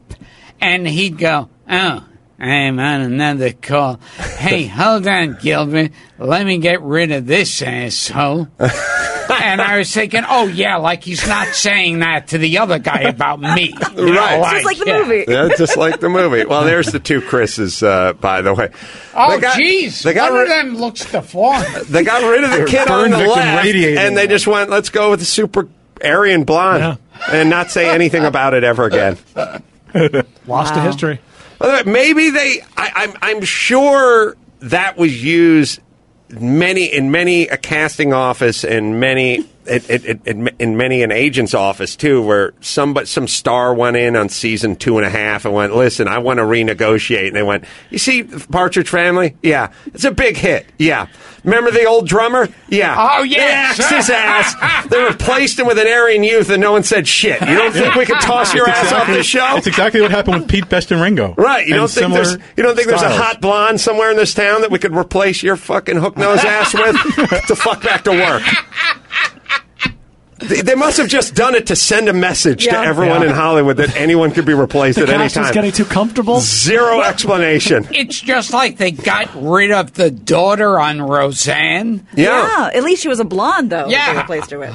and 0.62 0.88
he'd 0.88 1.18
go, 1.18 1.50
"Oh, 1.70 2.06
I'm 2.44 2.78
on 2.80 3.02
another 3.02 3.54
call. 3.54 4.00
Hey, 4.38 4.66
hold 4.68 5.08
on, 5.08 5.38
Gilbert. 5.42 5.92
Let 6.20 6.46
me 6.46 6.58
get 6.58 6.82
rid 6.82 7.12
of 7.12 7.26
this 7.26 7.62
asshole." 7.62 8.48
and 8.60 9.62
I 9.62 9.78
was 9.78 9.94
thinking, 9.94 10.24
"Oh 10.28 10.48
yeah, 10.48 10.76
like 10.78 11.04
he's 11.04 11.26
not 11.28 11.48
saying 11.50 12.00
that 12.00 12.28
to 12.30 12.38
the 12.38 12.58
other 12.60 12.80
guy 12.80 13.02
about 13.02 13.40
me, 13.40 13.74
You 13.96 14.06
know, 14.14 14.14
Right. 14.14 14.52
Just 14.62 14.66
like 14.66 14.78
the 14.80 14.86
movie. 14.86 15.26
Yeah, 15.28 15.50
just 15.58 15.78
like 15.78 16.00
the 16.00 16.10
movie. 16.10 16.46
Well, 16.46 16.66
there's 16.66 16.88
the 16.88 17.00
two 17.00 17.22
Chris's, 17.22 17.82
uh, 17.82 18.14
by 18.14 18.42
the 18.42 18.54
way. 18.54 18.70
Oh, 19.16 19.40
They 19.40 19.48
jeez, 19.48 20.04
they 20.04 20.14
got 20.14 20.32
one 20.32 20.42
rid- 20.42 20.52
of 20.52 20.58
them 20.66 20.76
looks 20.78 21.10
deformed. 21.10 21.66
They 21.88 22.04
got 22.04 22.22
rid 22.30 22.44
of 22.44 22.52
the 22.52 22.66
kid 22.66 22.88
on 22.90 23.10
the 23.12 23.18
left, 23.20 23.64
radiating. 23.64 23.98
and 24.00 24.18
they 24.18 24.28
just 24.28 24.48
went, 24.48 24.70
"Let's 24.70 24.90
go 24.90 25.12
with 25.12 25.20
the 25.20 25.26
super 25.26 25.68
Aryan 26.04 26.44
blonde," 26.44 26.98
and 27.32 27.50
not 27.50 27.72
say 27.72 27.90
anything 27.90 28.26
about 28.26 28.54
it 28.54 28.64
ever 28.64 28.86
again. 28.86 29.18
Lost 30.48 30.74
to 30.74 30.82
history. 30.82 31.20
Maybe 31.86 32.30
they. 32.30 32.62
I, 32.78 32.92
I'm. 32.96 33.14
I'm 33.22 33.42
sure 33.44 34.36
that 34.60 34.98
was 34.98 35.24
used 35.24 35.80
many 36.30 36.86
in 36.86 37.12
many 37.12 37.48
a 37.48 37.58
casting 37.58 38.14
office 38.14 38.64
and 38.64 39.00
many. 39.00 39.46
It, 39.66 39.90
it, 39.90 40.06
it, 40.06 40.28
in, 40.28 40.48
in 40.60 40.78
many 40.78 41.04
an 41.04 41.12
agent's 41.12 41.54
office 41.54 41.96
too, 41.96 42.22
where 42.22 42.54
some 42.62 42.94
but 42.94 43.08
some 43.08 43.28
star 43.28 43.74
went 43.74 43.98
in 43.98 44.16
on 44.16 44.30
season 44.30 44.76
two 44.76 44.98
and 44.98 45.06
a 45.06 45.10
half 45.10 45.46
and 45.46 45.54
went, 45.54 45.76
"Listen, 45.76 46.08
I 46.08 46.20
want 46.20 46.38
to 46.38 46.44
renegotiate." 46.44 47.28
And 47.28 47.36
they 47.36 47.44
went, 47.44 47.66
"You 47.90 47.98
see, 47.98 48.24
Partridge 48.24 48.90
Family, 48.90 49.36
yeah, 49.42 49.72
it's 49.88 50.04
a 50.04 50.12
big 50.12 50.38
hit, 50.38 50.68
yeah. 50.78 51.08
Remember 51.44 51.72
the 51.72 51.86
old 51.86 52.08
drummer, 52.08 52.48
yeah. 52.70 52.96
Oh, 52.98 53.24
yeah. 53.24 53.38
they 53.38 53.52
axed 53.52 53.90
his 53.92 54.10
ass. 54.10 54.88
They 54.88 55.04
replaced 55.04 55.60
him 55.60 55.68
with 55.68 55.78
an 55.78 55.88
Aryan 55.88 56.24
youth, 56.24 56.50
and 56.50 56.62
no 56.62 56.72
one 56.72 56.84
said 56.84 57.06
shit. 57.06 57.42
You 57.42 57.56
don't 57.56 57.74
think 57.74 57.96
we 57.96 58.06
could 58.06 58.22
toss 58.22 58.54
your 58.54 58.70
ass 58.70 58.94
off 58.94 59.08
the 59.08 59.24
show? 59.24 59.40
That's 59.40 59.68
exactly 59.68 60.02
what 60.02 60.12
happened 60.12 60.42
with 60.42 60.48
Pete 60.48 60.70
Best 60.70 60.92
and 60.92 61.02
Ringo. 61.02 61.34
Right. 61.36 61.68
You 61.68 61.74
don't 61.74 61.90
think 61.90 62.14
there's 62.14 62.34
you 62.56 62.64
don't 62.64 62.76
think 62.76 62.88
there's 62.88 63.02
a 63.02 63.14
hot 63.14 63.42
blonde 63.42 63.82
somewhere 63.82 64.10
in 64.10 64.18
this 64.18 64.34
town 64.34 64.62
that 64.62 64.72
we 64.72 64.80
could 64.80 64.96
replace 64.96 65.44
your 65.44 65.58
fucking 65.58 65.98
hook 65.98 66.16
nose 66.16 66.44
ass 66.46 66.74
with? 66.74 66.96
to 67.48 67.56
fuck 67.56 67.84
back 67.84 68.06
to 68.06 68.12
work. 68.12 68.44
They, 70.44 70.62
they 70.62 70.76
must 70.76 70.98
have 70.98 71.08
just 71.08 71.36
done 71.36 71.56
it 71.56 71.68
to 71.68 71.76
send 71.76 72.10
a 72.10 72.14
message 72.14 72.66
Yeah. 72.66 72.82
to 72.82 72.88
everyone 72.88 73.22
Yeah. 73.22 73.30
in 73.30 73.34
Hollywood 73.34 73.78
that 73.78 73.96
anyone 73.96 74.32
could 74.32 74.46
be 74.46 74.54
replaced 74.54 74.98
The 74.98 75.04
at 75.04 75.10
any 75.10 75.24
cast 75.24 75.38
was 75.38 75.46
time. 75.48 75.54
getting 75.54 75.72
too 75.72 75.86
comfortable. 75.86 76.40
Zero 76.40 77.02
explanation. 77.02 77.88
It's 77.92 78.20
just 78.20 78.54
like 78.54 78.78
they 78.78 78.92
got 78.92 79.30
rid 79.36 79.72
of 79.72 79.94
the 79.94 80.12
daughter 80.12 80.80
on 80.80 81.02
Roseanne. 81.02 82.06
Yeah. 82.16 82.48
Yeah. 82.72 82.78
At 82.78 82.84
least 82.84 83.02
she 83.04 83.08
was 83.08 83.20
a 83.20 83.26
blonde, 83.26 83.70
though. 83.72 83.88
Yeah. 83.88 84.14
They 84.14 84.20
replaced 84.20 84.52
her 84.52 84.60
with. 84.60 84.74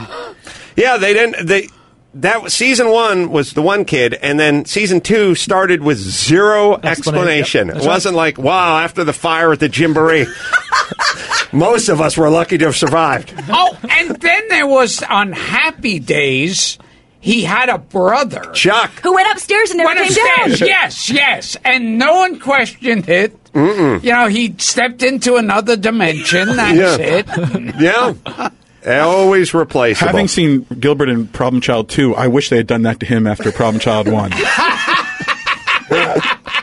Yeah, 0.77 0.97
they 0.97 1.13
didn't. 1.13 1.47
They 1.47 1.69
that 2.15 2.43
was- 2.43 2.55
season 2.55 2.89
one 2.91 3.31
was 3.31 3.53
the 3.53 3.63
one 3.63 3.85
kid, 3.85 4.15
and 4.15 4.39
then 4.41 4.65
season 4.65 5.01
two 5.01 5.35
started 5.35 5.83
with 5.83 5.99
zero 5.99 6.75
explanation. 6.75 6.89
Explanation, 6.89 7.67
yep. 7.69 7.77
It 7.77 7.79
That's 7.81 7.87
wasn't 7.87 8.17
like, 8.17 8.39
wow, 8.39 8.79
after 8.79 9.05
the 9.05 9.13
fire 9.13 9.53
at 9.53 9.61
the 9.61 9.69
Gymboree. 9.69 10.27
Most 11.53 11.89
of 11.89 12.01
us 12.01 12.17
were 12.17 12.29
lucky 12.29 12.59
to 12.59 12.67
have 12.67 12.77
survived. 12.77 13.33
Oh, 13.49 13.77
and 13.91 14.11
then 14.17 14.49
there 14.49 14.67
was 14.67 15.03
on 15.03 15.33
Happy 15.33 15.99
Days, 15.99 16.79
he 17.21 17.43
had 17.45 17.69
a 17.71 17.79
brother. 17.79 18.51
Chuck. 18.53 18.91
Who 19.03 19.15
went 19.15 19.31
upstairs 19.33 19.71
and 19.71 19.79
never 19.79 19.89
Went 19.95 19.99
came 20.01 20.09
upstairs. 20.09 20.59
down. 20.61 20.69
Yes, 20.69 21.11
yes. 21.11 21.57
And 21.65 21.99
no 21.99 22.17
one 22.17 22.39
questioned 22.39 23.09
it. 23.09 23.35
You 23.55 23.99
know, 24.03 24.27
he 24.29 24.55
stepped 24.59 25.03
into 25.03 25.35
another 25.37 25.75
dimension. 25.77 26.55
That's 26.57 26.99
Yeah. 26.99 27.07
it. 27.07 27.75
Yeah. 27.81 28.51
Always 28.87 29.55
replaceable. 29.55 30.09
Having 30.09 30.29
seen 30.29 30.67
Gilbert 30.79 31.09
in 31.09 31.27
Problem 31.29 31.61
Child 31.61 31.89
2, 31.89 32.15
I 32.15 32.29
wish 32.29 32.49
they 32.49 32.59
had 32.59 32.67
done 32.67 32.83
that 32.83 33.01
to 33.01 33.07
him 33.07 33.27
after 33.27 33.51
Problem 33.53 33.81
Child 33.81 34.09
1. 34.09 34.33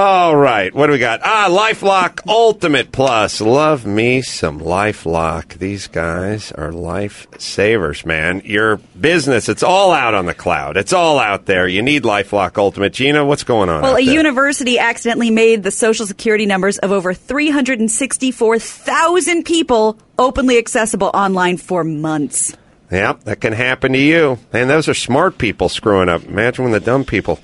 All 0.00 0.36
right, 0.36 0.72
what 0.72 0.86
do 0.86 0.92
we 0.92 1.00
got? 1.00 1.22
Ah, 1.24 1.48
LifeLock 1.50 2.20
Ultimate 2.28 2.92
Plus. 2.92 3.40
Love 3.40 3.84
me 3.84 4.22
some 4.22 4.60
LifeLock. 4.60 5.54
These 5.54 5.88
guys 5.88 6.52
are 6.52 6.70
life 6.70 7.26
savers, 7.36 8.06
man. 8.06 8.40
Your 8.44 8.76
business, 8.76 9.48
it's 9.48 9.64
all 9.64 9.90
out 9.90 10.14
on 10.14 10.26
the 10.26 10.34
cloud. 10.34 10.76
It's 10.76 10.92
all 10.92 11.18
out 11.18 11.46
there. 11.46 11.66
You 11.66 11.82
need 11.82 12.04
LifeLock 12.04 12.58
Ultimate. 12.58 12.92
Gina, 12.92 13.24
what's 13.24 13.42
going 13.42 13.68
on? 13.68 13.82
Well, 13.82 13.96
a 13.96 14.04
there? 14.04 14.14
university 14.14 14.78
accidentally 14.78 15.30
made 15.30 15.64
the 15.64 15.72
social 15.72 16.06
security 16.06 16.46
numbers 16.46 16.78
of 16.78 16.92
over 16.92 17.12
364,000 17.12 19.44
people 19.44 19.98
openly 20.16 20.58
accessible 20.58 21.10
online 21.12 21.56
for 21.56 21.82
months. 21.82 22.56
Yep, 22.90 23.24
that 23.24 23.40
can 23.40 23.52
happen 23.52 23.92
to 23.92 23.98
you. 23.98 24.38
And 24.52 24.70
those 24.70 24.88
are 24.88 24.94
smart 24.94 25.36
people 25.36 25.68
screwing 25.68 26.08
up. 26.08 26.24
Imagine 26.24 26.64
when 26.64 26.72
the 26.72 26.80
dumb 26.80 27.04
people 27.04 27.38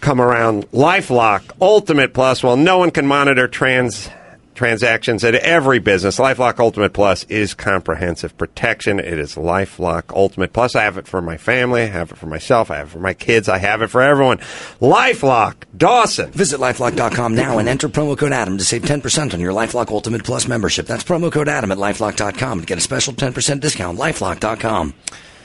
come 0.00 0.20
around. 0.20 0.70
LifeLock 0.70 1.42
Ultimate 1.60 2.14
Plus. 2.14 2.42
Well, 2.42 2.56
no 2.56 2.78
one 2.78 2.90
can 2.90 3.06
monitor 3.06 3.46
trans 3.46 4.08
transactions 4.56 5.22
at 5.22 5.34
every 5.36 5.78
business. 5.78 6.18
LifeLock 6.18 6.58
Ultimate 6.58 6.92
Plus 6.92 7.22
is 7.24 7.54
comprehensive 7.54 8.36
protection. 8.36 8.98
It 8.98 9.18
is 9.18 9.36
LifeLock 9.36 10.14
Ultimate 10.14 10.52
Plus. 10.52 10.74
I 10.74 10.82
have 10.82 10.98
it 10.98 11.06
for 11.06 11.22
my 11.22 11.36
family. 11.36 11.82
I 11.82 11.86
have 11.86 12.10
it 12.10 12.18
for 12.18 12.26
myself. 12.26 12.70
I 12.70 12.78
have 12.78 12.88
it 12.88 12.90
for 12.90 12.98
my 12.98 13.14
kids. 13.14 13.48
I 13.48 13.58
have 13.58 13.82
it 13.82 13.88
for 13.88 14.02
everyone. 14.02 14.38
LifeLock 14.80 15.54
Dawson. 15.76 16.32
Visit 16.32 16.58
lifelock.com 16.58 17.34
now 17.34 17.58
and 17.58 17.68
enter 17.68 17.88
promo 17.88 18.18
code 18.18 18.32
Adam 18.32 18.58
to 18.58 18.64
save 18.64 18.82
10% 18.82 19.34
on 19.34 19.40
your 19.40 19.52
Lifelock 19.52 19.90
Ultimate 19.90 20.24
Plus 20.24 20.48
membership. 20.48 20.86
That's 20.86 21.04
promo 21.04 21.30
code 21.30 21.48
Adam 21.48 21.70
at 21.70 21.78
lifelock.com 21.78 22.60
to 22.60 22.66
get 22.66 22.78
a 22.78 22.80
special 22.80 23.12
10% 23.12 23.60
discount. 23.60 23.98
Lifelock.com. 23.98 24.94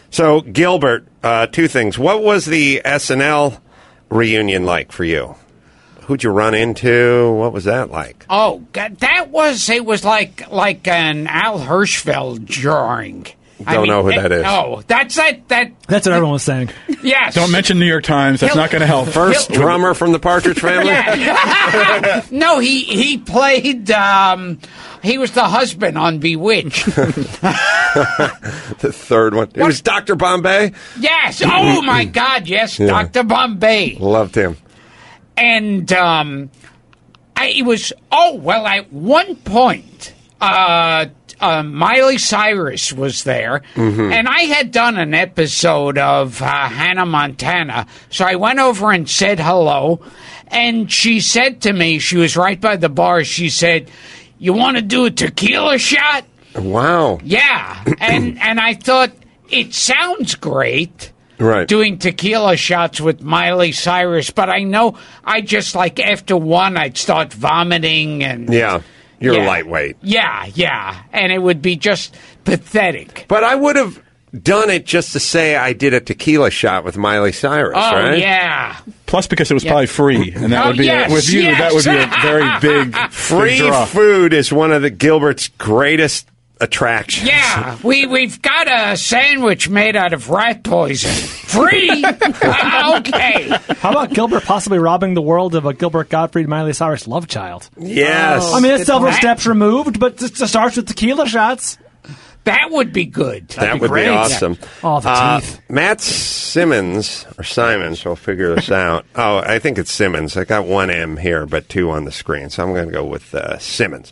So, 0.10 0.42
Gilbert, 0.42 1.08
uh, 1.24 1.48
two 1.48 1.68
things. 1.68 1.98
What 1.98 2.22
was 2.22 2.46
the 2.46 2.82
SNL 2.84 3.62
reunion 4.10 4.66
like 4.66 4.92
for 4.92 5.06
you? 5.06 5.36
Who'd 6.12 6.24
you 6.24 6.30
run 6.32 6.54
into? 6.54 7.32
What 7.32 7.54
was 7.54 7.64
that 7.64 7.90
like? 7.90 8.26
Oh, 8.30 8.62
God, 8.74 8.98
that 8.98 9.30
was 9.30 9.70
it. 9.70 9.86
Was 9.86 10.04
like 10.04 10.52
like 10.52 10.86
an 10.90 11.26
Al 11.28 11.58
Hirschfeld 11.58 12.44
drawing. 12.46 13.28
Don't 13.66 13.88
know 13.88 14.04
who 14.04 14.12
that 14.12 14.30
is. 14.34 14.44
Oh, 14.46 14.82
that's 14.88 15.16
that 15.16 15.48
that. 15.48 15.72
That's 15.88 16.06
what 16.06 16.12
everyone 16.14 16.34
was 16.34 16.44
saying. 16.44 16.70
Yes. 17.02 17.36
Don't 17.36 17.50
mention 17.52 17.80
New 17.80 17.86
York 17.86 18.04
Times. 18.04 18.42
That's 18.42 18.52
He'll- 18.52 18.62
not 18.62 18.72
going 18.72 18.82
to 18.82 18.88
help. 18.88 19.08
First 19.08 19.52
drummer 19.54 19.94
from 19.94 20.12
the 20.12 20.20
Partridge 20.20 20.60
Family? 20.60 20.88
Yeah. 20.90 22.26
no, 22.32 22.60
he 22.60 22.84
he 22.84 23.18
played. 23.18 23.90
Um, 23.92 24.60
he 25.02 25.18
was 25.18 25.32
the 25.32 25.46
husband 25.46 25.98
on 25.98 26.20
Bewitched. 26.20 26.86
the 26.88 26.92
third 28.94 29.34
one. 29.34 29.50
It 29.56 29.64
was 29.64 29.80
Dr. 29.82 30.16
Bombay. 30.16 30.74
yes. 31.00 31.42
Oh 31.46 31.82
my 31.84 32.04
God. 32.04 32.50
Yes, 32.50 32.80
Yeah. 32.80 32.88
Doctor 32.88 33.24
Bombay. 33.24 33.96
Loved 33.98 34.36
him. 34.36 34.58
And 35.42 35.92
um, 35.94 36.50
I, 37.36 37.48
it 37.48 37.64
was 37.66 37.92
oh 38.12 38.36
well. 38.36 38.66
At 38.68 38.92
one 38.94 39.36
point, 39.38 40.14
uh, 40.40 41.06
uh, 41.40 41.64
Miley 41.64 42.18
Cyrus 42.20 42.94
was 42.94 43.24
there, 43.24 43.64
Mhm. 43.76 44.14
and 44.14 44.28
I 44.28 44.42
had 44.42 44.72
done 44.72 44.98
an 44.98 45.14
episode 45.14 45.98
of 45.98 46.42
uh, 46.42 46.46
Hannah 46.70 47.06
Montana, 47.06 47.88
so 48.10 48.26
I 48.26 48.36
went 48.36 48.60
over 48.60 48.92
and 48.92 49.10
said 49.10 49.40
hello, 49.40 50.02
and 50.48 50.92
she 50.92 51.20
said 51.20 51.62
to 51.62 51.74
me, 51.74 52.00
she 52.00 52.18
was 52.18 52.38
right 52.38 52.60
by 52.62 52.76
the 52.76 52.90
bar. 52.90 53.24
She 53.24 53.50
said, 53.50 53.90
"You 54.38 54.54
want 54.54 54.78
to 54.78 54.84
do 54.84 55.06
a 55.06 55.12
tequila 55.12 55.78
shot?" 55.80 56.26
Wow. 56.56 57.20
Yeah, 57.24 57.84
and 58.00 58.38
and 58.40 58.60
I 58.60 58.76
thought 58.76 59.12
it 59.50 59.74
sounds 59.74 60.36
great 60.36 61.12
Right. 61.42 61.68
doing 61.68 61.98
tequila 61.98 62.56
shots 62.56 63.02
with 63.02 63.22
Miley 63.22 63.72
Cyrus, 63.72 64.30
but 64.30 64.50
I 64.50 64.64
know 64.64 64.98
I 65.26 65.42
just 65.42 65.76
like 65.76 66.00
after 66.00 66.38
one 66.38 66.78
I'd 66.78 66.98
start 66.98 67.34
vomiting 67.34 68.24
and 68.24 68.54
Yeah. 68.54 68.82
You're 69.20 69.36
Yeah. 69.36 69.48
lightweight. 69.48 69.98
yeah, 70.02 70.46
yeah, 70.56 70.96
and 71.14 71.32
it 71.32 71.40
would 71.42 71.62
be 71.62 71.76
just 71.76 72.16
pathetic. 72.44 73.26
But 73.28 73.44
I 73.44 73.54
would 73.56 73.76
have 73.76 74.00
done 74.42 74.70
it 74.70 74.86
just 74.86 75.12
to 75.14 75.20
say 75.20 75.56
I 75.56 75.74
did 75.74 75.94
a 75.94 76.00
tequila 76.00 76.50
shot 76.52 76.84
with 76.86 76.98
Miley 76.98 77.32
Cyrus, 77.32 77.78
Oh 77.80 77.94
right? 77.96 78.18
yeah, 78.18 78.78
Plus, 79.06 79.28
because 79.28 79.52
it 79.52 79.54
was 79.54 79.64
Yeah. 79.66 79.72
probably 79.72 79.88
free, 79.88 80.32
and 80.36 80.54
that 80.54 80.64
Oh, 80.64 80.68
would 80.70 80.78
be 80.78 80.86
yes, 80.86 81.12
a, 81.12 81.14
with 81.14 81.30
you. 81.34 81.42
That 81.42 81.74
would 81.74 81.84
be 81.84 81.90
a 81.98 82.10
very 82.22 82.50
big 82.62 82.96
Free 83.12 83.60
big 83.60 83.68
draw. 83.68 83.84
food 83.86 84.34
is 84.34 84.52
one 84.54 84.72
of 84.72 84.82
the 84.82 84.90
Gilbert's 84.90 85.50
greatest 85.58 86.28
attraction. 86.62 87.28
Yeah, 87.28 87.78
we 87.84 88.06
we've 88.06 88.42
got 88.42 88.68
a 88.72 88.96
sandwich 88.96 89.68
made 89.70 89.96
out 89.96 90.14
of 90.14 90.30
rat 90.30 90.64
poison. 90.64 91.10
Free. 91.12 91.90
okay. 92.06 93.50
How 93.80 93.92
about 93.92 94.12
Gilbert 94.14 94.44
possibly 94.44 94.80
robbing 94.80 95.14
the 95.14 95.22
world 95.22 95.56
of 95.56 95.66
a 95.66 95.74
Gilbert 95.74 96.10
Gottfried 96.10 96.48
Miley 96.48 96.74
Cyrus 96.74 97.08
love 97.08 97.28
child? 97.28 97.70
Yes. 97.78 98.54
I 98.54 98.60
mean, 98.60 98.74
it's 98.74 98.86
several 98.86 99.12
steps 99.14 99.46
removed, 99.46 100.00
but 100.00 100.22
it 100.22 100.36
starts 100.38 100.78
with 100.78 100.88
tequila 100.88 101.28
shots. 101.28 101.78
That 102.46 102.70
would 102.72 102.92
be 102.92 103.06
good. 103.06 103.50
that 103.50 103.76
be 103.76 103.80
would 103.82 103.92
great. 103.92 104.06
be 104.06 104.10
awesome. 104.10 104.58
Oh, 104.84 105.00
the 105.00 105.10
Uh, 105.10 105.40
teeth. 105.42 105.62
Matt 105.70 106.02
Simmons 106.02 107.28
or 107.38 107.44
Simons, 107.44 108.04
we'll 108.04 108.16
figure 108.16 108.56
this 108.56 108.72
out. 108.72 109.06
Oh, 109.16 109.38
I 109.38 109.60
think 109.60 109.78
it's 109.78 109.92
Simmons. 109.92 110.36
I 110.36 110.44
got 110.46 110.66
one 110.66 110.90
M 110.90 111.18
here, 111.18 111.46
but 111.46 111.70
two 111.70 111.92
on 111.92 112.06
the 112.06 112.12
screen, 112.12 112.50
so 112.50 112.64
I'm 112.64 112.74
going 112.74 112.88
to 112.88 112.92
go 112.92 113.06
with 113.06 113.36
uh, 113.36 113.60
Simmons. 113.60 114.12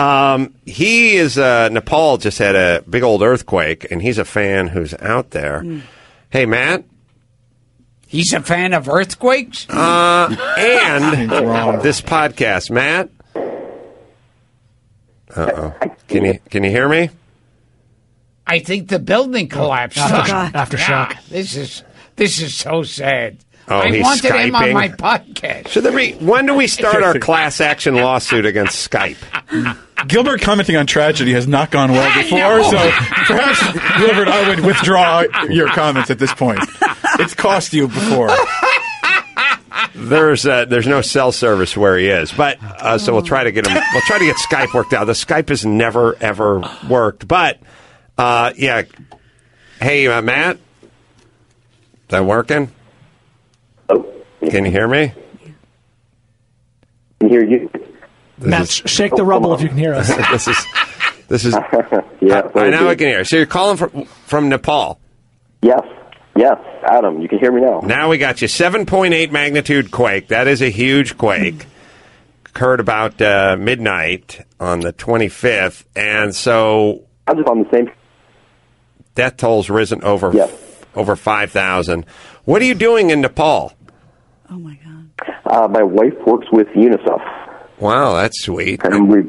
Um, 0.00 0.54
he 0.64 1.16
is 1.16 1.36
uh, 1.36 1.68
Nepal 1.68 2.16
just 2.16 2.38
had 2.38 2.56
a 2.56 2.82
big 2.88 3.02
old 3.02 3.22
earthquake, 3.22 3.90
and 3.90 4.00
he's 4.00 4.18
a 4.18 4.24
fan 4.24 4.68
who's 4.68 4.94
out 4.94 5.30
there. 5.30 5.64
Hey, 6.30 6.46
Matt. 6.46 6.84
He's 8.06 8.32
a 8.32 8.40
fan 8.40 8.72
of 8.72 8.88
earthquakes. 8.88 9.68
Uh, 9.68 10.34
and 10.58 11.30
this 11.82 12.00
podcast, 12.00 12.70
Matt. 12.70 13.10
Uh 15.36 15.50
oh. 15.54 15.74
Can 16.08 16.24
you 16.24 16.38
can 16.50 16.64
you 16.64 16.70
hear 16.70 16.88
me? 16.88 17.10
I 18.46 18.58
think 18.58 18.88
the 18.88 18.98
building 18.98 19.48
collapsed. 19.48 19.98
After- 19.98 20.76
aftershock. 20.76 21.10
Yeah, 21.12 21.18
this 21.28 21.54
is 21.56 21.84
this 22.16 22.40
is 22.40 22.54
so 22.54 22.82
sad. 22.82 23.38
Oh, 23.70 23.78
I 23.78 23.90
he's 23.92 24.02
wanted 24.02 24.34
him 24.34 24.54
on 24.56 24.72
my 24.72 24.88
podcast. 24.88 25.68
Should 25.68 25.84
there 25.84 25.96
be? 25.96 26.12
When 26.14 26.44
do 26.46 26.54
we 26.54 26.66
start 26.66 27.04
our 27.04 27.16
class 27.20 27.60
action 27.60 27.94
lawsuit 28.02 28.44
against 28.44 28.90
Skype? 28.90 29.16
Gilbert 30.08 30.40
commenting 30.40 30.76
on 30.76 30.88
tragedy 30.88 31.32
has 31.34 31.46
not 31.46 31.70
gone 31.70 31.92
well 31.92 32.22
before, 32.22 32.64
so 32.64 32.90
perhaps 33.26 33.62
Gilbert, 33.98 34.26
I 34.26 34.48
would 34.48 34.60
withdraw 34.60 35.24
your 35.48 35.68
comments 35.68 36.10
at 36.10 36.18
this 36.18 36.34
point. 36.34 36.58
It's 37.20 37.34
cost 37.34 37.72
you 37.72 37.86
before. 37.86 38.30
There's 39.94 40.46
uh, 40.46 40.64
there's 40.64 40.86
no 40.88 41.00
cell 41.00 41.30
service 41.30 41.76
where 41.76 41.96
he 41.96 42.08
is, 42.08 42.32
but 42.32 42.58
uh, 42.62 42.98
so 42.98 43.12
we'll 43.12 43.22
try 43.22 43.44
to 43.44 43.52
get 43.52 43.66
him. 43.66 43.74
We'll 43.92 44.02
try 44.02 44.18
to 44.18 44.24
get 44.24 44.36
Skype 44.36 44.74
worked 44.74 44.92
out. 44.94 45.04
The 45.04 45.12
Skype 45.12 45.48
has 45.48 45.64
never 45.64 46.16
ever 46.20 46.62
worked, 46.88 47.28
but 47.28 47.60
uh, 48.18 48.52
yeah. 48.56 48.82
Hey, 49.80 50.06
uh, 50.08 50.22
Matt, 50.22 50.56
is 50.56 50.88
that 52.08 52.24
working? 52.24 52.70
Can 54.48 54.64
you 54.64 54.70
hear 54.70 54.88
me? 54.88 55.12
Can 57.20 57.28
hear 57.28 57.44
you. 57.44 57.70
Matt, 58.38 58.68
sh- 58.68 58.82
shake 58.86 59.14
the 59.14 59.24
rubble 59.24 59.52
if 59.54 59.60
you 59.60 59.68
can 59.68 59.76
hear 59.76 59.94
us. 59.94 60.08
this 60.30 60.48
is 60.48 60.66
this 61.28 61.44
is. 61.44 61.56
Yeah, 62.22 62.50
I, 62.54 62.66
I 62.66 62.70
know 62.70 62.86
I 62.86 62.96
can 62.96 63.06
hear. 63.06 63.24
So 63.24 63.36
you're 63.36 63.46
calling 63.46 63.78
from 63.78 64.04
from 64.04 64.50
Nepal. 64.50 65.00
Yes, 65.62 65.80
yes, 66.36 66.58
Adam, 66.82 67.22
you 67.22 67.28
can 67.28 67.38
hear 67.38 67.50
me 67.50 67.62
now. 67.62 67.80
Now 67.80 68.10
we 68.10 68.18
got 68.18 68.42
you. 68.42 68.46
7.8 68.46 69.30
magnitude 69.30 69.90
quake. 69.90 70.28
That 70.28 70.46
is 70.46 70.60
a 70.60 70.68
huge 70.68 71.16
quake. 71.16 71.64
Occurred 72.44 72.80
about 72.80 73.22
uh, 73.22 73.56
midnight 73.58 74.46
on 74.60 74.80
the 74.80 74.92
25th. 74.92 75.84
And 75.96 76.34
so. 76.34 77.04
I'm 77.26 77.36
just 77.36 77.48
on 77.48 77.62
the 77.62 77.70
same. 77.70 77.90
Death 79.14 79.38
tolls 79.38 79.70
risen 79.70 80.04
over 80.04 80.32
over 80.94 81.16
5,000. 81.16 82.04
What 82.44 82.60
are 82.60 82.64
you 82.66 82.74
doing 82.74 83.10
in 83.10 83.20
Nepal? 83.20 83.72
Uh, 84.50 84.58
my 84.58 84.78
God. 84.84 85.70
My 85.70 85.82
wife 85.82 86.14
works 86.26 86.46
with 86.52 86.66
UNICEF. 86.68 87.22
Wow, 87.78 88.14
that's 88.16 88.42
sweet. 88.42 88.80
And 88.84 89.08
we, 89.08 89.20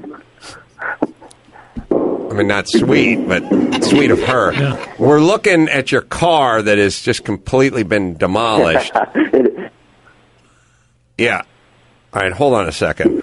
I 1.91 2.33
mean, 2.33 2.47
not 2.47 2.67
sweet, 2.67 3.27
but 3.27 3.43
sweet 3.83 4.11
of 4.11 4.21
her. 4.23 4.77
We're 4.97 5.21
looking 5.21 5.69
at 5.69 5.91
your 5.91 6.01
car 6.01 6.61
that 6.61 6.77
has 6.77 7.01
just 7.01 7.23
completely 7.23 7.83
been 7.83 8.17
demolished. 8.17 8.91
Yeah. 11.17 11.43
All 12.13 12.21
right, 12.23 12.31
hold 12.31 12.55
on 12.55 12.67
a 12.67 12.71
second. 12.71 13.21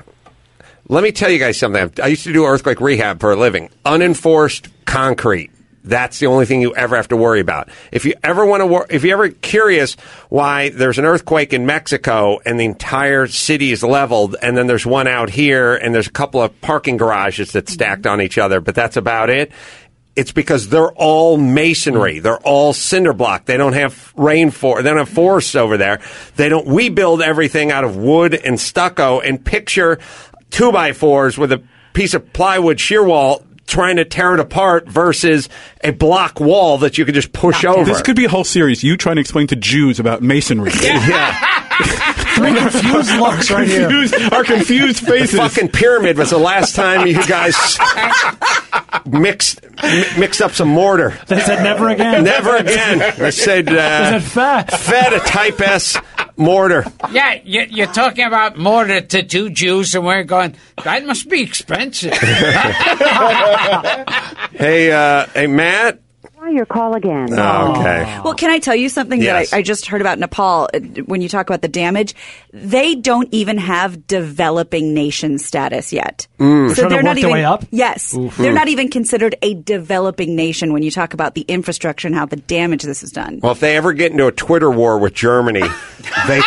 Let 0.88 1.02
me 1.02 1.10
tell 1.10 1.30
you 1.30 1.40
guys 1.40 1.58
something. 1.58 1.92
I 2.00 2.06
used 2.06 2.22
to 2.24 2.32
do 2.32 2.46
earthquake 2.46 2.80
rehab 2.80 3.18
for 3.18 3.32
a 3.32 3.36
living. 3.36 3.70
Unreinforced 3.84 4.68
concrete. 4.84 5.50
That's 5.84 6.18
the 6.18 6.26
only 6.26 6.44
thing 6.44 6.60
you 6.60 6.74
ever 6.74 6.96
have 6.96 7.08
to 7.08 7.16
worry 7.16 7.40
about. 7.40 7.70
If 7.92 8.04
you 8.04 8.14
ever 8.22 8.44
want 8.44 8.60
to, 8.60 8.66
wor- 8.66 8.86
if 8.90 9.04
you're 9.04 9.14
ever 9.14 9.28
curious 9.30 9.94
why 10.28 10.68
there's 10.70 10.98
an 10.98 11.04
earthquake 11.04 11.52
in 11.52 11.66
Mexico 11.66 12.40
and 12.44 12.58
the 12.58 12.64
entire 12.64 13.26
city 13.26 13.72
is 13.72 13.82
leveled, 13.82 14.36
and 14.42 14.56
then 14.56 14.66
there's 14.66 14.84
one 14.84 15.06
out 15.06 15.30
here, 15.30 15.76
and 15.76 15.94
there's 15.94 16.08
a 16.08 16.12
couple 16.12 16.42
of 16.42 16.60
parking 16.60 16.96
garages 16.96 17.52
that 17.52 17.68
stacked 17.68 18.06
on 18.06 18.20
each 18.20 18.38
other, 18.38 18.60
but 18.60 18.74
that's 18.74 18.96
about 18.96 19.30
it. 19.30 19.52
It's 20.16 20.32
because 20.32 20.68
they're 20.68 20.90
all 20.92 21.36
masonry. 21.36 22.18
They're 22.18 22.40
all 22.40 22.72
cinder 22.72 23.12
block. 23.12 23.44
They 23.44 23.56
don't 23.56 23.74
have 23.74 24.12
rain 24.16 24.50
for. 24.50 24.82
They 24.82 24.90
don't 24.90 24.98
have 24.98 25.08
forests 25.08 25.54
over 25.54 25.76
there. 25.76 26.00
They 26.34 26.48
don't. 26.48 26.66
We 26.66 26.88
build 26.88 27.22
everything 27.22 27.70
out 27.70 27.84
of 27.84 27.96
wood 27.96 28.34
and 28.34 28.58
stucco. 28.58 29.20
And 29.20 29.44
picture 29.44 30.00
two 30.50 30.72
by 30.72 30.92
fours 30.92 31.38
with 31.38 31.52
a 31.52 31.62
piece 31.92 32.14
of 32.14 32.32
plywood 32.32 32.80
shear 32.80 33.04
wall 33.04 33.44
trying 33.68 33.96
to 33.96 34.04
tear 34.04 34.34
it 34.34 34.40
apart 34.40 34.88
versus 34.88 35.48
a 35.84 35.92
block 35.92 36.40
wall 36.40 36.78
that 36.78 36.98
you 36.98 37.04
can 37.04 37.14
just 37.14 37.32
push 37.32 37.64
over. 37.64 37.84
This 37.84 38.02
could 38.02 38.16
be 38.16 38.24
a 38.24 38.28
whole 38.28 38.44
series. 38.44 38.82
You 38.82 38.96
trying 38.96 39.16
to 39.16 39.20
explain 39.20 39.46
to 39.48 39.56
Jews 39.56 40.00
about 40.00 40.22
masonry. 40.22 40.72
Three 42.38 42.54
confused 42.54 43.10
looks 43.18 43.50
right 43.50 43.66
here. 43.66 43.88
Our 44.32 44.44
confused 44.44 45.04
faces. 45.06 45.32
The 45.32 45.36
fucking 45.38 45.68
pyramid 45.70 46.16
was 46.16 46.30
the 46.30 46.38
last 46.38 46.74
time 46.74 47.06
you 47.06 47.14
guys 47.26 47.54
mixed 49.06 49.62
mi- 49.82 50.04
mixed 50.18 50.40
up 50.40 50.52
some 50.52 50.68
mortar. 50.68 51.18
They 51.26 51.40
said 51.40 51.62
never 51.62 51.88
again. 51.88 52.24
Never 52.24 52.56
again. 52.56 53.14
They 53.18 53.30
said, 53.30 53.68
uh, 53.68 53.72
They 53.72 54.20
said 54.20 54.22
fat. 54.22 54.70
fed 54.72 55.12
a 55.12 55.20
Type 55.20 55.60
S 55.60 55.96
mortar. 56.36 56.84
Yeah, 57.10 57.40
you, 57.44 57.62
you're 57.68 57.86
talking 57.92 58.24
about 58.24 58.56
mortar 58.56 59.00
to 59.00 59.22
two 59.24 59.50
Jews, 59.50 59.94
and 59.94 60.04
we're 60.04 60.22
going. 60.24 60.54
That 60.84 61.04
must 61.04 61.28
be 61.28 61.42
expensive. 61.42 62.12
Hey, 64.58 64.90
uh, 64.90 65.26
hey, 65.34 65.46
Matt. 65.46 66.00
Try 66.48 66.56
your 66.56 66.64
call 66.66 66.94
again. 66.94 67.28
Oh, 67.38 67.72
okay. 67.78 68.20
Well, 68.24 68.32
can 68.34 68.48
I 68.48 68.58
tell 68.58 68.74
you 68.74 68.88
something 68.88 69.20
Yes. 69.20 69.50
that 69.50 69.56
I, 69.56 69.58
I 69.58 69.62
just 69.62 69.84
heard 69.86 70.00
about 70.00 70.18
Nepal? 70.18 70.70
uh, 70.72 70.78
When 71.04 71.20
you 71.20 71.28
talk 71.28 71.46
about 71.48 71.60
the 71.60 71.68
damage, 71.68 72.14
they 72.54 72.94
don't 72.94 73.28
even 73.32 73.58
have 73.58 74.06
developing 74.06 74.94
nation 74.94 75.38
status 75.38 75.92
yet. 75.92 76.26
Mm. 76.38 76.68
They're 76.68 76.74
So 76.74 76.82
trying 76.82 76.88
to 76.90 76.94
they're 76.94 77.02
not 77.02 77.08
work 77.10 77.14
their 77.16 77.28
even. 77.30 77.32
way 77.32 77.44
up? 77.44 77.64
Yes, 77.70 78.14
Oof. 78.16 78.34
they're 78.38 78.50
Hmm. 78.52 78.54
not 78.56 78.68
even 78.68 78.88
considered 78.88 79.34
a 79.42 79.54
developing 79.54 80.36
nation 80.36 80.72
when 80.72 80.82
you 80.82 80.90
talk 80.90 81.12
about 81.12 81.34
the 81.34 81.42
infrastructure 81.42 82.08
and 82.08 82.14
how 82.14 82.24
the 82.24 82.36
damage 82.36 82.82
this 82.82 83.02
has 83.02 83.10
done. 83.12 83.40
Well, 83.42 83.52
if 83.52 83.60
they 83.60 83.76
ever 83.76 83.92
get 83.92 84.12
into 84.12 84.26
a 84.26 84.32
Twitter 84.32 84.70
war 84.70 84.98
with 84.98 85.12
Germany, 85.12 85.60
they 86.28 86.40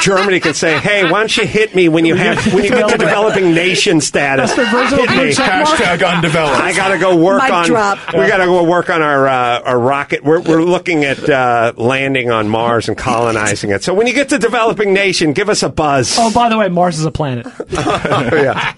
Germany 0.00 0.40
can 0.40 0.54
say, 0.54 0.78
"Hey, 0.78 1.04
why 1.04 1.18
don't 1.20 1.36
you 1.36 1.46
hit 1.46 1.74
me 1.74 1.88
when 1.88 2.04
you 2.04 2.14
have 2.14 2.52
when 2.54 2.64
you 2.64 2.70
get 2.70 2.88
to 2.88 2.98
developing 2.98 3.52
nation 3.52 4.00
status? 4.00 4.52
That's 4.54 4.70
their 4.70 4.70
version 4.70 4.98
of 5.00 5.08
Hit 5.08 5.38
me. 5.38 5.44
Hashtag 5.44 6.06
undeveloped. 6.08 6.60
I 6.60 6.74
got 6.74 6.88
to 6.88 6.98
go 6.98 7.16
work 7.16 7.42
Mic 7.42 7.52
on. 7.52 7.66
drop. 7.66 7.98
We 8.14 8.26
got 8.28 8.38
to 8.38 8.46
go 8.46 8.62
work 8.64 8.90
on 8.90 9.02
our 9.02 9.26
uh, 9.28 9.60
our 9.62 9.78
rocket. 9.78 10.22
We're 10.24 10.40
we're 10.40 10.62
looking 10.62 11.04
at 11.04 11.28
uh, 11.28 11.72
landing 11.76 12.30
on 12.30 12.48
Mars 12.48 12.88
and 12.88 12.96
colonizing 12.96 13.70
it. 13.70 13.82
So 13.82 13.92
when 13.92 14.06
you 14.06 14.14
get 14.14 14.28
to 14.30 14.38
developing 14.38 14.92
nation, 14.92 15.32
give 15.32 15.48
us 15.48 15.62
a 15.62 15.68
buzz. 15.68 16.16
Oh, 16.18 16.32
by 16.32 16.48
the 16.48 16.56
way, 16.56 16.68
Mars 16.68 16.98
is 16.98 17.04
a 17.04 17.10
planet. 17.10 17.46
yeah. 17.70 18.74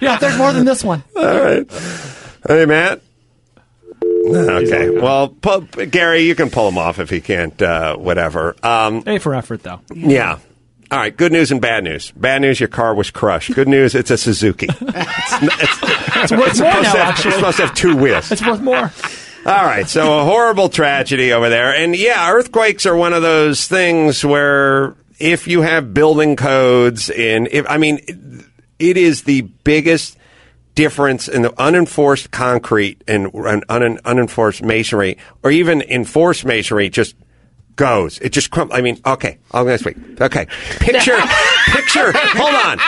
Yeah, 0.00 0.18
there's 0.18 0.36
more 0.36 0.52
than 0.52 0.64
this 0.64 0.84
one. 0.84 1.02
All 1.16 1.24
right. 1.24 1.66
Hey, 2.46 2.66
Matt. 2.66 3.00
Okay. 4.24 4.90
Well, 4.90 5.28
pull, 5.28 5.60
Gary, 5.62 6.20
you 6.22 6.34
can 6.34 6.50
pull 6.50 6.68
him 6.68 6.78
off 6.78 6.98
if 6.98 7.10
he 7.10 7.20
can't. 7.20 7.60
Uh, 7.60 7.96
whatever. 7.96 8.56
Um, 8.62 9.02
A 9.06 9.18
for 9.18 9.34
effort, 9.34 9.62
though. 9.62 9.80
yeah. 9.94 10.38
All 10.90 10.98
right. 10.98 11.16
Good 11.16 11.32
news 11.32 11.50
and 11.50 11.60
bad 11.60 11.84
news. 11.84 12.10
Bad 12.12 12.42
news: 12.42 12.60
your 12.60 12.68
car 12.68 12.94
was 12.94 13.10
crushed. 13.10 13.54
Good 13.54 13.68
news: 13.68 13.94
it's 13.94 14.10
a 14.10 14.18
Suzuki. 14.18 14.66
It's, 14.70 14.82
n- 14.82 15.48
it's, 15.52 15.78
It's 16.16 16.32
worth 16.32 16.40
more 16.40 16.48
supposed 16.54 16.60
now, 16.60 16.80
to 16.80 16.86
have, 16.86 16.96
actually. 16.96 17.28
it's 17.30 17.36
supposed 17.38 17.56
to 17.58 17.66
have 17.66 17.74
two 17.74 17.96
wheels. 17.96 18.30
It's 18.30 18.44
worth 18.46 18.60
more. 18.60 18.92
All 19.46 19.64
right, 19.66 19.86
so 19.88 20.20
a 20.20 20.24
horrible 20.24 20.68
tragedy 20.70 21.32
over 21.32 21.48
there. 21.50 21.74
And 21.74 21.94
yeah, 21.96 22.30
earthquakes 22.30 22.86
are 22.86 22.96
one 22.96 23.12
of 23.12 23.20
those 23.22 23.66
things 23.66 24.24
where 24.24 24.94
if 25.18 25.46
you 25.48 25.60
have 25.62 25.92
building 25.92 26.36
codes 26.36 27.10
in 27.10 27.48
if 27.50 27.66
I 27.68 27.76
mean 27.78 28.44
it 28.78 28.96
is 28.96 29.22
the 29.24 29.42
biggest 29.42 30.16
difference 30.74 31.28
in 31.28 31.42
the 31.42 31.54
unreinforced 31.58 32.30
concrete 32.30 33.02
and 33.06 33.34
un, 33.34 33.62
un, 33.68 33.98
unreinforced 34.04 34.62
masonry 34.62 35.16
or 35.42 35.50
even 35.50 35.82
enforced 35.82 36.44
masonry 36.44 36.88
just 36.88 37.14
goes. 37.76 38.18
It 38.18 38.30
just 38.30 38.50
crum 38.50 38.70
I 38.72 38.80
mean, 38.80 39.00
okay, 39.04 39.38
I'll 39.52 39.64
go 39.64 39.70
next 39.70 39.84
week. 39.84 39.96
Okay. 40.20 40.46
Picture 40.80 41.16
picture 41.66 42.12
hold 42.14 42.54
on. 42.54 42.78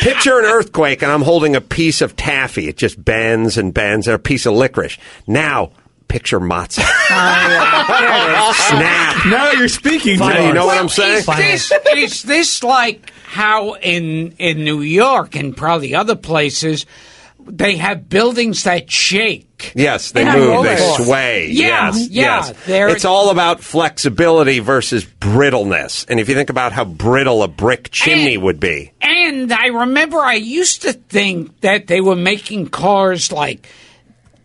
Picture 0.00 0.38
an 0.38 0.44
earthquake 0.44 1.02
and 1.02 1.10
I'm 1.10 1.22
holding 1.22 1.56
a 1.56 1.60
piece 1.60 2.00
of 2.00 2.16
taffy. 2.16 2.68
It 2.68 2.76
just 2.76 3.02
bends 3.02 3.58
and 3.58 3.72
bends 3.72 4.06
and 4.06 4.14
a 4.14 4.18
piece 4.18 4.46
of 4.46 4.54
licorice. 4.54 4.98
Now 5.26 5.72
picture 6.08 6.40
matzah. 6.40 6.84
Oh, 8.36 8.52
Snap. 8.68 9.26
Now 9.26 9.52
you're 9.52 9.68
speaking 9.68 10.18
to 10.18 10.24
Now 10.24 10.46
you 10.46 10.52
know 10.52 10.66
what 10.66 10.78
I'm 10.78 10.88
saying? 10.88 11.18
Is 11.18 11.26
this, 11.26 11.72
is 11.96 12.22
this 12.22 12.62
like 12.62 13.10
how 13.26 13.74
in 13.74 14.32
in 14.38 14.64
New 14.64 14.80
York 14.80 15.36
and 15.36 15.56
probably 15.56 15.94
other 15.94 16.16
places 16.16 16.86
they 17.46 17.76
have 17.76 18.08
buildings 18.08 18.64
that 18.64 18.90
shake. 18.90 19.72
Yes, 19.74 20.12
they 20.12 20.24
And 20.24 20.38
move, 20.38 20.64
they 20.64 20.76
sway. 20.76 21.48
Yeah, 21.48 21.86
yes, 21.92 22.08
yeah, 22.08 22.52
yes. 22.66 22.92
It's 22.92 23.04
all 23.04 23.30
about 23.30 23.60
flexibility 23.60 24.58
versus 24.58 25.04
brittleness. 25.04 26.04
And 26.08 26.20
if 26.20 26.28
you 26.28 26.34
think 26.34 26.50
about 26.50 26.72
how 26.72 26.84
brittle 26.84 27.42
a 27.42 27.48
brick 27.48 27.90
chimney 27.90 28.36
would 28.36 28.60
be, 28.60 28.92
And 29.00 29.52
I 29.52 29.66
remember 29.68 30.18
I 30.18 30.34
used 30.34 30.82
to 30.82 30.92
think 30.92 31.60
that 31.60 31.86
they 31.86 32.00
were 32.00 32.16
making 32.16 32.68
cars 32.68 33.32
like 33.32 33.68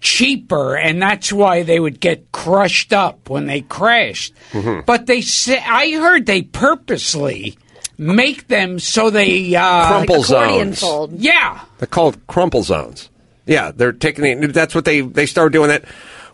cheaper, 0.02 0.78
and 0.78 1.02
that's 1.02 1.32
why 1.32 1.64
they 1.64 1.80
would 1.80 2.00
get 2.00 2.32
crushed 2.32 2.94
up 2.94 3.30
when 3.30 3.46
they 3.46 3.62
crashed. 3.62 4.34
Mm-hmm. 4.52 4.82
But 4.86 5.06
they 5.06 5.24
I 5.50 5.92
heard 5.92 6.26
they 6.26 6.44
purposely 6.44 7.58
make 8.00 8.48
them 8.48 8.80
so 8.80 9.10
they 9.10 9.56
uh, 9.56 9.88
Crumple 9.88 10.24
zones. 10.24 10.80
fold. 10.80 11.12
Yeah, 11.14 11.62
they're 11.78 11.88
called 11.88 12.26
crumple 12.28 12.64
zones. 12.64 13.10
Yeah, 13.46 13.72
they're 13.72 13.92
taking 13.92 14.26
it. 14.26 14.54
That's 14.54 14.74
what 14.74 14.86
they 14.86 15.02
they 15.02 15.26
started 15.26 15.54
doing 15.54 15.70
that. 15.70 15.84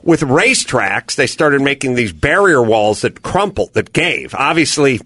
With 0.03 0.21
racetracks, 0.21 1.15
they 1.15 1.25
started 1.25 1.61
making 1.61 1.95
these 1.95 2.13
barrier 2.13 2.61
walls 2.61 3.01
that 3.01 3.23
crumpled, 3.23 3.73
that 3.73 3.91
gave. 3.91 4.35
Obviously, 4.35 5.01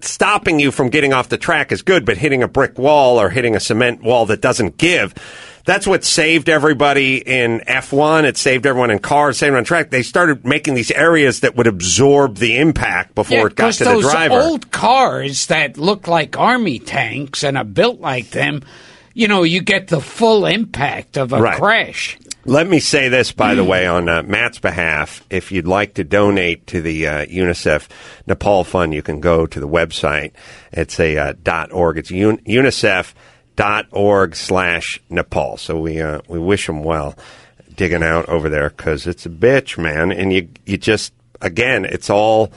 stopping 0.00 0.60
you 0.60 0.70
from 0.70 0.90
getting 0.90 1.12
off 1.12 1.28
the 1.28 1.36
track 1.38 1.72
is 1.72 1.82
good, 1.82 2.04
but 2.06 2.16
hitting 2.16 2.42
a 2.42 2.48
brick 2.48 2.78
wall 2.78 3.20
or 3.20 3.30
hitting 3.30 3.56
a 3.56 3.60
cement 3.60 4.02
wall 4.04 4.26
that 4.26 4.40
doesn't 4.40 4.76
give, 4.76 5.12
that's 5.64 5.86
what 5.86 6.04
saved 6.04 6.48
everybody 6.48 7.16
in 7.16 7.60
F1. 7.60 8.24
It 8.24 8.36
saved 8.36 8.66
everyone 8.66 8.90
in 8.90 8.98
cars, 8.98 9.38
saved 9.38 9.54
on 9.56 9.64
track. 9.64 9.90
They 9.90 10.02
started 10.02 10.44
making 10.44 10.74
these 10.74 10.90
areas 10.90 11.40
that 11.40 11.56
would 11.56 11.66
absorb 11.66 12.36
the 12.36 12.58
impact 12.58 13.14
before 13.14 13.38
yeah, 13.38 13.46
it 13.46 13.54
got 13.56 13.72
to 13.74 13.84
the 13.84 13.90
those 13.90 14.02
driver. 14.02 14.34
old 14.40 14.70
cars 14.70 15.46
that 15.46 15.78
look 15.78 16.06
like 16.06 16.38
army 16.38 16.78
tanks 16.78 17.42
and 17.42 17.56
are 17.56 17.64
built 17.64 18.00
like 18.00 18.30
them, 18.30 18.62
you 19.14 19.26
know, 19.28 19.42
you 19.42 19.62
get 19.62 19.88
the 19.88 20.00
full 20.00 20.44
impact 20.44 21.16
of 21.16 21.32
a 21.32 21.40
Right. 21.40 21.56
crash. 21.56 22.18
Let 22.46 22.68
me 22.68 22.78
say 22.78 23.08
this, 23.08 23.32
by 23.32 23.54
the 23.54 23.64
way, 23.72 23.86
on 23.86 24.06
uh, 24.06 24.22
Matt's 24.22 24.58
behalf. 24.58 25.24
If 25.30 25.50
you'd 25.50 25.66
like 25.66 25.94
to 25.94 26.04
donate 26.04 26.66
to 26.66 26.82
the 26.82 27.06
uh, 27.06 27.24
UNICEF 27.26 27.88
Nepal 28.26 28.64
Fund, 28.64 28.92
you 28.92 29.00
can 29.02 29.20
go 29.20 29.46
to 29.46 29.60
the 29.60 29.68
website. 29.68 30.32
It's 30.72 31.00
a 31.00 31.16
uh, 31.16 31.66
.org. 31.72 31.96
It's 31.96 32.10
un- 32.10 32.38
unicef.org 32.46 33.14
slash 33.56 35.00
Nepal. 35.10 35.56
So 35.56 35.78
we 35.80 36.00
uh, 36.00 36.20
we 36.28 36.38
wish 36.38 36.66
them 36.66 36.82
well 36.84 37.14
digging 37.76 38.02
out 38.02 38.28
over 38.28 38.48
there 38.48 38.70
because 38.70 39.06
it's 39.06 39.26
a 39.26 39.30
bitch, 39.30 39.78
man. 39.78 40.12
And 40.12 40.32
you 40.32 40.48
you 40.66 40.76
just 40.76 41.12
again, 41.40 41.84
it's 41.84 42.10
all 42.10 42.52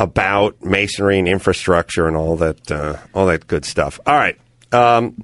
about 0.00 0.62
masonry 0.64 1.18
and 1.18 1.28
infrastructure 1.28 2.06
and 2.06 2.16
all 2.16 2.36
that 2.36 2.70
uh, 2.70 2.96
all 3.14 3.26
that 3.26 3.46
good 3.46 3.64
stuff. 3.64 3.98
All 4.06 4.14
right. 4.16 4.38
Um, 4.72 5.22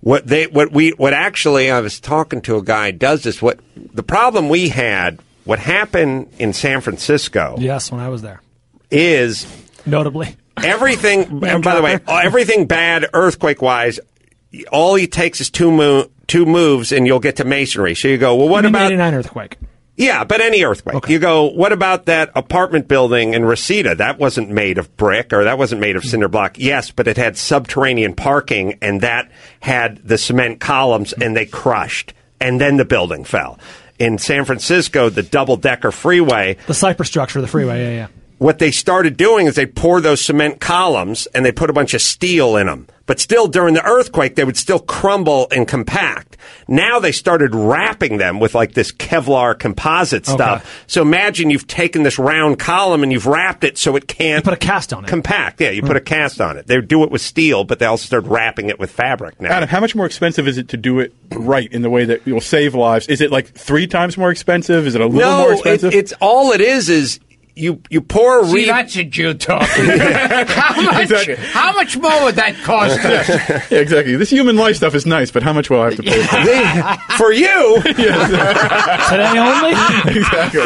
what 0.00 0.26
they 0.26 0.46
what 0.46 0.72
we 0.72 0.90
what 0.90 1.12
actually 1.12 1.70
I 1.70 1.80
was 1.80 2.00
talking 2.00 2.40
to 2.42 2.56
a 2.56 2.62
guy 2.62 2.90
who 2.92 2.98
does 2.98 3.22
this. 3.22 3.40
What 3.40 3.60
the 3.76 4.02
problem 4.02 4.48
we 4.48 4.68
had, 4.68 5.20
what 5.44 5.58
happened 5.58 6.28
in 6.38 6.52
San 6.52 6.80
Francisco 6.80 7.56
Yes, 7.58 7.90
when 7.90 8.00
I 8.00 8.08
was 8.08 8.22
there. 8.22 8.40
is 8.90 9.46
Notably. 9.86 10.36
everything. 10.62 11.42
and 11.44 11.62
by 11.64 11.74
the 11.76 11.82
way, 11.82 11.98
everything 12.08 12.66
bad 12.66 13.06
earthquake 13.14 13.62
wise, 13.62 13.98
all 14.70 14.94
he 14.94 15.06
takes 15.06 15.40
is 15.40 15.50
two 15.50 15.70
mo- 15.70 16.08
two 16.26 16.46
moves 16.46 16.92
and 16.92 17.06
you'll 17.06 17.20
get 17.20 17.36
to 17.36 17.44
masonry. 17.44 17.94
So 17.94 18.08
you 18.08 18.18
go, 18.18 18.34
well, 18.36 18.48
what 18.48 18.64
about 18.64 18.86
89 18.86 19.14
earthquake? 19.14 19.56
yeah, 19.96 20.24
but 20.24 20.40
any 20.40 20.64
earthquake. 20.64 21.08
You 21.08 21.18
go, 21.18 21.44
what 21.50 21.70
about 21.72 22.06
that 22.06 22.30
apartment 22.34 22.88
building 22.88 23.34
in 23.34 23.44
Reseda? 23.44 23.94
That 23.96 24.18
wasn't 24.18 24.48
made 24.50 24.78
of 24.78 24.96
brick 24.96 25.32
or 25.32 25.44
that 25.44 25.58
wasn't 25.58 25.80
made 25.80 25.96
of 25.96 26.04
cinder 26.04 26.28
block. 26.28 26.58
Yes, 26.58 26.90
but 26.90 27.06
it 27.06 27.16
had 27.16 27.36
subterranean 27.36 28.14
parking 28.14 28.78
and 28.80 29.00
that 29.02 29.30
had 29.60 29.98
the 30.06 30.16
cement 30.18 30.60
columns 30.60 31.12
and 31.12 31.36
they 31.36 31.46
crushed. 31.46 32.14
And 32.40 32.60
then 32.60 32.76
the 32.76 32.84
building 32.84 33.22
fell. 33.24 33.58
In 33.98 34.18
San 34.18 34.44
Francisco, 34.44 35.10
the 35.10 35.22
double 35.22 35.56
decker 35.56 35.92
freeway, 35.92 36.56
The 36.66 36.74
Cypress 36.74 37.08
structure, 37.08 37.38
of 37.38 37.42
the 37.42 37.48
freeway, 37.48 37.82
yeah, 37.84 37.90
yeah. 37.90 38.06
what 38.38 38.58
they 38.58 38.72
started 38.72 39.16
doing 39.16 39.46
is 39.46 39.54
they 39.54 39.66
pour 39.66 40.00
those 40.00 40.24
cement 40.24 40.58
columns 40.58 41.26
and 41.26 41.44
they 41.44 41.52
put 41.52 41.70
a 41.70 41.72
bunch 41.72 41.94
of 41.94 42.00
steel 42.02 42.56
in 42.56 42.66
them. 42.66 42.88
But 43.12 43.20
still, 43.20 43.46
during 43.46 43.74
the 43.74 43.84
earthquake, 43.84 44.36
they 44.36 44.44
would 44.44 44.56
still 44.56 44.78
crumble 44.78 45.46
and 45.52 45.68
compact. 45.68 46.38
Now 46.66 46.98
they 46.98 47.12
started 47.12 47.54
wrapping 47.54 48.16
them 48.16 48.40
with 48.40 48.54
like 48.54 48.72
this 48.72 48.90
Kevlar 48.90 49.58
composite 49.58 50.24
stuff. 50.24 50.84
So 50.86 51.02
imagine 51.02 51.50
you've 51.50 51.66
taken 51.66 52.04
this 52.04 52.18
round 52.18 52.58
column 52.58 53.02
and 53.02 53.12
you've 53.12 53.26
wrapped 53.26 53.64
it 53.64 53.76
so 53.76 53.96
it 53.96 54.08
can't. 54.08 54.42
put 54.42 54.54
a 54.54 54.56
cast 54.56 54.94
on 54.94 55.04
it. 55.04 55.08
Compact. 55.08 55.60
Yeah, 55.60 55.68
you 55.68 55.82
put 55.82 55.96
a 55.96 55.98
hmm. 55.98 56.06
cast 56.06 56.40
on 56.40 56.56
it. 56.56 56.68
They 56.68 56.80
do 56.80 57.04
it 57.04 57.10
with 57.10 57.20
steel, 57.20 57.64
but 57.64 57.80
they 57.80 57.84
also 57.84 58.06
started 58.06 58.30
wrapping 58.30 58.70
it 58.70 58.78
with 58.78 58.90
fabric 58.90 59.38
now. 59.42 59.50
Adam, 59.50 59.68
how 59.68 59.80
much 59.80 59.94
more 59.94 60.06
expensive 60.06 60.48
is 60.48 60.56
it 60.56 60.68
to 60.68 60.78
do 60.78 60.98
it 60.98 61.12
right 61.32 61.70
in 61.70 61.82
the 61.82 61.90
way 61.90 62.06
that 62.06 62.26
you'll 62.26 62.40
save 62.40 62.74
lives? 62.74 63.08
Is 63.08 63.20
it 63.20 63.30
like 63.30 63.48
three 63.48 63.86
times 63.86 64.16
more 64.16 64.30
expensive? 64.30 64.86
Is 64.86 64.94
it 64.94 65.02
a 65.02 65.06
little 65.06 65.20
no, 65.20 65.42
more 65.42 65.50
it- 65.50 65.56
expensive? 65.56 65.92
it's 65.92 66.14
all 66.18 66.52
it 66.52 66.62
is 66.62 66.88
is 66.88 67.20
you 67.54 67.82
you 67.90 68.00
pour 68.00 68.40
a 68.40 68.46
See, 68.46 68.54
re- 68.54 68.64
that's 68.66 68.96
a 68.96 69.04
Jew 69.04 69.34
talking. 69.34 69.84
how 69.98 70.80
much? 70.82 71.02
Exactly. 71.02 71.34
How 71.36 71.72
much 71.72 71.96
more 71.96 72.24
would 72.24 72.36
that 72.36 72.54
cost 72.62 72.98
us? 73.04 73.28
Yeah, 73.28 73.64
exactly. 73.78 74.16
This 74.16 74.30
human 74.30 74.56
life 74.56 74.76
stuff 74.76 74.94
is 74.94 75.04
nice, 75.06 75.30
but 75.30 75.42
how 75.42 75.52
much 75.52 75.68
will 75.70 75.80
I 75.82 75.90
have 75.90 75.96
to 75.96 76.02
pay 76.02 76.22
for 76.22 76.36
it? 76.40 77.00
for 77.18 77.32
you. 77.32 77.82
Today 77.82 79.38
only? 79.38 79.72
exactly. 80.18 80.62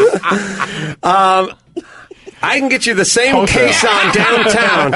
Um, 1.02 1.52
I 2.42 2.58
can 2.58 2.68
get 2.68 2.86
you 2.86 2.94
the 2.94 3.04
same 3.04 3.34
Wholesale. 3.34 3.68
caisson 3.68 4.12
downtown. 4.12 4.94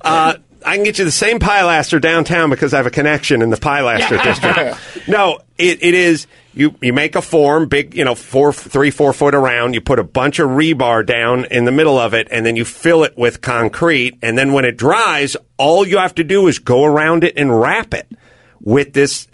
uh, 0.00 0.34
I 0.66 0.76
can 0.76 0.84
get 0.84 0.98
you 0.98 1.04
the 1.04 1.10
same 1.10 1.38
pilaster 1.38 2.00
downtown 2.00 2.50
because 2.50 2.72
I 2.72 2.78
have 2.78 2.86
a 2.86 2.90
connection 2.90 3.42
in 3.42 3.50
the 3.50 3.56
pilaster 3.56 4.22
district. 4.22 5.08
No, 5.08 5.40
it, 5.58 5.82
it 5.82 5.94
is 5.94 6.26
you. 6.54 6.74
You 6.80 6.92
make 6.92 7.16
a 7.16 7.22
form, 7.22 7.68
big, 7.68 7.94
you 7.94 8.04
know, 8.04 8.14
four, 8.14 8.52
three, 8.52 8.90
four 8.90 9.12
foot 9.12 9.34
around. 9.34 9.74
You 9.74 9.80
put 9.80 9.98
a 9.98 10.04
bunch 10.04 10.38
of 10.38 10.50
rebar 10.50 11.04
down 11.04 11.44
in 11.46 11.64
the 11.64 11.72
middle 11.72 11.98
of 11.98 12.14
it, 12.14 12.28
and 12.30 12.44
then 12.44 12.56
you 12.56 12.64
fill 12.64 13.04
it 13.04 13.16
with 13.16 13.40
concrete. 13.40 14.18
And 14.22 14.38
then 14.38 14.52
when 14.52 14.64
it 14.64 14.76
dries, 14.76 15.36
all 15.56 15.86
you 15.86 15.98
have 15.98 16.14
to 16.16 16.24
do 16.24 16.46
is 16.46 16.58
go 16.58 16.84
around 16.84 17.24
it 17.24 17.34
and 17.36 17.60
wrap 17.60 17.94
it 17.94 18.08
with 18.60 18.92
this 18.92 19.28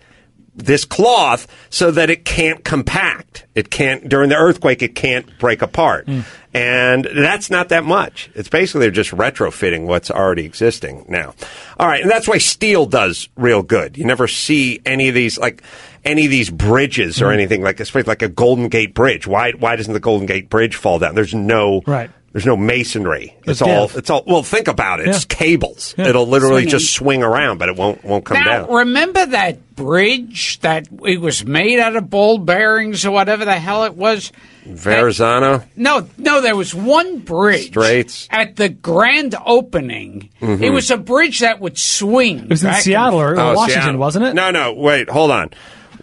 this 0.64 0.84
cloth 0.84 1.46
so 1.70 1.90
that 1.90 2.10
it 2.10 2.24
can't 2.24 2.64
compact. 2.64 3.46
It 3.54 3.70
can't 3.70 4.08
during 4.08 4.28
the 4.28 4.36
earthquake. 4.36 4.82
It 4.82 4.94
can't 4.94 5.38
break 5.38 5.62
apart, 5.62 6.06
hmm. 6.06 6.20
and 6.54 7.08
that's 7.14 7.50
not 7.50 7.68
that 7.70 7.84
much. 7.84 8.30
It's 8.34 8.48
basically 8.48 8.82
they're 8.82 8.90
just 8.90 9.10
retrofitting 9.10 9.86
what's 9.86 10.10
already 10.10 10.44
existing 10.44 11.06
now. 11.08 11.34
All 11.78 11.86
right, 11.86 12.02
and 12.02 12.10
that's 12.10 12.28
why 12.28 12.38
steel 12.38 12.86
does 12.86 13.28
real 13.36 13.62
good. 13.62 13.96
You 13.96 14.04
never 14.04 14.28
see 14.28 14.80
any 14.84 15.08
of 15.08 15.14
these 15.14 15.38
like 15.38 15.62
any 16.04 16.24
of 16.24 16.30
these 16.30 16.50
bridges 16.50 17.20
or 17.22 17.26
Mm. 17.26 17.34
anything 17.34 17.62
like 17.62 17.80
especially 17.80 18.08
like 18.08 18.22
a 18.22 18.28
Golden 18.28 18.68
Gate 18.68 18.94
Bridge. 18.94 19.26
Why 19.26 19.52
why 19.52 19.76
doesn't 19.76 19.92
the 19.92 20.00
Golden 20.00 20.26
Gate 20.26 20.48
Bridge 20.48 20.74
fall 20.76 20.98
down? 20.98 21.14
There's 21.14 21.34
no 21.34 21.82
Right. 21.86 22.10
There's 22.32 22.46
no 22.46 22.56
masonry. 22.56 23.34
It's 23.40 23.60
It's 23.60 23.62
all. 23.62 23.90
It's 23.96 24.08
all. 24.08 24.22
Well, 24.24 24.44
think 24.44 24.68
about 24.68 25.00
it. 25.00 25.08
It's 25.08 25.24
cables. 25.24 25.96
Yeah. 25.98 26.06
It'll 26.10 26.28
literally 26.28 26.62
Swinging. 26.62 26.68
just 26.70 26.92
swing 26.94 27.22
around, 27.24 27.58
but 27.58 27.68
it 27.68 27.74
won't 27.76 28.04
won't 28.04 28.24
come 28.24 28.38
now, 28.38 28.66
down. 28.66 28.72
remember 28.72 29.26
that 29.26 29.74
bridge 29.74 30.60
that 30.60 30.86
it 31.04 31.20
was 31.20 31.44
made 31.44 31.80
out 31.80 31.96
of 31.96 32.08
ball 32.08 32.38
bearings 32.38 33.04
or 33.04 33.10
whatever 33.10 33.44
the 33.44 33.54
hell 33.56 33.82
it 33.82 33.96
was? 33.96 34.30
Verrazano. 34.64 35.64
No, 35.76 36.06
no, 36.18 36.40
there 36.40 36.54
was 36.54 36.72
one 36.72 37.18
bridge 37.18 37.66
Straits. 37.66 38.28
at 38.30 38.54
the 38.54 38.68
grand 38.68 39.34
opening. 39.44 40.28
Mhm. 40.40 40.62
It 40.62 40.70
was 40.70 40.90
a 40.92 40.96
bridge 40.96 41.40
that 41.40 41.60
would 41.60 41.78
swing. 41.78 42.40
It 42.44 42.50
was 42.50 42.62
in 42.64 42.72
Seattle 42.74 43.20
or, 43.20 43.32
or 43.34 43.40
Oh, 43.40 43.54
Washington, 43.54 43.82
Seattle. 43.82 44.00
wasn't 44.00 44.24
it? 44.26 44.34
No, 44.34 44.50
no. 44.52 44.72
Wait, 44.72 45.10
hold 45.10 45.30
on. 45.32 45.50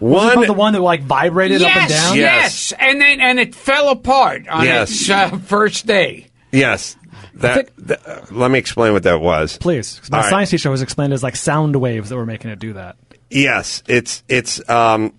Wasn't 0.00 0.36
One. 0.36 0.46
the 0.46 0.52
one 0.52 0.72
that 0.74 0.80
like 0.80 1.02
vibrated 1.02 1.62
up 1.62 1.74
and 1.76 1.88
down? 1.88 2.16
yes, 2.16 2.70
yes, 2.70 2.72
and 2.78 3.00
then 3.00 3.20
and 3.20 3.40
it 3.40 3.54
fell 3.54 3.88
apart 3.90 4.46
on 4.48 4.64
Yes. 4.64 4.90
its 4.92 5.10
uh, 5.10 5.36
first 5.38 5.86
day. 5.86 6.26
Yes. 6.52 6.96
That. 7.34 7.70
th- 7.86 8.00
uh, 8.06 8.20
let 8.30 8.50
me 8.50 8.58
explain 8.58 8.92
what 8.92 9.02
that 9.04 9.20
was. 9.20 9.58
please. 9.58 10.00
My 10.10 10.18
All 10.18 10.22
right. 10.24 10.30
science 10.30 10.50
teacher 10.50 10.70
was 10.70 10.82
explained 10.82 11.12
as 11.12 11.22
like 11.22 11.36
sound 11.36 11.74
waves 11.76 12.08
that 12.10 12.16
were 12.16 12.26
making 12.26 12.50
it 12.50 12.58
do 12.58 12.72
that. 12.74 12.96
Yes, 13.30 13.82
it's 13.86 14.22
it's 14.28 14.66
um, 14.70 15.12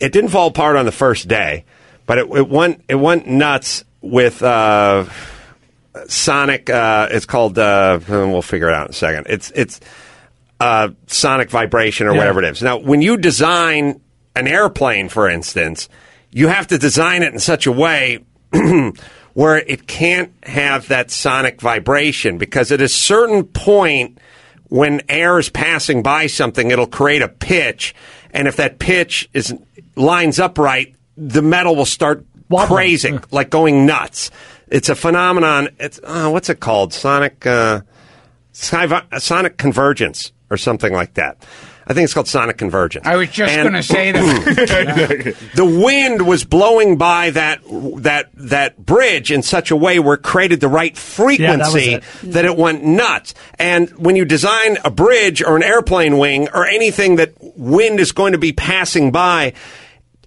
it 0.00 0.12
didn't 0.12 0.30
fall 0.30 0.48
apart 0.48 0.76
on 0.76 0.84
the 0.84 0.92
first 0.92 1.26
day, 1.28 1.64
but 2.06 2.18
it, 2.18 2.26
it 2.30 2.48
went 2.48 2.84
it 2.88 2.94
went 2.96 3.26
nuts 3.26 3.84
with 4.02 4.42
uh, 4.42 5.04
sonic. 6.08 6.68
Uh, 6.70 7.08
it's 7.10 7.26
called. 7.26 7.58
Uh, 7.58 7.98
we'll 8.08 8.42
figure 8.42 8.68
it 8.68 8.74
out 8.74 8.86
in 8.86 8.90
a 8.90 8.94
second. 8.94 9.26
It's 9.28 9.50
it's 9.52 9.80
uh, 10.60 10.88
sonic 11.06 11.50
vibration 11.50 12.06
or 12.06 12.12
Yeah. 12.12 12.18
whatever 12.18 12.42
it 12.42 12.50
is. 12.50 12.62
Now, 12.62 12.78
when 12.78 13.02
you 13.02 13.16
design 13.16 14.00
an 14.34 14.46
airplane, 14.46 15.08
for 15.08 15.28
instance, 15.28 15.88
you 16.30 16.48
have 16.48 16.66
to 16.68 16.78
design 16.78 17.22
it 17.22 17.32
in 17.32 17.38
such 17.38 17.66
a 17.66 17.72
way 17.72 18.20
where 19.34 19.58
it 19.58 19.86
can't 19.86 20.32
have 20.44 20.88
that 20.88 21.10
sonic 21.10 21.60
vibration 21.60 22.38
because 22.38 22.72
at 22.72 22.80
a 22.80 22.88
certain 22.88 23.44
point 23.44 24.18
when 24.68 25.00
air 25.08 25.38
is 25.38 25.48
passing 25.48 26.02
by 26.02 26.26
something 26.26 26.70
it'll 26.70 26.86
create 26.86 27.22
a 27.22 27.28
pitch 27.28 27.94
and 28.32 28.48
if 28.48 28.56
that 28.56 28.78
pitch 28.78 29.28
is 29.32 29.54
lines 29.94 30.38
up 30.40 30.58
right 30.58 30.94
the 31.16 31.42
metal 31.42 31.76
will 31.76 31.84
start 31.84 32.24
crazing 32.66 33.22
like 33.30 33.50
going 33.50 33.86
nuts 33.86 34.30
it's 34.68 34.88
a 34.88 34.94
phenomenon 34.94 35.68
it's 35.78 36.00
uh, 36.02 36.28
what's 36.28 36.48
it 36.48 36.58
called 36.60 36.92
sonic 36.92 37.46
uh, 37.46 37.80
sky, 38.52 39.02
sonic 39.18 39.56
convergence 39.58 40.32
or 40.50 40.56
something 40.56 40.92
like 40.92 41.14
that 41.14 41.44
I 41.88 41.94
think 41.94 42.04
it's 42.04 42.14
called 42.14 42.26
sonic 42.26 42.58
convergence. 42.58 43.06
I 43.06 43.14
was 43.14 43.30
just 43.30 43.54
going 43.54 43.72
to 43.72 43.82
say 43.82 44.10
that. 44.10 45.36
the 45.54 45.64
wind 45.64 46.26
was 46.26 46.44
blowing 46.44 46.98
by 46.98 47.30
that 47.30 47.60
that 47.98 48.30
that 48.34 48.84
bridge 48.84 49.30
in 49.30 49.42
such 49.42 49.70
a 49.70 49.76
way 49.76 50.00
where 50.00 50.14
it 50.14 50.22
created 50.22 50.60
the 50.60 50.68
right 50.68 50.96
frequency 50.96 51.94
it. 51.94 52.04
that 52.24 52.44
it 52.44 52.56
went 52.56 52.82
nuts. 52.82 53.34
And 53.56 53.88
when 53.98 54.16
you 54.16 54.24
design 54.24 54.78
a 54.84 54.90
bridge 54.90 55.42
or 55.42 55.54
an 55.54 55.62
airplane 55.62 56.18
wing 56.18 56.48
or 56.52 56.66
anything 56.66 57.16
that 57.16 57.34
wind 57.40 58.00
is 58.00 58.10
going 58.10 58.32
to 58.32 58.38
be 58.38 58.52
passing 58.52 59.12
by. 59.12 59.52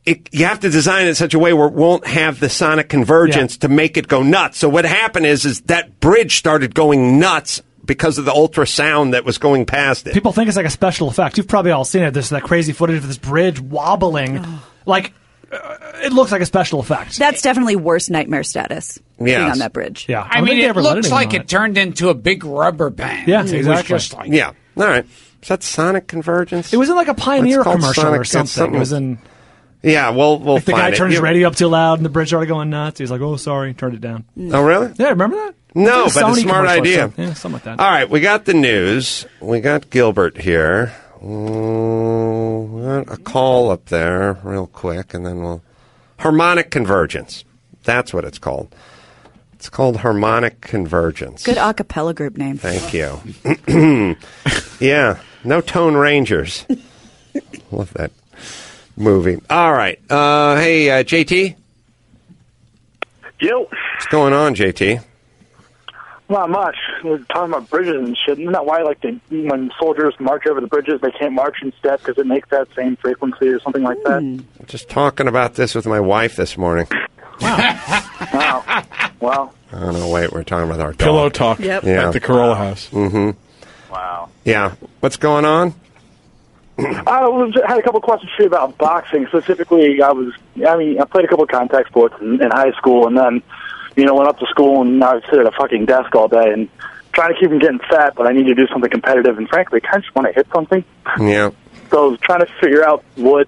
It, 0.05 0.33
you 0.33 0.45
have 0.45 0.61
to 0.61 0.69
design 0.69 1.05
it 1.05 1.09
in 1.09 1.15
such 1.15 1.35
a 1.35 1.39
way 1.39 1.53
where 1.53 1.67
it 1.67 1.73
won't 1.73 2.07
have 2.07 2.39
the 2.39 2.49
sonic 2.49 2.89
convergence 2.89 3.57
to 3.57 3.67
make 3.67 3.95
it 3.95 4.07
go 4.07 4.23
nuts. 4.23 4.57
So 4.57 4.67
what 4.67 4.85
happened 4.85 5.27
is, 5.27 5.45
is 5.45 5.61
that 5.63 5.99
bridge 5.99 6.37
started 6.37 6.73
going 6.73 7.19
nuts 7.19 7.61
because 7.89 8.17
of 8.19 8.23
the 8.25 8.31
ultrasound 8.31 9.11
that 9.11 9.25
was 9.25 9.37
going 9.39 9.65
past 9.65 10.05
it. 10.07 10.13
People 10.13 10.31
think 10.31 10.47
it's 10.47 10.55
like 10.55 10.65
a 10.67 10.69
special 10.69 11.09
effect. 11.09 11.37
You've 11.37 11.47
probably 11.47 11.71
all 11.71 11.83
seen 11.83 12.03
it. 12.03 12.11
There's 12.13 12.29
that 12.29 12.43
crazy 12.43 12.71
footage 12.71 12.97
of 12.97 13.07
this 13.07 13.17
bridge 13.17 13.59
wobbling. 13.59 14.45
Like, 14.85 15.11
uh, 15.51 15.75
it 16.03 16.13
looks 16.13 16.31
like 16.31 16.41
a 16.41 16.45
special 16.45 16.79
effect. 16.79 17.17
That's 17.17 17.41
definitely 17.41 17.75
worst 17.75 18.09
nightmare 18.11 18.43
status. 18.43 18.99
Being 19.17 19.29
Yes. 19.39 19.51
on 19.53 19.57
that 19.59 19.73
bridge. 19.73 20.05
Yeah. 20.07 20.25
I 20.29 20.35
don't 20.35 20.45
mean, 20.45 20.59
it 20.59 20.75
looks 20.75 21.09
like 21.11 21.29
on 21.29 21.35
it 21.37 21.47
turned 21.47 21.77
into 21.79 22.09
a 22.09 22.13
big 22.13 22.45
rubber 22.45 22.89
band. 22.89 23.27
Yeah, 23.27 23.41
it 23.41 23.51
exactly. 23.53 23.93
was 23.93 24.03
just 24.03 24.13
like 24.13 24.31
Yeah. 24.31 24.51
All 24.77 24.85
right. 24.85 25.05
Is 25.41 25.49
that 25.49 25.63
sonic 25.63 26.07
convergence? 26.07 26.71
It 26.71 26.77
was 26.77 26.89
in 26.89 26.95
like 26.95 27.07
a 27.07 27.13
Pioneer 27.15 27.63
commercial 27.63 28.03
Sonic- 28.03 28.21
or 28.21 28.23
something. 28.23 28.47
something- 28.47 28.75
It 28.75 28.79
was 28.79 28.91
in. 28.93 29.17
Yeah, 29.81 30.09
well, 30.09 30.37
we'll 30.37 30.55
Like 30.55 30.65
the 30.65 30.71
find 30.73 30.81
guy 30.83 30.89
it. 30.89 30.95
turned 30.95 31.11
his 31.13 31.21
radio 31.21 31.47
up 31.47 31.55
too 31.55 31.67
loud 31.67 31.97
and 31.99 32.05
the 32.05 32.09
bridge 32.09 32.27
started 32.27 32.47
going 32.47 32.69
nuts. 32.69 32.99
He's 32.99 33.09
like, 33.09 33.21
"Oh, 33.21 33.37
sorry," 33.37 33.73
turned 33.73 33.93
it 33.95 34.01
down. 34.01 34.25
Oh, 34.53 34.61
really? 34.61 34.91
Yeah, 34.97 35.09
remember 35.09 35.37
that? 35.37 35.55
No, 35.75 36.05
It's 36.05 36.15
a 36.17 36.21
but 36.21 36.31
a 36.31 36.35
smart 36.41 36.67
idea. 36.67 37.11
Yeah, 37.15 37.33
something 37.33 37.53
like 37.53 37.63
that. 37.63 37.79
All 37.79 37.89
right, 37.91 38.09
we 38.09 38.21
got 38.21 38.45
the 38.45 38.53
news. 38.53 39.25
We 39.39 39.59
got 39.59 39.89
Gilbert 39.89 40.37
here. 40.37 40.93
Mm, 41.21 42.69
we 42.69 42.81
got 42.81 43.13
a 43.13 43.17
call 43.17 43.69
up 43.69 43.85
there, 43.85 44.39
real 44.43 44.67
quick, 44.67 45.13
and 45.13 45.25
then 45.25 45.43
we'll 45.43 45.61
harmonic 46.17 46.71
convergence. 46.71 47.43
That's 47.83 48.13
what 48.13 48.25
it's 48.25 48.39
called. 48.39 48.73
It's 49.53 49.69
called 49.69 49.97
harmonic 49.97 50.61
convergence. 50.61 51.43
Good 51.43 51.57
a 51.57 51.73
cappella 51.73 52.13
group 52.13 52.37
name. 52.37 52.57
Thank 52.57 52.93
you. 52.93 53.19
yeah, 54.79 55.19
no 55.43 55.61
Tone 55.61 55.95
Rangers. 55.95 56.65
Love 57.71 57.93
that 57.93 58.11
movie. 58.95 59.39
All 59.49 59.73
right. 59.73 59.99
Uh, 60.09 60.55
hey, 60.55 60.89
uh, 60.89 61.03
JT. 61.03 61.55
Yo, 63.41 63.59
What's 63.61 64.07
going 64.07 64.33
on, 64.33 64.55
JT? 64.55 65.03
Not 66.29 66.49
much. 66.51 66.75
We're 67.03 67.17
talking 67.19 67.51
about 67.53 67.69
bridges 67.71 67.95
and 67.95 68.15
shit. 68.15 68.37
Isn't 68.39 68.51
that 68.53 68.65
why, 68.65 68.83
like, 68.83 69.01
they, 69.01 69.19
when 69.29 69.71
soldiers 69.79 70.13
march 70.19 70.45
over 70.47 70.61
the 70.61 70.67
bridges, 70.67 71.01
they 71.01 71.09
can't 71.11 71.33
march 71.33 71.57
in 71.63 71.73
step 71.79 71.99
because 72.01 72.19
it 72.19 72.27
makes 72.27 72.47
that 72.49 72.67
same 72.75 72.95
frequency 72.97 73.47
or 73.47 73.59
something 73.61 73.81
like 73.81 73.97
that? 74.03 74.43
Just 74.67 74.89
talking 74.89 75.27
about 75.27 75.55
this 75.55 75.73
with 75.73 75.87
my 75.87 75.99
wife 75.99 76.35
this 76.35 76.57
morning. 76.57 76.87
Wow. 77.41 78.83
Well, 79.21 79.53
I 79.71 79.79
don't 79.79 79.93
know. 79.93 80.09
Wait, 80.09 80.31
we're 80.31 80.43
talking 80.43 80.69
about 80.69 80.79
our 80.81 80.91
dog. 80.91 80.97
Pillow 80.99 81.29
talk 81.29 81.59
Yep. 81.59 81.83
Yeah. 81.83 82.07
at 82.07 82.13
the 82.13 82.19
Carolla 82.19 82.55
House. 82.57 82.89
Mm-hmm. 82.89 83.31
wow. 83.91 84.29
Yeah. 84.45 84.75
What's 84.99 85.17
going 85.17 85.45
on? 85.45 85.73
I 86.77 87.27
was, 87.27 87.53
had 87.65 87.79
a 87.79 87.81
couple 87.81 87.99
questions 88.01 88.31
for 88.35 88.43
you 88.43 88.47
about 88.47 88.77
boxing. 88.77 89.25
Specifically, 89.27 90.01
I 90.01 90.11
was, 90.11 90.33
I 90.67 90.75
mean, 90.77 90.99
I 91.01 91.05
played 91.05 91.25
a 91.25 91.27
couple 91.27 91.43
of 91.45 91.49
contact 91.49 91.87
sports 91.89 92.15
in, 92.21 92.41
in 92.41 92.51
high 92.51 92.71
school, 92.73 93.07
and 93.07 93.17
then, 93.17 93.41
you 93.99 94.05
know, 94.05 94.15
went 94.15 94.29
up 94.29 94.39
to 94.39 94.45
school 94.47 94.81
and 94.81 95.03
I 95.03 95.15
would 95.15 95.25
sit 95.29 95.39
at 95.39 95.45
a 95.45 95.51
fucking 95.51 95.85
desk 95.85 96.15
all 96.15 96.27
day 96.27 96.51
and 96.53 96.69
trying 97.13 97.33
to 97.33 97.39
keep 97.39 97.49
from 97.49 97.59
getting 97.59 97.79
fat, 97.89 98.13
but 98.15 98.25
I 98.27 98.31
need 98.31 98.45
to 98.47 98.55
do 98.55 98.65
something 98.67 98.89
competitive. 98.89 99.37
And 99.37 99.47
frankly, 99.49 99.81
I 99.83 99.87
kind 99.87 99.97
of 99.97 100.03
just 100.03 100.15
want 100.15 100.27
to 100.27 100.33
hit 100.33 100.47
something. 100.53 100.83
Yeah. 101.19 101.51
So 101.91 102.05
I 102.05 102.09
was 102.11 102.19
trying 102.19 102.41
to 102.41 102.45
figure 102.61 102.85
out 102.87 103.03
what, 103.15 103.47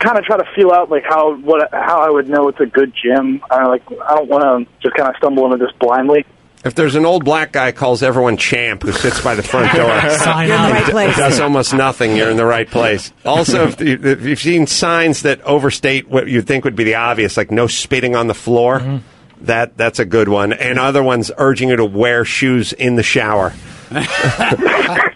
kind 0.00 0.16
of 0.16 0.24
try 0.24 0.38
to 0.38 0.46
feel 0.54 0.70
out 0.72 0.90
like 0.90 1.04
how 1.04 1.34
what 1.36 1.68
how 1.72 2.00
I 2.00 2.08
would 2.08 2.26
know 2.28 2.48
it's 2.48 2.60
a 2.60 2.64
good 2.66 2.94
gym. 2.94 3.42
I 3.50 3.66
like 3.66 3.82
I 4.02 4.14
don't 4.16 4.28
want 4.30 4.66
to 4.66 4.72
just 4.80 4.94
kind 4.96 5.10
of 5.10 5.16
stumble 5.16 5.44
into 5.52 5.58
this 5.64 5.74
blindly. 5.78 6.24
If 6.64 6.74
there's 6.76 6.94
an 6.94 7.04
old 7.04 7.24
black 7.24 7.50
guy 7.52 7.72
calls 7.72 8.02
everyone 8.04 8.36
champ 8.36 8.82
who 8.84 8.92
sits 8.92 9.20
by 9.20 9.34
the 9.34 9.42
front 9.42 9.72
door, 9.74 9.90
Sign 10.10 10.46
You're 10.48 10.56
in 10.56 10.62
the 10.62 10.68
up. 10.68 10.72
right 10.74 10.90
place. 10.90 11.16
does 11.16 11.40
almost 11.40 11.74
nothing, 11.74 12.16
you're 12.16 12.30
in 12.30 12.36
the 12.36 12.46
right 12.46 12.66
place. 12.70 13.12
Also, 13.26 13.66
if, 13.66 13.80
you- 13.80 13.98
if 14.00 14.22
you've 14.24 14.38
seen 14.38 14.66
signs 14.68 15.22
that 15.22 15.40
overstate 15.42 16.06
what 16.08 16.28
you 16.28 16.40
think 16.40 16.64
would 16.64 16.76
be 16.76 16.84
the 16.84 16.94
obvious, 16.94 17.36
like 17.36 17.50
no 17.50 17.66
spitting 17.66 18.14
on 18.16 18.26
the 18.28 18.34
floor, 18.34 18.78
Mm-hmm. 18.78 18.98
That 19.46 19.76
that's 19.76 19.98
a 19.98 20.04
good 20.04 20.28
one. 20.28 20.52
And 20.52 20.78
other 20.78 21.02
ones 21.02 21.30
urging 21.36 21.68
you 21.68 21.76
to 21.76 21.84
wear 21.84 22.24
shoes 22.24 22.72
in 22.72 22.96
the 22.96 23.02
shower. 23.02 23.52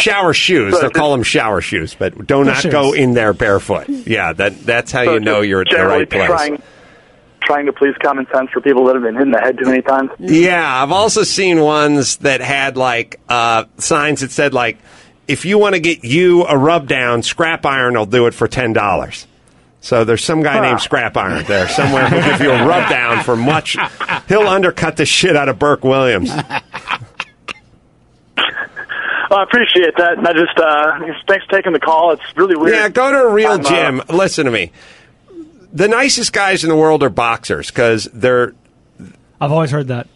shower 0.00 0.32
shoes. 0.32 0.78
They'll 0.80 0.90
call 0.90 1.12
them 1.12 1.22
shower 1.22 1.60
shoes, 1.60 1.94
but 1.94 2.26
do 2.26 2.44
not 2.44 2.62
shoes. 2.62 2.72
go 2.72 2.92
in 2.92 3.14
there 3.14 3.32
barefoot. 3.32 3.88
Yeah, 3.88 4.32
that 4.34 4.60
that's 4.60 4.92
how 4.92 5.04
So 5.04 5.14
you 5.14 5.20
know 5.20 5.40
you're 5.40 5.62
at 5.62 5.68
the 5.70 5.84
right 5.84 6.08
place. 6.08 6.26
Trying, 6.26 6.62
trying 7.42 7.66
to 7.66 7.72
please 7.72 7.94
common 8.02 8.26
sense 8.32 8.50
for 8.50 8.60
people 8.60 8.84
that 8.86 8.94
have 8.94 9.02
been 9.02 9.14
hit 9.14 9.22
in 9.22 9.30
the 9.30 9.40
head 9.40 9.58
too 9.58 9.66
many 9.66 9.82
times. 9.82 10.10
Yeah, 10.18 10.82
I've 10.82 10.92
also 10.92 11.22
seen 11.22 11.60
ones 11.60 12.18
that 12.18 12.40
had 12.40 12.76
like 12.76 13.20
uh, 13.28 13.64
signs 13.78 14.20
that 14.20 14.30
said 14.30 14.54
like, 14.54 14.78
if 15.28 15.44
you 15.44 15.58
want 15.58 15.74
to 15.74 15.80
get 15.80 16.04
you 16.04 16.44
a 16.44 16.56
rub 16.56 16.88
down, 16.88 17.22
Scrap 17.22 17.66
Iron 17.66 17.94
will 17.94 18.06
do 18.06 18.26
it 18.26 18.34
for 18.34 18.48
ten 18.48 18.72
dollars. 18.72 19.26
So 19.86 20.04
there's 20.04 20.24
some 20.24 20.42
guy 20.42 20.58
named 20.58 20.80
Scrap 20.80 21.16
Iron 21.16 21.44
there 21.44 21.68
somewhere 21.68 22.08
who'll 22.08 22.20
give 22.20 22.40
you 22.40 22.50
a 22.50 22.66
rub 22.66 22.90
down 22.90 23.22
for 23.22 23.36
much. 23.36 23.76
He'll 24.28 24.48
undercut 24.48 24.96
the 24.96 25.06
shit 25.06 25.36
out 25.36 25.48
of 25.48 25.60
Burke 25.60 25.84
Williams. 25.84 26.28
Well, 26.28 26.40
I 29.30 29.42
appreciate 29.44 29.96
that. 29.96 30.18
And 30.18 30.26
I 30.26 30.32
just 30.32 30.58
uh, 30.58 30.98
thanks 31.28 31.46
for 31.46 31.52
taking 31.52 31.72
the 31.72 31.78
call. 31.78 32.10
It's 32.10 32.36
really 32.36 32.56
weird. 32.56 32.74
Yeah, 32.74 32.88
go 32.88 33.12
to 33.12 33.28
a 33.28 33.32
real 33.32 33.52
I'm, 33.52 33.60
uh, 33.60 33.68
gym. 33.68 34.02
Listen 34.08 34.46
to 34.46 34.50
me. 34.50 34.72
The 35.72 35.86
nicest 35.86 36.32
guys 36.32 36.64
in 36.64 36.70
the 36.70 36.76
world 36.76 37.04
are 37.04 37.10
boxers 37.10 37.70
because 37.70 38.08
they're 38.12 38.54
I've 39.40 39.52
always 39.52 39.70
heard 39.70 39.86
that. 39.86 40.08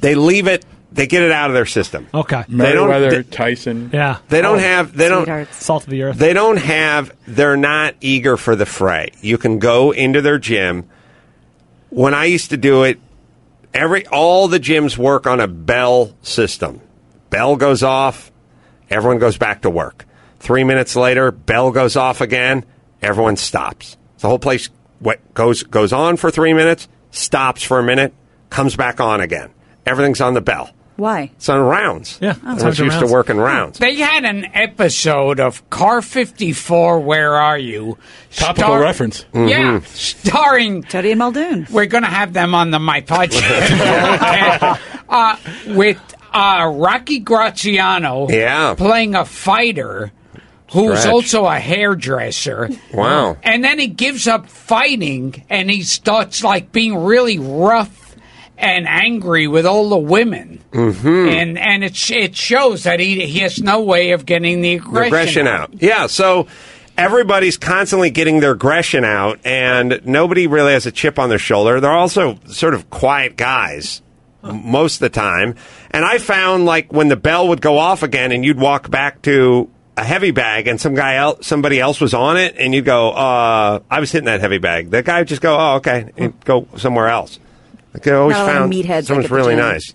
they 0.00 0.14
leave 0.14 0.46
it, 0.46 0.64
they 0.96 1.06
get 1.06 1.22
it 1.22 1.30
out 1.30 1.50
of 1.50 1.54
their 1.54 1.66
system. 1.66 2.06
Okay. 2.12 2.44
They 2.48 2.72
don't- 2.72 2.90
they- 3.08 3.22
Tyson. 3.22 3.90
Yeah. 3.92 4.18
They 4.28 4.40
don't 4.42 4.56
Oh, 4.56 4.60
have 4.60 4.96
they 4.96 5.08
don't 5.08 5.48
salt 5.52 5.84
of 5.84 5.90
the 5.90 6.02
earth. 6.02 6.16
They 6.16 6.32
don't 6.32 6.56
have, 6.56 7.12
they're 7.26 7.56
not 7.56 7.94
eager 8.00 8.36
for 8.36 8.56
the 8.56 8.66
fray. 8.66 9.12
You 9.20 9.38
can 9.38 9.58
go 9.58 9.92
into 9.92 10.20
their 10.22 10.38
gym. 10.38 10.84
When 11.90 12.14
I 12.14 12.24
used 12.24 12.50
to 12.50 12.56
do 12.56 12.82
it, 12.82 12.98
every, 13.72 14.06
all 14.06 14.48
the 14.48 14.58
gyms 14.60 14.96
work 14.98 15.26
on 15.26 15.38
a 15.40 15.46
bell 15.46 16.14
system. 16.22 16.80
Bell 17.30 17.56
goes 17.56 17.82
off, 17.82 18.32
everyone 18.90 19.18
goes 19.18 19.36
back 19.36 19.62
to 19.62 19.70
work. 19.70 20.04
Three 20.40 20.64
minutes 20.64 20.96
later, 20.96 21.30
bell 21.30 21.70
goes 21.70 21.96
off 21.96 22.20
again, 22.20 22.64
everyone 23.02 23.36
stops. 23.36 23.96
The 24.18 24.28
whole 24.28 24.38
place 24.38 24.68
what, 24.98 25.20
goes, 25.34 25.62
goes 25.62 25.92
on 25.92 26.16
for 26.16 26.30
three 26.30 26.54
minutes, 26.54 26.88
stops 27.10 27.62
for 27.62 27.78
a 27.78 27.82
minute, 27.82 28.14
comes 28.50 28.76
back 28.76 29.00
on 29.00 29.20
again. 29.20 29.50
Everything's 29.84 30.20
on 30.20 30.34
the 30.34 30.40
bell. 30.40 30.70
Why? 30.96 31.30
It's 31.36 31.48
on 31.50 31.60
rounds. 31.60 32.18
Yeah, 32.22 32.36
I 32.42 32.54
it's 32.54 32.64
was 32.64 32.78
used 32.78 32.92
to 32.94 33.00
rounds. 33.00 33.12
work 33.12 33.28
in 33.30 33.36
rounds. 33.38 33.78
They 33.78 33.96
had 33.96 34.24
an 34.24 34.46
episode 34.54 35.40
of 35.40 35.68
Car 35.68 36.00
54, 36.00 37.00
Where 37.00 37.34
Are 37.34 37.58
You? 37.58 37.98
Topical 38.34 38.64
Star- 38.68 38.80
reference. 38.80 39.24
Mm-hmm. 39.34 39.48
Yeah, 39.48 39.80
starring. 39.84 40.82
Toody 40.84 41.10
and 41.10 41.18
Muldoon. 41.18 41.66
We're 41.70 41.86
going 41.86 42.04
to 42.04 42.08
have 42.10 42.32
them 42.32 42.54
on 42.54 42.70
the 42.70 42.78
My 42.78 43.02
Podcast. 43.02 44.78
uh, 45.08 45.36
with 45.74 46.00
uh, 46.32 46.70
Rocky 46.74 47.18
Graziano 47.20 48.28
Yeah. 48.30 48.74
playing 48.74 49.14
a 49.14 49.24
fighter 49.24 50.12
who's 50.72 50.98
Stretch. 51.00 51.12
also 51.12 51.46
a 51.46 51.58
hairdresser. 51.58 52.70
Wow. 52.92 53.36
And 53.42 53.62
then 53.62 53.78
he 53.78 53.86
gives 53.86 54.26
up 54.26 54.48
fighting 54.48 55.44
and 55.48 55.70
he 55.70 55.82
starts 55.82 56.42
like 56.42 56.72
being 56.72 56.96
really 56.96 57.38
rough 57.38 58.05
and 58.58 58.86
angry 58.88 59.46
with 59.46 59.66
all 59.66 59.88
the 59.88 59.98
women. 59.98 60.62
Mm-hmm. 60.72 61.28
And 61.28 61.58
and 61.58 61.84
it 61.84 62.10
it 62.10 62.36
shows 62.36 62.84
that 62.84 63.00
he 63.00 63.26
he 63.26 63.40
has 63.40 63.60
no 63.60 63.80
way 63.80 64.12
of 64.12 64.26
getting 64.26 64.60
the 64.60 64.74
aggression, 64.74 65.06
aggression 65.06 65.46
out. 65.46 65.82
Yeah, 65.82 66.06
so 66.06 66.46
everybody's 66.96 67.56
constantly 67.56 68.10
getting 68.10 68.40
their 68.40 68.52
aggression 68.52 69.04
out, 69.04 69.40
and 69.44 70.00
nobody 70.04 70.46
really 70.46 70.72
has 70.72 70.86
a 70.86 70.92
chip 70.92 71.18
on 71.18 71.28
their 71.28 71.38
shoulder. 71.38 71.80
They're 71.80 71.90
also 71.90 72.38
sort 72.46 72.74
of 72.74 72.90
quiet 72.90 73.36
guys 73.36 74.02
m- 74.42 74.70
most 74.70 74.96
of 74.96 75.00
the 75.00 75.10
time. 75.10 75.54
And 75.90 76.04
I 76.04 76.18
found 76.18 76.64
like 76.64 76.92
when 76.92 77.08
the 77.08 77.16
bell 77.16 77.48
would 77.48 77.60
go 77.60 77.78
off 77.78 78.02
again, 78.02 78.32
and 78.32 78.44
you'd 78.44 78.58
walk 78.58 78.90
back 78.90 79.22
to 79.22 79.70
a 79.96 80.04
heavy 80.04 80.30
bag, 80.30 80.68
and 80.68 80.78
some 80.80 80.94
guy 80.94 81.14
else, 81.16 81.46
somebody 81.46 81.80
else 81.80 82.00
was 82.00 82.12
on 82.12 82.36
it, 82.36 82.54
and 82.58 82.74
you'd 82.74 82.84
go, 82.84 83.10
uh, 83.12 83.80
"I 83.90 84.00
was 84.00 84.12
hitting 84.12 84.26
that 84.26 84.40
heavy 84.40 84.58
bag." 84.58 84.90
That 84.90 85.04
guy 85.04 85.20
would 85.20 85.28
just 85.28 85.40
go, 85.40 85.56
"Oh, 85.56 85.76
okay," 85.76 86.10
and 86.16 86.38
go 86.44 86.68
somewhere 86.76 87.08
else. 87.08 87.38
Like 87.96 88.06
I 88.08 88.12
always 88.16 88.36
Not 88.36 88.42
a 88.42 88.46
lot 88.46 88.52
of 88.56 88.58
found 88.62 88.72
meatheads 88.72 89.04
someone's 89.06 89.08
like 89.08 89.18
at 89.24 89.28
the 89.28 89.34
really 89.34 89.52
gym. 89.54 89.58
nice. 89.58 89.94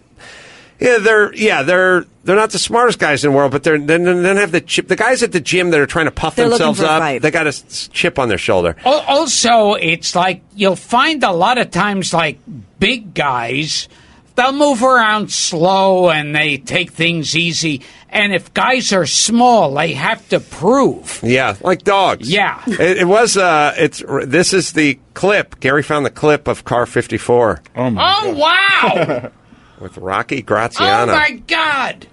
Yeah, 0.80 0.98
they're 0.98 1.34
yeah 1.36 1.62
they're 1.62 2.06
they're 2.24 2.36
not 2.36 2.50
the 2.50 2.58
smartest 2.58 2.98
guys 2.98 3.24
in 3.24 3.30
the 3.32 3.38
world, 3.38 3.52
but 3.52 3.62
they're 3.64 3.78
they 3.78 3.98
don't 4.00 4.24
have 4.38 4.52
the 4.52 4.62
chip. 4.62 4.88
The 4.88 4.96
guys 4.96 5.22
at 5.22 5.32
the 5.32 5.40
gym 5.40 5.70
that 5.70 5.80
are 5.80 5.86
trying 5.86 6.06
to 6.06 6.12
puff 6.12 6.36
They're 6.36 6.50
themselves 6.50 6.80
up, 6.82 7.00
fight. 7.02 7.22
they 7.22 7.30
got 7.30 7.46
a 7.46 7.90
chip 7.92 8.18
on 8.18 8.30
their 8.30 8.40
shoulder. 8.40 8.76
Also, 8.84 9.74
it's 9.76 10.16
like 10.16 10.42
you'll 10.56 10.76
find 10.76 11.24
a 11.24 11.32
lot 11.32 11.60
of 11.60 11.70
times, 11.70 12.16
like 12.16 12.40
big 12.80 13.14
guys, 13.14 13.88
they'll 14.36 14.54
move 14.54 14.82
around 14.82 15.32
slow 15.32 16.10
and 16.10 16.36
they 16.36 16.58
take 16.58 16.92
things 16.94 17.36
easy. 17.38 17.82
And 18.14 18.34
if 18.34 18.54
guys 18.54 18.92
are 18.92 19.06
small, 19.06 19.74
they 19.74 19.94
have 19.94 20.28
to 20.30 20.42
prove. 20.42 21.22
Yeah, 21.24 21.56
like 21.62 21.84
dogs. 21.84 22.30
Yeah. 22.30 22.62
It, 22.68 22.98
it 22.98 23.08
was. 23.08 23.38
Uh, 23.38 23.74
it's. 23.78 24.04
This 24.26 24.54
is 24.54 24.74
the 24.74 25.00
clip. 25.14 25.60
Gary 25.62 25.82
found 25.82 26.06
the 26.06 26.10
clip 26.12 26.48
of 26.50 26.66
Car 26.66 26.86
54 26.86 27.62
Oh, 27.76 27.90
my. 27.90 28.16
Oh 28.22 28.34
God. 28.34 28.38
wow! 28.38 29.32
with 29.80 29.98
Rocky 29.98 30.42
Graziano. 30.42 31.14
oh, 31.14 31.16
my 31.16 31.32
God! 31.48 32.06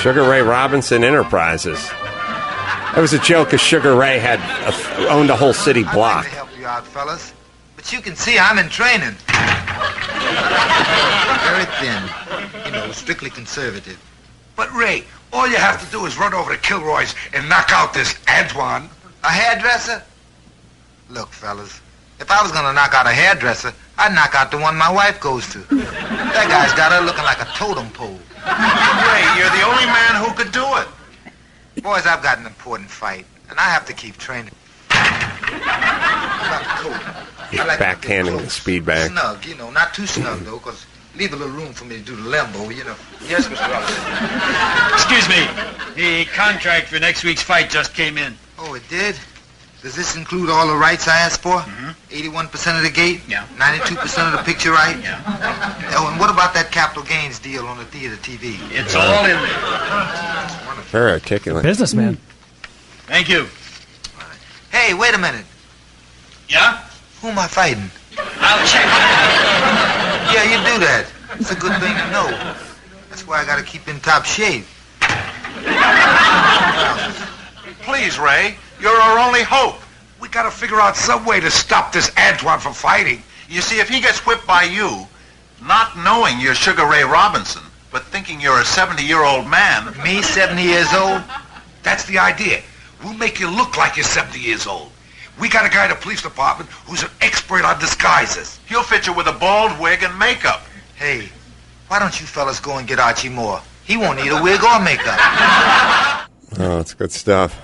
Sugar 0.00 0.22
Ray 0.28 0.40
Robinson 0.42 1.04
Enterprises. 1.04 1.78
That 1.88 2.98
was 3.00 3.12
a 3.12 3.18
joke 3.20 3.48
because 3.48 3.60
Sugar 3.60 3.94
Ray 3.94 4.18
had 4.18 4.40
a, 4.40 5.08
owned 5.08 5.30
a 5.30 5.36
whole 5.36 5.52
city 5.52 5.84
block. 5.84 6.24
help 6.26 6.48
you 6.58 6.66
out, 6.66 6.84
fellas. 6.86 7.32
But 7.82 7.92
you 7.92 8.00
can 8.00 8.14
see 8.14 8.38
I'm 8.38 8.58
in 8.58 8.68
training. 8.68 9.16
Very 11.42 11.66
thin. 11.82 12.02
You 12.64 12.70
know, 12.70 12.92
strictly 12.92 13.28
conservative. 13.28 14.00
But 14.54 14.72
Ray, 14.72 15.02
all 15.32 15.48
you 15.48 15.56
have 15.56 15.84
to 15.84 15.90
do 15.90 16.06
is 16.06 16.16
run 16.16 16.32
over 16.32 16.54
to 16.54 16.60
Kilroy's 16.60 17.16
and 17.34 17.48
knock 17.48 17.72
out 17.72 17.92
this 17.92 18.14
Antoine. 18.28 18.88
A 19.24 19.30
hairdresser? 19.30 20.00
Look, 21.10 21.30
fellas, 21.30 21.80
if 22.20 22.30
I 22.30 22.40
was 22.40 22.52
gonna 22.52 22.72
knock 22.72 22.94
out 22.94 23.08
a 23.08 23.12
hairdresser, 23.12 23.74
I'd 23.98 24.14
knock 24.14 24.36
out 24.36 24.52
the 24.52 24.58
one 24.58 24.76
my 24.76 24.92
wife 24.92 25.18
goes 25.18 25.48
to. 25.48 25.58
That 25.58 26.46
guy's 26.48 26.72
got 26.74 26.92
her 26.92 27.00
looking 27.04 27.24
like 27.24 27.42
a 27.42 27.46
totem 27.56 27.90
pole. 27.90 28.20
Ray, 28.46 29.26
you're 29.36 29.50
the 29.50 29.66
only 29.66 29.86
man 29.86 30.22
who 30.22 30.32
could 30.36 30.52
do 30.52 30.64
it. 30.76 31.82
Boys, 31.82 32.06
I've 32.06 32.22
got 32.22 32.38
an 32.38 32.46
important 32.46 32.88
fight, 32.88 33.26
and 33.50 33.58
I 33.58 33.64
have 33.64 33.84
to 33.86 33.92
keep 33.92 34.18
training. 34.18 34.54
About 34.88 36.62
the 36.84 37.21
coat. 37.56 37.60
He's 37.60 37.60
I 37.60 37.64
like 37.64 37.78
to 37.78 38.08
get 38.08 38.24
backhanding 38.26 38.40
the 38.42 38.50
speed 38.50 38.84
bag. 38.84 39.10
Snug, 39.10 39.44
you 39.46 39.54
know, 39.56 39.70
not 39.70 39.94
too 39.94 40.06
snug 40.06 40.40
though, 40.40 40.58
'cause 40.58 40.86
leave 41.16 41.32
a 41.32 41.36
little 41.36 41.52
room 41.54 41.72
for 41.72 41.84
me 41.84 41.96
to 41.96 42.02
do 42.02 42.16
the 42.16 42.22
limbo, 42.22 42.70
you 42.70 42.84
know. 42.84 42.96
Yes, 43.28 43.46
Mr. 43.46 43.68
Robinson. 43.70 44.94
Excuse 44.94 45.28
me. 45.28 45.48
The 45.94 46.24
contract 46.32 46.88
for 46.88 46.98
next 46.98 47.22
week's 47.24 47.42
fight 47.42 47.70
just 47.70 47.94
came 47.94 48.16
in. 48.16 48.36
Oh, 48.58 48.74
it 48.74 48.88
did? 48.88 49.16
Does 49.82 49.96
this 49.96 50.14
include 50.14 50.48
all 50.48 50.68
the 50.68 50.76
rights 50.76 51.08
I 51.08 51.18
asked 51.18 51.42
for? 51.42 51.58
Mm-hmm. 51.58 51.90
81% 52.10 52.76
of 52.76 52.84
the 52.84 52.90
gate? 52.90 53.20
Yeah. 53.28 53.44
92% 53.58 54.28
of 54.28 54.32
the 54.32 54.44
picture 54.44 54.70
right? 54.70 54.96
Yeah. 55.02 55.20
Oh, 55.96 56.06
and 56.08 56.20
what 56.20 56.30
about 56.30 56.54
that 56.54 56.70
capital 56.70 57.02
gains 57.02 57.40
deal 57.40 57.66
on 57.66 57.78
the 57.78 57.84
theater 57.86 58.16
TV? 58.16 58.60
It's 58.70 58.94
all 58.94 59.24
in 59.24 59.30
there. 59.42 60.84
Very 60.92 61.10
articulate. 61.10 61.64
Businessman. 61.64 62.16
Thank 63.08 63.28
you. 63.28 63.48
Hey, 64.70 64.94
wait 64.94 65.14
a 65.14 65.18
minute. 65.18 65.44
Yeah? 66.48 66.78
Who 67.22 67.28
am 67.28 67.38
I 67.38 67.46
fighting? 67.46 67.88
I'll 68.18 68.66
check. 68.66 68.82
Yeah, 70.34 70.42
you 70.42 70.58
do 70.66 70.82
that. 70.82 71.06
It's 71.38 71.52
a 71.52 71.54
good 71.54 71.70
thing 71.78 71.94
to 71.94 72.10
know. 72.10 72.26
That's 73.08 73.24
why 73.24 73.40
I 73.40 73.44
gotta 73.44 73.62
keep 73.62 73.86
in 73.86 74.00
top 74.00 74.24
shape. 74.24 74.64
Please, 77.82 78.18
Ray, 78.18 78.56
you're 78.80 78.90
our 78.90 79.20
only 79.20 79.44
hope. 79.44 79.76
We 80.18 80.28
gotta 80.30 80.50
figure 80.50 80.80
out 80.80 80.96
some 80.96 81.24
way 81.24 81.38
to 81.38 81.48
stop 81.48 81.92
this 81.92 82.10
Antoine 82.18 82.58
from 82.58 82.72
fighting. 82.72 83.22
You 83.48 83.60
see, 83.60 83.78
if 83.78 83.88
he 83.88 84.00
gets 84.00 84.26
whipped 84.26 84.44
by 84.44 84.64
you, 84.64 85.06
not 85.64 85.96
knowing 85.98 86.40
you're 86.40 86.56
Sugar 86.56 86.86
Ray 86.86 87.04
Robinson, 87.04 87.62
but 87.92 88.02
thinking 88.06 88.40
you're 88.40 88.58
a 88.58 88.64
70-year-old 88.64 89.46
man. 89.46 89.96
Me, 90.02 90.22
70 90.22 90.60
years 90.60 90.92
old? 90.92 91.22
That's 91.84 92.04
the 92.06 92.18
idea. 92.18 92.62
We'll 93.04 93.14
make 93.14 93.38
you 93.38 93.48
look 93.48 93.76
like 93.76 93.96
you're 93.96 94.02
70 94.02 94.40
years 94.40 94.66
old. 94.66 94.90
We 95.40 95.48
got 95.48 95.64
a 95.66 95.68
guy 95.70 95.84
in 95.84 95.90
the 95.90 95.96
police 95.96 96.22
department 96.22 96.70
who's 96.70 97.02
an 97.02 97.10
expert 97.20 97.64
on 97.64 97.78
disguises. 97.80 98.60
He'll 98.68 98.82
fit 98.82 99.06
you 99.06 99.12
with 99.14 99.26
a 99.26 99.32
bald 99.32 99.78
wig 99.80 100.02
and 100.02 100.16
makeup. 100.18 100.62
Hey, 100.94 101.28
why 101.88 101.98
don't 101.98 102.18
you 102.20 102.26
fellas 102.26 102.60
go 102.60 102.76
and 102.78 102.86
get 102.86 102.98
Archie 102.98 103.28
Moore? 103.28 103.60
He 103.84 103.96
won't 103.96 104.18
need 104.22 104.30
a 104.30 104.42
wig 104.42 104.62
or 104.62 104.80
makeup. 104.80 105.18
Oh, 106.58 106.80
it's 106.80 106.92
good 106.92 107.10
stuff. 107.10 107.58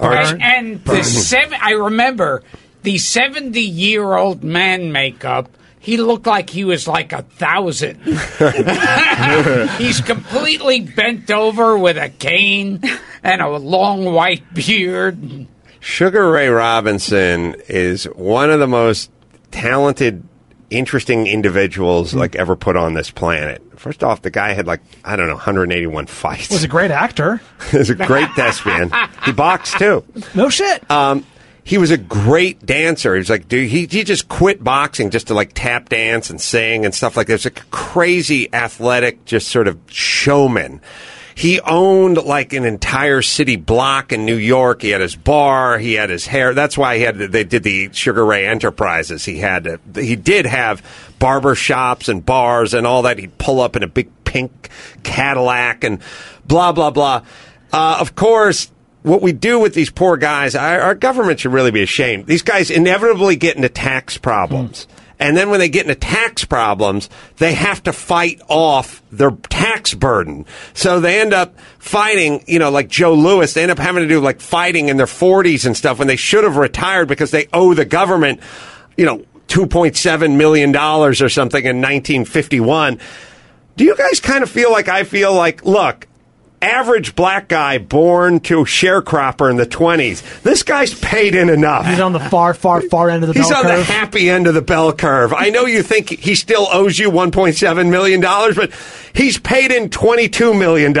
Arch- 0.00 0.32
And, 0.32 0.42
and 0.42 0.84
the 0.84 1.04
seven, 1.04 1.56
I 1.62 1.70
remember 1.74 2.42
the 2.82 2.98
seventy-year-old 2.98 4.42
man 4.42 4.90
makeup. 4.90 5.48
He 5.78 5.96
looked 5.98 6.26
like 6.26 6.50
he 6.50 6.64
was 6.64 6.88
like 6.88 7.12
a 7.12 7.22
thousand. 7.22 8.00
He's 9.78 10.00
completely 10.00 10.80
bent 10.80 11.30
over 11.30 11.78
with 11.78 11.96
a 11.96 12.08
cane 12.08 12.82
and 13.22 13.40
a 13.40 13.48
long 13.58 14.06
white 14.12 14.52
beard. 14.54 15.46
Sugar 15.84 16.30
Ray 16.30 16.48
Robinson 16.48 17.56
is 17.68 18.04
one 18.04 18.50
of 18.50 18.58
the 18.58 18.66
most 18.66 19.10
talented, 19.50 20.24
interesting 20.70 21.26
individuals 21.26 22.12
Hmm. 22.12 22.18
like 22.20 22.34
ever 22.36 22.56
put 22.56 22.74
on 22.74 22.94
this 22.94 23.10
planet. 23.10 23.60
First 23.76 24.02
off, 24.02 24.22
the 24.22 24.30
guy 24.30 24.54
had 24.54 24.66
like 24.66 24.80
I 25.04 25.14
don't 25.14 25.26
know 25.26 25.34
181 25.34 26.06
fights. 26.06 26.48
Was 26.50 26.64
a 26.64 26.68
great 26.68 26.90
actor. 26.90 27.38
He's 27.70 27.90
a 27.90 27.94
great 27.94 28.30
thespian. 28.34 28.90
He 29.26 29.32
boxed 29.32 29.78
too. 29.78 30.02
No 30.34 30.48
shit. 30.48 30.90
Um, 30.90 31.26
he 31.64 31.76
was 31.76 31.90
a 31.90 31.98
great 31.98 32.64
dancer. 32.64 33.14
He 33.14 33.18
was 33.18 33.28
like, 33.28 33.46
dude, 33.46 33.68
he, 33.68 33.86
he 33.86 34.04
just 34.04 34.28
quit 34.28 34.64
boxing 34.64 35.10
just 35.10 35.26
to 35.26 35.34
like 35.34 35.52
tap 35.54 35.90
dance 35.90 36.30
and 36.30 36.40
sing 36.40 36.86
and 36.86 36.94
stuff 36.94 37.14
like 37.14 37.26
that. 37.26 37.34
He's 37.34 37.44
like 37.44 37.60
a 37.60 37.64
crazy 37.70 38.52
athletic, 38.54 39.26
just 39.26 39.48
sort 39.48 39.68
of 39.68 39.78
showman. 39.88 40.80
He 41.34 41.60
owned 41.60 42.16
like 42.18 42.52
an 42.52 42.64
entire 42.64 43.22
city 43.22 43.56
block 43.56 44.12
in 44.12 44.24
New 44.24 44.36
York. 44.36 44.82
He 44.82 44.90
had 44.90 45.00
his 45.00 45.16
bar. 45.16 45.78
He 45.78 45.94
had 45.94 46.10
his 46.10 46.26
hair. 46.26 46.54
That's 46.54 46.78
why 46.78 46.96
he 46.96 47.02
had. 47.02 47.18
They 47.18 47.44
did 47.44 47.64
the 47.64 47.92
Sugar 47.92 48.24
Ray 48.24 48.46
Enterprises. 48.46 49.24
He 49.24 49.38
had. 49.38 49.80
He 49.94 50.16
did 50.16 50.46
have 50.46 50.82
barber 51.18 51.54
shops 51.54 52.08
and 52.08 52.24
bars 52.24 52.72
and 52.72 52.86
all 52.86 53.02
that. 53.02 53.18
He'd 53.18 53.36
pull 53.38 53.60
up 53.60 53.74
in 53.74 53.82
a 53.82 53.88
big 53.88 54.10
pink 54.24 54.68
Cadillac 55.02 55.82
and 55.84 56.00
blah 56.46 56.72
blah 56.72 56.90
blah. 56.90 57.22
Uh, 57.72 57.96
of 57.98 58.14
course, 58.14 58.70
what 59.02 59.20
we 59.20 59.32
do 59.32 59.58
with 59.58 59.74
these 59.74 59.90
poor 59.90 60.16
guys, 60.16 60.54
our, 60.54 60.80
our 60.80 60.94
government 60.94 61.40
should 61.40 61.52
really 61.52 61.70
be 61.70 61.82
ashamed. 61.82 62.26
These 62.26 62.42
guys 62.42 62.70
inevitably 62.70 63.36
get 63.36 63.56
into 63.56 63.68
tax 63.68 64.16
problems. 64.16 64.86
And 65.18 65.36
then 65.36 65.50
when 65.50 65.60
they 65.60 65.68
get 65.68 65.82
into 65.82 65.94
tax 65.94 66.44
problems, 66.44 67.08
they 67.36 67.54
have 67.54 67.82
to 67.84 67.92
fight 67.92 68.40
off 68.48 69.02
their 69.10 69.30
tax 69.30 69.94
burden. 69.94 70.44
So 70.74 71.00
they 71.00 71.20
end 71.20 71.32
up 71.32 71.58
fighting, 71.78 72.42
you 72.46 72.58
know, 72.58 72.70
like 72.70 72.88
Joe 72.88 73.14
Louis, 73.14 73.52
they 73.52 73.62
end 73.62 73.70
up 73.70 73.78
having 73.78 74.02
to 74.02 74.08
do 74.08 74.20
like 74.20 74.40
fighting 74.40 74.88
in 74.88 74.96
their 74.96 75.06
40s 75.06 75.66
and 75.66 75.76
stuff 75.76 75.98
when 75.98 76.08
they 76.08 76.16
should 76.16 76.44
have 76.44 76.56
retired 76.56 77.08
because 77.08 77.30
they 77.30 77.46
owe 77.52 77.74
the 77.74 77.84
government, 77.84 78.40
you 78.96 79.06
know, 79.06 79.24
$2.7 79.48 80.36
million 80.36 80.74
or 80.76 81.14
something 81.14 81.64
in 81.64 81.76
1951. 81.76 82.98
Do 83.76 83.84
you 83.84 83.96
guys 83.96 84.20
kind 84.20 84.42
of 84.42 84.50
feel 84.50 84.72
like 84.72 84.88
I 84.88 85.04
feel 85.04 85.34
like, 85.34 85.64
look, 85.64 86.08
average 86.64 87.14
black 87.14 87.48
guy 87.48 87.78
born 87.78 88.40
to 88.40 88.64
sharecropper 88.64 89.50
in 89.50 89.56
the 89.56 89.66
20s, 89.66 90.42
this 90.42 90.62
guy's 90.62 90.94
paid 90.94 91.34
in 91.34 91.48
enough. 91.48 91.86
He's 91.86 92.00
on 92.00 92.12
the 92.12 92.20
far, 92.20 92.54
far, 92.54 92.80
far 92.80 93.10
end 93.10 93.22
of 93.24 93.32
the 93.32 93.38
He's 93.38 93.50
on 93.52 93.62
curve. 93.62 93.78
the 93.78 93.84
happy 93.84 94.30
end 94.30 94.46
of 94.46 94.54
the 94.54 94.62
bell 94.62 94.92
curve. 94.92 95.32
I 95.32 95.50
know 95.50 95.66
you 95.66 95.82
think 95.82 96.08
he 96.08 96.34
still 96.34 96.66
owes 96.72 96.98
you 96.98 97.10
$1.7 97.10 97.90
million, 97.90 98.20
but 98.20 98.72
he's 99.14 99.38
paid 99.38 99.70
in 99.70 99.90
$22 99.90 100.58
million. 100.58 100.92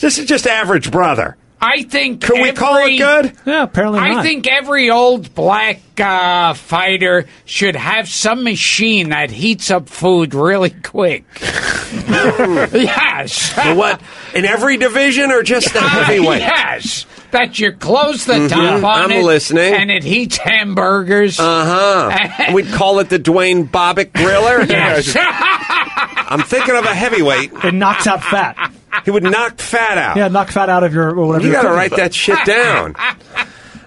This 0.00 0.18
is 0.18 0.26
just 0.26 0.46
average 0.46 0.90
brother. 0.90 1.36
I 1.62 1.82
think. 1.82 2.22
Can 2.22 2.40
we 2.40 2.52
call 2.52 2.76
it 2.76 2.80
every- 2.80 2.98
good? 2.98 3.32
Yeah, 3.44 3.64
apparently 3.64 4.00
not. 4.00 4.10
I 4.10 4.14
not. 4.14 4.24
think 4.24 4.46
every 4.46 4.90
old 4.90 5.34
black 5.34 5.80
uh, 6.00 6.54
fighter 6.54 7.26
should 7.44 7.76
have 7.76 8.08
some 8.08 8.44
machine 8.44 9.10
that 9.10 9.30
heats 9.30 9.70
up 9.70 9.88
food 9.88 10.34
really 10.34 10.70
quick. 10.70 11.24
yes. 11.42 13.50
For 13.52 13.74
what? 13.74 14.00
In 14.34 14.44
every 14.44 14.76
division 14.78 15.30
or 15.30 15.42
just 15.42 15.72
the 15.72 15.80
heavyweight? 15.80 16.40
yes. 16.40 17.06
That 17.32 17.58
you 17.60 17.70
close 17.72 18.24
the 18.24 18.32
Mhm. 18.34 18.48
top 18.48 18.82
on 18.82 19.04
I'm 19.04 19.12
it, 19.12 19.22
listening. 19.24 19.72
and 19.74 19.88
it 19.90 20.02
heats 20.02 20.36
hamburgers. 20.38 21.38
Uh 21.50 22.10
huh. 22.10 22.52
We'd 22.54 22.72
call 22.72 22.98
it 23.00 23.08
the 23.08 23.18
Dwayne 23.20 23.68
Bobbitt 23.70 24.10
Griller. 24.12 24.68
Yes. 24.68 25.14
I'm 26.16 26.42
thinking 26.42 26.76
of 26.76 26.84
a 26.84 26.94
heavyweight. 26.94 27.52
It 27.64 27.74
knocks 27.74 28.06
out 28.06 28.22
fat. 28.22 28.72
He 29.04 29.10
would 29.10 29.22
knock 29.22 29.58
fat 29.58 29.98
out. 29.98 30.16
Yeah, 30.16 30.28
knock 30.28 30.50
fat 30.50 30.68
out 30.68 30.82
of 30.84 30.92
your 30.94 31.14
whatever. 31.14 31.46
You 31.46 31.52
got 31.52 31.62
to 31.62 31.70
write 31.70 31.96
that 31.96 32.12
shit 32.14 32.38
down. 32.44 32.94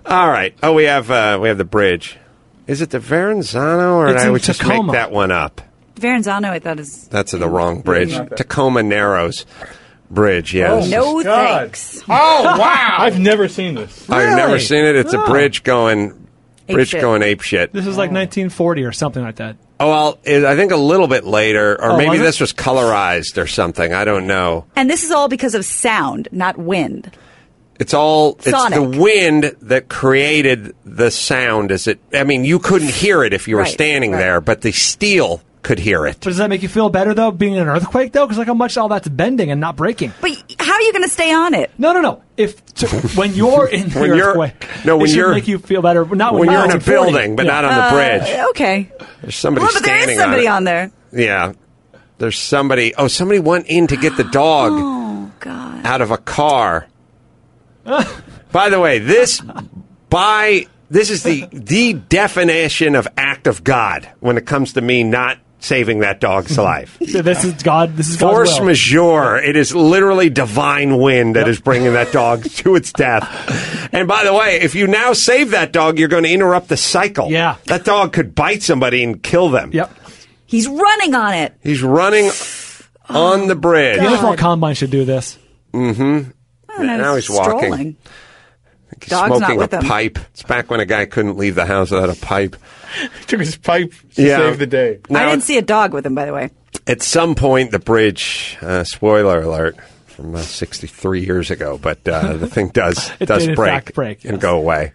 All 0.05 0.27
right. 0.29 0.53
Oh, 0.63 0.73
we 0.73 0.83
have 0.85 1.09
uh, 1.11 1.39
we 1.41 1.47
have 1.49 1.57
the 1.57 1.65
bridge. 1.65 2.17
Is 2.67 2.81
it 2.81 2.89
the 2.91 2.99
Verrazano, 2.99 3.95
or 3.95 4.07
It's 4.09 4.21
did 4.21 4.27
I 4.27 4.31
would 4.31 4.43
just 4.43 4.65
make 4.65 4.91
that 4.91 5.11
one 5.11 5.31
up? 5.31 5.61
Verrazano, 5.95 6.49
I 6.49 6.59
thought 6.59 6.79
is 6.79 7.07
That's 7.09 7.31
the 7.31 7.47
wrong 7.49 7.81
bridge. 7.81 8.13
Tacoma 8.35 8.83
Narrows 8.83 9.45
Bridge. 10.09 10.53
Yes. 10.53 10.89
no 10.89 11.21
thanks. 11.21 12.01
Oh 12.09 12.43
wow! 12.59 12.95
I've 12.99 13.19
never 13.19 13.47
seen 13.47 13.75
this. 13.75 14.09
I've 14.09 14.35
never 14.35 14.59
seen 14.59 14.85
it. 14.85 14.95
It's 14.95 15.13
a 15.13 15.19
Oh. 15.21 15.25
bridge 15.27 15.63
going 15.63 16.27
Ape 16.67 16.75
bridge 16.75 16.89
shit. 16.89 17.01
going 17.01 17.21
ape 17.23 17.41
shit. 17.41 17.73
This 17.73 17.87
is 17.87 17.97
like 17.97 18.11
1940 18.11 18.83
or 18.83 18.91
something 18.91 19.23
like 19.23 19.35
that. 19.37 19.55
Oh 19.83 19.89
well, 19.89 20.19
it, 20.23 20.45
I 20.45 20.55
think 20.55 20.71
a 20.71 20.77
little 20.77 21.07
bit 21.07 21.25
later, 21.25 21.73
or 21.73 21.91
Oh, 21.91 21.97
maybe 21.97 22.17
this 22.17 22.39
was 22.39 22.53
colorized 22.53 23.37
or 23.41 23.47
something. 23.47 23.93
I 23.93 24.05
don't 24.05 24.27
know. 24.27 24.65
And 24.75 24.89
this 24.89 25.03
is 25.03 25.11
all 25.11 25.27
because 25.27 25.55
of 25.55 25.65
sound, 25.65 26.27
not 26.31 26.57
wind. 26.57 27.11
It's 27.79 27.93
all 27.93 28.35
it's 28.35 28.51
Sonic. 28.51 28.75
the 28.93 28.99
wind 28.99 29.43
that 29.63 29.89
created 29.89 30.75
the 30.85 31.09
sound. 31.11 31.71
Is 31.71 31.87
it, 31.87 31.99
I 32.13 32.23
mean, 32.23 32.45
you 32.45 32.59
couldn't 32.59 32.91
hear 32.91 33.23
it 33.23 33.33
if 33.33 33.47
you 33.47 33.55
were 33.55 33.63
Right, 33.63 33.71
standing 33.73 34.11
right. 34.11 34.19
there, 34.19 34.41
but 34.41 34.61
the 34.61 34.71
steel 34.71 35.41
could 35.63 35.79
hear 35.79 36.05
it. 36.05 36.17
But 36.19 36.29
does 36.29 36.37
that 36.37 36.49
make 36.49 36.61
you 36.61 36.69
feel 36.69 36.89
better 36.89 37.13
though, 37.13 37.31
being 37.31 37.53
in 37.53 37.61
an 37.61 37.67
earthquake 37.69 38.11
though? 38.11 38.25
Because 38.25 38.37
like 38.37 38.47
how 38.47 38.53
much 38.53 38.77
all 38.77 38.89
that's 38.89 39.07
bending 39.07 39.49
and 39.49 39.59
not 39.61 39.75
breaking. 39.75 40.13
But 40.21 40.31
how 40.59 40.73
are 40.73 40.81
you 40.81 40.91
going 40.91 41.03
to 41.03 41.09
stay 41.09 41.33
on 41.33 41.53
it? 41.53 41.71
No, 41.77 41.93
no, 41.93 42.01
no. 42.01 42.21
If 42.37 42.63
to, 42.75 42.87
when 43.15 43.33
you're 43.33 43.67
in 43.67 43.89
the 43.89 43.99
When 43.99 44.09
you're- 44.15 44.21
earthquake, 44.29 44.67
no, 44.85 44.97
when 44.97 45.05
it 45.05 45.09
should 45.09 45.17
you're- 45.17 45.33
make 45.35 45.47
you 45.47 45.57
feel 45.57 45.81
better. 45.81 46.05
Not 46.05 46.33
when 46.33 46.47
when, 46.47 46.51
you're 46.51 46.65
in 46.65 46.71
a 46.71 46.79
building, 46.79 47.35
but 47.35 47.45
Yeah. 47.45 47.61
not 47.61 47.65
on 47.65 47.75
the 47.89 47.95
bridge. 47.95 48.37
Uh, 48.39 48.49
okay. 48.49 48.91
There's 49.21 49.35
somebody 49.35 49.63
well, 49.65 49.73
but 49.73 49.83
there 49.83 49.97
standing 49.97 50.15
is 50.17 50.21
somebody 50.21 50.47
on, 50.47 50.55
on, 50.55 50.61
it. 50.63 50.91
there. 51.11 51.23
Yeah. 51.25 51.53
There's 52.19 52.37
somebody. 52.37 52.93
Oh, 52.95 53.07
somebody 53.07 53.39
went 53.39 53.67
in 53.67 53.87
to 53.87 53.97
get 53.97 54.15
the 54.17 54.23
dog 54.25 54.71
Oh 54.75 55.31
God. 55.39 55.85
out 55.85 56.01
of 56.01 56.11
a 56.11 56.17
car. 56.17 56.87
by 58.51 58.69
the 58.69 58.79
way, 58.79 58.99
this 58.99 59.41
by 60.09 60.67
this 60.89 61.09
is 61.09 61.23
the 61.23 61.47
the 61.51 61.93
definition 61.93 62.95
of 62.95 63.07
act 63.17 63.47
of 63.47 63.63
God 63.63 64.09
when 64.19 64.37
it 64.37 64.45
comes 64.45 64.73
to 64.73 64.81
me 64.81 65.03
not 65.03 65.37
saving 65.63 65.99
that 65.99 66.19
dog's 66.19 66.57
life. 66.57 66.97
So 67.07 67.21
this 67.21 67.43
is 67.43 67.63
God. 67.63 67.95
This 67.95 68.09
is 68.09 68.17
God's 68.17 68.33
Force 68.33 68.59
will. 68.59 68.67
majeure. 68.67 69.37
It 69.37 69.55
is 69.55 69.73
literally 69.73 70.29
divine 70.29 70.97
wind 70.97 71.35
that 71.35 71.47
is 71.47 71.59
bringing 71.59 71.93
that 71.93 72.11
dog 72.11 72.43
to 72.57 72.75
its 72.75 72.91
death. 72.91 73.89
And 73.93 74.07
by 74.07 74.23
the 74.23 74.33
way, 74.33 74.59
if 74.61 74.75
you 74.75 74.87
now 74.87 75.13
save 75.13 75.51
that 75.51 75.71
dog, 75.71 75.97
you're 75.97 76.09
going 76.09 76.23
to 76.25 76.31
interrupt 76.31 76.67
the 76.67 76.77
cycle. 76.77 77.31
Yeah. 77.31 77.55
That 77.65 77.85
dog 77.85 78.13
could 78.13 78.35
bite 78.35 78.61
somebody 78.61 79.03
and 79.03 79.21
kill 79.23 79.49
them. 79.49 79.71
Yep. 79.73 79.91
He's 80.45 80.67
running 80.67 81.15
on 81.15 81.33
it. 81.33 81.53
He's 81.63 81.81
running 81.81 82.29
on 83.09 83.47
the 83.47 83.55
bridge. 83.55 83.97
The 83.99 84.05
NFL 84.05 84.37
Combine 84.37 84.75
should 84.75 84.91
do 84.91 85.05
this. 85.05 85.37
Mm-hmm. 85.73 86.29
Oh, 86.69 86.83
no, 86.83 86.97
now 86.97 87.15
he's 87.15 87.29
walking. 87.29 87.57
strolling. 87.59 87.97
He's 89.01 89.09
Dog's 89.09 89.29
not 89.29 89.37
smoking 89.39 89.55
a 89.55 89.59
with 89.59 89.73
him. 89.73 89.83
pipe. 89.83 90.19
It's 90.31 90.43
back 90.43 90.69
when 90.69 90.79
a 90.79 90.85
guy 90.85 91.05
couldn't 91.05 91.37
leave 91.37 91.55
the 91.55 91.65
house 91.65 91.89
without 91.91 92.09
a 92.09 92.19
pipe. 92.19 92.55
Took 93.27 93.39
his 93.39 93.55
pipe 93.57 93.93
to 94.15 94.21
Yeah. 94.23 94.37
save 94.37 94.59
the 94.59 94.67
day. 94.67 94.99
I 95.13 95.25
didn't 95.29 95.43
see 95.43 95.57
a 95.57 95.61
dog 95.61 95.93
with 95.93 96.05
him, 96.05 96.15
by 96.15 96.25
the 96.25 96.33
way. 96.33 96.49
at 96.87 97.01
some 97.01 97.35
point, 97.35 97.71
the 97.71 97.79
bridge, 97.79 98.57
uh, 98.61 98.83
spoiler 98.83 99.41
alert, 99.41 99.75
from 100.07 100.35
uh, 100.35 100.41
63 100.41 101.25
years 101.25 101.49
ago, 101.51 101.79
but 101.81 102.07
uh, 102.07 102.33
the 102.33 102.47
thing 102.47 102.67
does 102.69 103.11
It 103.19 103.25
does 103.25 103.45
did, 103.47 103.55
break, 103.55 103.71
fact, 103.71 103.93
break, 103.95 104.25
and 104.25 104.39
go 104.39 104.57
away. 104.57 104.93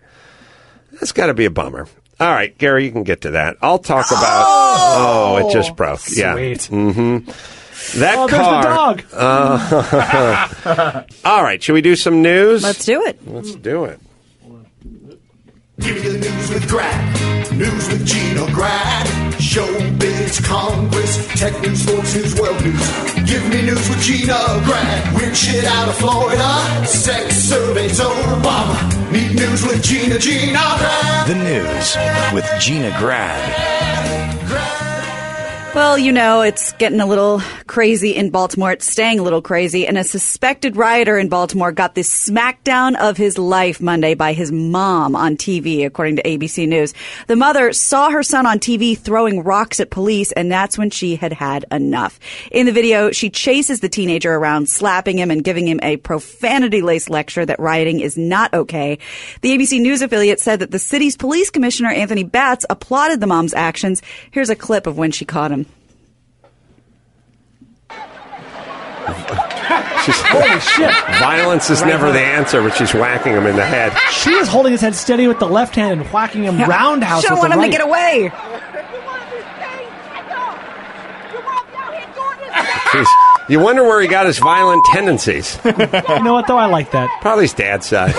That's 0.93 1.13
got 1.13 1.27
to 1.27 1.35
be 1.35 1.45
a 1.45 1.51
bummer. 1.51 1.87
All 2.21 2.29
right, 2.33 2.57
Gary, 2.59 2.85
you 2.85 2.91
can 2.93 3.05
get 3.05 3.21
to 3.23 3.31
that. 3.33 3.57
I'll 3.63 3.79
talk 3.79 4.07
about. 4.11 4.45
Oh, 4.47 5.37
it 5.49 5.53
just 5.53 5.77
broke. 5.77 6.01
Yeah. 6.17 6.35
Mm-hmm. 6.35 7.31
That 8.01 8.17
Oh, 8.19 8.27
there's 8.27 8.31
the 8.31 8.37
car. 8.37 8.63
dog. 8.65 9.05
Uh, 9.13 11.03
all 11.25 11.43
right, 11.45 11.63
should 11.63 11.75
we 11.75 11.81
do 11.81 11.95
some 11.95 12.23
news? 12.23 12.63
Let's 12.65 12.85
do 12.85 13.05
it. 13.07 13.21
Let's 13.27 13.55
do 13.55 13.85
it. 13.85 14.01
News 17.59 17.89
with 17.89 18.07
Gina 18.07 18.47
Grad. 18.53 19.07
Showbiz, 19.35 20.45
Congress, 20.45 21.27
tech 21.37 21.61
news, 21.61 21.83
sports 21.83 22.15
news, 22.15 22.41
world 22.41 22.65
news. 22.65 22.89
Give 23.29 23.43
me 23.51 23.63
news 23.63 23.89
with 23.89 24.01
Gina 24.01 24.63
Grad. 24.65 25.17
Weird 25.17 25.37
shit 25.37 25.65
out 25.65 25.89
of 25.89 25.97
Florida. 25.97 26.87
Sex 26.87 27.35
surveys 27.35 27.99
Obama. 27.99 29.11
Need 29.11 29.35
news 29.35 29.67
with 29.67 29.83
Gina, 29.83 30.21
Gina 30.21 30.53
Grad. 30.53 31.27
The 31.27 31.35
news 31.35 31.97
with 32.33 32.49
Gina 32.61 32.97
Grad. 33.01 33.78
Well, 35.79 35.97
you 35.97 36.11
know, 36.11 36.41
it's 36.41 36.73
getting 36.73 36.99
a 36.99 37.07
little 37.07 37.41
crazy 37.69 38.11
in 38.11 38.31
Baltimore. 38.31 38.73
It's 38.73 38.91
staying 38.91 39.21
a 39.21 39.23
little 39.23 39.41
crazy. 39.41 39.87
And 39.87 39.97
a 39.97 40.03
suspected 40.03 40.75
rioter 40.75 41.17
in 41.17 41.29
Baltimore 41.29 41.71
got 41.71 41.95
the 41.95 42.01
smackdown 42.01 42.97
of 42.97 43.17
his 43.17 43.39
life 43.39 43.81
Monday 43.81 44.15
by 44.15 44.33
his 44.33 44.51
mom 44.51 45.15
on 45.15 45.37
TV, 45.37 45.87
according 45.87 46.17
to 46.17 46.23
ABC 46.25 46.67
News. 46.67 46.95
The 47.29 47.37
mother 47.37 47.73
saw 47.73 48.11
her 48.11 48.25
son 48.25 48.45
on 48.45 48.59
TV 48.59 48.99
throwing 48.99 49.45
rocks 49.45 49.79
at 49.79 49.91
police, 49.91 50.33
and 50.33 50.51
that's 50.51 50.77
when 50.77 50.91
she 50.91 51.15
had 51.15 51.33
had 51.33 51.65
enough. 51.71 52.19
In 52.51 52.67
the 52.67 52.73
video, 52.73 53.13
she 53.13 53.31
chases 53.31 53.79
the 53.79 53.89
teenager 53.89 54.35
around, 54.35 54.69
slapping 54.69 55.17
him 55.17 55.31
and 55.31 55.45
giving 55.45 55.69
him 55.69 55.79
a 55.85 55.97
profanity 55.99 56.83
laced 56.83 57.09
lecture 57.09 57.47
that 57.47 57.61
rioting 57.61 58.01
is 58.01 58.19
not 58.19 58.53
okay. 58.53 58.99
The 59.43 59.57
ABC 59.57 59.81
News 59.81 60.03
affiliate 60.03 60.41
said 60.41 60.59
that 60.59 60.73
the 60.73 60.81
city's 60.81 61.17
police 61.17 61.51
commissioner, 61.51 61.91
Anthony 61.91 62.25
Batts, 62.25 62.67
applauded 62.69 63.21
the 63.21 63.29
mom's 63.29 63.55
actions. 63.55 64.03
Here's 64.33 64.51
a 64.51 64.57
clip 64.57 64.89
of 64.89 64.99
when 64.99 65.13
she 65.13 65.25
caught 65.25 65.53
him. 65.53 65.68
She's, 70.05 70.21
Holy 70.21 70.61
shit. 70.61 70.95
Violence 71.21 71.71
is 71.71 71.81
Right 71.83 71.89
never 71.89 72.07
hook. 72.07 72.15
the 72.15 72.21
answer, 72.21 72.63
but 72.63 72.75
she's 72.75 72.93
whacking 72.95 73.33
him 73.33 73.47
in 73.47 73.57
the 73.57 73.65
head. 73.65 73.93
She 74.13 74.31
is 74.31 74.49
holding 74.49 74.73
his 74.73 74.81
head 74.81 74.95
steady 74.95 75.27
with 75.27 75.39
the 75.39 75.47
left 75.49 75.75
hand 75.75 76.01
and 76.01 76.11
whacking 76.11 76.45
him 76.45 76.59
roundhouse. 76.69 77.23
She 77.23 77.29
don't 77.29 77.37
with 77.41 77.51
want 77.51 77.53
the 77.55 77.67
him 77.67 77.71
to 77.71 77.77
get 77.79 77.87
away. 77.87 78.31
Jeez. 82.91 83.07
You 83.51 83.61
wonder 83.61 83.83
where 83.83 84.01
he 84.01 84.09
got 84.09 84.27
his 84.27 84.39
violent 84.39 84.85
tendencies. 84.87 85.59
you 85.65 85.73
know 86.23 86.35
what, 86.35 86.47
though? 86.47 86.59
I 86.59 86.67
like 86.67 86.91
that. 86.93 87.11
Probably 87.23 87.45
his 87.45 87.55
dad's 87.55 87.87
side. 87.87 88.15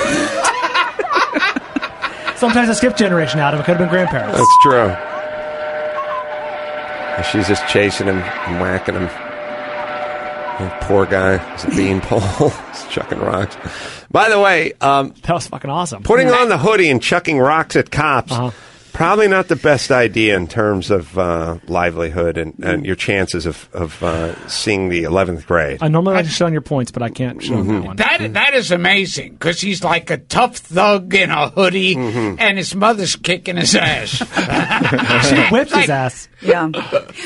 Sometimes 2.35 2.69
I 2.69 2.73
skip 2.73 2.95
generation, 2.95 3.39
out 3.39 3.53
of 3.53 3.59
It 3.59 3.63
could 3.63 3.77
have 3.77 3.79
been 3.79 3.89
grandparents. 3.89 4.37
That's 4.37 4.57
true. 4.63 4.95
She's 7.31 7.47
just 7.47 7.67
chasing 7.67 8.07
him 8.07 8.17
and 8.19 8.61
whacking 8.61 8.95
him. 8.95 9.09
The 10.59 10.69
poor 10.81 11.05
guy. 11.05 11.37
He's 11.53 11.63
a 11.63 11.69
beanpole. 11.69 12.19
He's 12.49 12.87
chucking 12.89 13.19
rocks. 13.19 13.55
By 14.11 14.27
the 14.29 14.39
way, 14.39 14.73
um, 14.81 15.13
that 15.23 15.33
was 15.33 15.47
fucking 15.47 15.69
awesome. 15.69 16.03
Putting 16.03 16.29
on 16.29 16.49
the 16.49 16.57
hoodie 16.57 16.89
and 16.89 17.01
chucking 17.01 17.39
rocks 17.39 17.77
at 17.77 17.91
cops. 17.91 18.31
Uh-huh. 18.33 18.51
Probably 18.93 19.27
not 19.27 19.47
the 19.47 19.55
best 19.55 19.91
idea 19.91 20.35
in 20.35 20.47
terms 20.47 20.91
of 20.91 21.17
uh, 21.17 21.59
livelihood 21.67 22.37
and, 22.37 22.53
and 22.63 22.85
your 22.85 22.95
chances 22.95 23.45
of, 23.45 23.69
of 23.73 24.01
uh, 24.03 24.35
seeing 24.47 24.89
the 24.89 25.03
11th 25.03 25.45
grade. 25.45 25.79
I 25.81 25.87
normally 25.87 26.15
like 26.15 26.25
to 26.25 26.31
show 26.31 26.45
on 26.45 26.51
your 26.51 26.61
points, 26.61 26.91
but 26.91 27.01
I 27.01 27.09
can't 27.09 27.41
show 27.41 27.55
Mm-hmm. 27.55 27.71
that 27.71 27.83
one. 27.83 27.95
That 27.97 28.33
that 28.33 28.53
is 28.53 28.71
amazing 28.71 29.33
because 29.33 29.61
he's 29.61 29.83
like 29.83 30.09
a 30.09 30.17
tough 30.17 30.57
thug 30.57 31.13
in 31.13 31.29
a 31.31 31.49
hoodie, 31.49 31.95
Mm-hmm. 31.95 32.35
and 32.39 32.57
his 32.57 32.75
mother's 32.75 33.15
kicking 33.15 33.57
his 33.57 33.75
ass. 33.75 34.09
she 35.29 35.41
whipped 35.51 35.73
his 35.73 35.89
ass. 35.89 36.27
Yeah. 36.41 36.69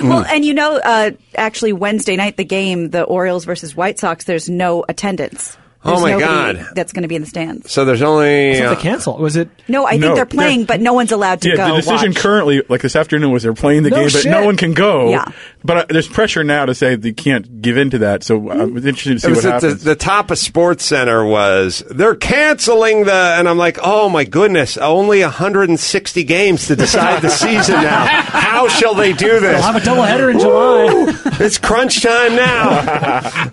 Well, 0.02 0.26
and 0.26 0.44
you 0.46 0.54
know, 0.54 0.80
uh, 0.84 1.12
actually, 1.36 1.74
Wednesday 1.74 2.16
night, 2.16 2.38
the 2.38 2.44
game, 2.46 2.90
the 2.92 3.04
Orioles 3.04 3.46
versus 3.46 3.76
White 3.76 4.00
Sox, 4.00 4.26
there's 4.26 4.50
no 4.50 4.84
attendance. 4.90 5.58
Oh, 5.86 6.00
my 6.02 6.18
God. 6.20 6.66
That's 6.76 6.94
going 6.94 7.02
to 7.02 7.08
be 7.10 7.16
in 7.16 7.22
the 7.24 7.28
stands. 7.28 7.72
So 7.72 7.84
there's 7.86 8.02
only. 8.02 8.56
So 8.56 8.72
uh, 8.72 8.76
cancel. 8.80 9.18
Was 9.18 9.36
it? 9.36 9.50
No, 9.68 9.86
I 9.86 9.92
think 9.92 10.02
No, 10.04 10.16
they're 10.16 10.26
playing, 10.26 10.60
they're- 10.60 10.66
but 10.68 10.82
no 10.82 10.94
one's 10.94 11.12
allowed 11.12 11.42
to 11.42 11.50
yeah, 11.50 11.56
go. 11.56 11.68
the 11.76 11.82
decision 11.82 12.12
watch. 12.12 12.18
currently, 12.22 12.62
like 12.70 12.82
this 12.82 12.96
afternoon, 12.96 13.32
was 13.32 13.44
they're 13.44 13.54
playing 13.54 13.84
the 13.84 13.90
No 13.90 13.98
game, 13.98 14.10
but 14.14 14.26
no 14.26 14.46
one 14.46 14.56
can 14.58 14.74
go. 14.74 15.10
Yeah. 15.10 15.26
But 15.64 15.78
uh, 15.78 15.86
there's 15.90 16.08
pressure 16.08 16.44
now 16.44 16.66
to 16.66 16.76
say 16.76 16.96
they 16.96 17.14
can't 17.14 17.62
give 17.62 17.78
in 17.78 17.90
to 17.92 17.98
that. 18.00 18.24
So 18.24 18.50
uh, 18.50 18.54
I'm 18.54 18.78
interested 18.78 19.14
to 19.14 19.20
see 19.20 19.28
It 19.28 19.36
what 19.36 19.46
at 19.46 19.62
the, 19.62 19.68
happens. 19.68 19.84
the 19.84 19.96
top 19.96 20.32
of 20.32 20.38
Sports 20.38 20.84
Center 20.86 21.26
was 21.26 21.84
they're 21.90 22.16
canceling 22.16 23.06
the, 23.06 23.14
and 23.14 23.48
I'm 23.48 23.58
like, 23.58 23.78
oh 23.82 24.10
my 24.10 24.26
goodness, 24.26 24.78
only 24.78 25.22
160 25.22 26.24
games 26.26 26.68
to 26.68 26.76
decide 26.76 27.22
the 27.22 27.30
season 27.30 27.76
now. 27.76 28.06
How 28.06 28.68
shall 28.68 28.94
they 28.96 29.14
do 29.14 29.40
this? 29.40 29.62
They'll 29.62 29.62
have 29.62 29.76
a 29.76 29.80
doubleheader 29.80 30.32
in 30.34 30.40
July. 30.40 31.38
It's 31.44 31.58
crunch 31.58 32.02
time 32.04 32.36
now. 32.36 32.70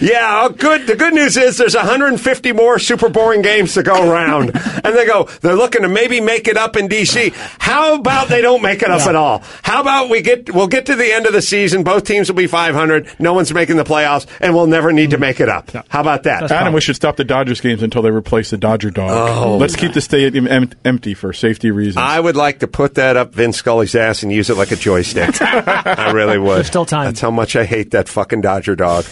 yeah, 0.00 0.42
oh, 0.44 0.50
good. 0.56 0.86
The 0.86 0.96
good 0.96 1.14
news 1.14 1.36
is 1.36 1.56
there's 1.56 1.74
150 1.74 2.52
more 2.52 2.78
super 2.78 3.08
boring 3.08 3.42
games 3.42 3.74
to 3.74 3.82
go 3.82 4.10
around, 4.10 4.50
and 4.54 4.94
they 4.96 5.06
go. 5.06 5.24
They're 5.40 5.54
looking 5.56 5.82
to 5.82 5.88
maybe 5.88 6.20
make 6.20 6.46
it 6.48 6.56
up 6.56 6.76
in 6.76 6.88
DC. 6.88 7.32
How 7.58 7.94
about 7.94 8.28
they 8.28 8.40
don't 8.42 8.62
make 8.62 8.82
it 8.82 8.90
up 8.90 9.06
at 9.06 9.16
all? 9.16 9.42
How 9.62 9.80
about 9.80 10.10
we 10.10 10.20
get 10.20 10.52
we'll 10.54 10.68
get 10.68 10.86
to 10.86 10.94
the 10.96 11.12
end 11.12 11.21
of 11.26 11.32
the 11.32 11.42
season. 11.42 11.82
Both 11.82 12.04
teams 12.04 12.28
will 12.28 12.36
be 12.36 12.46
500. 12.46 13.20
No 13.20 13.32
one's 13.32 13.52
making 13.52 13.76
the 13.76 13.84
playoffs, 13.84 14.26
and 14.40 14.54
we'll 14.54 14.66
never 14.66 14.92
need 14.92 15.10
to 15.10 15.16
mm-hmm. 15.16 15.20
make 15.20 15.40
it 15.40 15.48
up. 15.48 15.70
How 15.88 16.00
about 16.00 16.24
that? 16.24 16.50
Adam, 16.50 16.72
we 16.72 16.80
should 16.80 16.96
stop 16.96 17.16
the 17.16 17.24
Dodgers 17.24 17.60
games 17.60 17.82
until 17.82 18.02
they 18.02 18.10
replace 18.10 18.50
the 18.50 18.58
Dodger 18.58 18.90
dog. 18.90 19.10
Oh. 19.10 19.56
Let's 19.56 19.76
keep 19.76 19.92
the 19.92 20.00
stadium 20.00 20.46
em- 20.46 20.70
empty 20.84 21.14
for 21.14 21.32
safety 21.32 21.70
reasons. 21.70 21.98
I 21.98 22.18
would 22.18 22.36
like 22.36 22.60
to 22.60 22.68
put 22.68 22.94
that 22.94 23.16
up 23.16 23.34
Vin 23.34 23.52
Scully's 23.52 23.94
ass 23.94 24.22
and 24.22 24.32
use 24.32 24.50
it 24.50 24.56
like 24.56 24.70
a 24.70 24.76
joystick. 24.76 25.36
I 25.42 26.12
really 26.12 26.38
would. 26.38 26.56
There's 26.56 26.66
still 26.66 26.86
time. 26.86 27.06
That's 27.06 27.20
how 27.20 27.30
much 27.30 27.56
I 27.56 27.64
hate 27.64 27.92
that 27.92 28.08
fucking 28.08 28.40
Dodger 28.40 28.76
dog. 28.76 29.04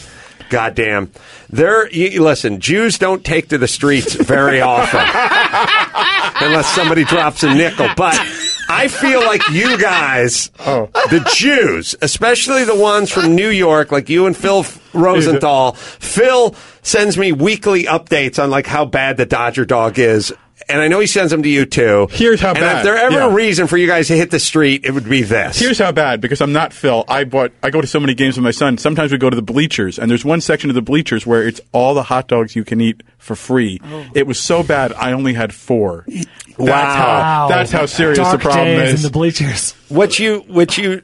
Goddamn. 0.51 1.13
There, 1.49 1.89
you, 1.91 2.23
listen, 2.23 2.61
Jews 2.61 2.99
don't 2.99 3.25
take 3.25 3.49
to 3.49 3.59
the 3.59 3.69
streets 3.69 4.15
very 4.15 4.61
often. 4.61 5.01
Unless 6.47 6.75
somebody 6.75 7.05
drops 7.05 7.45
a 7.45 7.55
nickel. 7.55 7.89
But 7.97 8.19
I 8.71 8.87
feel 8.89 9.21
like 9.21 9.43
you 9.51 9.77
guys, 9.79 10.51
oh. 10.61 10.87
the 11.11 11.29
Jews, 11.35 11.97
especially 12.01 12.65
the 12.65 12.77
ones 12.77 13.11
from 13.11 13.35
New 13.35 13.49
York, 13.49 13.91
like 13.91 14.09
you 14.09 14.27
and 14.27 14.37
Phil 14.37 14.65
Rosenthal, 14.95 15.73
Phil 15.73 16.55
sends 16.83 17.19
me 17.19 17.33
weekly 17.33 17.85
updates 17.85 18.43
on 18.43 18.49
like 18.49 18.67
how 18.67 18.85
bad 18.85 19.17
the 19.17 19.27
Dodger 19.27 19.65
dog 19.65 19.99
is. 19.99 20.33
And 20.71 20.81
I 20.81 20.89
know 20.89 21.01
he 21.01 21.07
sends 21.07 21.31
them 21.31 21.43
to 21.43 21.49
you 21.49 21.67
too. 21.67 22.09
Here's 22.13 22.41
how 22.41 22.51
and 22.51 22.59
bad. 22.61 22.79
If 22.79 22.85
there 22.85 22.97
ever 22.97 23.17
Yeah. 23.19 23.27
a 23.27 23.33
reason 23.33 23.67
for 23.67 23.77
you 23.77 23.87
guys 23.87 24.09
to 24.09 24.17
hit 24.17 24.31
the 24.31 24.39
street, 24.41 24.85
it 24.85 24.93
would 24.93 25.09
be 25.09 25.23
this. 25.23 25.59
Here's 25.59 25.79
how 25.79 25.93
bad 25.93 26.21
because 26.21 26.41
I'm 26.41 26.53
not 26.53 26.73
Phil. 26.73 27.05
I 27.09 27.25
bought. 27.25 27.53
I 27.63 27.71
go 27.71 27.81
to 27.81 27.87
so 27.87 28.01
many 28.01 28.15
games 28.15 28.37
with 28.37 28.45
my 28.45 28.51
son. 28.51 28.79
Sometimes 28.79 29.13
we 29.13 29.19
go 29.19 29.29
to 29.31 29.37
the 29.37 29.43
bleachers, 29.43 29.99
and 29.99 30.11
there's 30.11 30.25
one 30.25 30.41
section 30.41 30.71
of 30.71 30.75
the 30.75 30.83
bleachers 30.83 31.27
where 31.27 31.47
it's 31.47 31.61
all 31.73 31.95
the 31.95 32.05
hot 32.05 32.29
dogs 32.29 32.55
you 32.57 32.65
can 32.65 32.81
eat 32.81 33.03
for 33.19 33.35
free. 33.37 33.81
Oh. 33.91 34.05
It 34.15 34.27
was 34.27 34.39
so 34.39 34.63
bad. 34.63 34.93
I 34.95 35.13
only 35.13 35.35
had 35.35 35.53
four. 35.55 36.05
That's 36.09 36.27
Wow. 36.59 36.67
how. 36.69 37.49
That's 37.49 37.71
how 37.73 37.87
serious 37.87 38.19
Dark 38.19 38.33
the 38.33 38.39
problem 38.39 38.67
days 38.77 38.95
is. 38.95 39.01
in 39.05 39.09
the 39.09 39.13
bleachers. 39.13 39.75
what 39.89 40.19
you 40.19 40.45
what 40.49 40.77
you 40.79 41.03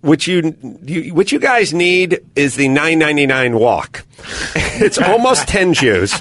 what 0.00 0.26
you, 0.26 0.54
you 0.84 1.14
what 1.14 1.30
you 1.32 1.38
guys 1.38 1.72
need 1.74 2.20
is 2.36 2.56
the 2.56 2.66
9.99 2.68 3.54
walk. 3.58 4.04
it's 4.56 4.98
almost 4.98 5.46
10 5.48 5.74
Jews. 5.74 6.12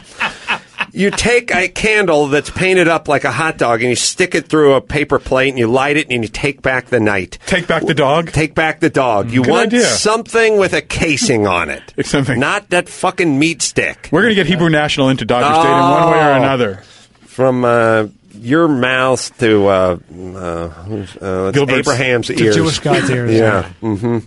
You 0.93 1.09
take 1.11 1.53
a 1.55 1.68
candle 1.69 2.27
that's 2.27 2.49
painted 2.49 2.88
up 2.88 3.07
like 3.07 3.23
a 3.23 3.31
hot 3.31 3.57
dog 3.57 3.81
and 3.81 3.89
you 3.89 3.95
stick 3.95 4.35
it 4.35 4.47
through 4.47 4.73
a 4.73 4.81
paper 4.81 5.19
plate 5.19 5.49
and 5.49 5.57
you 5.57 5.68
light 5.68 5.95
it 5.97 6.07
and 6.09 6.23
you 6.23 6.27
take 6.30 6.61
back 6.61 6.88
the 6.88 6.99
night. 6.99 7.38
Take 7.45 7.68
back 7.68 7.85
the 7.85 7.93
dog? 7.93 8.31
Take 8.31 8.55
back 8.55 8.80
the 8.81 8.89
dog. 8.89 9.31
You 9.31 9.43
Good 9.43 9.51
want 9.51 9.68
idea. 9.68 9.84
something 9.85 10.57
with 10.57 10.73
a 10.73 10.81
casing 10.81 11.47
on 11.47 11.69
it. 11.69 11.93
something. 12.05 12.39
Not 12.39 12.69
that 12.69 12.89
fucking 12.89 13.39
meat 13.39 13.61
stick. 13.61 14.09
We're 14.11 14.22
going 14.22 14.31
to 14.31 14.35
get 14.35 14.47
Hebrew 14.47 14.69
National 14.69 15.09
into 15.09 15.23
Dodger 15.26 15.53
Stadium 15.53 15.80
one 15.80 16.11
way 16.11 16.18
or 16.19 16.31
Oh. 16.31 16.35
another. 16.35 16.76
From 17.22 17.63
uh, 17.63 18.07
your 18.34 18.68
mouth 18.68 19.38
to 19.39 19.68
uh, 19.68 19.97
uh, 20.13 20.38
uh, 20.38 20.72
it's 20.99 21.13
Gilbert's- 21.53 21.88
Abraham's 21.88 22.27
to 22.27 22.38
ears. 22.43 22.55
Jewish 22.55 22.80
God's 22.80 23.09
ears, 23.09 23.31
Yeah. 23.34 23.72
Mm-hmm. 23.81 24.19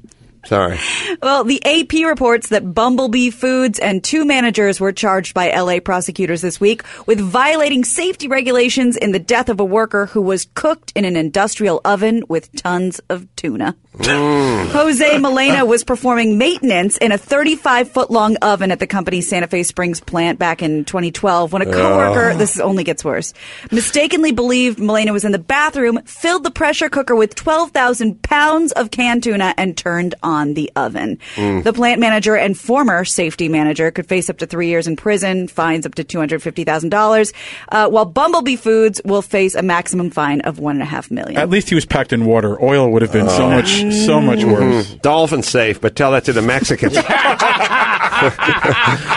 Sorry. 0.47 0.79
Well, 1.23 1.45
the 1.45 1.62
AP 1.65 2.07
reports 2.07 2.49
that 2.51 2.75
Bumblebee 2.75 3.31
Foods 3.31 3.79
and 3.79 4.03
two 4.05 4.25
managers 4.25 4.81
were 4.81 4.93
charged 4.93 5.33
by 5.35 5.51
LA 5.51 5.81
prosecutors 5.81 6.41
this 6.43 6.61
week 6.61 6.83
with 7.07 7.21
violating 7.21 7.85
safety 7.85 8.29
regulations 8.29 8.97
in 8.97 9.12
the 9.12 9.19
death 9.19 9.49
of 9.49 9.61
a 9.61 9.65
worker 9.65 10.07
who 10.07 10.21
was 10.23 10.47
cooked 10.55 10.93
in 10.95 11.05
an 11.05 11.16
industrial 11.16 11.81
oven 11.85 12.25
with 12.29 12.53
tons 12.55 13.01
of 13.09 13.27
tuna. 13.37 13.77
Mm. 13.99 14.71
Jose 14.73 15.19
Molina 15.19 15.65
was 15.65 15.85
performing 15.85 16.37
maintenance 16.37 16.97
in 16.97 17.12
a 17.12 17.19
35 17.19 17.91
foot 17.93 18.11
long 18.11 18.35
oven 18.43 18.73
at 18.73 18.81
the 18.81 18.89
company's 18.89 19.29
Santa 19.29 19.47
Fe 19.47 19.62
Springs 19.62 20.01
plant 20.01 20.39
back 20.41 20.62
in 20.62 20.85
2012 20.85 21.53
when 21.53 21.62
a 21.62 21.66
coworker, 21.66 22.33
Oh. 22.33 22.37
this 22.37 22.59
only 22.59 22.83
gets 22.83 23.05
worse, 23.05 23.33
mistakenly 23.71 24.33
believed 24.33 24.81
Molina 24.81 25.12
was 25.12 25.25
in 25.25 25.31
the 25.31 25.39
bathroom, 25.39 26.01
filled 26.07 26.43
the 26.43 26.51
pressure 26.51 26.89
cooker 26.91 27.15
with 27.15 27.37
12,000 27.37 28.21
pounds 28.23 28.73
of 28.73 28.91
canned 28.91 29.23
tuna, 29.23 29.55
and 29.57 29.77
turned 29.77 30.16
on 30.25 30.34
the 30.55 30.70
oven. 30.77 31.19
Mm. 31.36 31.62
The 31.62 31.73
plant 31.73 32.01
manager 32.01 32.36
and 32.36 32.59
former 32.59 33.05
safety 33.05 33.48
manager 33.48 33.90
could 33.90 34.06
face 34.06 34.28
up 34.28 34.39
to 34.39 34.47
three 34.47 34.69
years 34.69 34.86
in 34.86 34.97
prison, 34.97 35.48
fines 35.48 35.86
up 35.86 35.94
to 35.94 36.05
$250,000, 36.05 37.32
uh, 37.70 37.89
while 37.89 38.05
Bumblebee 38.05 38.56
Foods 38.56 39.01
will 39.05 39.23
face 39.23 39.55
a 39.55 39.62
maximum 39.62 40.11
fine 40.11 40.40
of 40.43 40.59
1.5 40.59 41.11
million. 41.11 41.39
At 41.40 41.51
least 41.51 41.69
he 41.69 41.74
was 41.74 41.86
packed 41.86 42.12
in 42.12 42.27
water. 42.27 42.62
Oil 42.62 42.90
would 42.90 43.02
have 43.02 43.12
been 43.12 43.28
so 43.31 43.48
much, 43.48 43.69
so 44.05 44.20
much 44.20 44.44
worse. 44.44 44.86
Mhm. 44.86 45.02
Dolphin 45.02 45.43
safe, 45.43 45.81
but 45.81 45.97
tell 45.97 46.12
that 46.12 46.24
to 46.24 46.32
the 46.32 46.43
Mexicans. 46.43 46.97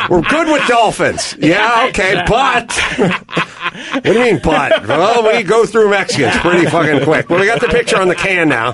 We're 0.10 0.22
good 0.22 0.48
with 0.48 0.66
dolphins. 0.68 1.36
Yeah, 1.40 1.86
okay, 1.90 2.24
but 2.28 2.72
what 2.98 4.04
do 4.04 4.14
you 4.14 4.20
mean, 4.20 4.40
but? 4.44 4.88
Well, 4.88 5.24
we 5.36 5.44
go 5.44 5.66
through 5.66 5.90
Mexicans 5.92 6.36
pretty 6.38 6.66
fucking 6.66 7.04
quick. 7.04 7.30
Well, 7.30 7.40
we 7.40 7.46
got 7.46 7.62
the 7.62 7.68
picture 7.68 8.00
on 8.00 8.08
the 8.08 8.16
can 8.16 8.50
now. 8.50 8.74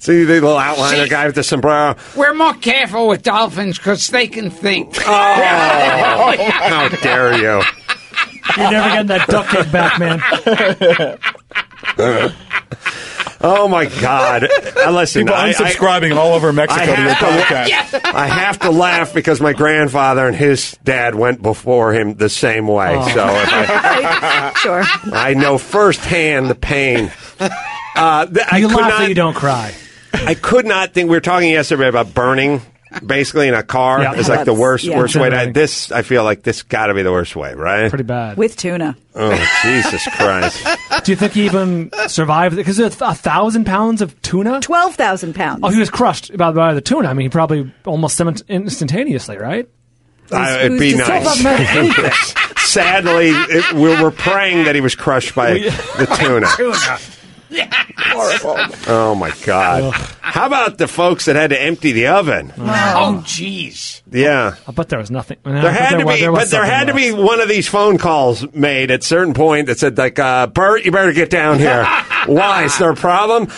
See 0.00 0.22
the 0.24 0.34
little 0.34 0.56
outline 0.56 0.94
of 0.94 1.00
the 1.00 1.08
guy 1.08 1.26
with 1.26 1.34
the 1.34 1.42
sombrero. 1.42 1.96
We're 2.16 2.34
more 2.34 2.54
careful 2.54 3.08
with 3.08 3.22
dolphins 3.24 3.78
because 3.78 4.06
they 4.08 4.28
can 4.28 4.50
think. 4.50 4.96
Oh, 5.06 6.34
how 6.50 6.88
dare 6.88 7.34
you! 7.36 7.62
You're 8.56 8.70
never 8.70 8.88
getting 8.88 9.06
that 9.08 9.26
duck 9.28 9.46
cake 9.48 9.72
back, 9.72 9.98
man. 9.98 10.20
Oh 13.40 13.68
my 13.68 13.86
God! 13.86 14.48
Uh, 14.76 14.90
listen, 14.90 15.22
People 15.22 15.36
I- 15.36 15.50
I- 15.50 15.52
unsubscribing 15.52 16.16
all 16.16 16.32
over 16.34 16.52
Mexico 16.52 16.82
I 16.82 16.86
to 16.86 16.90
your 17.02 17.10
have 17.12 17.46
podcast. 17.46 18.00
I 18.04 18.26
have 18.26 18.58
to 18.60 18.70
laugh 18.70 19.14
because 19.14 19.40
my 19.40 19.52
grandfather 19.52 20.26
and 20.26 20.34
his 20.34 20.76
dad 20.82 21.14
went 21.14 21.40
before 21.40 21.92
him 21.92 22.14
the 22.14 22.28
same 22.28 22.66
way. 22.66 22.96
Oh. 22.98 23.08
So 23.14 23.26
if 23.28 23.48
I, 23.52 24.52
sure. 24.56 24.82
I 25.14 25.34
know 25.34 25.56
firsthand 25.56 26.50
the 26.50 26.56
pain. 26.56 27.12
Uh, 27.94 28.26
th- 28.26 28.44
I 28.50 28.58
You 28.58 28.66
could 28.68 28.76
laugh 28.76 28.88
not, 28.90 28.98
that 29.02 29.08
you 29.08 29.14
don't 29.14 29.36
cry. 29.36 29.72
I 30.12 30.34
could 30.34 30.66
not 30.66 30.94
think. 30.94 31.10
We 31.10 31.16
were 31.16 31.20
talking 31.20 31.50
yesterday 31.50 31.88
about 31.88 32.14
burning, 32.14 32.60
basically 33.04 33.48
in 33.48 33.54
a 33.54 33.62
car. 33.62 34.02
Yeah. 34.02 34.14
It's 34.16 34.28
like 34.28 34.44
the 34.44 34.54
worst, 34.54 34.84
yeah. 34.84 34.96
worst 34.96 35.16
way. 35.16 35.30
To, 35.30 35.36
Incinerating. 35.36 35.54
this, 35.54 35.92
I 35.92 36.02
feel 36.02 36.24
like 36.24 36.42
this 36.42 36.62
got 36.62 36.86
to 36.86 36.94
be 36.94 37.02
the 37.02 37.12
worst 37.12 37.36
way, 37.36 37.54
right? 37.54 37.88
Pretty 37.88 38.04
bad. 38.04 38.36
With 38.36 38.56
tuna. 38.56 38.96
Oh 39.14 39.60
Jesus 39.62 40.06
Christ! 40.16 40.66
Do 41.04 41.12
you 41.12 41.16
think 41.16 41.32
he 41.32 41.44
even 41.44 41.90
survived? 42.06 42.56
Because 42.56 42.78
it's 42.78 43.00
a 43.00 43.14
thousand 43.14 43.64
pounds 43.64 44.00
of 44.02 44.20
tuna. 44.22 44.60
12,000 44.60 45.34
pounds. 45.34 45.60
Oh, 45.62 45.68
he 45.68 45.78
was 45.78 45.90
crushed 45.90 46.36
by, 46.36 46.52
by 46.52 46.74
the 46.74 46.80
tuna. 46.80 47.08
I 47.08 47.14
mean, 47.14 47.24
he 47.26 47.28
probably 47.28 47.72
almost 47.84 48.20
instantaneously, 48.20 49.38
right? 49.38 49.68
Uh, 50.30 50.58
it'd 50.60 50.78
be 50.78 50.94
nice. 50.94 51.06
say 51.06 51.20
about 51.22 51.60
anything? 51.76 52.10
Sadly, 52.58 53.30
it, 53.30 53.72
we 53.72 54.02
were 54.02 54.10
praying 54.10 54.64
that 54.64 54.74
he 54.74 54.80
was 54.80 54.94
crushed 54.94 55.34
by 55.34 55.54
the 55.54 56.06
tuna. 56.20 56.46
Horrible. 57.96 58.56
Oh 58.88 59.14
my 59.14 59.32
God! 59.44 59.92
How 60.20 60.46
about 60.46 60.78
the 60.78 60.88
folks 60.88 61.24
that 61.26 61.36
had 61.36 61.50
to 61.50 61.60
empty 61.60 61.92
the 61.92 62.08
oven? 62.08 62.52
Oh, 62.58 63.22
jeez. 63.24 64.02
Yeah, 64.10 64.54
I 64.66 64.72
bet 64.72 64.88
there 64.88 64.98
was 64.98 65.10
nothing. 65.10 65.38
there 65.44 65.70
had 65.72 65.98
to 65.98 66.06
be, 66.06 66.26
but 66.26 66.50
there 66.50 66.64
had 66.64 66.86
to 66.88 66.94
be 66.94 67.12
one 67.12 67.40
of 67.40 67.48
these 67.48 67.68
phone 67.68 67.98
calls 67.98 68.50
made 68.54 68.90
at 68.90 69.00
a 69.00 69.06
certain 69.06 69.34
point 69.34 69.66
that 69.66 69.78
said 69.78 69.98
like, 69.98 70.18
uh, 70.18 70.46
"Bert, 70.46 70.84
you 70.84 70.92
better 70.92 71.12
get 71.12 71.30
down 71.30 71.58
here." 71.58 71.84
Why? 72.26 72.64
Is 72.64 72.78
there 72.78 72.90
a 72.90 72.96
problem? 72.96 73.48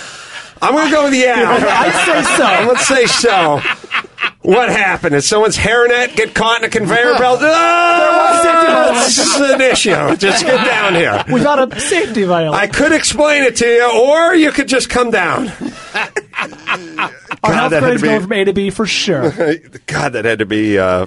I'm 0.63 0.73
going 0.75 0.89
to 0.89 0.95
go 0.95 1.05
with 1.05 1.15
yeah. 1.15 1.49
I'd 1.49 2.05
say 2.05 2.23
so. 2.37 2.69
Let's 2.69 2.87
say 2.87 3.07
so. 3.07 3.61
What 4.43 4.71
happened? 4.71 5.13
Did 5.13 5.23
someone's 5.23 5.57
hairnet 5.57 6.17
get 6.17 6.35
caught 6.35 6.61
in 6.61 6.65
a 6.65 6.71
conveyor 6.71 7.19
belt? 7.19 7.41
Oh, 7.43 8.93
this 8.95 9.19
is 9.19 9.51
an 9.51 9.61
issue. 9.61 10.17
Just 10.17 10.45
get 10.45 10.65
down 10.65 10.95
here. 10.95 11.23
We 11.33 11.41
got 11.43 11.73
a 11.73 11.81
safety 11.81 12.25
violation. 12.25 12.55
I 12.55 12.67
could 12.67 12.93
explain 12.93 13.45
it 13.45 13.57
to 13.57 13.67
you, 13.67 13.91
or 13.91 14.35
you 14.35 14.51
could 14.51 14.69
just 14.69 14.89
come 14.89 15.11
down. 15.11 15.49
Our 17.43 17.53
God, 17.53 17.73
health 17.73 17.83
grades 17.83 18.03
to 18.03 18.07
be- 18.07 18.15
go 18.15 18.21
from 18.21 18.33
A 18.33 18.45
to 18.45 18.53
B 18.53 18.71
for 18.71 18.87
sure. 18.87 19.31
God, 19.87 20.13
that 20.15 20.25
had 20.25 20.41
to 20.41 20.47
be 20.47 20.79
uh. 20.79 21.07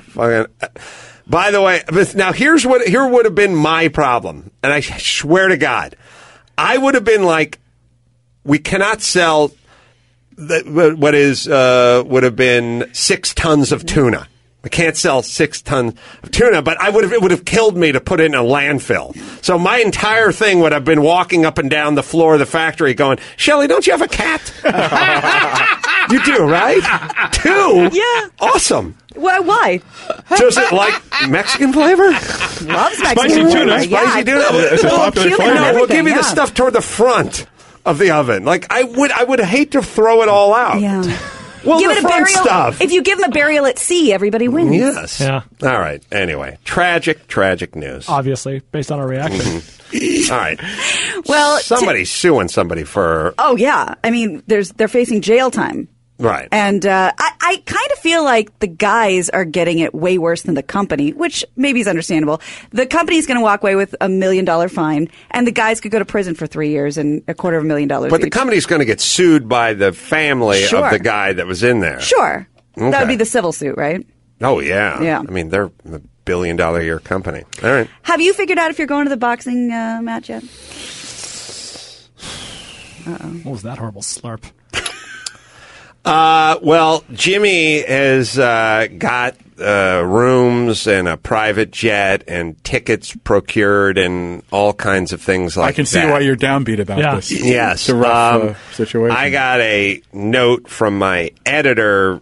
By 1.26 1.52
the 1.52 1.62
way, 1.62 1.82
now 2.16 2.34
here's 2.34 2.66
what 2.66 2.86
here 2.88 3.08
would 3.08 3.26
have 3.26 3.36
been 3.36 3.56
my 3.56 3.88
problem, 3.88 4.52
and 4.62 4.74
I 4.74 4.82
swear 4.82 5.48
to 5.48 5.58
God, 5.58 5.96
I 6.58 6.78
would 6.78 6.96
have 6.96 7.06
been 7.06 7.24
like, 7.24 7.60
we 8.44 8.60
cannot 8.60 9.02
sell 9.02 9.52
the, 10.38 10.96
what 10.98 11.16
is 11.16 11.48
uh, 11.48 12.04
would 12.06 12.24
have 12.24 12.36
been 12.36 12.90
six 12.94 13.34
tons 13.34 13.72
of 13.72 13.86
tuna. 13.86 14.28
I 14.66 14.70
can't 14.70 14.96
sell 14.96 15.22
six 15.22 15.62
tons 15.62 15.94
of 16.24 16.32
tuna, 16.32 16.62
but 16.62 16.80
I 16.80 16.90
would 16.90 17.04
have 17.04 17.12
it 17.12 17.22
would 17.22 17.32
have 17.32 17.44
killed 17.44 17.76
me 17.76 17.92
to 17.92 18.00
put 18.00 18.22
it 18.22 18.28
in 18.28 18.36
a 18.36 18.42
landfill. 18.42 19.14
So 19.44 19.60
my 19.60 19.80
entire 19.80 20.32
thing 20.32 20.62
would 20.62 20.72
have 20.72 20.86
been 20.86 21.02
walking 21.02 21.46
up 21.46 21.58
and 21.58 21.70
down 21.70 21.96
the 21.96 22.04
floor 22.04 22.34
of 22.34 22.40
the 22.40 22.46
factory, 22.46 22.94
going, 22.94 23.20
"Shelly, 23.36 23.68
don't 23.68 23.86
you 23.86 23.92
have 23.92 24.02
a 24.02 24.08
cat? 24.08 24.42
you 26.12 26.24
do, 26.24 26.46
right? 26.46 26.82
Two? 27.34 27.90
Yeah. 27.92 28.30
Awesome. 28.40 28.98
Why? 29.16 29.40
Why? 29.40 29.82
Does 30.38 30.58
it 30.58 30.72
like 30.72 30.94
Mexican 31.28 31.74
flavor? 31.74 32.10
Loves 32.12 33.00
Mexican 33.00 33.16
Spicy 33.16 33.36
tuna. 33.42 33.50
flavor. 33.50 33.84
Yeah. 33.84 34.12
Spicy 34.12 34.24
tuna. 34.24 34.46
It's 34.50 34.84
a 34.84 34.88
popular 34.88 35.30
flavor. 35.32 35.56
No, 35.56 35.74
we'll 35.74 35.88
give 35.88 35.98
everything, 35.98 36.08
you 36.08 36.16
the 36.16 36.24
stuff 36.24 36.54
toward 36.54 36.74
the 36.74 36.82
front 36.82 37.48
of 37.86 37.98
the 38.00 38.12
oven. 38.12 38.46
Like 38.46 38.68
I 38.72 38.84
would, 38.84 39.12
I 39.12 39.24
would 39.24 39.40
hate 39.40 39.72
to 39.72 39.82
throw 39.82 40.22
it 40.22 40.30
all 40.30 40.54
out. 40.54 40.80
Yeah. 40.82 41.04
Well, 41.66 41.80
give 41.80 41.92
the 41.92 41.96
it 41.96 42.00
a 42.00 42.02
front 42.02 42.26
burial. 42.26 42.44
stuff. 42.44 42.82
If 42.82 42.92
you 42.92 43.02
give 43.02 43.20
them 43.20 43.30
a 43.30 43.34
burial 43.34 43.66
at 43.66 43.80
sea, 43.80 44.12
everybody 44.12 44.50
wins. 44.50 44.76
Yes. 44.76 45.22
Yeah. 45.22 45.44
All 45.62 45.80
right. 45.80 46.04
Anyway, 46.12 46.58
tragic, 46.66 47.26
tragic 47.30 47.74
news. 47.74 48.10
Obviously, 48.10 48.60
based 48.74 48.92
on 48.92 49.00
our 49.00 49.08
reaction. 49.08 49.40
Mm-hmm. 49.40 50.34
All 50.34 50.38
right. 50.40 50.60
Well, 51.26 51.60
to- 51.60 51.64
Somebody's 51.64 52.12
suing 52.12 52.50
somebody 52.50 52.84
for 52.84 53.34
oh 53.38 53.56
yeah. 53.56 53.96
I 54.04 54.12
mean, 54.12 54.44
there's 54.46 54.72
they're 54.72 54.90
facing 54.90 55.22
jail 55.22 55.50
time. 55.52 55.88
Right. 56.20 56.48
And 56.52 56.86
uh, 56.86 57.12
I, 57.18 57.32
I 57.42 57.64
kind 57.66 57.92
of 57.92 57.98
feel 58.00 58.24
like 58.24 58.58
the 58.60 58.68
guys 58.68 59.30
are 59.30 59.46
getting 59.46 59.80
it 59.80 59.94
way 59.94 60.18
worse 60.18 60.44
than 60.44 60.56
the 60.56 60.64
company, 60.64 61.12
which 61.14 61.44
maybe 61.56 61.80
is 61.80 61.88
understandable. 61.88 62.42
The 62.72 62.86
company's 62.86 63.28
going 63.28 63.38
to 63.38 63.44
walk 63.44 63.62
away 63.64 63.76
with 63.76 63.96
a 64.02 64.08
million 64.10 64.46
dollar 64.46 64.70
fine, 64.70 65.10
and 65.32 65.46
the 65.48 65.52
guys 65.52 65.82
could 65.82 65.92
go 65.92 66.00
to 66.00 66.06
prison 66.06 66.36
for 66.36 66.48
three 66.48 66.70
years 66.70 66.98
and 66.98 67.24
a 67.28 67.34
quarter 67.34 67.58
of 67.58 67.64
a 67.64 67.68
million 67.68 67.88
dollars. 67.90 68.12
But 68.12 68.22
the 68.22 68.28
each. 68.28 68.34
company's 68.34 68.66
going 68.66 68.80
to 68.80 68.86
get 68.86 69.02
sued 69.02 69.48
by 69.50 69.74
the 69.74 69.92
family 69.92 70.62
Sure. 70.64 70.86
of 70.86 70.92
the 70.92 71.00
guy 71.00 71.34
that 71.34 71.46
was 71.48 71.64
in 71.64 71.80
there. 71.80 72.00
sure, 72.02 72.48
that 72.76 73.00
would 73.02 73.08
be 73.08 73.16
the 73.16 73.26
civil 73.26 73.52
suit, 73.52 73.76
right? 73.78 74.06
Oh 74.42 74.60
yeah. 74.60 75.02
Yeah. 75.02 75.20
I 75.20 75.32
mean, 75.32 75.50
they're 75.50 75.72
a 75.92 76.00
billion 76.26 76.56
dollar 76.58 76.80
a 76.80 76.84
year 76.84 77.00
company. 77.00 77.44
All 77.64 77.70
right. 77.72 77.88
Have 78.02 78.20
you 78.20 78.34
figured 78.34 78.58
out 78.58 78.72
if 78.72 78.78
you're 78.78 78.88
going 78.88 79.06
to 79.06 79.10
the 79.10 79.18
boxing 79.18 79.72
uh, 79.72 80.00
match 80.02 80.30
yet? 80.30 80.44
Oh, 83.06 83.12
What 83.44 83.52
was 83.52 83.62
that 83.64 83.78
horrible 83.78 84.02
slurp? 84.02 84.44
Uh, 86.06 86.60
well, 86.62 87.04
Jimmy 87.14 87.82
has 87.82 88.38
uh, 88.38 88.88
got 88.98 89.36
uh, 89.60 90.04
rooms 90.06 90.88
and 90.88 91.08
a 91.08 91.18
private 91.18 91.72
jet 91.72 92.24
and 92.28 92.62
tickets 92.64 93.16
procured 93.24 93.98
and 93.98 94.44
all 94.52 94.74
kinds 94.74 95.14
of 95.14 95.22
things 95.22 95.58
like 95.58 95.68
that. 95.68 95.74
I 95.74 95.76
can 95.76 95.86
see 95.86 96.00
that. 96.00 96.12
why 96.12 96.20
you're 96.20 96.36
downbeat 96.36 96.80
about 96.80 97.16
this. 97.16 97.32
Yes, 97.32 97.82
It's 97.82 97.90
a 97.90 97.96
rough 97.96 98.42
um, 98.42 98.50
uh, 98.50 98.74
situation. 98.74 99.18
I 99.18 99.30
got 99.30 99.62
a 99.62 100.02
note 100.12 100.68
from 100.70 100.98
my 100.98 101.32
editor 101.46 102.22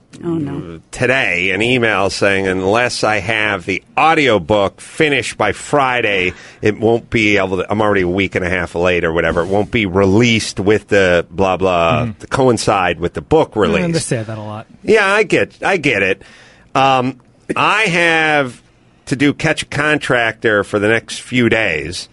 today, 0.92 1.52
an 1.52 1.62
email 1.62 2.10
saying 2.10 2.48
unless 2.48 3.04
I 3.04 3.18
have 3.18 3.66
the 3.66 3.84
audiobook 3.98 4.82
finished 4.82 5.38
by 5.38 5.52
Friday, 5.52 6.34
it 6.62 6.80
won't 6.80 7.10
be 7.10 7.38
able 7.38 7.58
to. 7.58 7.72
I'm 7.72 7.82
already 7.82 8.02
a 8.02 8.08
week 8.08 8.36
and 8.36 8.46
a 8.46 8.50
half 8.50 8.76
late 8.76 9.04
or 9.04 9.14
whatever. 9.14 9.42
It 9.42 9.48
won't 9.48 9.72
be 9.72 9.86
released 9.86 10.60
with 10.60 10.90
the 10.90 11.26
blah 11.30 11.58
blah 11.58 12.06
to 12.20 12.28
coincide 12.28 13.00
with 13.00 13.14
the 13.14 13.22
book 13.22 13.56
release. 13.56 13.62
I 13.62 13.78
release. 13.78 13.86
understand 13.86 14.28
that 14.28 14.38
a 14.38 14.42
lot. 14.42 14.68
Yeah, 14.84 15.06
I 15.06 15.24
get, 15.24 15.64
I 15.64 15.78
get 15.78 16.04
it. 16.04 16.22
Um, 16.76 17.20
I 17.56 17.84
have 17.84 18.62
to 19.08 19.16
do 19.16 19.34
catch 19.34 19.64
a 19.64 19.66
contractor 19.66 20.64
for 20.64 20.80
the 20.80 20.88
next 20.88 21.20
few 21.20 21.50
days, 21.50 22.08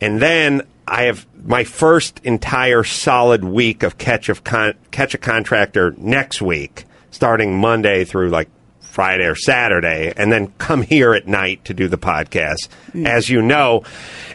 and 0.00 0.20
then 0.20 0.62
I 0.86 1.04
have 1.04 1.26
my 1.44 1.64
first 1.64 2.20
entire 2.24 2.84
solid 2.84 3.44
week 3.44 3.82
of 3.82 3.98
catch 3.98 4.28
of 4.28 4.44
con- 4.44 4.74
catch 4.90 5.14
a 5.14 5.18
contractor 5.18 5.94
next 5.96 6.42
week, 6.42 6.84
starting 7.10 7.58
Monday 7.58 8.04
through 8.04 8.30
like 8.30 8.48
Friday 8.94 9.24
or 9.24 9.34
Saturday, 9.34 10.12
and 10.16 10.30
then 10.30 10.52
come 10.58 10.80
here 10.82 11.14
at 11.14 11.26
night 11.26 11.64
to 11.64 11.74
do 11.74 11.88
the 11.88 11.98
podcast, 11.98 12.68
as 12.94 13.28
you 13.28 13.42
know. 13.42 13.82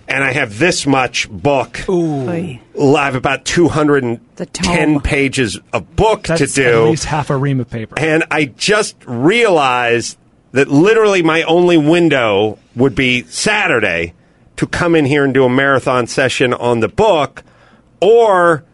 And 0.05 0.21
I 0.21 0.33
have 0.33 0.59
this 0.59 0.85
much 0.85 1.29
book. 1.29 1.85
Oy. 1.87 2.59
I 2.77 3.05
have 3.05 3.15
about 3.15 3.45
210 3.45 4.99
pages 4.99 5.57
of 5.71 5.95
book 5.95 6.23
That's 6.27 6.53
to 6.53 6.61
do. 6.63 6.83
at 6.85 6.89
least 6.89 7.05
half 7.05 7.29
a 7.29 7.37
ream 7.37 7.61
of 7.61 7.69
paper. 7.69 7.95
And 7.97 8.25
I 8.29 8.45
just 8.45 8.97
realized 9.05 10.17
that 10.51 10.67
literally 10.67 11.23
my 11.23 11.43
only 11.43 11.77
window 11.77 12.59
would 12.75 12.95
be 12.95 13.23
Saturday 13.23 14.13
to 14.57 14.67
come 14.67 14.93
in 14.93 15.05
here 15.05 15.23
and 15.23 15.33
do 15.33 15.45
a 15.45 15.49
marathon 15.49 16.05
session 16.05 16.53
on 16.53 16.81
the 16.81 16.89
book, 16.89 17.43
or 18.01 18.65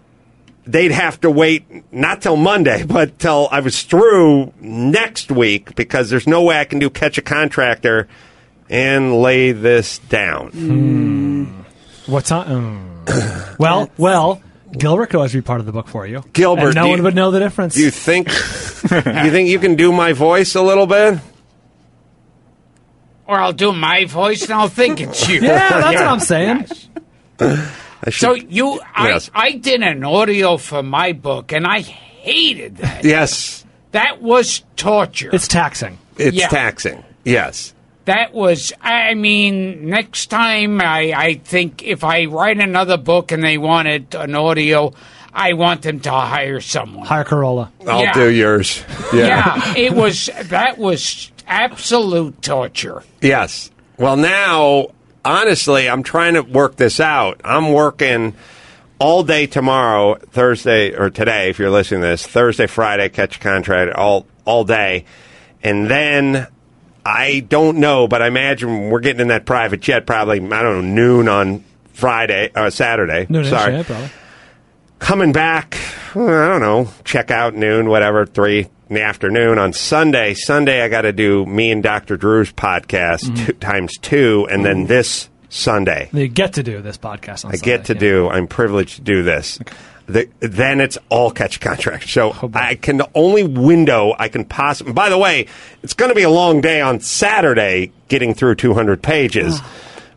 they'd 0.65 0.91
have 0.91 1.19
to 1.21 1.29
wait 1.29 1.93
not 1.93 2.21
till 2.21 2.35
Monday, 2.37 2.83
but 2.87 3.19
till 3.19 3.47
I 3.51 3.59
was 3.59 3.83
through 3.83 4.53
next 4.59 5.31
week 5.31 5.75
because 5.75 6.09
there's 6.09 6.27
no 6.27 6.43
way 6.43 6.59
I 6.59 6.65
can 6.65 6.79
do 6.79 6.89
catch 6.89 7.17
a 7.17 7.21
contractor 7.21 8.07
and 8.69 9.21
lay 9.21 9.51
this 9.51 9.99
down. 9.99 11.65
What's 12.07 12.31
on? 12.31 13.05
mm. 13.05 13.57
well, 13.59 13.89
well, 13.97 14.41
Gilbert 14.71 15.07
could 15.07 15.17
always 15.17 15.33
be 15.33 15.41
part 15.41 15.59
of 15.59 15.65
the 15.65 15.71
book 15.71 15.87
for 15.87 16.07
you. 16.07 16.23
Gilbert, 16.33 16.67
and 16.67 16.75
no 16.75 16.87
one 16.87 16.97
you- 16.97 17.03
would 17.03 17.15
know 17.15 17.31
the 17.31 17.39
difference. 17.39 17.77
You 17.77 17.91
think 17.91 18.27
you 18.91 19.31
think 19.31 19.49
you 19.49 19.59
can 19.59 19.75
do 19.75 19.91
my 19.91 20.13
voice 20.13 20.55
a 20.55 20.61
little 20.61 20.87
bit? 20.87 21.19
Or 23.27 23.39
I'll 23.39 23.53
do 23.53 23.71
my 23.71 24.05
voice 24.05 24.43
and 24.43 24.53
I'll 24.53 24.67
think 24.67 25.01
it's 25.01 25.27
you. 25.27 25.41
Yeah, 25.41 25.69
that's 25.69 25.95
what 25.99 26.07
I'm 26.07 26.19
saying. 26.19 26.67
I 27.39 27.69
So 28.11 28.33
you, 28.33 28.79
I, 28.95 29.09
Yes. 29.09 29.31
I 29.33 29.51
did 29.53 29.81
an 29.81 30.03
audio 30.03 30.57
for 30.57 30.83
my 30.83 31.11
book, 31.13 31.51
and 31.51 31.65
I 31.65 31.81
hated 31.81 32.77
that. 32.77 33.03
Yes, 33.03 33.65
That 33.91 34.21
was 34.21 34.63
torture. 34.75 35.29
It's 35.33 35.47
taxing. 35.47 35.97
it's 36.17 36.35
Yeah. 36.35 36.47
taxing. 36.49 37.03
Yes. 37.23 37.73
That 38.05 38.33
was, 38.33 38.71
I 38.81 39.13
mean, 39.15 39.89
next 39.89 40.27
time 40.27 40.79
I, 40.81 41.13
I 41.15 41.33
think 41.43 41.81
if 41.83 42.03
I 42.03 42.25
write 42.25 42.59
another 42.59 42.97
book 42.97 43.31
and 43.31 43.43
they 43.43 43.57
wanted 43.57 44.13
an 44.13 44.35
audio, 44.35 44.93
I 45.33 45.53
want 45.53 45.81
them 45.83 46.01
to 46.01 46.11
hire 46.11 46.59
someone. 46.61 47.05
Hire 47.07 47.23
Carolla. 47.23 47.69
I'll 47.87 48.03
Yeah. 48.03 48.13
do 48.13 48.29
yours. 48.29 48.83
Yeah, 49.13 49.73
it 49.75 49.93
was, 49.93 50.29
that 50.43 50.77
was 50.77 51.31
absolute 51.47 52.41
torture. 52.41 53.01
Yes. 53.21 53.71
Well, 53.97 54.17
now, 54.17 54.87
honestly, 55.25 55.89
I'm 55.89 56.03
trying 56.03 56.35
to 56.35 56.41
work 56.41 56.77
this 56.77 56.99
out. 56.99 57.41
I'm 57.43 57.73
working 57.73 58.35
all 58.99 59.23
day 59.23 59.47
tomorrow, 59.47 60.15
Thursday 60.15 60.93
or 60.93 61.09
today, 61.09 61.49
if 61.49 61.59
you're 61.59 61.71
listening 61.71 62.01
to 62.01 62.07
this, 62.07 62.25
Thursday, 62.25 62.67
Friday, 62.67 63.09
catch 63.09 63.37
a 63.37 63.39
contract 63.39 63.93
all 63.95 64.25
all 64.45 64.63
day, 64.63 65.05
and 65.63 65.89
then 65.89 66.47
I 67.03 67.39
don't 67.41 67.77
know, 67.77 68.07
but 68.07 68.21
I 68.21 68.27
imagine 68.27 68.89
we're 68.89 68.99
getting 68.99 69.21
in 69.21 69.27
that 69.29 69.45
private 69.45 69.81
jet 69.81 70.05
probably 70.05 70.37
I 70.37 70.61
don't 70.61 70.63
know 70.63 70.81
noon 70.81 71.27
on 71.27 71.63
Friday, 71.93 72.51
uh, 72.53 72.69
Saturday. 72.69 73.25
No, 73.27 73.41
no, 73.41 73.49
sorry, 73.49 73.73
yeah, 73.73 73.83
probably. 73.83 74.09
Coming 74.99 75.31
back, 75.31 75.77
I 76.11 76.47
don't 76.47 76.61
know, 76.61 76.89
check 77.03 77.31
out 77.31 77.55
noon, 77.55 77.89
whatever, 77.89 78.25
three 78.25 78.67
in 78.89 78.95
the 78.95 79.01
afternoon 79.01 79.57
on 79.57 79.73
Sunday. 79.73 80.33
Sunday, 80.33 80.81
I 80.81 80.89
got 80.89 81.01
to 81.01 81.11
do 81.13 81.45
me 81.45 81.71
and 81.71 81.81
Dr. 81.83 82.17
Drew's 82.17 82.51
podcast 82.51 83.23
Mm-hmm. 83.25 83.45
two, 83.45 83.53
times 83.53 83.97
two, 83.97 84.47
and 84.49 84.63
then 84.65 84.85
this 84.85 85.29
Sunday. 85.49 86.09
They 86.13 86.27
get 86.27 86.53
to 86.53 86.63
do 86.63 86.81
this 86.81 86.97
podcast 86.97 87.45
on 87.45 87.51
I 87.53 87.55
get 87.57 87.85
to 87.85 87.95
do, 87.95 88.27
I'm 88.29 88.47
privileged 88.47 88.97
to 88.97 89.01
do 89.01 89.23
this. 89.23 89.59
The, 90.07 90.29
then 90.39 90.81
it's 90.81 90.99
all 91.09 91.31
catch 91.31 91.59
contract. 91.59 92.07
So 92.09 92.35
Oh, 92.43 92.51
I 92.53 92.75
can, 92.75 92.97
the 92.97 93.09
only 93.15 93.43
window 93.43 94.13
I 94.19 94.27
can 94.29 94.45
possibly, 94.45 94.93
by 94.93 95.09
the 95.09 95.17
way, 95.17 95.47
it's 95.81 95.93
going 95.95 96.09
to 96.09 96.15
be 96.15 96.21
a 96.21 96.29
long 96.29 96.61
day 96.61 96.79
on 96.79 96.99
Saturday 96.99 97.91
getting 98.07 98.35
through 98.35 98.55
200 98.55 99.01
pages. 99.01 99.59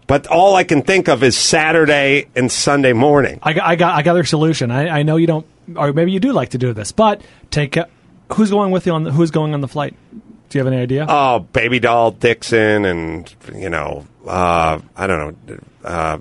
But 0.09 0.27
all 0.27 0.57
I 0.57 0.65
can 0.65 0.83
think 0.83 1.09
of 1.09 1.23
is 1.23 1.37
Saturday 1.37 2.27
and 2.35 2.51
Sunday 2.51 2.93
morning. 2.95 3.39
I 3.43 3.53
got, 3.53 3.65
I 3.67 3.77
got, 3.77 3.95
I 3.95 4.03
got 4.03 4.15
their 4.15 4.25
solution. 4.25 4.71
I, 4.73 4.89
I 4.89 5.03
know 5.05 5.17
you 5.17 5.27
don't, 5.29 5.47
or 5.77 5.93
maybe 5.93 6.13
you 6.13 6.19
do 6.19 6.33
like 6.33 6.49
to 6.51 6.59
do 6.59 6.73
this, 6.73 6.91
but 6.93 7.21
take 7.51 7.77
uh, 7.77 7.85
who's 8.33 8.51
going 8.51 8.71
with 8.73 8.87
you 8.87 8.93
on 8.95 9.05
the, 9.05 9.13
who's 9.13 9.31
going 9.31 9.53
on 9.55 9.61
the 9.61 9.69
flight. 9.69 9.95
Do 10.49 10.59
you 10.59 10.65
have 10.65 10.73
any 10.73 10.81
idea? 10.83 11.05
Oh, 11.09 11.41
Baby 11.41 11.79
Doll 11.79 12.11
Dixon 12.13 12.87
and, 12.87 13.33
you 13.55 13.69
know, 13.69 14.07
uh, 14.27 14.79
I 14.97 15.07
don't 15.07 15.47
know, 15.47 15.59
uh, 15.85 16.19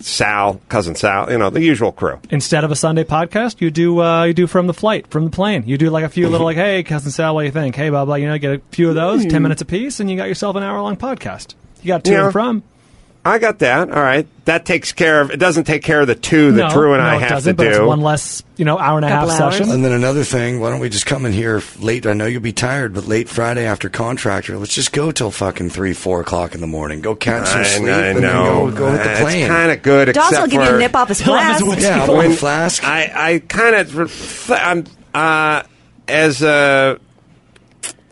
Sal, 0.00 0.60
cousin 0.68 0.94
Sal, 0.94 1.32
you 1.32 1.38
know, 1.38 1.48
the 1.48 1.62
usual 1.62 1.92
crew. 1.92 2.20
Instead 2.28 2.62
of 2.62 2.70
a 2.70 2.76
Sunday 2.76 3.04
podcast, 3.04 3.62
you 3.62 3.70
do 3.70 4.02
uh, 4.02 4.24
you 4.24 4.34
do 4.34 4.46
from 4.46 4.66
the 4.66 4.74
flight, 4.74 5.06
from 5.06 5.24
the 5.24 5.30
plane. 5.30 5.62
You 5.66 5.78
do 5.78 5.88
like 5.88 6.04
a 6.04 6.10
few 6.10 6.28
little 6.28 6.44
like, 6.44 6.58
hey, 6.58 6.82
cousin 6.82 7.10
Sal, 7.10 7.34
what 7.34 7.40
do 7.40 7.46
you 7.46 7.52
think? 7.52 7.74
Hey, 7.74 7.88
blah 7.88 8.04
blah. 8.04 8.16
You 8.16 8.26
know, 8.26 8.36
get 8.36 8.52
a 8.56 8.58
few 8.70 8.90
of 8.90 8.94
those, 8.96 9.24
ten 9.24 9.42
minutes 9.42 9.62
apiece, 9.62 10.00
and 10.00 10.10
you 10.10 10.18
got 10.18 10.28
yourself 10.28 10.56
an 10.56 10.62
hour 10.62 10.78
long 10.82 10.98
podcast. 10.98 11.54
You 11.80 11.88
got 11.88 12.04
to 12.04 12.12
Yeah. 12.12 12.24
and 12.24 12.32
from. 12.32 12.62
I 13.26 13.38
got 13.38 13.60
that. 13.60 13.90
All 13.90 14.02
right. 14.02 14.26
That 14.44 14.66
takes 14.66 14.92
care 14.92 15.22
of, 15.22 15.30
it 15.30 15.38
doesn't 15.38 15.64
take 15.64 15.82
care 15.82 16.02
of 16.02 16.06
the 16.06 16.14
two 16.14 16.52
that 16.52 16.68
no, 16.68 16.74
Drew 16.74 16.92
and 16.92 17.02
no, 17.02 17.08
I 17.08 17.16
it 17.16 17.20
have 17.20 17.30
doesn't, 17.30 17.52
to 17.52 17.56
but 17.56 17.66
it's 17.68 17.78
do. 17.78 17.86
one 17.86 18.02
less, 18.02 18.42
you 18.58 18.66
know, 18.66 18.78
hour 18.78 18.98
and 18.98 19.04
a 19.06 19.08
half 19.08 19.30
session. 19.30 19.70
And 19.70 19.82
then 19.82 19.92
another 19.92 20.24
thing, 20.24 20.60
why 20.60 20.68
don't 20.68 20.80
we 20.80 20.90
just 20.90 21.06
come 21.06 21.24
in 21.24 21.32
here 21.32 21.62
late? 21.78 22.06
I 22.06 22.12
know 22.12 22.26
you'll 22.26 22.42
be 22.42 22.52
tired, 22.52 22.92
but 22.92 23.06
late 23.08 23.30
Friday 23.30 23.64
after 23.64 23.88
contractor, 23.88 24.58
let's 24.58 24.74
just 24.74 24.92
go 24.92 25.10
till 25.10 25.30
fucking 25.30 25.70
three, 25.70 25.94
four 25.94 26.20
o'clock 26.20 26.54
in 26.54 26.60
the 26.60 26.66
morning. 26.66 27.00
Go 27.00 27.14
catch 27.14 27.48
some 27.48 27.60
I, 27.60 27.62
sleep 27.64 27.88
I 27.94 28.06
and 28.08 28.20
know. 28.20 28.66
then 28.66 28.74
go, 28.74 28.76
go 28.76 28.92
with 28.92 29.02
the 29.02 29.10
It's 29.12 29.20
plane. 29.22 29.48
kind 29.48 29.72
of 29.72 29.82
good, 29.82 30.12
Dawes 30.12 30.26
except 30.32 30.42
will 30.42 30.50
give 30.50 30.60
you 30.60 30.66
for 30.68 30.76
a 30.76 30.78
nip 30.80 30.94
off 30.94 31.08
his 31.08 31.20
He'll 31.22 31.34
his 31.38 31.42
flask. 31.60 31.66
whiskey. 31.66 31.82
yeah, 31.84 32.06
When- 32.08 32.16
one 32.16 32.32
flask. 32.32 32.84
I, 32.84 33.12
I 33.34 33.38
kind 33.38 33.74
of, 33.76 34.50
I'm, 34.50 34.84
uh, 35.14 35.62
as 36.08 36.42
a, 36.42 37.00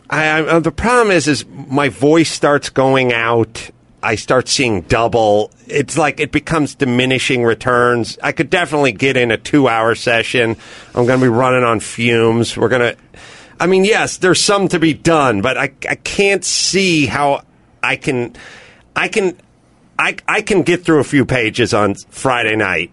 I, 0.09 0.25
I, 0.25 0.41
uh, 0.41 0.59
the 0.59 0.71
problem 0.71 1.11
is, 1.11 1.27
is 1.27 1.45
my 1.45 1.89
voice 1.89 2.31
starts 2.31 2.69
going 2.69 3.13
out. 3.13 3.69
I 4.03 4.15
start 4.15 4.49
seeing 4.49 4.81
double. 4.81 5.49
It's 5.67 5.97
like 5.97 6.19
it 6.19 6.31
becomes 6.31 6.75
diminishing 6.75 7.43
returns. 7.43 8.17
I 8.21 8.33
could 8.33 8.49
definitely 8.49 8.91
get 8.91 9.15
in 9.15 9.31
a 9.31 9.37
two-hour 9.37 9.95
session. 9.95 10.57
I'm 10.93 11.05
going 11.05 11.19
to 11.19 11.25
be 11.25 11.29
running 11.29 11.63
on 11.63 11.79
fumes. 11.79 12.57
We're 12.57 12.69
going 12.69 12.95
to. 12.95 12.97
I 13.59 13.67
mean, 13.67 13.85
yes, 13.85 14.17
there's 14.17 14.41
some 14.41 14.67
to 14.69 14.79
be 14.79 14.93
done, 14.93 15.41
but 15.41 15.57
I, 15.57 15.71
I 15.89 15.95
can't 15.95 16.43
see 16.43 17.05
how 17.05 17.43
I 17.81 17.95
can. 17.95 18.35
I 18.95 19.07
can. 19.07 19.37
I, 19.97 20.17
I 20.27 20.41
can 20.41 20.63
get 20.63 20.83
through 20.83 20.99
a 20.99 21.05
few 21.05 21.25
pages 21.25 21.73
on 21.73 21.95
Friday 21.95 22.55
night. 22.55 22.91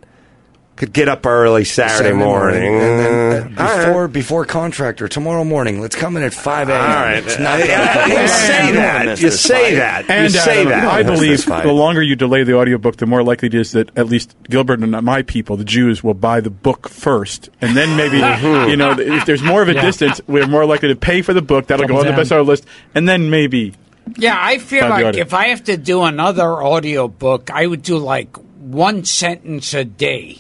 Could 0.81 0.95
get 0.95 1.09
up 1.11 1.27
early 1.27 1.65
Saturday, 1.65 2.15
morning. 2.15 2.73
And 2.73 2.99
then 2.99 3.43
uh, 3.43 3.49
mm. 3.49 3.61
All 3.61 3.67
right. 3.67 3.85
before 3.87 4.09
before 4.09 4.45
contractor 4.47 5.09
tomorrow 5.09 5.45
morning, 5.45 5.79
let's 5.83 5.95
come 5.95 6.17
in 6.17 6.23
at 6.23 6.33
five 6.33 6.71
a.m. 6.71 6.81
All 6.81 6.87
right. 6.89 7.19
It's 7.23 7.39
not 7.39 7.59
Yeah, 7.59 7.85
that 7.85 8.09
you 8.09 8.29
say 8.29 8.67
don't 8.73 8.75
that. 8.77 9.21
You 9.21 9.31
say 9.31 9.63
fight. 9.63 9.75
that. 9.77 10.09
You 10.09 10.15
And 10.15 10.27
uh, 10.35 10.39
say 10.41 10.61
Adam, 10.61 10.71
that. 10.71 10.85
I 10.89 11.03
believe 11.03 11.45
the 11.45 11.73
longer 11.73 12.01
you 12.01 12.17
delay 12.17 12.45
the 12.45 12.57
audiobook, 12.57 12.97
the 12.97 13.05
more 13.05 13.23
likely 13.23 13.49
it 13.49 13.55
is 13.55 13.73
that 13.73 13.91
at 13.99 14.07
least 14.07 14.35
Gilbert 14.49 14.81
and 14.81 14.91
my 15.05 15.21
people, 15.21 15.59
the 15.59 15.67
Jews, 15.67 16.03
will 16.03 16.15
buy 16.15 16.41
the 16.41 16.49
book 16.49 16.89
first, 16.89 17.51
and 17.61 17.77
then 17.77 17.95
maybe 17.99 18.17
mm-hmm. 18.17 18.71
you 18.71 18.77
know 18.79 18.93
if 18.99 19.27
there's 19.27 19.43
more 19.43 19.61
of 19.61 19.69
a 19.69 19.75
Yeah. 19.75 19.83
distance, 19.83 20.23
we're 20.27 20.47
more 20.47 20.65
likely 20.65 20.89
to 20.89 20.97
pay 20.97 21.21
for 21.21 21.35
the 21.35 21.43
book. 21.43 21.67
That'll 21.67 21.87
go 21.89 21.89
Double 21.89 22.01
on 22.01 22.07
the 22.07 22.13
down. 22.13 22.41
bestseller 22.41 22.47
list, 22.47 22.65
and 22.95 23.07
then 23.07 23.29
maybe 23.29 23.75
Yeah, 24.17 24.39
I 24.41 24.57
feel 24.57 24.89
like 24.89 25.05
audio. 25.05 25.21
if 25.21 25.35
I 25.35 25.49
have 25.49 25.63
to 25.65 25.77
do 25.77 26.05
another 26.05 26.51
audio 26.63 27.07
book, 27.07 27.51
I 27.51 27.67
would 27.67 27.83
do 27.83 27.99
like 27.99 28.35
one 28.59 29.05
sentence 29.05 29.75
a 29.75 29.85
day. 29.85 30.39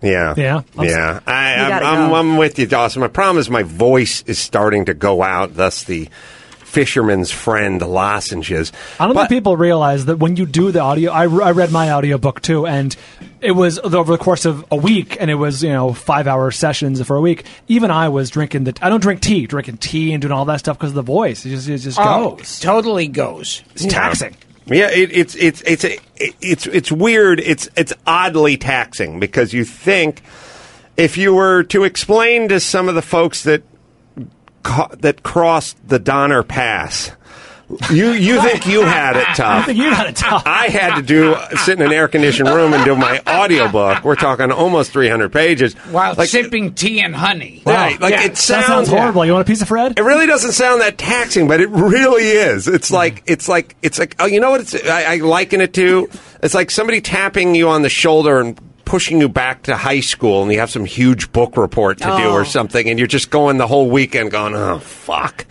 Yeah. 0.02 0.34
Yeah. 0.36 0.62
I'm 0.76 0.88
yeah. 0.88 1.20
I, 1.26 1.54
You 1.68 1.72
I'm, 1.74 1.84
I'm. 1.84 2.12
I'm 2.14 2.36
with 2.36 2.58
you, 2.58 2.66
Dawson. 2.66 3.00
My 3.00 3.06
problem 3.08 3.38
is 3.38 3.48
my 3.48 3.62
voice 3.62 4.24
is 4.26 4.38
starting 4.40 4.86
to 4.86 4.94
go 4.94 5.22
out. 5.22 5.54
Thus 5.54 5.84
the 5.84 6.08
fisherman's 6.72 7.30
friend 7.30 7.82
lozenges. 7.82 8.72
I 8.98 9.06
don't 9.06 9.14
think 9.14 9.28
people 9.28 9.56
realize 9.58 10.06
that 10.06 10.16
when 10.16 10.36
you 10.36 10.46
do 10.46 10.72
the 10.72 10.80
audio, 10.80 11.12
I, 11.12 11.24
I 11.24 11.50
read 11.52 11.70
my 11.70 11.92
audiobook 11.92 12.40
too, 12.40 12.66
and 12.66 12.96
it 13.42 13.52
was 13.52 13.78
over 13.78 14.12
the 14.16 14.18
course 14.18 14.46
of 14.46 14.64
a 14.70 14.76
week, 14.76 15.16
and 15.20 15.30
it 15.30 15.34
was, 15.34 15.62
you 15.62 15.70
know, 15.72 15.92
five 15.92 16.26
hour 16.26 16.50
sessions 16.50 17.02
for 17.02 17.16
a 17.16 17.20
week. 17.20 17.44
Even 17.68 17.90
I 17.90 18.08
was 18.08 18.30
drinking 18.30 18.64
the, 18.64 18.74
I 18.80 18.88
don't 18.88 19.00
drink 19.02 19.20
tea, 19.20 19.46
drinking 19.46 19.76
tea 19.78 20.12
and 20.14 20.22
doing 20.22 20.32
all 20.32 20.46
that 20.46 20.60
stuff 20.60 20.78
because 20.78 20.90
of 20.90 20.94
the 20.94 21.02
voice. 21.02 21.44
It 21.44 21.50
just, 21.50 21.68
it 21.68 21.78
just 21.78 21.98
Oh, 22.00 22.36
goes. 22.36 22.58
totally 22.60 23.06
goes. 23.08 23.62
It's 23.74 23.84
taxing. 23.86 24.34
Yeah, 24.64 24.90
it, 24.90 25.10
it's 25.12 25.34
it's 25.34 25.60
it's 25.62 25.84
a, 25.84 25.94
it- 26.16 26.36
it's 26.40 26.66
it's 26.68 26.90
weird. 26.90 27.40
It's 27.40 27.68
it's 27.76 27.92
oddly 28.06 28.56
taxing 28.56 29.18
because 29.20 29.52
you 29.52 29.64
think 29.64 30.22
if 30.96 31.16
you 31.18 31.34
were 31.34 31.64
to 31.64 31.82
explain 31.84 32.48
to 32.48 32.60
some 32.60 32.88
of 32.88 32.94
the 32.94 33.02
folks 33.02 33.42
that 33.42 33.62
ca- 34.62 34.94
that 35.00 35.22
crossed 35.22 35.76
the 35.86 35.98
Donner 35.98 36.42
Pass. 36.42 37.12
You 37.90 38.10
you 38.10 38.40
think 38.42 38.66
you 38.66 38.82
had 38.82 39.16
it 39.16 39.24
tough? 39.34 39.40
I 39.62 39.62
think 39.62 39.78
you 39.78 39.90
had 39.90 40.08
it 40.08 40.16
tough. 40.16 40.42
I 40.44 40.68
had 40.68 40.96
to 40.96 41.02
do 41.02 41.36
sit 41.56 41.80
in 41.80 41.86
an 41.86 41.92
air 41.92 42.06
conditioned 42.06 42.48
room 42.48 42.74
and 42.74 42.84
do 42.84 42.94
my 42.94 43.20
audiobook. 43.26 44.04
We're 44.04 44.16
talking 44.16 44.50
almost 44.50 44.92
300 44.92 45.32
pages. 45.32 45.74
While 45.74 46.14
sipping 46.26 46.74
tea 46.74 47.00
and 47.00 47.14
honey. 47.14 47.62
Right, 47.64 47.98
like 48.00 48.12
Yeah. 48.12 48.24
it 48.24 48.36
sounds, 48.36 48.88
horrible. 48.88 49.24
You 49.24 49.32
want 49.32 49.46
a 49.46 49.50
piece 49.50 49.62
of 49.62 49.68
Fred? 49.68 49.98
It 49.98 50.02
really 50.02 50.26
doesn't 50.26 50.52
sound 50.52 50.82
that 50.82 50.98
taxing, 50.98 51.48
but 51.48 51.60
it 51.60 51.70
really 51.70 52.24
is. 52.24 52.68
It's 52.68 52.88
hmm. 52.88 52.94
like 52.94 53.22
it's 53.26 53.48
like 53.48 53.76
it's 53.80 53.98
like 53.98 54.16
oh, 54.18 54.26
you 54.26 54.40
know 54.40 54.50
what? 54.50 54.60
It's 54.60 54.74
I, 54.74 55.14
I 55.14 55.16
liken 55.16 55.60
it 55.60 55.72
to. 55.74 56.10
It's 56.42 56.54
like 56.54 56.70
somebody 56.70 57.00
tapping 57.00 57.54
you 57.54 57.68
on 57.68 57.82
the 57.82 57.88
shoulder 57.88 58.40
and 58.40 58.58
pushing 58.84 59.20
you 59.20 59.28
back 59.28 59.62
to 59.64 59.76
high 59.76 60.00
school, 60.00 60.42
and 60.42 60.52
you 60.52 60.58
have 60.58 60.70
some 60.70 60.84
huge 60.84 61.32
book 61.32 61.56
report 61.56 61.98
to 61.98 62.04
do 62.04 62.24
Oh. 62.24 62.32
or 62.32 62.44
something, 62.44 62.88
and 62.88 62.98
you're 62.98 63.08
just 63.08 63.30
going 63.30 63.56
the 63.58 63.66
whole 63.66 63.90
weekend 63.90 64.30
going, 64.30 64.54
oh 64.54 64.78
fuck. 64.78 65.46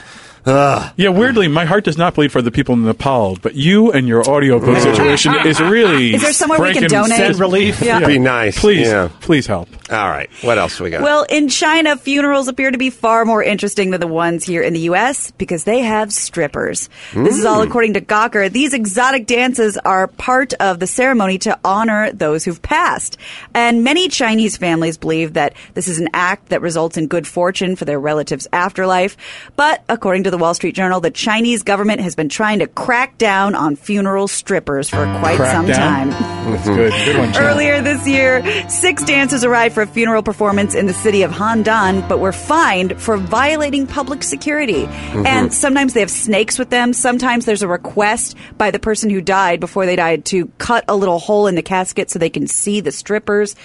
Ugh. 0.46 0.94
Yeah, 0.98 1.10
weirdly, 1.10 1.48
my 1.48 1.66
heart 1.66 1.84
does 1.84 1.98
not 1.98 2.16
bleed 2.16 2.32
for 2.32 2.42
the 2.42 2.52
people 2.52 2.74
in 2.74 2.84
Nepal, 2.84 3.38
but 3.42 3.56
you 3.56 3.92
and 3.92 4.08
your 4.08 4.24
audiobook 4.28 4.78
situation 4.80 5.36
is 5.46 5.60
really. 5.60 6.16
Is 6.16 6.22
there 6.22 6.34
somewhere 6.34 6.60
we 6.60 6.74
can 6.74 6.88
donate? 6.90 7.18
Send 7.18 7.40
relief? 7.40 7.82
Yeah. 7.82 8.06
Be 8.06 8.18
nice. 8.18 8.60
Please, 8.60 8.88
Yeah. 8.88 9.10
please 9.22 9.46
help. 9.46 9.70
All 9.92 10.10
right. 10.10 10.30
What 10.42 10.58
else 10.58 10.80
we 10.80 10.90
got? 10.90 11.02
Well, 11.02 11.26
in 11.30 11.50
China, 11.50 11.96
funerals 11.98 12.48
appear 12.48 12.72
to 12.72 12.78
be 12.78 12.90
far 12.90 13.26
more 13.26 13.44
interesting 13.44 13.92
than 13.92 14.00
the 14.00 14.08
ones 14.08 14.44
here 14.44 14.62
in 14.62 14.74
the 14.74 14.80
U.S. 14.82 15.32
because 15.38 15.64
they 15.66 15.80
have 15.80 16.12
strippers. 16.14 16.90
This 17.14 17.38
is 17.38 17.46
all 17.46 17.62
Mm. 17.64 17.68
according 17.68 17.94
to 17.96 18.02
Gawker. 18.02 18.52
These 18.52 18.74
exotic 18.74 19.28
dances 19.28 19.78
are 19.78 20.08
part 20.08 20.54
of 20.56 20.80
the 20.80 20.88
ceremony 20.88 21.38
to 21.40 21.60
honor 21.64 22.12
those 22.14 22.46
who've 22.46 22.62
passed. 22.62 23.18
And 23.54 23.84
many 23.84 24.08
Chinese 24.08 24.58
families 24.58 24.98
believe 24.98 25.34
that 25.34 25.54
this 25.74 25.88
is 25.88 26.00
an 26.00 26.10
act 26.14 26.50
that 26.50 26.62
results 26.62 26.98
in 26.98 27.08
good 27.08 27.28
fortune 27.28 27.76
for 27.76 27.86
their 27.86 28.00
relatives' 28.00 28.48
afterlife. 28.54 29.18
But 29.56 29.84
according 29.90 30.24
to 30.24 30.31
the 30.32 30.38
Wall 30.38 30.53
Street 30.53 30.76
Journal, 30.76 30.99
the 30.99 31.12
Chinese 31.12 31.64
government 31.64 32.02
has 32.02 32.16
been 32.16 32.30
trying 32.30 32.60
to 32.60 32.68
crack 32.68 33.18
down 33.18 33.56
on 33.56 33.76
funeral 33.76 34.28
strippers 34.28 34.90
for 34.90 35.06
quite 35.20 35.38
Crack 35.38 35.52
some 35.53 35.68
down? 35.68 36.10
time. 36.10 36.52
That's 36.52 36.68
good. 36.68 36.91
Good 36.91 37.18
one, 37.18 37.38
Earlier 37.38 37.82
this 37.82 38.08
year, 38.08 38.70
six 38.70 39.03
dancers 39.03 39.44
arrived 39.44 39.76
for 39.76 39.84
a 39.84 39.88
funeral 39.88 40.24
performance 40.24 40.74
in 40.74 40.88
the 40.88 40.94
city 40.94 41.24
of 41.24 41.32
Handan, 41.32 42.08
but 42.08 42.20
were 42.20 42.32
fined 42.32 43.02
for 43.02 43.18
violating 43.18 43.88
public 43.88 44.24
security. 44.24 44.86
Mm-hmm. 44.86 45.26
And 45.26 45.53
sometimes 45.53 45.94
they 45.94 45.99
have 45.99 46.12
snakes 46.12 46.58
with 46.58 46.70
them. 46.70 46.94
Sometimes 46.94 47.45
there's 47.45 47.62
a 47.62 47.68
request 47.68 48.36
by 48.58 48.72
the 48.72 48.80
person 48.80 49.10
who 49.10 49.22
died 49.22 49.60
before 49.60 49.86
they 49.86 49.95
died 49.95 50.26
to 50.26 50.48
cut 50.58 50.86
a 50.88 50.95
little 50.95 51.20
hole 51.20 51.48
in 51.48 51.56
the 51.56 51.62
casket 51.62 52.10
so 52.10 52.20
they 52.20 52.30
can 52.30 52.48
see 52.48 52.80
the 52.80 52.91
strippers. 52.91 53.56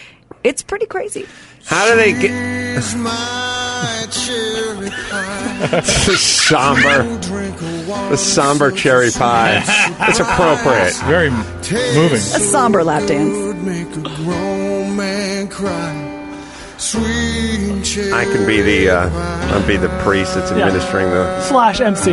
It's 0.44 0.62
pretty 0.62 0.86
crazy. 0.86 1.26
How 1.64 1.88
do 1.88 1.97
they 1.97 2.12
get 2.12 2.30
the 6.07 6.16
somber, 6.16 7.03
the 8.11 8.16
somber 8.16 8.70
cherry 8.70 9.11
pie? 9.11 9.62
It's 10.09 10.20
appropriate. 10.20 10.94
Very 11.07 11.31
moving. 11.31 12.19
A 12.19 12.40
somber 12.40 12.85
lap 12.85 13.07
dance. 13.07 13.35
I 18.12 18.24
can 18.24 18.47
be 18.47 18.61
the 18.61 18.90
uh, 18.90 19.09
I'll 19.55 19.66
be 19.66 19.77
the 19.77 19.89
priest 20.05 20.35
that's 20.35 20.51
Yeah. 20.51 20.59
administering 20.66 21.11
the. 21.11 21.40
Slash 21.43 21.81
MC. 21.81 22.12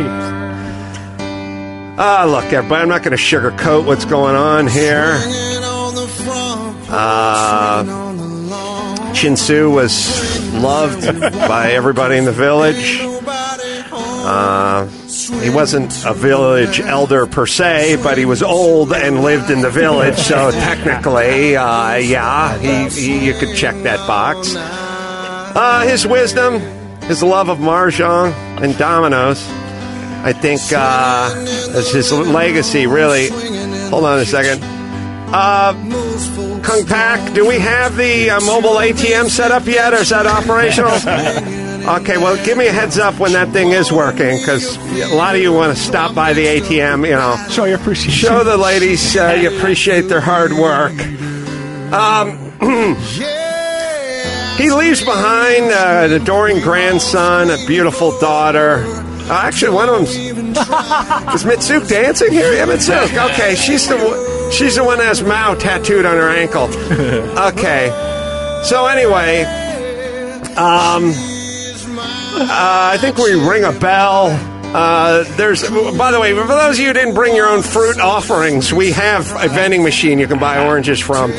Ah, 1.96 2.24
look, 2.26 2.44
everybody. 2.52 2.82
I'm 2.82 2.88
not 2.88 3.02
going 3.02 3.16
to 3.16 3.22
sugarcoat 3.22 3.84
what's 3.86 4.04
going 4.04 4.34
on 4.34 4.66
here. 4.66 5.18
Uh, 6.96 7.84
Chinsu 9.14 9.72
was 9.72 10.52
loved 10.54 11.04
by 11.48 11.70
everybody 11.72 12.16
in 12.16 12.24
the 12.24 12.32
village. 12.32 12.98
Uh, 14.26 14.86
he 15.40 15.50
wasn't 15.50 16.04
a 16.04 16.12
village 16.12 16.80
elder 16.80 17.26
per 17.26 17.46
se, 17.46 17.96
but 18.02 18.18
he 18.18 18.24
was 18.24 18.42
old 18.42 18.92
and 18.92 19.22
lived 19.22 19.50
in 19.50 19.60
the 19.60 19.70
village, 19.70 20.16
so 20.16 20.50
technically, 20.50 21.56
uh, 21.56 21.94
yeah, 21.96 22.58
he, 22.58 22.88
he, 22.88 23.26
you 23.26 23.34
could 23.34 23.54
check 23.54 23.74
that 23.84 24.04
box. 24.06 24.54
Uh, 24.56 25.86
his 25.86 26.06
wisdom, 26.06 26.58
his 27.02 27.22
love 27.22 27.48
of 27.48 27.58
mahjong 27.58 28.32
and 28.62 28.76
dominoes, 28.76 29.46
I 30.24 30.32
think, 30.32 30.60
uh, 30.74 31.32
is 31.36 31.92
his 31.92 32.12
legacy. 32.12 32.86
Really, 32.86 33.28
hold 33.90 34.04
on 34.04 34.18
a 34.18 34.24
second. 34.24 34.60
Uh, 35.36 35.74
Kung 36.62 36.86
Pak, 36.86 37.34
do 37.34 37.44
we 37.44 37.58
have 37.58 37.96
the 37.96 38.30
uh, 38.30 38.40
mobile 38.42 38.76
ATM 38.76 39.28
set 39.28 39.50
up 39.50 39.66
yet, 39.66 39.92
or 39.92 39.96
is 39.96 40.10
that 40.10 40.26
operational? 40.26 40.92
Okay, 41.84 42.16
well, 42.16 42.42
give 42.46 42.56
me 42.56 42.66
a 42.66 42.72
heads 42.72 42.98
up 42.98 43.18
when 43.18 43.32
that 43.32 43.50
thing 43.50 43.68
is 43.72 43.92
working, 43.92 44.38
because 44.38 44.78
a 45.02 45.14
lot 45.14 45.34
of 45.34 45.42
you 45.42 45.52
want 45.52 45.76
to 45.76 45.78
stop 45.78 46.14
by 46.14 46.32
the 46.32 46.46
ATM. 46.46 47.06
You 47.06 47.12
know, 47.12 47.36
show 47.50 47.66
your 47.66 47.76
appreciation. 47.76 48.26
Show 48.26 48.42
the 48.42 48.56
ladies 48.56 49.14
uh, 49.14 49.36
you 49.38 49.54
appreciate 49.54 50.08
their 50.08 50.22
hard 50.22 50.52
work. 50.54 50.92
Um, 51.92 52.38
he 54.56 54.70
leaves 54.72 55.04
behind 55.04 55.72
uh, 55.72 56.06
an 56.06 56.12
adoring 56.12 56.62
grandson, 56.62 57.50
a 57.50 57.58
beautiful 57.66 58.18
daughter. 58.18 59.03
Uh, 59.26 59.40
actually, 59.44 59.74
one 59.74 59.88
of 59.88 59.94
them 59.94 60.04
is 61.34 61.44
Mitsuk 61.44 61.88
dancing 61.88 62.30
here. 62.30 62.52
Yeah, 62.52 62.66
Mitsuk. 62.66 63.30
Okay, 63.32 63.54
she's 63.54 63.88
the 63.88 63.96
one- 63.96 64.50
she's 64.52 64.76
the 64.76 64.84
one 64.84 64.98
that 64.98 65.06
has 65.06 65.22
Mao 65.22 65.54
tattooed 65.54 66.04
on 66.04 66.16
her 66.16 66.28
ankle. 66.28 66.68
Okay, 67.54 67.88
so 68.64 68.86
anyway, 68.86 69.42
um, 70.56 71.12
uh, 72.36 72.46
I 72.92 72.96
think 73.00 73.16
we 73.18 73.32
ring 73.34 73.64
a 73.64 73.72
bell. 73.72 74.28
Uh, 74.74 75.24
there's, 75.36 75.62
by 75.96 76.10
the 76.10 76.18
way, 76.20 76.32
for 76.34 76.46
those 76.46 76.76
of 76.76 76.80
you 76.80 76.88
who 76.88 76.92
didn't 76.92 77.14
bring 77.14 77.34
your 77.36 77.46
own 77.46 77.62
fruit 77.62 77.98
offerings, 78.00 78.72
we 78.72 78.90
have 78.92 79.30
a 79.42 79.48
vending 79.48 79.82
machine 79.84 80.18
you 80.18 80.26
can 80.26 80.38
buy 80.38 80.64
oranges 80.64 81.00
from. 81.00 81.32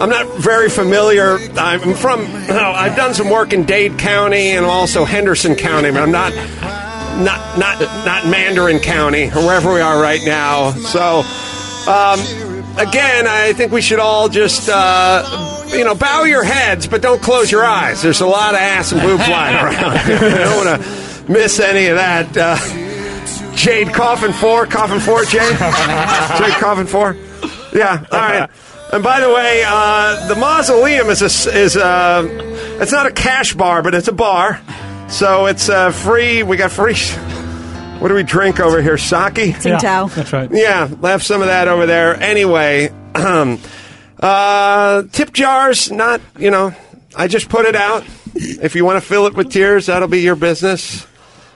I'm 0.00 0.08
not 0.10 0.26
very 0.38 0.68
familiar. 0.70 1.38
I'm 1.56 1.94
from. 1.94 2.20
I've 2.48 2.96
done 2.96 3.12
some 3.14 3.28
work 3.30 3.52
in 3.52 3.64
Dade 3.64 3.98
County 3.98 4.50
and 4.50 4.64
also 4.66 5.04
Henderson 5.04 5.54
County, 5.56 5.90
but 5.90 6.02
I'm 6.02 6.12
not 6.12 6.32
not 7.18 7.58
not 7.58 7.80
not 8.04 8.26
Mandarin 8.26 8.78
County 8.78 9.28
or 9.28 9.44
wherever 9.46 9.72
we 9.72 9.80
are 9.80 10.00
right 10.00 10.20
now. 10.24 10.70
So, 10.72 11.18
um, 11.90 12.20
again, 12.78 13.26
I 13.26 13.52
think 13.54 13.72
we 13.72 13.80
should 13.82 13.98
all 13.98 14.28
just 14.28 14.68
uh, 14.68 15.66
you 15.72 15.84
know 15.84 15.94
bow 15.94 16.24
your 16.24 16.44
heads, 16.44 16.86
but 16.86 17.02
don't 17.02 17.22
close 17.22 17.50
your 17.50 17.64
eyes. 17.64 18.02
There's 18.02 18.20
a 18.20 18.26
lot 18.26 18.54
of 18.54 18.60
ass 18.60 18.92
and 18.92 19.00
boob 19.00 19.20
flying 19.20 19.56
around. 19.56 20.08
you 20.08 20.18
don't 20.38 20.66
want 20.66 20.82
to 20.82 21.32
miss 21.32 21.60
any 21.60 21.86
of 21.86 21.96
that. 21.96 22.36
Uh, 22.36 23.56
Jade 23.56 23.92
Coffin 23.92 24.32
Four, 24.32 24.66
Coffin 24.66 25.00
Four, 25.00 25.24
Jade, 25.24 25.50
Jade 25.58 26.54
Coffin 26.60 26.86
Four. 26.86 27.16
Yeah, 27.74 28.04
all 28.12 28.18
right. 28.18 28.50
And 28.92 29.02
by 29.02 29.20
the 29.20 29.32
way, 29.32 29.62
uh, 29.66 30.28
the 30.28 30.36
mausoleum 30.36 31.08
is 31.08 31.20
a, 31.20 31.50
is 31.52 31.74
a, 31.74 32.22
it's 32.80 32.92
not 32.92 33.06
a 33.06 33.10
cash 33.10 33.52
bar, 33.54 33.82
but 33.82 33.94
it's 33.94 34.06
a 34.06 34.12
bar. 34.12 34.60
So 35.08 35.46
it's 35.46 35.68
uh, 35.68 35.92
free. 35.92 36.42
We 36.42 36.56
got 36.56 36.72
free. 36.72 36.96
What 37.96 38.08
do 38.08 38.14
we 38.14 38.24
drink 38.24 38.60
over 38.60 38.82
here? 38.82 38.98
Sake. 38.98 39.32
Tsingtao. 39.56 40.14
That's 40.14 40.30
right. 40.30 40.50
Yeah, 40.52 40.86
have 41.02 41.22
some 41.22 41.40
of 41.40 41.46
that 41.46 41.66
over 41.66 41.86
there. 41.86 42.14
Anyway, 42.14 42.90
um, 43.14 43.58
uh, 44.20 45.04
tip 45.12 45.32
jars. 45.32 45.90
Not 45.90 46.20
you 46.38 46.50
know. 46.50 46.74
I 47.16 47.26
just 47.26 47.48
put 47.48 47.64
it 47.64 47.74
out. 47.74 48.04
If 48.34 48.74
you 48.76 48.84
want 48.84 49.02
to 49.02 49.08
fill 49.08 49.26
it 49.26 49.34
with 49.34 49.50
tears, 49.50 49.86
that'll 49.86 50.08
be 50.08 50.20
your 50.20 50.36
business. 50.36 51.06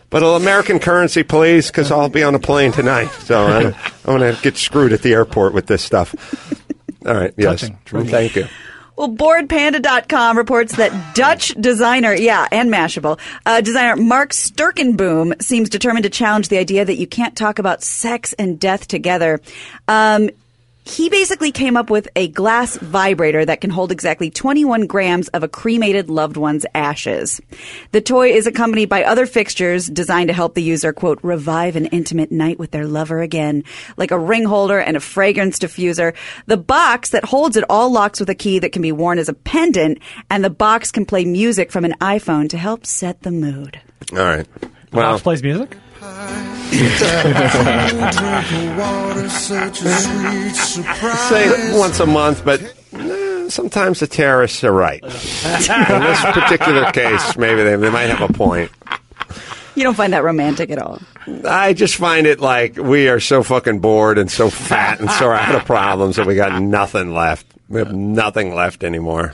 But 0.08 0.22
an 0.22 0.40
American 0.40 0.78
currency, 0.78 1.22
please, 1.22 1.66
because 1.66 1.92
I'll 1.92 2.08
be 2.08 2.22
on 2.22 2.34
a 2.34 2.38
plane 2.40 2.72
tonight. 2.72 3.10
So 3.10 3.46
I'm, 3.46 3.66
I'm 4.06 4.18
going 4.18 4.34
to 4.34 4.42
get 4.42 4.56
screwed 4.56 4.94
at 4.94 5.02
the 5.02 5.12
airport 5.12 5.52
with 5.52 5.66
this 5.66 5.82
stuff. 5.82 6.14
All 7.06 7.14
right. 7.14 7.34
Yes. 7.36 7.60
Touching. 7.60 8.06
Thank 8.06 8.36
you. 8.36 8.46
Well, 9.00 9.08
BoredPanda.com 9.08 10.36
reports 10.36 10.76
that 10.76 11.14
Dutch 11.14 11.54
designer, 11.58 12.12
yeah, 12.12 12.46
and 12.52 12.70
Mashable, 12.70 13.18
uh, 13.46 13.62
designer 13.62 13.96
Mark 13.96 14.32
Sturkenboom 14.32 15.42
seems 15.42 15.70
determined 15.70 16.02
to 16.02 16.10
challenge 16.10 16.48
the 16.48 16.58
idea 16.58 16.84
that 16.84 16.96
you 16.96 17.06
can't 17.06 17.34
talk 17.34 17.58
about 17.58 17.82
sex 17.82 18.34
and 18.34 18.60
death 18.60 18.86
together. 18.86 19.40
Um, 19.88 20.28
he 20.84 21.10
basically 21.10 21.52
came 21.52 21.76
up 21.76 21.90
with 21.90 22.08
a 22.16 22.28
glass 22.28 22.76
vibrator 22.76 23.44
that 23.44 23.60
can 23.60 23.70
hold 23.70 23.92
exactly 23.92 24.30
21 24.30 24.86
grams 24.86 25.28
of 25.28 25.42
a 25.42 25.48
cremated 25.48 26.08
loved 26.08 26.36
one's 26.36 26.64
ashes. 26.74 27.40
The 27.92 28.00
toy 28.00 28.30
is 28.30 28.46
accompanied 28.46 28.88
by 28.88 29.04
other 29.04 29.26
fixtures 29.26 29.86
designed 29.86 30.28
to 30.28 30.34
help 30.34 30.54
the 30.54 30.62
user, 30.62 30.92
quote, 30.92 31.20
revive 31.22 31.76
an 31.76 31.86
intimate 31.86 32.32
night 32.32 32.58
with 32.58 32.70
their 32.70 32.86
lover 32.86 33.20
again, 33.20 33.62
like 33.96 34.10
a 34.10 34.18
ring 34.18 34.44
holder 34.44 34.78
and 34.80 34.96
a 34.96 35.00
fragrance 35.00 35.58
diffuser. 35.58 36.14
The 36.46 36.56
box 36.56 37.10
that 37.10 37.24
holds 37.24 37.56
it 37.56 37.64
all 37.68 37.92
locks 37.92 38.18
with 38.18 38.30
a 38.30 38.34
key 38.34 38.58
that 38.60 38.72
can 38.72 38.82
be 38.82 38.92
worn 38.92 39.18
as 39.18 39.28
a 39.28 39.34
pendant, 39.34 39.98
and 40.30 40.42
the 40.42 40.50
box 40.50 40.90
can 40.90 41.04
play 41.04 41.24
music 41.24 41.70
from 41.70 41.84
an 41.84 41.94
iPhone 42.00 42.48
to 42.50 42.58
help 42.58 42.86
set 42.86 43.22
the 43.22 43.30
mood. 43.30 43.80
All 44.12 44.18
right. 44.18 44.46
Well, 44.92 45.10
Well, 45.10 45.20
plays 45.20 45.42
music. 45.42 45.76
Say 51.28 51.78
once 51.78 52.00
a 52.00 52.06
month, 52.06 52.44
but 52.44 52.62
eh, 52.92 53.48
sometimes 53.48 54.00
the 54.00 54.06
terrorists 54.06 54.64
are 54.64 54.72
right. 54.72 55.02
In 55.02 55.10
this 55.10 56.20
particular 56.22 56.90
case, 56.92 57.36
maybe 57.36 57.62
they, 57.62 57.76
they 57.76 57.90
might 57.90 58.08
have 58.08 58.28
a 58.28 58.32
point. 58.32 58.70
You 59.74 59.84
don't 59.84 59.94
find 59.94 60.12
that 60.12 60.24
romantic 60.24 60.70
at 60.70 60.78
all. 60.78 61.00
I 61.46 61.74
just 61.74 61.96
find 61.96 62.26
it 62.26 62.40
like 62.40 62.76
we 62.76 63.08
are 63.08 63.20
so 63.20 63.42
fucking 63.42 63.80
bored 63.80 64.18
and 64.18 64.30
so 64.30 64.50
fat 64.50 65.00
and 65.00 65.10
so 65.10 65.30
out 65.30 65.54
of 65.54 65.64
problems 65.64 66.16
that 66.16 66.26
we 66.26 66.34
got 66.34 66.60
nothing 66.60 67.14
left. 67.14 67.46
We 67.68 67.78
have 67.78 67.94
nothing 67.94 68.52
left 68.54 68.82
anymore. 68.82 69.32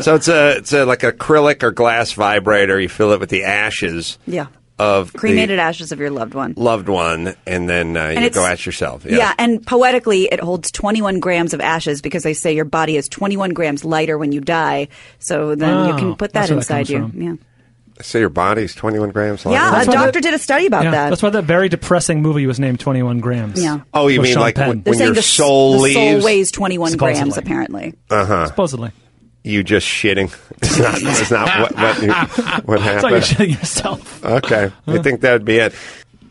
So 0.00 0.16
it's 0.16 0.26
a 0.26 0.56
it's 0.56 0.72
a 0.72 0.84
like 0.84 1.00
acrylic 1.00 1.62
or 1.62 1.70
glass 1.70 2.12
vibrator. 2.12 2.80
You 2.80 2.88
fill 2.88 3.12
it 3.12 3.20
with 3.20 3.30
the 3.30 3.44
ashes 3.44 4.18
Yeah. 4.26 4.46
Of 4.78 5.12
Cremated 5.14 5.58
the 5.58 5.62
ashes 5.62 5.90
of 5.92 5.98
your 6.00 6.10
loved 6.10 6.34
one. 6.34 6.52
loved 6.56 6.88
one, 6.88 7.34
and 7.46 7.68
then 7.68 7.96
uh, 7.96 8.08
you 8.08 8.30
go 8.30 8.44
at 8.44 8.66
yourself. 8.66 9.04
Yeah. 9.06 9.32
and 9.38 9.66
poetically, 9.66 10.24
it 10.24 10.38
holds 10.40 10.70
21 10.70 11.20
grams 11.20 11.54
of 11.54 11.60
ashes 11.60 12.02
because 12.02 12.22
they 12.22 12.34
say 12.34 12.54
your 12.54 12.64
body 12.66 12.96
is 12.96 13.08
21 13.08 13.50
grams 13.54 13.84
lighter 13.84 14.18
when 14.18 14.32
you 14.32 14.40
die. 14.40 14.88
So 15.18 15.54
then 15.54 15.86
you 15.88 15.92
Oh, 15.94 15.98
can 15.98 16.16
put 16.16 16.32
that 16.34 16.48
that's 16.48 16.50
where 16.50 16.56
that 16.60 16.80
inside 16.80 16.88
you. 16.90 16.98
comes 17.00 17.12
from. 17.12 17.22
Yeah, 17.22 18.02
So 18.02 18.18
your 18.18 18.28
body's 18.28 18.74
twenty 18.74 18.98
one 18.98 19.10
grams. 19.10 19.46
lighter? 19.46 19.56
yeah. 19.58 19.68
A 19.70 19.72
That's 19.72 19.88
why 19.88 19.94
doctor 19.94 20.12
that- 20.12 20.22
did 20.22 20.34
a 20.34 20.38
study 20.38 20.66
about 20.66 20.84
Yeah, 20.84 20.90
that. 20.90 21.08
That's 21.10 21.22
why 21.22 21.30
that 21.30 21.44
very 21.44 21.70
depressing 21.70 22.20
movie 22.20 22.46
was 22.46 22.60
named 22.60 22.78
21 22.80 23.20
Grams. 23.20 23.62
Yeah. 23.62 23.80
Oh, 23.94 24.08
you 24.08 24.20
mean 24.20 24.34
Sean 24.34 24.42
like 24.42 24.56
Penn. 24.56 24.68
when, 24.68 24.82
They're 24.82 24.90
when 24.92 24.98
saying 24.98 25.08
your 25.08 25.14
the, 25.14 25.22
soul 25.22 25.72
the 25.72 25.78
leaves? 25.78 25.94
soul 25.94 26.22
weighs 26.22 26.50
21 26.50 26.92
grams, 26.98 27.38
apparently. 27.38 27.94
Uh 28.10 28.26
huh. 28.26 28.46
Supposedly. 28.48 28.90
You 29.46 29.62
just 29.62 29.86
shitting. 29.86 30.34
It's 30.62 30.78
not. 30.78 30.94
It's 31.02 31.30
not 31.30 31.60
what 31.60 31.74
what, 31.76 32.02
you, 32.02 32.12
what 32.64 32.80
That's 32.80 33.02
why 33.04 33.10
you're 33.10 33.20
happened. 33.20 33.24
shitting 33.24 33.58
yourself. 33.58 34.24
Okay, 34.24 34.72
I 34.86 34.98
think 34.98 35.20
that 35.20 35.32
would 35.34 35.44
be 35.44 35.56
it. 35.58 35.74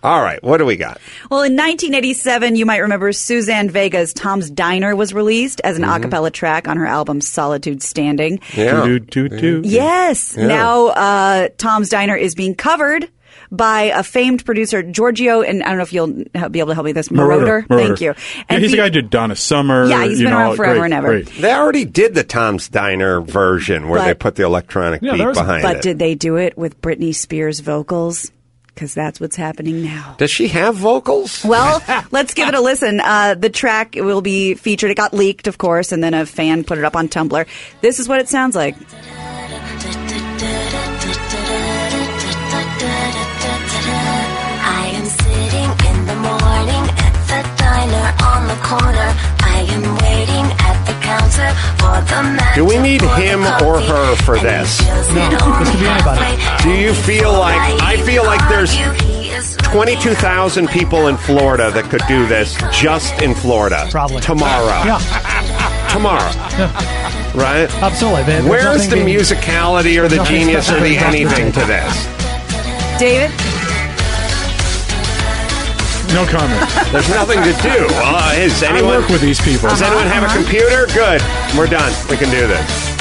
All 0.03 0.21
right, 0.21 0.41
what 0.43 0.57
do 0.57 0.65
we 0.65 0.75
got? 0.75 0.99
Well, 1.31 1.41
in 1.41 1.53
1987, 1.53 2.55
you 2.55 2.65
might 2.65 2.77
remember 2.77 3.11
Suzanne 3.11 3.69
Vega's 3.71 4.13
Tom's 4.13 4.51
Diner 4.51 4.95
was 4.95 5.13
released 5.15 5.61
as 5.63 5.77
an 5.77 5.83
a 5.83 5.99
cappella 5.99 6.29
track 6.29 6.67
on 6.67 6.77
her 6.77 6.85
album 6.85 7.21
Solitude 7.21 7.81
Standing. 7.81 8.39
Yeah. 8.53 8.83
Doo, 8.83 8.99
doo, 8.99 9.29
doo, 9.29 9.39
doo. 9.39 9.61
Yes. 9.63 10.35
Yeah. 10.37 10.47
Now, 10.47 10.87
uh, 10.87 11.47
Tom's 11.57 11.89
Diner 11.89 12.15
is 12.15 12.35
being 12.35 12.53
covered 12.53 13.09
by 13.51 13.83
a 13.83 14.03
famed 14.03 14.45
producer, 14.45 14.81
Giorgio, 14.83 15.41
and 15.41 15.63
I 15.63 15.67
don't 15.69 15.77
know 15.77 15.83
if 15.83 15.93
you'll 15.93 16.07
be 16.07 16.59
able 16.59 16.67
to 16.69 16.73
help 16.73 16.85
me 16.85 16.89
with 16.89 16.95
this. 16.95 17.09
Moroder. 17.09 17.67
Thank 17.67 18.01
you. 18.01 18.13
Yeah, 18.49 18.59
he's 18.59 18.71
he- 18.71 18.75
the 18.75 18.77
guy 18.77 18.83
who 18.85 18.89
did 18.91 19.09
Donna 19.09 19.35
Summer. 19.35 19.85
Yeah, 19.87 20.05
he's 20.05 20.19
you 20.19 20.25
been 20.25 20.33
know, 20.33 20.39
around 20.39 20.55
forever 20.55 20.79
great, 20.79 20.85
and 20.85 20.93
ever. 20.93 21.07
great. 21.07 21.27
They 21.41 21.53
already 21.53 21.85
did 21.85 22.13
the 22.15 22.23
Tom's 22.23 22.67
Diner 22.69 23.21
version 23.21 23.89
where 23.89 23.99
But- 23.99 24.05
they 24.05 24.13
put 24.13 24.35
the 24.35 24.43
electronic 24.43 25.01
Yeah, 25.01 25.13
beat 25.13 25.25
was- 25.25 25.37
behind 25.37 25.63
But 25.63 25.71
it. 25.71 25.75
But 25.77 25.83
did 25.83 25.99
they 25.99 26.15
do 26.15 26.37
it 26.37 26.57
with 26.57 26.81
Britney 26.81 27.13
Spears 27.13 27.59
vocals? 27.61 28.31
Because 28.67 28.93
that's 28.93 29.21
what's 29.21 29.37
happening 29.37 29.85
now. 29.85 30.15
Does 30.17 30.29
she 30.31 30.49
have 30.49 30.75
vocals? 30.75 31.45
Well, 31.45 31.81
let's 32.11 32.33
give 32.33 32.49
it 32.49 32.55
a 32.55 32.59
listen. 32.59 32.99
Uh, 32.99 33.33
the 33.33 33.49
track 33.49 33.95
will 33.95 34.19
be 34.21 34.53
featured. 34.55 34.91
It 34.91 34.97
got 34.97 35.13
leaked, 35.13 35.47
of 35.47 35.57
course, 35.57 35.93
and 35.93 36.03
then 36.03 36.13
a 36.13 36.25
fan 36.25 36.65
put 36.65 36.77
it 36.77 36.83
up 36.83 36.93
on 36.97 37.07
Tumblr. 37.07 37.45
This 37.79 37.99
is 37.99 38.09
what 38.09 38.19
it 38.19 38.27
sounds 38.27 38.53
like. 38.53 38.75
Corner. 48.65 49.09
I 49.45 49.61
am 49.69 49.83
waiting 50.01 50.45
at 50.65 50.77
the 50.89 50.95
counter 51.05 51.49
for 51.77 52.01
the 52.09 52.21
man. 52.35 52.55
Do 52.55 52.65
we 52.65 52.77
need 52.79 53.01
him 53.01 53.41
or 53.63 53.79
her 53.79 54.15
for 54.25 54.37
this? 54.39 54.81
No, 55.13 55.29
this 55.29 55.41
could 55.71 55.79
be 55.79 55.85
anybody. 55.87 56.35
Do 56.63 56.71
you 56.73 56.93
feel 56.93 57.31
like 57.31 57.61
I 57.81 57.97
feel 58.03 58.25
like 58.25 58.41
there's 58.49 58.73
22,000 59.69 60.67
people 60.69 61.07
in 61.07 61.17
Florida 61.17 61.69
that 61.71 61.85
could 61.89 62.01
do 62.07 62.25
this 62.27 62.55
just 62.71 63.21
in 63.21 63.35
Florida 63.35 63.87
Probably. 63.91 64.21
tomorrow. 64.21 64.81
Yeah. 64.85 64.99
Tomorrow. 65.91 66.31
Yeah. 66.57 66.71
Right? 67.35 67.69
Absolutely. 67.83 68.23
There- 68.23 68.43
Where's 68.43 68.87
the 68.87 68.95
being- 68.95 69.19
musicality 69.19 70.01
or 70.01 70.07
the 70.07 70.23
genius 70.23 70.69
or 70.71 70.79
the 70.79 70.97
anything 70.97 71.51
to 71.51 71.59
this? 71.65 72.07
David? 72.99 73.31
No 76.15 76.25
comment. 76.25 76.69
There's 76.93 77.09
nothing 77.09 77.43
to 77.43 77.51
do. 77.61 77.87
Uh, 77.91 78.31
is 78.37 78.63
I 78.63 78.69
anyone 78.69 79.01
work 79.01 79.09
with 79.09 79.19
these 79.19 79.41
people. 79.41 79.67
Does 79.67 79.81
anyone 79.81 80.07
have 80.07 80.23
a 80.23 80.33
computer? 80.33 80.85
Good. 80.93 81.21
We're 81.57 81.67
done. 81.67 81.91
We 82.09 82.15
can 82.15 82.29
do 82.29 82.47
this. 82.47 82.95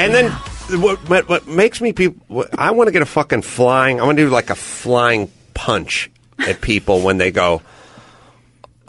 And 0.00 0.12
then 0.12 0.32
what, 0.80 0.98
what, 1.08 1.28
what 1.28 1.46
makes 1.46 1.80
me 1.80 1.92
people, 1.92 2.20
what, 2.26 2.58
I 2.58 2.72
want 2.72 2.88
to 2.88 2.92
get 2.92 3.02
a 3.02 3.06
fucking 3.06 3.42
flying, 3.42 4.00
I 4.00 4.04
want 4.04 4.18
to 4.18 4.24
do 4.24 4.30
like 4.30 4.50
a 4.50 4.56
flying 4.56 5.30
punch 5.54 6.10
at 6.40 6.60
people 6.60 7.02
when 7.02 7.18
they 7.18 7.30
go, 7.30 7.62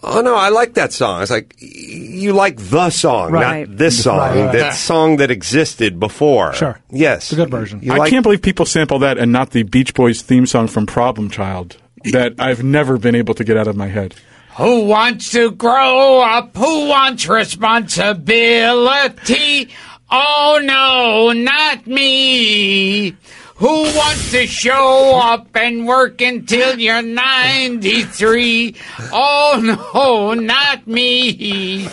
Oh 0.02 0.22
no, 0.22 0.36
I 0.36 0.50
like 0.50 0.74
that 0.74 0.92
song. 0.92 1.22
It's 1.22 1.30
like 1.30 1.54
you 1.60 2.34
like 2.34 2.58
the 2.58 2.90
song, 2.90 3.32
Right. 3.32 3.70
not 3.70 3.78
this 3.78 4.04
song. 4.04 4.18
Right, 4.18 4.46
right. 4.46 4.52
That 4.54 4.74
song 4.74 5.18
that 5.18 5.30
existed 5.30 6.00
before. 6.00 6.54
Sure. 6.54 6.80
Yes, 6.90 7.26
It's 7.26 7.34
a 7.34 7.36
good 7.36 7.52
version. 7.52 7.80
You 7.84 7.94
I 7.94 7.98
like- 7.98 8.10
can't 8.10 8.24
believe 8.24 8.42
people 8.42 8.66
sample 8.66 8.98
that 9.00 9.20
and 9.20 9.32
not 9.32 9.52
the 9.52 9.62
Beach 9.62 9.94
Boys 9.94 10.24
theme 10.24 10.48
song 10.48 10.68
from 10.68 10.88
Problem 10.88 11.30
Child 11.30 11.78
that 12.12 12.36
I've 12.40 12.64
never 12.64 12.98
been 12.98 13.16
able 13.16 13.34
to 13.36 13.44
get 13.44 13.58
out 13.58 13.68
of 13.68 13.76
my 13.76 13.88
head. 13.88 14.16
Who 14.58 14.86
wants 14.86 15.32
to 15.32 15.52
grow 15.52 16.22
up? 16.22 16.56
Who 16.56 16.88
wants 16.88 17.28
responsibility? 17.28 19.70
Oh 20.12 20.60
no, 20.64 21.32
not 21.34 21.88
me. 21.88 23.16
Who 23.56 23.84
wants 23.84 24.32
to 24.32 24.46
show 24.48 25.20
up 25.24 25.48
and 25.56 25.88
work 25.88 26.20
until 26.22 26.78
you're 26.80 27.02
93? 27.02 28.76
Oh 29.12 29.60
no, 29.94 30.34
not 30.34 30.86
me. 30.86 31.88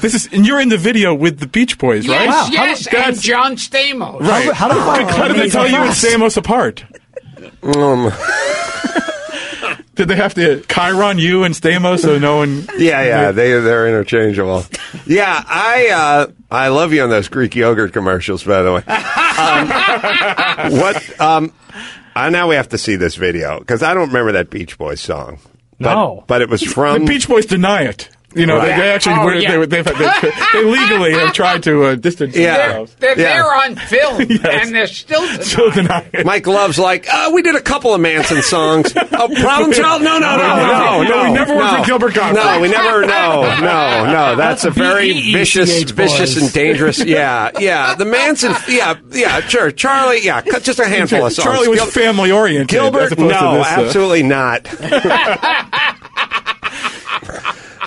This 0.00 0.14
is, 0.14 0.28
and 0.32 0.46
you're 0.46 0.60
in 0.60 0.68
the 0.68 0.76
video 0.76 1.14
with 1.14 1.38
the 1.40 1.46
Beach 1.46 1.78
Boys, 1.78 2.06
right? 2.06 2.26
Yes, 2.26 2.50
yes, 2.52 2.86
and 2.86 2.96
That's- 2.96 3.22
John 3.22 3.56
Stamos. 3.56 4.20
Right. 4.20 4.52
How 4.52 4.68
do- 4.68 4.78
how 4.78 4.98
do- 4.98 5.06
How 5.06 5.28
did 5.28 5.36
they 5.38 5.48
tell 5.48 5.66
you 5.68 5.76
and 5.78 5.90
Stamos 5.92 6.36
apart? 6.36 6.84
Um, 7.62 8.12
Did 9.94 10.08
they 10.08 10.16
have 10.16 10.34
to 10.34 10.60
Chiron 10.68 11.18
you 11.18 11.44
and 11.44 11.54
Stamos 11.54 12.00
so 12.00 12.18
no 12.18 12.38
one? 12.38 12.66
Yeah, 12.78 13.02
yeah, 13.04 13.30
they 13.32 13.50
they're 13.60 13.86
interchangeable. 13.88 14.64
Yeah, 15.06 15.42
I 15.46 15.88
uh, 15.94 16.26
I 16.50 16.68
love 16.68 16.92
you 16.92 17.02
on 17.02 17.10
those 17.10 17.28
Greek 17.28 17.54
yogurt 17.54 17.92
commercials. 17.92 18.42
By 18.44 18.62
the 18.62 18.72
way, 18.72 18.82
um, 20.68 20.78
what? 20.80 21.20
Um, 21.20 21.52
uh, 22.16 22.30
now 22.30 22.48
we 22.48 22.54
have 22.56 22.68
to 22.70 22.78
see 22.78 22.96
this 22.96 23.16
video 23.16 23.58
because 23.58 23.82
I 23.82 23.94
don't 23.94 24.08
remember 24.08 24.32
that 24.32 24.50
Beach 24.50 24.76
Boys 24.78 25.00
song. 25.00 25.38
But, 25.80 25.94
No. 25.94 26.24
but 26.28 26.40
it 26.40 26.48
was 26.48 26.62
from 26.62 27.00
The 27.00 27.06
Beach 27.06 27.28
Boys 27.28 27.46
deny 27.46 27.82
it. 27.82 28.08
You 28.34 28.46
know, 28.46 28.60
they, 28.60 28.70
Right. 28.70 28.76
they 28.78 28.90
actually 28.92 29.14
Oh, 29.16 29.24
were- 29.24 29.34
yeah. 29.34 29.50
they, 29.52 29.58
were- 29.58 29.66
they've, 29.66 29.84
they, 29.84 30.30
they 30.52 30.64
legally 30.64 31.12
have 31.12 31.32
tried 31.32 31.62
to 31.64 31.84
uh, 31.84 31.94
distance 31.94 32.36
Yeah. 32.36 32.56
themselves. 32.66 32.96
They're 32.98 33.10
Yeah. 33.18 33.32
there 33.34 33.54
on 33.54 33.76
film, 33.76 34.20
Yes. 34.28 34.66
and 34.66 34.74
they're 34.74 34.86
still 34.86 35.26
Still 35.42 35.70
denying. 35.70 36.10
deny 36.10 36.20
it. 36.20 36.26
Mike 36.26 36.46
Love's 36.46 36.78
like, 36.78 37.06
uh, 37.12 37.30
we 37.32 37.42
did 37.42 37.54
a 37.54 37.60
couple 37.60 37.94
of 37.94 38.00
Manson 38.00 38.42
songs. 38.42 38.92
Oh, 39.16 39.28
Problem 39.40 39.72
Child? 39.72 40.02
No, 40.02 40.18
no, 40.18 40.36
no, 40.36 40.56
no, 40.56 40.56
no, 40.56 41.02
No, 41.04 41.28
we 41.28 41.34
never 41.34 41.54
worked 41.54 41.72
no. 41.72 41.78
with 41.78 41.86
Gilbert 41.86 42.14
Gottfried. 42.14 42.44
No, 42.44 42.60
we 42.60 42.68
never. 42.68 43.02
No, 43.06 43.42
no, 43.60 44.06
no. 44.12 44.36
That's 44.36 44.64
a 44.64 44.70
very 44.70 45.12
B.E.E.C.H. 45.12 45.32
vicious, 45.34 45.90
vicious 45.92 46.36
and 46.42 46.52
dangerous. 46.52 46.98
Yeah, 47.04 47.50
yeah. 47.60 47.94
The 47.94 48.04
Manson. 48.04 48.52
Yeah, 48.68 48.96
yeah. 49.12 49.40
Sure, 49.46 49.70
Charlie. 49.70 50.20
Yeah, 50.24 50.40
cut 50.42 50.64
just 50.64 50.80
a 50.80 50.84
handful 50.86 51.24
of 51.26 51.32
songs. 51.32 51.44
Charlie 51.44 51.68
was 51.68 51.78
Gil- 51.78 51.90
family 51.90 52.32
oriented. 52.32 52.68
Gilbert, 52.68 53.12
as 53.12 53.18
no, 53.18 53.26
to 53.28 53.28
this, 53.28 53.66
uh, 53.68 53.80
absolutely 53.86 54.22
not. 54.24 54.66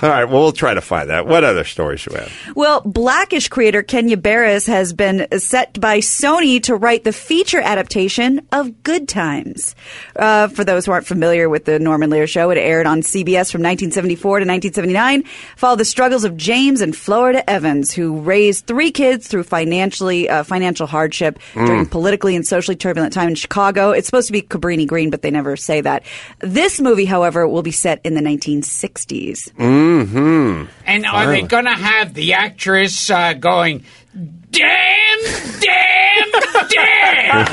All 0.02 0.08
right. 0.08 0.24
Well, 0.24 0.42
we'll 0.42 0.52
try 0.52 0.74
to 0.74 0.80
find 0.80 1.10
that. 1.10 1.26
What 1.26 1.44
other 1.44 1.64
stories 1.64 2.04
do 2.04 2.10
we 2.14 2.20
have? 2.20 2.32
Well, 2.54 2.80
Blackish 2.82 3.48
creator 3.48 3.82
Kenya 3.82 4.16
Barris 4.16 4.66
has 4.66 4.92
been 4.92 5.26
set 5.38 5.80
by 5.80 5.98
Sony 5.98 6.62
to 6.64 6.74
write 6.76 7.04
the 7.04 7.12
feature 7.12 7.60
adaptation 7.60 8.46
of 8.52 8.82
Good 8.82 9.08
Times. 9.08 9.74
Uh, 10.16 10.48
for 10.48 10.64
those 10.64 10.86
who 10.86 10.92
aren't 10.92 11.06
familiar 11.06 11.48
with 11.48 11.64
the 11.64 11.78
Norman 11.78 12.10
Lear 12.10 12.26
show, 12.26 12.50
it 12.50 12.58
aired 12.58 12.86
on 12.86 13.00
CBS 13.02 13.50
from 13.50 13.62
1974 13.62 14.40
to 14.40 14.46
1979. 14.46 15.24
Followed 15.56 15.76
the 15.78 15.84
struggles 15.84 16.24
of 16.24 16.36
James 16.36 16.80
and 16.80 16.96
Florida 16.96 17.48
Evans, 17.48 17.92
who 17.92 18.20
raised 18.20 18.66
three 18.66 18.90
kids 18.90 19.26
through 19.28 19.42
financially 19.44 20.28
uh, 20.28 20.42
financial 20.42 20.86
hardship 20.86 21.38
Mm. 21.54 21.66
during 21.66 21.86
politically 21.86 22.36
and 22.36 22.46
socially 22.46 22.76
turbulent 22.76 23.12
time 23.12 23.28
in 23.28 23.34
Chicago. 23.34 23.90
It's 23.92 24.06
supposed 24.06 24.26
to 24.26 24.32
be 24.32 24.42
Cabrini 24.42 24.86
Green, 24.86 25.08
but 25.10 25.22
they 25.22 25.30
never 25.30 25.56
say 25.56 25.80
that. 25.80 26.02
This 26.40 26.80
movie, 26.80 27.04
however, 27.04 27.46
will 27.48 27.62
be 27.62 27.70
set 27.70 28.00
in 28.04 28.14
the 28.14 28.20
1960s. 28.20 29.50
Mm-hmm. 29.88 30.64
And 30.86 31.06
are 31.06 31.26
they 31.26 31.42
going 31.42 31.64
to 31.64 31.70
have 31.70 32.14
the 32.14 32.34
actress 32.34 33.10
uh, 33.10 33.32
going, 33.34 33.84
damn, 34.14 35.20
damn, 35.60 36.68
damn? 36.68 37.46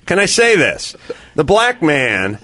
Can 0.06 0.18
I 0.18 0.26
say 0.26 0.56
this? 0.56 0.96
The 1.34 1.44
black 1.44 1.82
man 1.82 2.38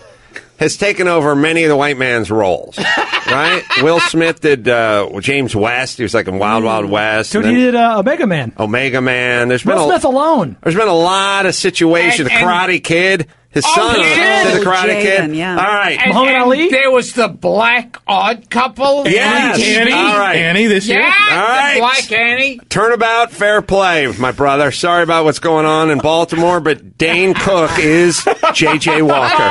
has 0.58 0.76
taken 0.76 1.08
over 1.08 1.34
many 1.34 1.64
of 1.64 1.68
the 1.68 1.76
white 1.76 1.98
man's 1.98 2.30
roles, 2.30 2.78
right? 2.78 3.62
Will 3.82 4.00
Smith 4.00 4.40
did 4.40 4.68
uh, 4.68 5.10
James 5.20 5.54
West. 5.54 5.98
He 5.98 6.02
was 6.02 6.14
like 6.14 6.28
in 6.28 6.38
Wild 6.38 6.64
Wild 6.64 6.88
West. 6.88 7.32
Dude, 7.32 7.44
he 7.44 7.52
then 7.52 7.60
did 7.60 7.74
uh, 7.74 7.98
Omega 7.98 8.26
Man. 8.26 8.52
Omega 8.58 9.00
Man. 9.00 9.48
There's 9.48 9.62
been 9.62 9.74
Will 9.74 9.90
a, 9.90 9.94
Smith 9.94 10.04
alone. 10.04 10.56
There's 10.62 10.76
been 10.76 10.88
a 10.88 10.94
lot 10.94 11.46
of 11.46 11.54
situations. 11.54 12.20
And- 12.20 12.28
the 12.28 12.32
Karate 12.32 12.82
Kid. 12.82 13.26
His 13.57 13.65
Oh, 13.66 13.74
son 13.74 14.01
yeah. 14.01 14.45
did 14.45 14.62
the 14.62 14.69
oh, 14.69 14.70
Karate 14.70 15.03
Jaden, 15.03 15.03
Kid. 15.27 15.35
yeah. 15.37 15.51
All 15.53 15.65
right. 15.65 15.99
And, 15.99 16.12
and 16.15 16.70
there 16.70 16.91
was 16.91 17.15
the 17.15 17.28
Black 17.28 17.97
Odd 18.07 18.51
Couple. 18.51 19.09
Yes. 19.09 19.55
on 19.55 19.61
TV. 19.61 19.93
All 19.97 20.19
right. 20.19 20.37
Annie 20.37 20.66
this 20.66 20.87
yeah, 20.87 20.97
year? 20.97 21.05
All 21.07 21.37
right. 21.49 21.74
the 21.74 21.81
Black 21.81 22.12
Annie. 22.12 22.59
Turnabout, 22.69 23.31
fair 23.33 23.62
play, 23.62 24.12
my 24.19 24.31
brother. 24.33 24.70
Sorry 24.70 25.03
about 25.03 25.24
what's 25.24 25.39
going 25.39 25.65
on 25.65 25.89
in 25.91 25.99
Baltimore, 26.01 26.61
but 26.61 26.99
Dane 26.99 27.33
Cook 27.33 27.70
is 27.78 28.28
J.J. 28.53 29.01
Walker. 29.01 29.51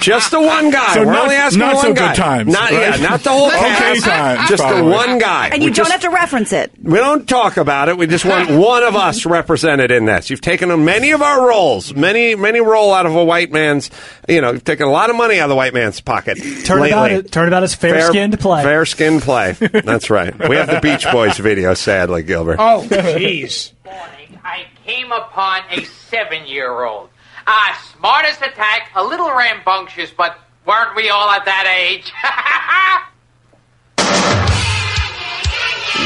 Just 0.02 0.32
the 0.32 0.40
one 0.41 0.69
guy. 0.69 0.94
So 0.94 0.99
We're 1.06 1.11
not- 1.14 1.24
only 1.24 1.36
asking 1.36 1.60
not 1.60 1.76
one 1.76 1.82
so 1.84 1.88
good 1.90 1.95
guy. 1.98 2.14
times, 2.14 2.53
Not 2.53 2.72
right? 2.72 2.99
yeah, 2.99 3.07
not 3.10 3.22
the 3.22 3.30
whole 3.32 3.48
Okay 3.48 3.60
cast. 3.60 4.06
times, 4.06 4.49
just 4.49 4.68
the 4.68 4.84
one 4.84 5.18
guy. 5.18 5.49
And 5.52 5.60
We 5.61 5.65
you 5.65 5.74
don't 5.74 5.76
just- 5.76 5.91
have 5.91 6.02
to 6.02 6.10
reference 6.10 6.53
it. 6.53 6.72
We 6.82 6.98
don't 6.99 7.28
talk 7.28 7.57
about 7.57 7.90
it. 7.90 7.98
We 7.98 8.07
just 8.07 8.26
want 8.26 8.49
one 8.52 8.84
of 8.84 8.95
us 8.95 9.26
represented 9.26 9.91
in 9.91 10.06
this. 10.06 10.30
You've 10.30 10.41
taken 10.41 10.86
many 10.86 11.11
of 11.11 11.22
our 11.22 11.48
roles, 11.48 11.94
many 11.94 12.36
many 12.36 12.60
roll 12.61 12.94
out 12.94 13.06
of 13.06 13.15
a 13.15 13.24
white 13.24 13.52
man's. 13.52 13.90
You 14.30 14.41
know, 14.41 14.52
you've 14.52 14.64
taken 14.64 14.88
a 14.88 14.91
lot 14.91 15.10
of 15.10 15.15
money 15.15 15.40
out 15.40 15.45
of 15.45 15.49
the 15.49 15.56
white 15.56 15.74
man's 15.74 15.99
pocket. 16.02 16.38
Turnabout, 16.65 17.11
lately. 17.11 17.30
turnabout 17.30 17.64
is 17.64 17.74
fair 17.74 18.02
skinned 18.02 18.40
play. 18.40 18.64
Fair 18.64 18.86
skinned 18.86 19.22
play. 19.24 19.53
That's 19.53 20.10
right. 20.10 20.34
We 20.48 20.56
have 20.57 20.68
the 20.68 20.80
Beach 20.82 21.06
Boys 21.11 21.38
video. 21.38 21.74
Sadly, 21.74 22.24
Gilbert. 22.24 22.57
Oh, 22.60 22.86
jeez. 22.88 23.72
Morning, 23.86 24.40
I 24.44 24.65
came 24.86 25.11
upon 25.11 25.61
a 25.72 25.84
seven-year-old. 26.10 27.10
Ah, 27.49 27.82
smart 27.95 28.26
as 28.26 28.38
a 28.41 28.49
a 28.94 29.03
little 29.03 29.32
rambunctious, 29.34 30.11
but 30.11 30.38
weren't 30.65 30.95
we 30.98 31.10
all 31.10 31.30
at 31.30 31.45
that 31.45 31.65
age? 31.65 32.11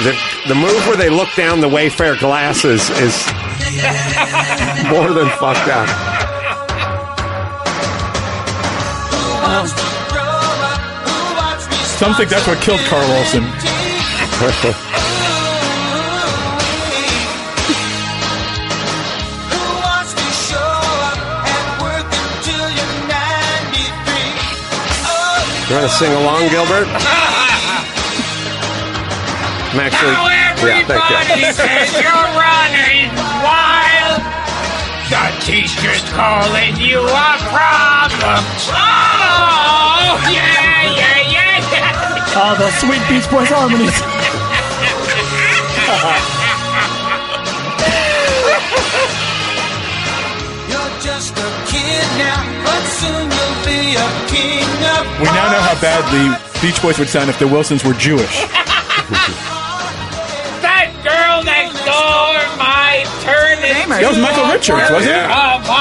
The, 0.03 0.17
the 0.47 0.55
move 0.55 0.87
where 0.87 0.97
they 0.97 1.09
look 1.09 1.29
down 1.35 1.61
the 1.61 1.69
Wayfarer 1.69 2.15
glasses 2.17 2.89
is 2.91 3.27
more 4.89 5.11
than 5.13 5.29
fucked 5.37 5.69
up. 5.69 5.87
Some 11.99 12.15
think 12.15 12.29
that's 12.29 12.47
what 12.47 12.59
killed 12.61 12.79
Carl 12.81 13.07
Wilson. 13.09 13.43
You 25.71 25.77
want 25.77 25.87
to 25.89 25.95
sing 25.95 26.11
along, 26.11 26.49
Gilbert? 26.49 26.83
I'm 29.71 29.79
actually, 29.79 30.11
Now 30.11 30.27
yeah, 30.27 30.51
everybody 30.51 31.47
you. 31.47 31.53
says 31.55 31.95
you're 31.95 32.27
running 32.35 33.07
wild. 33.39 34.19
The 35.07 35.31
teacher's 35.39 36.03
calling 36.11 36.75
you 36.75 36.99
a 36.99 37.31
problem. 37.47 38.43
Oh, 38.67 40.19
yeah, 40.27 40.91
yeah, 40.91 41.23
yeah, 41.31 41.63
yeah. 41.71 42.35
Oh, 42.35 42.51
the 42.59 42.67
sweet 42.83 42.99
Beach 43.07 43.31
Boys 43.31 43.47
harmonies. 43.47 43.95
You're 50.69 50.99
just 51.01 51.33
a 51.37 51.49
kid 51.67 52.07
now, 52.17 52.41
but 52.71 52.83
soon 52.87 53.27
you'll 53.27 53.59
be 53.67 53.99
a 53.99 54.07
king 54.31 54.63
of 54.95 55.03
We 55.19 55.27
now 55.35 55.51
know 55.51 55.59
how 55.59 55.75
bad 55.83 56.07
the 56.07 56.39
Beach 56.63 56.81
Boys 56.81 56.97
would 56.99 57.09
sound 57.09 57.29
if 57.29 57.37
the 57.37 57.47
Wilsons 57.47 57.83
were 57.83 57.93
Jewish. 57.93 58.47
That 60.63 60.87
girl 61.03 61.43
next 61.43 61.75
door 61.83 62.31
might 62.55 63.03
turn 63.27 63.59
into 63.59 63.91
That 63.91 64.07
was 64.07 64.17
Michael 64.17 64.47
Richards, 64.47 64.87
wasn't 64.89 65.11
it? 65.11 65.27
work 65.27 65.31
of 65.31 65.71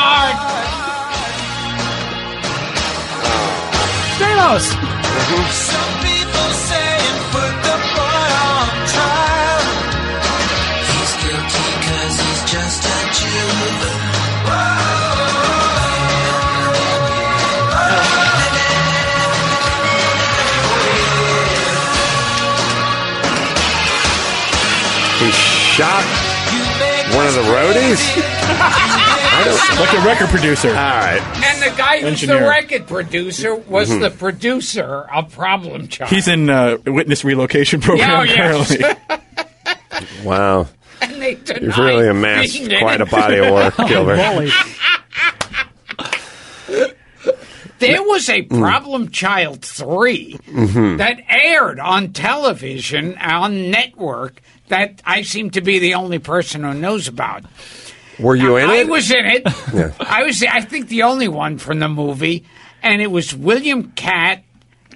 of 27.92 27.98
the 27.98 28.20
roadies. 28.22 29.30
I 29.32 29.44
don't, 29.44 29.80
like 29.80 29.92
a 30.02 30.06
record 30.06 30.28
producer. 30.28 30.68
All 30.68 30.74
right. 30.74 31.20
And 31.44 31.62
the 31.62 31.76
guy 31.76 32.00
who's 32.00 32.20
the 32.20 32.36
record 32.36 32.86
producer 32.86 33.54
was 33.54 33.88
Mhm. 33.90 34.00
the 34.02 34.10
producer 34.10 35.06
of 35.12 35.32
Problem 35.32 35.88
Child. 35.88 36.10
He's 36.10 36.28
in 36.28 36.50
uh, 36.50 36.76
witness 36.86 37.24
relocation 37.24 37.80
program 37.80 38.10
Oh, 38.10 38.22
yes. 38.22 38.76
currently. 38.76 38.96
Wow. 40.24 40.66
And 41.02 41.20
they 41.20 41.34
denied 41.34 41.62
You've 41.62 41.78
really 41.78 42.08
amassed 42.08 42.54
being 42.54 42.80
quite 42.80 43.00
a 43.00 43.06
body 43.06 43.38
of 43.38 43.52
work, 43.52 43.76
Gilbert. 43.88 44.16
There 47.78 48.02
was 48.02 48.28
a 48.28 48.42
Problem 48.42 49.08
Child 49.10 49.62
3 49.64 50.38
Mhm. 50.50 50.98
that 50.98 51.18
aired 51.30 51.80
on 51.80 52.12
television, 52.12 53.16
on 53.18 53.70
network, 53.70 54.40
that 54.70 55.00
I 55.04 55.22
seem 55.22 55.50
to 55.50 55.60
be 55.60 55.78
the 55.78 55.94
only 55.94 56.18
person 56.18 56.64
who 56.64 56.74
knows 56.74 57.06
about. 57.06 57.44
Were 58.18 58.34
you 58.34 58.56
in 58.56 58.68
I 58.68 58.76
it? 58.76 58.86
I 58.86 58.90
was 58.90 59.10
in 59.10 59.24
it. 59.26 59.42
Yeah. 59.74 59.92
I 60.00 60.24
was, 60.24 60.42
I 60.42 60.62
think, 60.62 60.88
the 60.88 61.04
only 61.04 61.28
one 61.28 61.58
from 61.58 61.78
the 61.78 61.88
movie, 61.88 62.44
and 62.82 63.00
it 63.00 63.10
was 63.10 63.32
William 63.34 63.92
Katt 63.92 64.42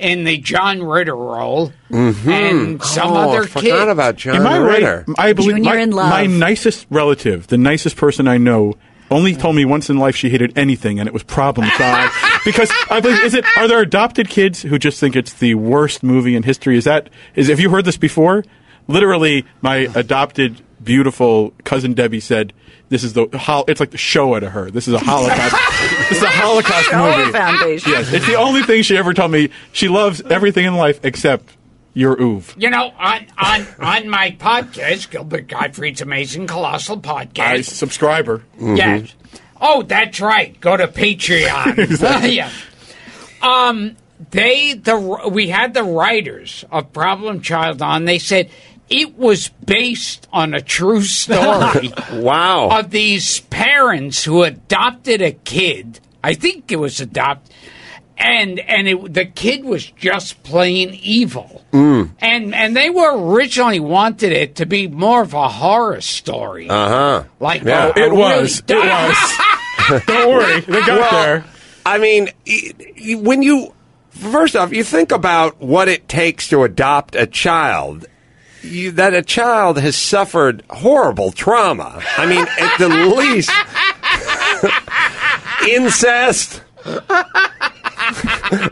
in 0.00 0.24
the 0.24 0.36
John 0.38 0.82
Ritter 0.82 1.14
role, 1.14 1.72
mm-hmm. 1.90 2.28
and 2.28 2.82
some 2.82 3.12
Oh, 3.12 3.30
other 3.30 3.42
I 3.44 3.46
forgot 3.46 3.62
kid. 3.62 3.88
about 3.88 4.16
John 4.16 4.36
Am 4.36 4.46
I 4.46 4.56
Ritter. 4.56 5.04
right? 5.06 5.16
I 5.18 5.32
believe 5.32 5.62
my, 5.62 5.84
my 5.86 6.26
nicest 6.26 6.86
relative, 6.90 7.46
the 7.46 7.56
nicest 7.58 7.96
person 7.96 8.26
I 8.26 8.36
know, 8.38 8.74
only 9.10 9.36
told 9.36 9.54
me 9.54 9.64
once 9.64 9.88
in 9.88 9.98
life 9.98 10.16
she 10.16 10.28
hated 10.30 10.58
anything, 10.58 10.98
and 10.98 11.06
it 11.06 11.12
was 11.12 11.22
Problem 11.22 11.68
Child. 11.70 12.10
because 12.44 12.70
I 12.90 13.00
believe, 13.00 13.22
is 13.22 13.34
it? 13.34 13.44
Are 13.56 13.68
there 13.68 13.80
adopted 13.80 14.28
kids 14.28 14.62
who 14.62 14.78
just 14.78 14.98
think 14.98 15.14
it's 15.14 15.34
the 15.34 15.54
worst 15.54 16.02
movie 16.02 16.34
in 16.34 16.42
history? 16.42 16.76
Is 16.76 16.84
that? 16.84 17.08
Is 17.36 17.48
have 17.48 17.60
you 17.60 17.70
heard 17.70 17.84
this 17.84 17.96
before? 17.96 18.44
Literally, 18.86 19.44
my 19.62 19.88
adopted 19.94 20.60
beautiful 20.82 21.52
cousin 21.64 21.94
Debbie 21.94 22.20
said. 22.20 22.52
This 22.90 23.02
is 23.02 23.14
the 23.14 23.26
hol- 23.36 23.64
it's 23.66 23.80
like 23.80 23.90
the 23.90 23.98
Shoah 23.98 24.40
to 24.40 24.50
her. 24.50 24.70
This 24.70 24.86
is 24.86 24.94
a 24.94 24.98
Holocaust. 24.98 25.52
this 26.10 26.18
is 26.18 26.22
a 26.22 26.28
Holocaust 26.28 26.92
movie. 26.92 27.32
Foundation. 27.32 27.92
Yes, 27.92 28.12
it's 28.12 28.26
the 28.26 28.34
only 28.34 28.62
thing 28.62 28.82
she 28.82 28.96
ever 28.96 29.14
told 29.14 29.30
me. 29.32 29.48
She 29.72 29.88
loves 29.88 30.20
everything 30.20 30.66
in 30.66 30.76
life 30.76 31.00
except 31.02 31.56
your 31.94 32.20
oof. 32.20 32.54
You 32.58 32.70
know, 32.70 32.92
on 32.98 33.26
on 33.38 33.66
on 33.80 34.08
my 34.08 34.32
podcast, 34.32 35.10
Gilbert 35.10 35.48
Gottfried's 35.48 36.02
Amazing 36.02 36.46
Colossal 36.46 37.00
I 37.04 37.24
Podcast. 37.26 37.64
subscriber. 37.64 38.42
Yes. 38.60 39.14
Oh, 39.60 39.82
that's 39.82 40.20
right. 40.20 40.60
Go 40.60 40.76
to 40.76 40.86
Patreon. 40.86 41.78
Exactly. 41.84 42.32
yeah. 42.36 42.50
Um, 43.40 43.96
they 44.30 44.74
the 44.74 45.28
we 45.30 45.48
had 45.48 45.74
the 45.74 45.84
writers 45.84 46.64
of 46.70 46.92
Problem 46.92 47.40
Child 47.40 47.80
on. 47.80 48.04
They 48.04 48.18
said 48.18 48.50
it 48.90 49.16
was 49.18 49.48
based 49.48 50.28
on 50.32 50.54
a 50.54 50.60
true 50.60 51.02
story. 51.02 51.92
wow. 52.12 52.68
Of 52.70 52.90
these 52.90 53.40
parents 53.40 54.24
who 54.24 54.42
adopted 54.42 55.22
a 55.22 55.32
kid. 55.32 56.00
I 56.22 56.34
think 56.34 56.70
it 56.72 56.76
was 56.76 57.00
adopt, 57.00 57.50
and 58.16 58.58
and 58.60 58.88
it, 58.88 59.12
the 59.14 59.26
kid 59.26 59.64
was 59.64 59.84
just 59.90 60.42
plain 60.42 60.98
evil. 61.02 61.62
Mm. 61.72 62.10
And 62.20 62.54
and 62.54 62.76
they 62.76 62.88
were 62.90 63.14
originally 63.34 63.80
wanted 63.80 64.32
it 64.32 64.54
to 64.56 64.66
be 64.66 64.86
more 64.88 65.22
of 65.22 65.34
a 65.34 65.48
horror 65.48 66.00
story. 66.00 66.68
Uh 66.70 66.88
huh. 66.88 67.24
Like 67.40 67.62
yeah. 67.62 67.92
a- 67.94 68.00
a 68.06 68.10
really 68.10 68.48
dark- 68.66 69.14
Don't 70.06 70.28
worry, 70.30 70.60
they 70.60 70.80
got 70.80 71.00
Well, 71.00 71.10
there. 71.24 71.44
I 71.84 71.98
mean, 71.98 72.30
y- 72.46 72.72
y- 72.78 73.14
when 73.16 73.42
you 73.42 73.74
first 74.10 74.56
off, 74.56 74.72
you 74.72 74.82
think 74.84 75.12
about 75.12 75.60
what 75.60 75.88
it 75.88 76.08
takes 76.08 76.48
to 76.48 76.62
adopt 76.62 77.14
a 77.16 77.26
child. 77.26 78.06
You, 78.64 78.92
that 78.92 79.14
a 79.14 79.22
child 79.22 79.78
has 79.78 79.94
suffered 79.94 80.64
horrible 80.70 81.32
trauma. 81.32 82.02
I 82.16 82.26
mean, 82.26 82.46
at 82.58 82.78
the 82.78 82.88
least, 82.88 83.50
incest, 85.68 86.62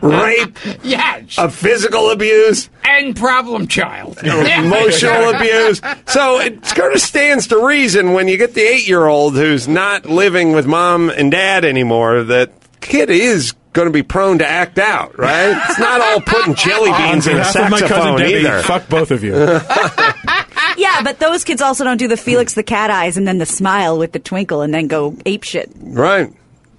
rape, 0.01 0.57
yes, 0.83 1.37
a 1.37 1.49
physical 1.49 2.09
abuse, 2.09 2.69
and 2.83 3.15
problem 3.15 3.67
child. 3.67 4.17
emotional 4.23 5.29
abuse. 5.35 5.79
So 6.07 6.39
it 6.39 6.63
kind 6.63 6.93
of 6.93 7.01
stands 7.01 7.47
to 7.47 7.65
reason 7.65 8.13
when 8.13 8.27
you 8.27 8.37
get 8.37 8.53
the 8.55 8.61
eight 8.61 8.87
year 8.87 9.05
old 9.05 9.35
who's 9.35 9.67
not 9.67 10.05
living 10.05 10.53
with 10.53 10.65
mom 10.65 11.09
and 11.09 11.31
dad 11.31 11.65
anymore 11.65 12.23
that 12.23 12.51
kid 12.81 13.09
is 13.09 13.53
going 13.73 13.87
to 13.87 13.91
be 13.91 14.03
prone 14.03 14.37
to 14.37 14.47
act 14.47 14.77
out, 14.77 15.17
right? 15.17 15.61
It's 15.69 15.79
not 15.79 15.99
all 15.99 16.21
putting 16.21 16.55
jelly 16.55 16.91
beans 16.97 17.27
in 17.27 17.33
a 17.33 17.37
behalf 17.37 17.55
of 17.55 17.71
my 17.71 17.79
cousin 17.79 17.89
saxophone 17.89 18.21
either. 18.21 18.61
Fuck 18.61 18.87
both 18.87 19.11
of 19.11 19.23
you. 19.23 19.33
yeah, 20.77 21.01
but 21.03 21.19
those 21.19 21.43
kids 21.43 21.61
also 21.61 21.83
don't 21.83 21.97
do 21.97 22.07
the 22.07 22.17
Felix 22.17 22.53
the 22.53 22.63
cat 22.63 22.89
eyes 22.89 23.17
and 23.17 23.27
then 23.27 23.39
the 23.39 23.45
smile 23.45 23.97
with 23.97 24.11
the 24.11 24.19
twinkle 24.19 24.61
and 24.61 24.73
then 24.73 24.87
go 24.87 25.15
ape 25.25 25.43
shit. 25.43 25.71
Right. 25.79 26.31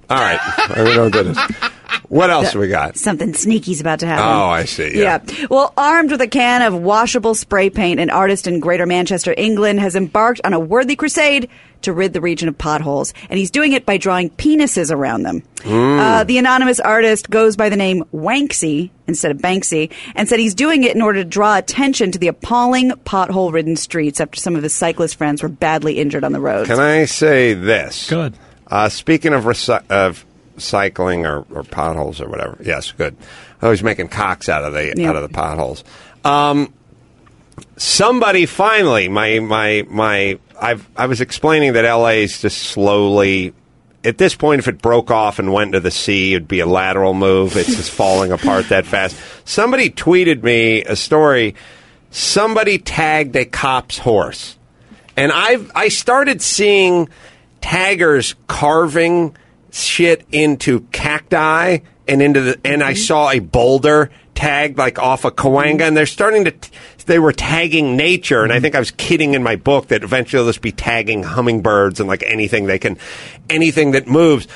All 0.09 0.19
right. 0.19 0.39
I 0.41 0.75
don't 0.77 0.97
know 0.97 1.05
what 1.05 1.13
that 1.13 1.27
is. 1.27 1.71
What 2.09 2.31
else 2.31 2.55
we 2.55 2.69
got? 2.69 2.97
Something 2.97 3.35
sneaky's 3.35 3.81
about 3.81 4.01
to 4.01 4.07
happen. 4.07 4.25
Oh, 4.25 4.47
I 4.47 4.67
see. 4.67 5.01
Yeah. 5.01 5.25
Well, 5.51 5.73
armed 5.77 6.11
with 6.11 6.21
a 6.21 6.29
can 6.29 6.63
of 6.63 6.75
washable 6.75 7.35
spray 7.35 7.71
paint, 7.71 7.99
an 7.99 8.11
artist 8.11 8.47
in 8.47 8.61
Greater 8.61 8.87
Manchester, 8.87 9.35
England, 9.37 9.81
has 9.81 9.97
embarked 9.97 10.41
on 10.45 10.53
a 10.53 10.61
worthy 10.61 10.97
crusade 10.97 11.49
to 11.85 11.93
rid 11.93 12.13
the 12.13 12.21
region 12.21 12.49
of 12.49 12.59
potholes, 12.59 13.15
and 13.31 13.39
he's 13.39 13.51
doing 13.51 13.73
it 13.73 13.87
by 13.87 13.97
drawing 13.97 14.31
penises 14.31 14.91
around 14.91 15.23
them. 15.23 15.43
Mm. 15.59 15.99
Uh, 15.99 16.25
the 16.25 16.37
anonymous 16.39 16.81
artist 16.81 17.31
goes 17.31 17.57
by 17.57 17.69
the 17.69 17.77
name 17.77 18.05
Wanksy 18.13 18.91
instead 19.07 19.31
of 19.31 19.39
Banksy, 19.39 19.91
and 20.15 20.29
said 20.29 20.39
he's 20.39 20.55
doing 20.55 20.85
it 20.85 20.95
in 20.95 21.03
order 21.03 21.23
to 21.23 21.29
draw 21.29 21.57
attention 21.57 22.13
to 22.13 22.19
the 22.19 22.29
appalling 22.29 22.91
pothole-ridden 22.91 23.77
streets 23.77 24.21
after 24.21 24.39
some 24.41 24.57
of 24.57 24.63
his 24.63 24.75
cyclist 24.75 25.17
friends 25.17 25.43
were 25.43 25.49
badly 25.49 25.99
injured 25.99 26.25
on 26.25 26.33
the 26.33 26.41
roads. 26.41 26.69
Can 26.69 26.81
I 26.81 27.05
say 27.05 27.55
this? 27.55 28.09
Good. 28.11 28.35
Uh, 28.67 28.89
speaking 28.89 29.33
of 29.35 29.45
recy- 29.45 29.89
of 29.91 30.25
cycling 30.57 31.27
or, 31.27 31.45
or 31.53 31.63
potholes 31.65 32.21
or 32.21 32.29
whatever, 32.29 32.59
yes, 32.63 32.93
good. 32.93 33.17
I 33.61 33.69
was 33.69 33.83
making 33.83 34.09
cocks 34.09 34.49
out 34.49 34.65
of 34.65 34.73
the 34.73 34.95
Yeah. 34.97 35.11
out 35.11 35.17
of 35.17 35.23
the 35.23 35.29
potholes. 35.29 35.85
Um, 36.25 36.73
somebody 37.77 38.47
finally, 38.47 39.09
my 39.09 39.41
my 39.41 39.85
my, 39.89 40.39
I've 40.61 40.89
I 40.97 41.07
was 41.07 41.21
explaining 41.21 41.75
that 41.75 41.85
L.A. 41.85 42.25
is 42.25 42.41
just 42.41 42.59
slowly. 42.59 43.55
At 44.05 44.19
this 44.19 44.35
point, 44.35 44.59
if 44.59 44.69
it 44.69 44.83
broke 44.83 45.11
off 45.11 45.39
and 45.39 45.51
went 45.51 45.73
to 45.73 45.81
the 45.81 45.91
sea, 45.91 46.35
it'd 46.35 46.47
be 46.47 46.61
a 46.61 46.67
lateral 46.67 47.15
move. 47.15 47.57
It's 47.57 47.75
just 47.75 47.91
falling 47.91 48.33
apart 48.33 48.69
that 48.69 48.85
fast. 48.85 49.17
Somebody 49.47 49.89
tweeted 49.89 50.43
me 50.43 50.85
a 50.85 50.95
story. 50.95 51.55
Somebody 52.11 52.79
tagged 52.79 53.35
a 53.35 53.47
cop's 53.47 53.99
horse 53.99 54.59
and 55.17 55.33
I've 55.33 55.71
I 55.75 55.89
started 55.89 56.43
seeing 56.43 57.09
taggers 57.61 58.35
carving 58.47 59.37
shit 59.71 60.25
into 60.33 60.81
cacti 60.93 61.79
and 62.07 62.23
into 62.23 62.41
the 62.41 62.61
and 62.65 62.83
I 62.83 62.93
mm-hmm. 62.93 63.03
saw 63.03 63.31
a 63.31 63.39
boulder 63.39 64.11
tagged 64.35 64.79
like 64.79 64.99
off 64.99 65.25
a 65.25 65.31
Cahuenga 65.31 65.73
mm-hmm. 65.73 65.83
and 65.83 65.97
they're 65.97 66.07
starting 66.07 66.45
to 66.45 66.55
they 67.07 67.19
were 67.19 67.33
tagging 67.33 67.97
nature 67.97 68.43
and 68.43 68.53
I 68.53 68.61
think 68.61 68.75
I 68.75 68.79
was 68.79 68.91
kidding 68.93 69.35
in 69.35 69.43
my 69.43 69.57
book 69.57 69.89
that 69.89 70.03
eventually 70.03 70.43
they'll 70.43 70.49
just 70.51 70.63
be 70.63 70.73
tagging 70.73 71.23
hummingbirds 71.23 72.01
and 72.01 72.09
like 72.09 72.23
anything 72.27 72.67
they 72.67 72.79
can 72.79 72.99
anything 73.49 73.93
that 73.93 74.07
moves 74.07 74.47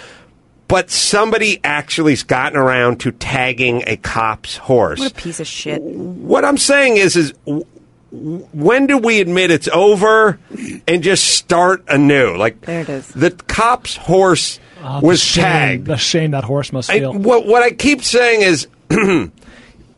but 0.68 0.90
somebody 0.90 1.60
actually's 1.64 2.22
gotten 2.24 2.58
around 2.58 3.00
to 3.00 3.10
tagging 3.12 3.82
a 3.86 3.96
cop's 3.96 4.56
horse 4.56 4.98
What 5.00 5.12
a 5.12 5.14
piece 5.14 5.40
of 5.40 5.46
shit. 5.46 5.80
what 5.82 6.44
I'm 6.44 6.58
saying 6.58 6.98
is, 6.98 7.16
is 7.16 7.32
w- 7.46 7.64
w- 8.12 8.46
when 8.52 8.86
do 8.86 8.98
we 8.98 9.20
admit 9.22 9.50
it's 9.50 9.68
over 9.68 10.38
and 10.86 11.02
just 11.02 11.24
start 11.24 11.84
anew? 11.88 12.36
Like 12.36 12.60
There 12.62 12.80
it 12.82 12.88
is. 12.90 13.08
The 13.08 13.30
cop's 13.30 13.96
horse 13.96 14.60
Oh, 14.82 15.00
the 15.00 15.06
was 15.06 15.20
shame, 15.20 15.42
tagged. 15.42 15.86
The 15.86 15.96
shame 15.96 16.30
that 16.32 16.44
horse 16.44 16.70
must 16.72 16.88
I, 16.90 16.98
feel. 17.00 17.12
what, 17.14 17.46
what 17.46 17.62
I 17.62 17.70
keep 17.70 18.04
saying 18.04 18.42
is, 18.42 18.68
you 18.90 19.30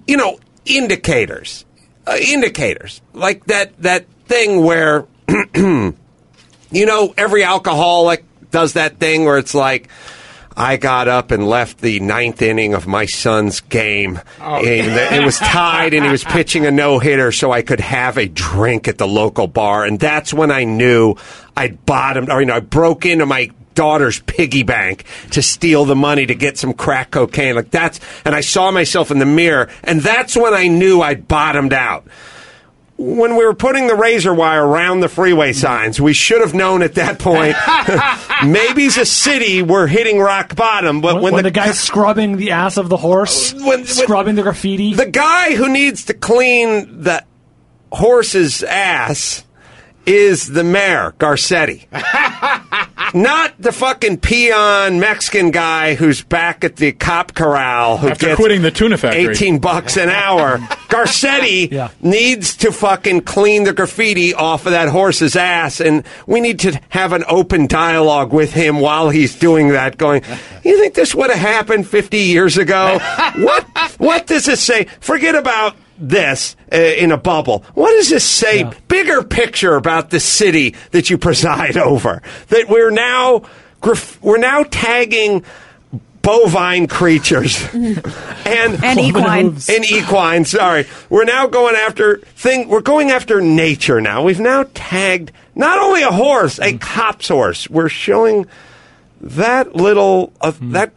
know, 0.08 0.38
indicators, 0.64 1.64
uh, 2.10 2.16
indicators 2.16 3.00
like 3.12 3.44
that 3.46 3.76
that 3.82 4.06
thing 4.26 4.64
where, 4.64 5.06
you 5.54 5.94
know, 6.72 7.14
every 7.16 7.44
alcoholic 7.44 8.24
does 8.50 8.74
that 8.74 8.98
thing 8.98 9.24
where 9.24 9.38
it's 9.38 9.54
like. 9.54 9.88
I 10.56 10.76
got 10.76 11.08
up 11.08 11.30
and 11.30 11.48
left 11.48 11.78
the 11.78 12.00
ninth 12.00 12.42
inning 12.42 12.74
of 12.74 12.86
my 12.86 13.06
son's 13.06 13.60
game. 13.60 14.20
And 14.40 15.14
it 15.14 15.24
was 15.24 15.38
tied, 15.38 15.94
and 15.94 16.04
he 16.04 16.10
was 16.10 16.24
pitching 16.24 16.66
a 16.66 16.70
no 16.70 16.98
hitter, 16.98 17.32
so 17.32 17.50
I 17.50 17.62
could 17.62 17.80
have 17.80 18.18
a 18.18 18.26
drink 18.26 18.86
at 18.86 18.98
the 18.98 19.06
local 19.06 19.46
bar. 19.46 19.84
And 19.84 19.98
that's 19.98 20.34
when 20.34 20.50
I 20.50 20.64
knew 20.64 21.14
I'd 21.56 21.86
bottomed, 21.86 22.28
or 22.28 22.40
you 22.40 22.46
know, 22.46 22.56
I 22.56 22.60
broke 22.60 23.06
into 23.06 23.24
my 23.24 23.52
daughter's 23.80 24.20
piggy 24.20 24.62
bank 24.62 25.06
to 25.30 25.40
steal 25.40 25.86
the 25.86 25.96
money 25.96 26.26
to 26.26 26.34
get 26.34 26.58
some 26.58 26.74
crack 26.74 27.12
cocaine. 27.12 27.54
Like 27.56 27.70
that's, 27.70 27.98
and 28.26 28.34
I 28.34 28.42
saw 28.42 28.70
myself 28.70 29.10
in 29.10 29.18
the 29.18 29.24
mirror, 29.24 29.70
and 29.82 30.02
that's 30.02 30.36
when 30.36 30.52
I 30.52 30.68
knew 30.68 31.00
I'd 31.00 31.26
bottomed 31.26 31.72
out. 31.72 32.06
When 32.98 33.36
we 33.36 33.46
were 33.46 33.54
putting 33.54 33.86
the 33.86 33.94
razor 33.94 34.34
wire 34.34 34.66
around 34.66 35.00
the 35.00 35.08
freeway 35.08 35.54
signs, 35.54 35.98
we 35.98 36.12
should 36.12 36.42
have 36.42 36.52
known 36.52 36.82
at 36.82 36.96
that 36.96 37.18
point. 37.18 37.56
maybe 38.52 38.84
it's 38.84 38.98
a 38.98 39.06
city 39.06 39.62
we're 39.62 39.86
hitting 39.86 40.20
rock 40.20 40.54
bottom, 40.54 41.00
but 41.00 41.14
when, 41.14 41.22
when, 41.22 41.32
when 41.32 41.44
the, 41.44 41.48
the, 41.48 41.54
guy's 41.54 41.80
scrubbing 41.80 42.36
the 42.36 42.50
ass 42.50 42.76
of 42.76 42.90
the 42.90 42.98
horse, 42.98 43.54
scrubbing 43.86 44.34
the 44.34 44.42
graffiti. 44.42 44.92
the 44.92 45.10
guy 45.10 45.54
who 45.54 45.72
needs 45.72 46.04
to 46.04 46.12
clean 46.12 47.00
the 47.00 47.24
horse's 47.90 48.62
ass 48.62 49.42
is 50.06 50.48
the 50.48 50.64
mayor, 50.64 51.14
Garcetti. 51.18 51.86
Not 53.14 53.54
the 53.58 53.72
fucking 53.72 54.18
peon 54.18 55.00
Mexican 55.00 55.50
guy 55.50 55.94
who's 55.94 56.22
back 56.22 56.62
at 56.62 56.76
the 56.76 56.92
cop 56.92 57.34
corral 57.34 57.98
who 57.98 58.08
After 58.08 58.26
gets 58.26 58.36
quitting 58.36 58.62
the 58.62 58.70
tuna 58.70 58.96
factory. 58.96 59.32
18 59.32 59.58
bucks 59.58 59.96
an 59.96 60.08
hour. 60.08 60.58
Garcetti 60.88 61.90
needs 62.00 62.56
to 62.58 62.70
fucking 62.70 63.22
clean 63.22 63.64
the 63.64 63.72
graffiti 63.72 64.32
off 64.32 64.66
of 64.66 64.72
that 64.72 64.88
horse's 64.88 65.34
ass, 65.34 65.80
and 65.80 66.04
we 66.26 66.40
need 66.40 66.60
to 66.60 66.80
have 66.90 67.12
an 67.12 67.24
open 67.26 67.66
dialogue 67.66 68.32
with 68.32 68.52
him 68.52 68.80
while 68.80 69.10
he's 69.10 69.36
doing 69.36 69.68
that. 69.70 69.98
Going, 69.98 70.22
you 70.62 70.78
think 70.78 70.94
this 70.94 71.14
would 71.14 71.30
have 71.30 71.38
happened 71.38 71.88
50 71.88 72.16
years 72.18 72.58
ago? 72.58 72.98
what? 73.36 73.64
What 73.98 74.26
does 74.26 74.46
this 74.46 74.62
say? 74.62 74.84
Forget 75.00 75.34
about 75.34 75.76
this 76.00 76.56
uh, 76.72 76.76
in 76.76 77.12
a 77.12 77.16
bubble. 77.18 77.64
What 77.74 77.90
does 77.92 78.08
this 78.08 78.24
say? 78.24 78.70
Bigger 78.88 79.22
picture 79.22 79.76
about 79.76 80.10
the 80.10 80.20
city 80.20 80.74
that 80.92 81.10
you 81.10 81.18
preside 81.18 81.76
over. 81.90 82.22
That 82.48 82.68
we're 82.68 82.90
now 82.90 83.42
graf- 83.80 84.20
we're 84.22 84.38
now 84.38 84.64
tagging 84.64 85.44
bovine 86.22 86.86
creatures 86.86 87.66
and 87.74 88.84
And 88.84 89.00
equine. 89.00 89.46
and 89.68 89.84
equine. 89.90 90.44
Sorry, 90.44 90.86
we're 91.08 91.24
now 91.24 91.46
going 91.46 91.76
after 91.76 92.18
thing. 92.18 92.68
We're 92.68 92.82
going 92.82 93.10
after 93.10 93.40
nature 93.40 94.00
now. 94.00 94.22
We've 94.22 94.40
now 94.40 94.66
tagged 94.74 95.32
not 95.54 95.78
only 95.78 96.02
a 96.02 96.10
horse, 96.10 96.58
a 96.60 96.76
cop's 96.78 97.28
horse. 97.28 97.68
We're 97.70 97.88
showing 97.88 98.46
that 99.20 99.74
little 99.74 100.32
uh, 100.40 100.52
that 100.60 100.92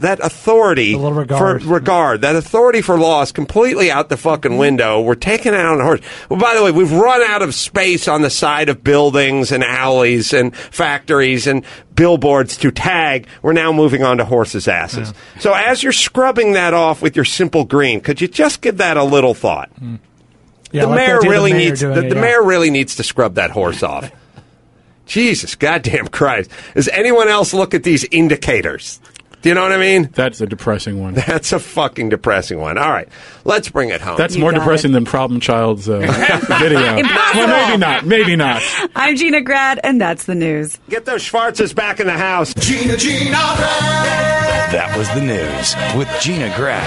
that 0.00 0.20
authority 0.20 0.96
regard. 0.96 1.62
for 1.62 1.68
regard 1.68 2.20
that 2.22 2.36
authority 2.36 2.82
for 2.82 2.98
law 2.98 3.22
is 3.22 3.32
completely 3.32 3.90
out 3.90 4.08
the 4.08 4.16
fucking 4.16 4.52
mm-hmm. 4.52 4.60
window. 4.60 5.00
We're 5.00 5.14
taking 5.14 5.54
it 5.54 5.60
out 5.60 5.74
on 5.74 5.80
a 5.80 5.84
horse. 5.84 6.00
Well, 6.28 6.38
by 6.38 6.54
the 6.54 6.62
way, 6.62 6.72
we've 6.72 6.92
run 6.92 7.22
out 7.22 7.42
of 7.42 7.54
space 7.54 8.08
on 8.08 8.22
the 8.22 8.30
side 8.30 8.68
of 8.68 8.82
buildings 8.82 9.52
and 9.52 9.62
alleys 9.64 10.32
and 10.32 10.54
factories 10.54 11.46
and 11.46 11.64
billboards 11.94 12.56
to 12.58 12.70
tag. 12.70 13.26
We're 13.42 13.52
now 13.52 13.72
moving 13.72 14.02
on 14.02 14.18
to 14.18 14.24
horses' 14.24 14.68
asses. 14.68 15.12
So 15.38 15.52
as 15.52 15.82
you're 15.82 15.92
scrubbing 15.92 16.52
that 16.52 16.74
off 16.74 17.02
with 17.02 17.16
your 17.16 17.24
simple 17.24 17.64
green, 17.64 18.00
could 18.00 18.20
you 18.20 18.28
just 18.28 18.60
give 18.60 18.78
that 18.78 18.96
a 18.96 19.04
little 19.04 19.34
thought? 19.34 19.70
Mm. 19.80 19.98
Yeah, 20.72 20.82
the 20.82 20.86
like 20.88 20.96
mayor 20.96 21.16
of 21.16 21.22
the 21.22 21.28
really 21.28 21.52
mayor 21.52 21.68
needs 21.68 21.80
the, 21.80 21.92
it, 21.92 22.08
the 22.08 22.14
yeah. 22.14 22.20
mayor 22.20 22.44
really 22.44 22.70
needs 22.70 22.96
to 22.96 23.02
scrub 23.02 23.34
that 23.34 23.50
horse 23.50 23.82
off. 23.82 24.10
Jesus, 25.06 25.56
goddamn 25.56 26.06
Christ! 26.08 26.50
Does 26.74 26.88
anyone 26.88 27.28
else 27.28 27.52
look 27.52 27.74
at 27.74 27.82
these 27.82 28.04
indicators? 28.04 29.00
Do 29.42 29.48
you 29.48 29.54
know 29.54 29.62
what 29.62 29.72
I 29.72 29.78
mean? 29.78 30.10
That's 30.12 30.40
a 30.42 30.46
depressing 30.46 31.00
one. 31.00 31.14
That's 31.26 31.52
a 31.52 31.58
fucking 31.58 32.10
depressing 32.10 32.60
one. 32.60 32.76
All 32.76 32.90
right, 32.90 33.08
let's 33.44 33.70
bring 33.70 33.88
it 33.88 34.00
home. 34.00 34.16
That's 34.18 34.36
more 34.36 34.52
depressing 34.52 34.92
than 34.92 35.04
Problem 35.06 35.40
Child's 35.40 35.88
uh, 35.88 35.98
video. 36.58 36.96
Impossible. 36.96 37.46
Well, 37.46 37.68
maybe 37.68 37.78
not. 37.78 38.04
Maybe 38.04 38.36
not. 38.36 38.62
I'm 38.94 39.16
Gina 39.16 39.40
Grad, 39.40 39.80
and 39.82 40.00
that's 40.00 40.24
the 40.24 40.34
news. 40.34 40.78
Get 40.90 41.06
those 41.06 41.22
Schwarzes 41.22 41.74
back 41.74 42.00
in 42.00 42.06
the 42.06 42.18
house. 42.18 42.52
Gina, 42.54 42.96
Gina, 42.96 43.30
Grad. 43.30 44.72
That 44.72 44.96
was 44.96 45.08
the 45.14 45.20
news 45.22 45.74
with 45.96 46.08
Gina 46.20 46.54
Grad. 46.54 46.86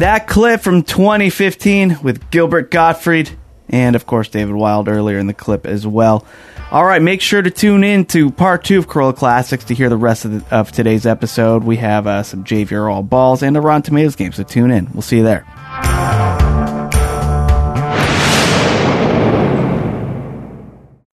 That 0.00 0.28
clip 0.28 0.62
from 0.62 0.82
2015 0.82 1.98
with 2.02 2.30
Gilbert 2.30 2.70
Gottfried 2.70 3.36
and, 3.70 3.96
of 3.96 4.06
course, 4.06 4.28
David 4.28 4.54
Wild 4.54 4.88
earlier 4.88 5.18
in 5.18 5.26
the 5.26 5.34
clip 5.34 5.66
as 5.66 5.86
well. 5.86 6.26
All 6.70 6.84
right, 6.84 7.02
make 7.02 7.20
sure 7.20 7.42
to 7.42 7.50
tune 7.50 7.82
in 7.82 8.04
to 8.06 8.30
part 8.30 8.64
two 8.64 8.78
of 8.78 8.86
Carolla 8.86 9.16
Classics 9.16 9.64
to 9.64 9.74
hear 9.74 9.88
the 9.88 9.96
rest 9.96 10.24
of, 10.24 10.48
the, 10.48 10.56
of 10.56 10.70
today's 10.70 11.04
episode. 11.04 11.64
We 11.64 11.76
have 11.78 12.06
uh, 12.06 12.22
some 12.22 12.44
Javier 12.44 12.92
All 12.92 13.02
Balls 13.02 13.42
and 13.42 13.56
a 13.56 13.60
Rotten 13.60 13.82
Tomatoes 13.82 14.14
game, 14.14 14.32
so 14.32 14.44
tune 14.44 14.70
in. 14.70 14.88
We'll 14.92 15.02
see 15.02 15.16
you 15.16 15.24
there. 15.24 15.46